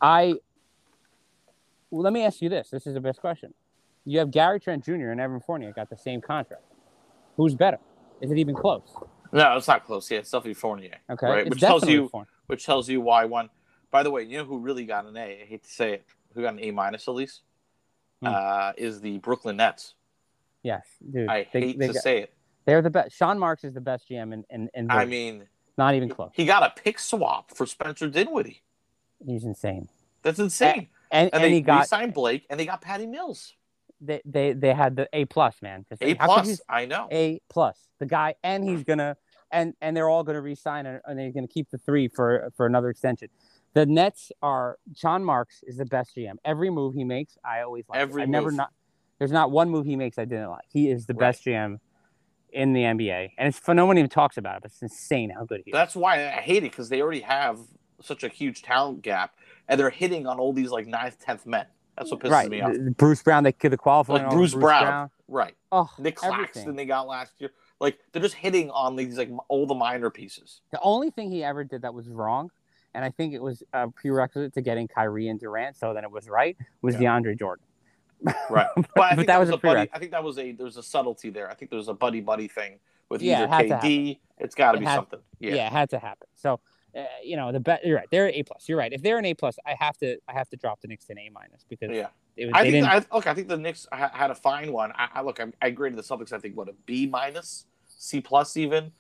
I 0.01 0.35
well, 1.91 2.03
let 2.03 2.13
me 2.13 2.25
ask 2.25 2.41
you 2.43 2.49
this. 2.49 2.71
This 2.71 2.87
is 2.87 2.95
the 2.95 3.01
best 3.01 3.21
question. 3.21 3.55
You 4.05 4.19
have 4.21 4.31
Gary 4.31 4.61
Trent 4.61 4.85
Jr. 4.85 5.11
and 5.11 5.21
Evan 5.21 5.41
Fournier 5.41 5.73
got 5.73 5.91
the 5.91 5.97
same 5.97 6.21
contract. 6.21 6.63
Who's 7.37 7.55
better? 7.55 7.79
Is 8.21 8.31
it 8.31 8.39
even 8.39 8.55
close? 8.55 8.83
No, 9.33 9.57
it's 9.57 9.69
not 9.69 9.85
close. 9.85 10.11
Yeah, 10.11 10.19
it's 10.19 10.31
definitely 10.31 10.55
Fournier. 10.55 10.97
Okay, 11.11 11.27
Right, 11.27 11.41
It's 11.41 11.51
which 11.51 11.61
tells 11.61 11.87
you- 11.89 12.09
Fournier. 12.09 12.29
which 12.47 12.65
tells 12.65 12.89
you 12.89 13.01
why 13.01 13.25
one. 13.25 13.51
By 13.91 14.03
the 14.03 14.11
way, 14.11 14.23
you 14.23 14.39
know 14.39 14.45
who 14.45 14.59
really 14.59 14.85
got 14.85 15.07
an 15.07 15.17
A? 15.17 15.43
I 15.43 15.47
hate 15.47 15.65
to 15.65 15.71
say 15.71 15.93
it. 15.95 16.07
Who 16.35 16.43
got 16.43 16.55
an 16.55 16.61
A 16.61 16.71
minus 16.71 17.09
at 17.09 17.15
least? 17.15 17.43
Hmm. 18.23 18.29
Uh, 18.29 18.73
is 18.77 19.01
the 19.01 19.19
Brooklyn 19.19 19.57
Nets. 19.57 19.95
Yes, 20.63 20.87
dude. 21.13 21.29
I 21.29 21.47
they, 21.53 21.61
hate 21.61 21.79
they 21.79 21.87
to 21.89 21.93
got- 21.93 22.03
say 22.03 22.19
it. 22.23 22.33
they're 22.65 22.83
the 22.83 22.91
best. 22.91 23.15
Sean 23.17 23.39
Marks 23.39 23.65
is 23.65 23.75
the 23.75 23.81
best 23.81 24.09
GM 24.09 24.33
in 24.33 24.45
in, 24.51 24.71
in 24.75 24.91
I 24.91 25.05
mean, 25.05 25.45
not 25.77 25.95
even 25.95 26.09
close. 26.09 26.31
he 26.35 26.45
got 26.47 26.63
a 26.63 26.81
pick 26.81 26.99
swap 26.99 27.51
for 27.55 27.67
Spencer 27.67 28.09
Dinwiddie. 28.09 28.63
He's 29.25 29.45
insane. 29.45 29.89
That's 30.23 30.39
insane. 30.39 30.89
And 31.17 31.31
And, 31.33 31.43
and, 31.43 31.45
they 31.45 31.55
he 31.57 31.61
got 31.61 31.89
signed 31.89 32.13
Blake, 32.13 32.47
and 32.51 32.61
they 32.61 32.67
got 32.67 32.83
Patty 32.83 33.07
Mills. 33.07 33.55
they, 34.01 34.21
they 34.25 34.53
they 34.53 34.75
had 34.75 34.97
the 34.97 35.09
A 35.13 35.25
plus 35.25 35.63
man. 35.63 35.87
A 36.03 36.15
plus. 36.15 36.61
I 36.69 36.85
know. 36.85 37.09
A 37.11 37.41
plus. 37.49 37.79
The 37.99 38.07
guy, 38.07 38.35
and 38.45 38.63
he's 38.63 38.85
gonna, 38.85 39.17
and 39.51 39.73
and 39.81 39.97
they're 39.97 40.09
all 40.09 40.23
gonna 40.25 40.43
resign, 40.43 40.85
and, 40.85 41.01
and 41.07 41.19
they're 41.19 41.33
gonna 41.33 41.49
keep 41.49 41.71
the 41.71 41.79
three 41.79 42.09
for 42.09 42.53
for 42.57 42.67
another 42.67 42.91
extension. 42.91 43.29
The 43.73 43.87
Nets 43.87 44.31
are 44.43 44.79
John 44.93 45.25
Marks 45.25 45.63
is 45.67 45.79
the 45.79 45.87
best 45.87 46.17
GM. 46.17 46.35
Every 46.45 46.71
move 46.71 46.95
he 46.95 47.05
makes, 47.05 47.39
I 47.45 47.61
always 47.63 47.85
like. 47.89 48.01
Every 48.01 48.23
I 48.23 48.27
never 48.27 48.51
not. 48.51 48.71
There's 49.19 49.33
not 49.33 49.51
one 49.51 49.71
move 49.71 49.87
he 49.87 49.97
makes 49.97 50.19
I 50.19 50.27
didn't 50.27 50.51
like. 50.51 50.67
He 50.69 50.91
is 50.91 51.07
the 51.07 51.15
Right. 51.15 51.29
best 51.29 51.45
GM 51.45 51.79
in 52.53 52.75
the 52.75 52.83
NBA, 52.83 53.31
and 53.39 53.49
it's 53.49 53.67
no 53.67 53.87
one 53.87 53.97
even 53.97 54.11
talks 54.11 54.37
about 54.37 54.57
it. 54.59 54.63
But 54.63 54.73
it's 54.73 54.83
insane 54.83 55.31
how 55.31 55.45
good 55.45 55.63
he 55.65 55.71
is. 55.71 55.73
That's 55.73 55.97
why 55.97 56.27
I 56.27 56.41
hate 56.43 56.65
it 56.65 56.71
because 56.73 56.91
they 56.91 57.01
already 57.01 57.21
have 57.21 57.59
such 58.03 58.25
a 58.25 58.29
huge 58.29 58.63
talent 58.63 59.03
gap, 59.03 59.35
and 59.69 59.79
they're 59.81 59.91
hitting 59.91 60.27
on 60.27 60.39
all 60.39 60.53
these 60.53 60.71
like 60.71 60.87
ninth, 60.87 61.19
tenth 61.19 61.47
men. 61.47 61.67
That's 61.97 62.11
what 62.11 62.21
pisses 62.21 62.31
right, 62.31 62.51
me 62.51 62.61
off. 62.61 62.75
Bruce 62.99 63.23
Brown, 63.23 63.43
they 63.45 63.53
could 63.53 63.73
the 63.73 63.77
qualifying. 63.79 64.23
Like 64.23 64.31
all 64.31 64.37
Bruce 64.37 64.55
Brown. 64.55 64.83
Brown. 64.85 65.11
Right. 65.29 65.55
Oh, 65.73 65.91
Nick. 65.99 66.17
Claxton 66.17 66.77
they 66.77 66.85
got 66.85 67.07
last 67.09 67.33
year. 67.39 67.51
Like 67.81 67.99
they're 68.13 68.23
just 68.23 68.35
hitting 68.35 68.71
on 68.71 68.97
these 68.97 69.17
like 69.19 69.31
all 69.49 69.67
the 69.67 69.75
minor 69.75 70.11
pieces. 70.11 70.61
The 70.73 70.81
only 70.83 71.11
thing 71.11 71.31
he 71.31 71.43
ever 71.43 71.65
did 71.65 71.83
that 71.83 71.95
was 71.95 72.09
wrong, 72.09 72.51
and 72.95 73.05
I 73.05 73.11
think 73.11 73.35
it 73.35 73.43
was 73.43 73.63
a 73.73 73.89
prerequisite 73.89 74.55
to 74.55 74.61
getting 74.61 74.89
Kyrie 74.89 75.29
and 75.29 75.39
Durant, 75.41 75.77
so 75.77 75.93
then 75.95 76.05
it 76.05 76.11
was 76.11 76.29
right, 76.29 76.57
was 76.83 76.95
Yeah. 76.95 77.19
DeAndre 77.19 77.39
Jordan. 77.39 77.65
Right. 78.49 78.67
But 78.77 78.87
But 78.95 79.15
think 79.17 79.27
that 79.27 79.41
was 79.41 79.51
a 79.51 79.55
a 79.55 79.59
buddy. 79.59 79.91
I 79.93 79.99
think 79.99 80.11
that 80.13 80.23
was 80.25 80.39
a 80.39 80.53
there's 80.53 80.77
a 80.77 80.83
subtlety 80.83 81.31
there. 81.31 81.51
I 81.51 81.55
think 81.55 81.71
there's 81.71 81.89
a 81.89 81.95
buddy 81.95 82.21
buddy 82.21 82.49
thing 82.49 82.79
with 83.11 83.21
Yeah, 83.23 83.45
it 83.45 83.51
either 83.51 83.69
to 83.81 83.87
KD. 83.87 84.19
It's 84.39 84.55
got 84.55 84.73
to 84.73 84.77
It 84.79 84.81
be 84.81 84.87
had- 84.87 84.95
something. 84.97 85.21
Yeah. 85.39 85.55
Yeah. 85.55 85.67
it 85.67 85.73
had 85.73 85.91
to 85.91 85.99
happen. 85.99 86.27
So, 86.35 86.61
uh, 86.97 87.05
you 87.23 87.37
know, 87.37 87.53
the 87.53 87.61
bet. 87.61 87.85
You're 87.85 87.97
right. 87.97 88.09
They're 88.11 88.29
A 88.29 88.43
plus. 88.43 88.69
You're 88.69 88.79
right. 88.79 88.93
If 88.93 89.03
they're 89.03 89.19
an 89.19 89.25
A 89.25 89.35
plus, 89.35 89.57
I 89.67 89.75
have 89.79 89.97
to. 89.99 90.17
I 90.29 90.33
have 90.33 90.49
to 90.51 90.57
drop 90.57 90.81
the 90.81 90.89
Knicks 90.89 91.07
to 91.07 91.13
an 91.13 91.19
A 91.19 91.31
minus 91.31 91.65
because 91.69 91.91
Yeah. 91.91 92.09
it 92.37 92.51
I 92.55 92.71
think. 92.71 92.87
I, 92.87 93.05
look. 93.13 93.27
I 93.27 93.35
think 93.35 93.49
the 93.49 93.57
Knicks 93.59 93.87
ha- 93.93 94.11
had 94.13 94.31
a 94.31 94.35
fine 94.35 94.73
one. 94.73 94.93
I, 94.97 95.09
I 95.15 95.21
look. 95.23 95.41
I, 95.41 95.47
I 95.61 95.71
graded 95.71 95.99
the 95.99 96.03
Celtics. 96.03 96.33
I 96.33 96.39
think 96.39 96.57
what 96.57 96.69
a 96.69 96.75
B 96.87 97.07
minus, 97.07 97.67
C 97.87 98.21
plus 98.21 98.57
even. 98.57 98.93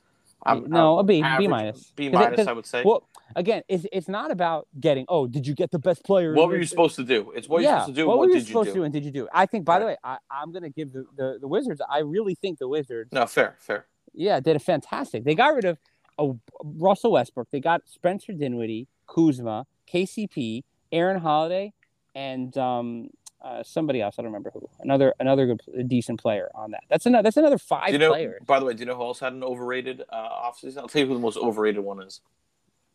I'm- 0.44 0.66
no, 0.68 0.98
a 0.98 1.02
B, 1.04 1.20
B 1.20 1.22
average- 1.22 1.48
minus. 1.48 1.92
B 1.96 2.10
'Cause 2.10 2.38
it- 2.38 2.46
I 2.46 2.52
would 2.52 2.66
say. 2.66 2.82
Well, 2.84 3.08
again, 3.34 3.62
it's 3.68 3.86
it's 3.90 4.06
not 4.08 4.30
about 4.30 4.68
getting. 4.78 5.06
Oh, 5.08 5.26
did 5.26 5.46
you 5.46 5.54
get 5.54 5.70
the 5.70 5.78
best 5.78 6.04
player? 6.04 6.34
what 6.34 6.48
were 6.48 6.58
you 6.58 6.66
supposed 6.66 6.96
to 6.96 7.04
do? 7.04 7.32
It's 7.34 7.48
what 7.48 7.62
yeah, 7.62 7.68
you're 7.70 7.78
supposed 7.80 7.96
to 7.96 8.02
do. 8.02 8.06
What 8.06 8.12
and 8.14 8.20
were 8.20 8.26
you 8.26 8.32
did 8.34 8.40
you 8.42 8.46
supposed 8.48 8.66
do? 8.68 8.72
to 8.74 8.78
do, 8.80 8.84
and 8.84 8.92
did 8.92 9.04
you 9.04 9.10
do? 9.10 9.28
I 9.32 9.46
think. 9.46 9.64
By 9.64 9.78
the 9.78 9.86
way, 9.86 9.96
I, 10.04 10.18
I'm 10.30 10.52
going 10.52 10.62
to 10.64 10.68
give 10.70 10.92
the, 10.92 11.06
the 11.16 11.38
the 11.40 11.48
Wizards. 11.48 11.80
I 11.90 12.00
really 12.00 12.34
think 12.34 12.58
the 12.58 12.68
Wizards. 12.68 13.10
No, 13.12 13.24
fair, 13.26 13.56
fair. 13.58 13.86
Yeah, 14.12 14.38
did 14.40 14.56
a 14.56 14.58
fantastic. 14.58 15.24
They 15.24 15.34
got 15.34 15.54
rid 15.54 15.64
of 15.64 15.78
oh, 16.18 16.38
Russell 16.62 17.12
Westbrook. 17.12 17.48
They 17.50 17.60
got 17.60 17.82
Spencer 17.86 18.32
Dinwiddie, 18.32 18.88
Kuzma, 19.06 19.66
KCP, 19.92 20.64
Aaron 20.92 21.20
Holiday, 21.20 21.72
and 22.14 22.56
um, 22.56 23.10
uh, 23.42 23.62
somebody 23.62 24.00
else. 24.00 24.16
I 24.18 24.22
don't 24.22 24.32
remember 24.32 24.50
who. 24.52 24.68
Another 24.80 25.14
another 25.20 25.46
good, 25.46 25.88
decent 25.88 26.20
player 26.20 26.50
on 26.54 26.72
that. 26.72 26.84
That's 26.88 27.06
another. 27.06 27.24
That's 27.24 27.36
another 27.36 27.58
five 27.58 27.90
you 27.90 27.98
know? 27.98 28.10
players. 28.10 28.42
By 28.46 28.58
the 28.58 28.66
way, 28.66 28.74
do 28.74 28.80
you 28.80 28.86
know 28.86 28.96
who 28.96 29.02
else 29.02 29.20
had 29.20 29.32
an 29.32 29.44
overrated 29.44 30.02
uh, 30.08 30.16
offseason? 30.16 30.78
I'll 30.78 30.88
tell 30.88 31.02
you 31.02 31.08
who 31.08 31.14
the 31.14 31.20
most 31.20 31.36
overrated 31.36 31.82
one 31.82 32.02
is. 32.02 32.20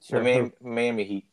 Sure. 0.01 0.19
The 0.19 0.26
Miami, 0.26 0.51
Miami 0.61 1.03
Heat. 1.03 1.26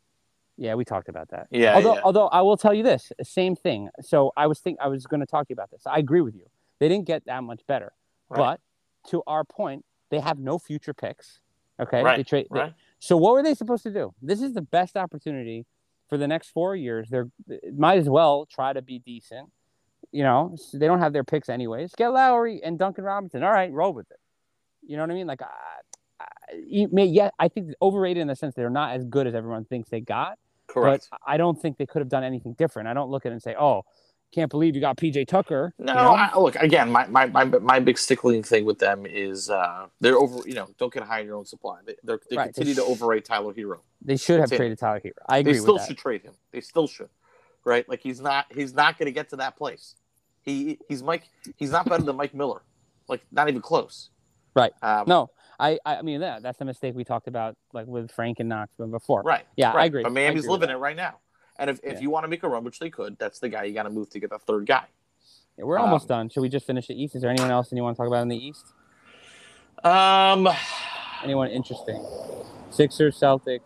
Yeah, 0.57 0.75
we 0.75 0.83
talked 0.83 1.07
about 1.07 1.29
that. 1.29 1.47
Yeah, 1.51 1.75
although, 1.75 1.95
yeah. 1.95 2.01
although 2.03 2.27
I 2.27 2.41
will 2.41 2.57
tell 2.57 2.73
you 2.73 2.83
this, 2.83 3.13
same 3.23 3.55
thing. 3.55 3.89
So 4.01 4.33
I 4.35 4.47
was 4.47 4.59
think 4.59 4.77
I 4.81 4.89
was 4.89 5.07
going 5.07 5.21
to 5.21 5.25
talk 5.25 5.47
to 5.47 5.51
you 5.51 5.53
about 5.53 5.71
this. 5.71 5.83
I 5.85 5.99
agree 5.99 6.21
with 6.21 6.35
you. 6.35 6.45
They 6.79 6.89
didn't 6.89 7.07
get 7.07 7.25
that 7.25 7.43
much 7.43 7.61
better, 7.65 7.93
Right. 8.29 8.37
but 8.37 8.59
to 9.09 9.23
our 9.25 9.45
point, 9.45 9.85
they 10.11 10.19
have 10.19 10.37
no 10.37 10.59
future 10.59 10.93
picks. 10.93 11.39
Okay, 11.79 12.03
Right, 12.03 12.17
They 12.17 12.23
trade. 12.23 12.47
they- 12.51 12.59
right? 12.59 12.73
so 12.99 13.15
what 13.17 13.33
were 13.33 13.43
they 13.43 13.53
supposed 13.53 13.83
to 13.83 13.91
do? 13.91 14.13
This 14.21 14.41
is 14.41 14.53
the 14.53 14.61
best 14.61 14.97
opportunity 14.97 15.65
for 16.09 16.17
the 16.17 16.27
next 16.27 16.49
four 16.49 16.75
years. 16.75 17.09
They're 17.09 17.29
might 17.73 17.97
as 17.99 18.09
well 18.09 18.45
try 18.45 18.73
to 18.73 18.81
be 18.81 18.99
decent. 18.99 19.49
You 20.11 20.23
know, 20.23 20.53
so 20.55 20.79
they 20.79 20.87
don't 20.87 20.99
have 20.99 21.13
their 21.13 21.23
picks 21.23 21.49
anyways. 21.49 21.93
Get 21.95 22.07
Lowry 22.09 22.63
and 22.63 22.79
Duncan 22.79 23.03
Robinson. 23.03 23.43
All 23.43 23.51
right, 23.51 23.71
roll 23.71 23.93
with 23.93 24.09
it. 24.09 24.17
You 24.81 24.97
know 24.97 25.03
what 25.03 25.11
I 25.11 25.13
mean? 25.13 25.27
Like, 25.27 25.43
I, 25.43 25.47
I, 26.19 26.25
you 26.65 26.87
may, 26.91 27.05
yeah, 27.05 27.29
I 27.37 27.47
think 27.47 27.73
overrated 27.79 28.19
in 28.21 28.27
the 28.27 28.35
sense 28.35 28.55
they're 28.55 28.71
not 28.71 28.95
as 28.95 29.05
good 29.05 29.27
as 29.27 29.35
everyone 29.35 29.65
thinks 29.65 29.89
they 29.89 30.01
got. 30.01 30.39
Correct. 30.65 31.09
But 31.11 31.19
I 31.27 31.37
don't 31.37 31.61
think 31.61 31.77
they 31.77 31.85
could 31.85 31.99
have 31.99 32.09
done 32.09 32.23
anything 32.23 32.53
different. 32.53 32.87
I 32.87 32.95
don't 32.95 33.11
look 33.11 33.25
at 33.27 33.29
it 33.31 33.33
and 33.33 33.41
say, 33.41 33.55
"Oh, 33.59 33.83
can't 34.31 34.49
believe 34.49 34.75
you 34.75 34.81
got 34.81 34.97
PJ 34.97 35.27
Tucker." 35.27 35.73
No, 35.79 35.93
you 35.93 35.97
know? 35.99 36.11
I, 36.13 36.37
look 36.37 36.55
again. 36.55 36.91
My, 36.91 37.07
my 37.07 37.25
my 37.27 37.45
my 37.45 37.79
big 37.79 37.97
stickling 37.97 38.43
thing 38.43 38.65
with 38.65 38.79
them 38.79 39.05
is 39.05 39.49
uh, 39.49 39.87
they're 39.99 40.17
over. 40.17 40.47
You 40.47 40.55
know, 40.55 40.67
don't 40.77 40.93
get 40.93 41.03
high 41.03 41.19
in 41.21 41.25
your 41.25 41.35
own 41.35 41.45
supply. 41.45 41.79
They 41.85 41.95
they're, 42.03 42.19
they 42.29 42.37
Right. 42.37 42.53
continue 42.53 42.75
to 42.75 42.83
overrate 42.83 43.25
Tyler 43.25 43.53
Herro. 43.53 43.79
they 44.01 44.17
should 44.17 44.39
have 44.39 44.51
it. 44.51 44.57
traded 44.57 44.77
Tyler 44.79 44.99
Herro. 45.03 45.11
I 45.27 45.41
They 45.41 45.51
agree 45.51 45.59
still 45.61 45.73
with 45.73 45.81
that. 45.81 45.87
They 45.89 45.93
still 45.93 45.95
should 45.95 45.97
trade 45.97 46.21
him. 46.23 46.33
They 46.51 46.61
still 46.61 46.87
should, 46.87 47.09
right? 47.65 47.87
Like 47.89 48.01
he's 48.01 48.21
not 48.21 48.45
he's 48.53 48.73
not 48.73 48.97
going 48.97 49.07
to 49.07 49.11
get 49.11 49.29
to 49.29 49.35
that 49.37 49.57
place. 49.57 49.95
He 50.41 50.79
he's 50.87 51.03
Mike. 51.03 51.23
He's 51.57 51.71
not 51.71 51.87
better 51.87 52.03
than 52.03 52.15
Mike 52.15 52.33
Miller. 52.33 52.61
Like 53.07 53.21
not 53.31 53.49
even 53.49 53.61
close. 53.61 54.09
Right. 54.55 54.71
Um, 54.81 55.05
No, 55.07 55.29
I, 55.59 55.79
I 55.85 56.01
mean 56.01 56.21
that 56.21 56.41
that's 56.43 56.57
the 56.57 56.65
mistake 56.65 56.95
we 56.95 57.03
talked 57.03 57.27
about, 57.27 57.55
like 57.73 57.87
with 57.87 58.11
Frank 58.11 58.39
and 58.39 58.49
Knox 58.49 58.71
before. 58.77 59.21
Right. 59.23 59.45
Yeah, 59.57 59.71
I 59.71 59.75
right. 59.75 59.85
agree. 59.85 60.03
But 60.03 60.09
I 60.09 60.13
Miami's 60.13 60.47
living 60.47 60.69
it 60.69 60.75
right 60.75 60.95
now. 60.95 61.19
And 61.59 61.69
if, 61.69 61.79
if 61.83 61.93
Yeah. 61.95 61.99
you 61.99 62.09
want 62.09 62.23
to 62.23 62.27
make 62.29 62.41
a 62.43 62.47
run, 62.47 62.63
which 62.63 62.79
they 62.79 62.89
could, 62.89 63.19
that's 63.19 63.39
the 63.39 63.49
guy 63.49 63.65
you 63.65 63.73
got 63.73 63.83
to 63.83 63.89
move 63.89 64.09
to 64.11 64.19
get 64.19 64.29
the 64.31 64.39
third 64.39 64.65
guy. 64.65 64.85
Yeah, 65.57 65.65
we're 65.65 65.77
almost 65.77 66.05
Um, 66.05 66.07
done. 66.17 66.29
Should 66.29 66.41
we 66.41 66.49
just 66.49 66.65
finish 66.65 66.87
the 66.87 66.99
East? 66.99 67.15
Is 67.15 67.21
there 67.21 67.29
anyone 67.29 67.51
else 67.51 67.69
that 67.69 67.75
you 67.75 67.83
want 67.83 67.97
to 67.97 68.01
talk 68.01 68.07
about 68.07 68.21
in 68.23 68.29
the 68.29 68.37
East? 68.37 68.73
Um. 69.83 70.47
Anyone 71.23 71.49
interesting? 71.49 72.01
Sixers, 72.69 73.19
Celtics, 73.19 73.59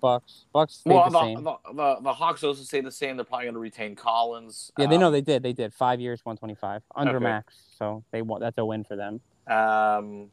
Bucks. 0.00 0.46
Bucks 0.52 0.82
Well, 0.84 1.04
the 1.08 1.10
the, 1.40 1.40
the, 1.40 1.72
the, 1.72 1.96
the 2.02 2.12
Hawks 2.12 2.42
also 2.42 2.64
say 2.64 2.80
the 2.80 2.90
same. 2.90 3.16
They're 3.16 3.24
probably 3.24 3.46
going 3.46 3.54
to 3.54 3.60
retain 3.60 3.94
Collins. 3.94 4.72
yeah, 4.76 4.86
they 4.86 4.98
know 4.98 5.06
Um, 5.06 5.12
they 5.12 5.20
did. 5.20 5.42
They 5.44 5.52
did 5.52 5.72
five 5.72 6.00
years, 6.00 6.20
one 6.24 6.36
twenty 6.36 6.56
five 6.56 6.82
under 6.96 7.16
Okay. 7.16 7.24
max. 7.24 7.54
So 7.78 8.04
they 8.10 8.22
want 8.22 8.40
that's 8.42 8.58
a 8.58 8.64
win 8.64 8.82
for 8.82 8.96
them. 8.96 9.20
Um, 9.46 10.30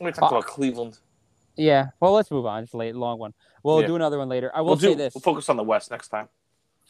we 0.00 0.12
talked 0.12 0.32
about 0.32 0.46
Cleveland. 0.46 0.98
Yeah. 1.58 1.88
Well, 2.00 2.12
let's 2.12 2.30
move 2.30 2.46
on. 2.46 2.62
It's 2.62 2.72
a 2.72 2.76
late, 2.76 2.94
long 2.94 3.18
one. 3.18 3.34
We'll 3.62 3.80
Yeah. 3.82 3.88
do 3.88 3.96
another 3.96 4.18
one 4.18 4.28
later. 4.28 4.50
I 4.54 4.60
will 4.60 4.68
We'll 4.70 4.76
say 4.78 4.88
do. 4.90 4.94
this. 4.94 5.14
We'll 5.14 5.22
focus 5.22 5.48
on 5.48 5.56
the 5.56 5.64
West 5.64 5.90
next 5.90 6.08
time. 6.08 6.28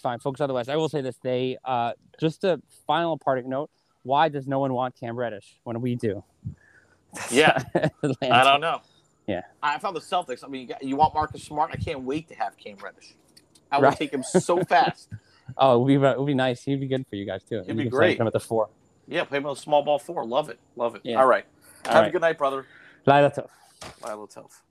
fine, 0.01 0.21
focus 0.21 0.41
on 0.43 0.49
the 0.49 0.55
West. 0.55 0.69
I 0.71 0.77
will 0.77 0.89
say 0.89 1.01
this: 1.01 1.17
they 1.23 1.59
uh, 1.65 1.93
just 2.21 2.45
a 2.45 2.61
final 2.87 3.19
parting 3.19 3.49
note. 3.49 3.71
Why 4.05 4.29
does 4.29 4.47
no 4.47 4.61
one 4.61 4.73
want 4.73 4.95
Cam 4.95 5.17
Reddish 5.17 5.59
when 5.65 5.81
we 5.81 5.97
do? 5.97 6.23
Yeah. 7.31 7.63
I 7.75 8.45
don't 8.45 8.61
know. 8.61 8.83
Yeah. 9.27 9.43
I 9.63 9.79
found 9.79 9.97
the 9.97 10.01
Celtics. 10.01 10.45
I 10.45 10.49
mean, 10.49 10.61
you, 10.63 10.67
got, 10.69 10.83
you 10.83 10.95
want 10.95 11.15
Marcus 11.15 11.43
Smart? 11.43 11.71
I 11.73 11.77
can't 11.77 12.03
wait 12.03 12.29
to 12.29 12.35
have 12.35 12.57
Cam 12.59 12.77
Reddish. 12.77 13.15
I 13.73 13.79
will 13.79 13.85
Right. 13.85 13.97
take 13.99 14.13
him 14.13 14.23
so 14.23 14.63
fast. 14.69 15.09
Oh, 15.57 15.77
it 15.77 15.79
would 15.81 15.89
be 15.89 15.95
it 16.07 16.19
would 16.19 16.27
be 16.27 16.35
nice. 16.35 16.63
He'd 16.65 16.81
be 16.81 16.87
good 16.87 17.07
for 17.09 17.17
you 17.17 17.25
guys 17.25 17.43
too. 17.45 17.61
He'd 17.67 17.69
You 17.69 17.85
be 17.85 17.89
great. 17.89 18.21
Him 18.21 18.27
at 18.27 18.35
the 18.35 18.41
four. 18.41 18.69
Yeah, 19.07 19.25
play 19.25 19.39
him 19.39 19.47
a 19.47 19.57
small 19.57 19.83
ball 19.83 19.99
four. 19.99 20.25
Love 20.27 20.51
it. 20.51 20.59
Love 20.77 20.95
it. 20.97 21.01
Yeah. 21.05 21.17
All 21.21 21.27
right. 21.27 21.47
All 21.87 21.93
have 21.93 22.03
right. 22.03 22.09
a 22.09 22.11
good 22.13 22.21
night, 22.21 22.37
brother. 22.37 22.67
Laila 23.07 23.31
Tov. 23.31 23.49
Bye, 24.01 24.15
Tov. 24.27 24.68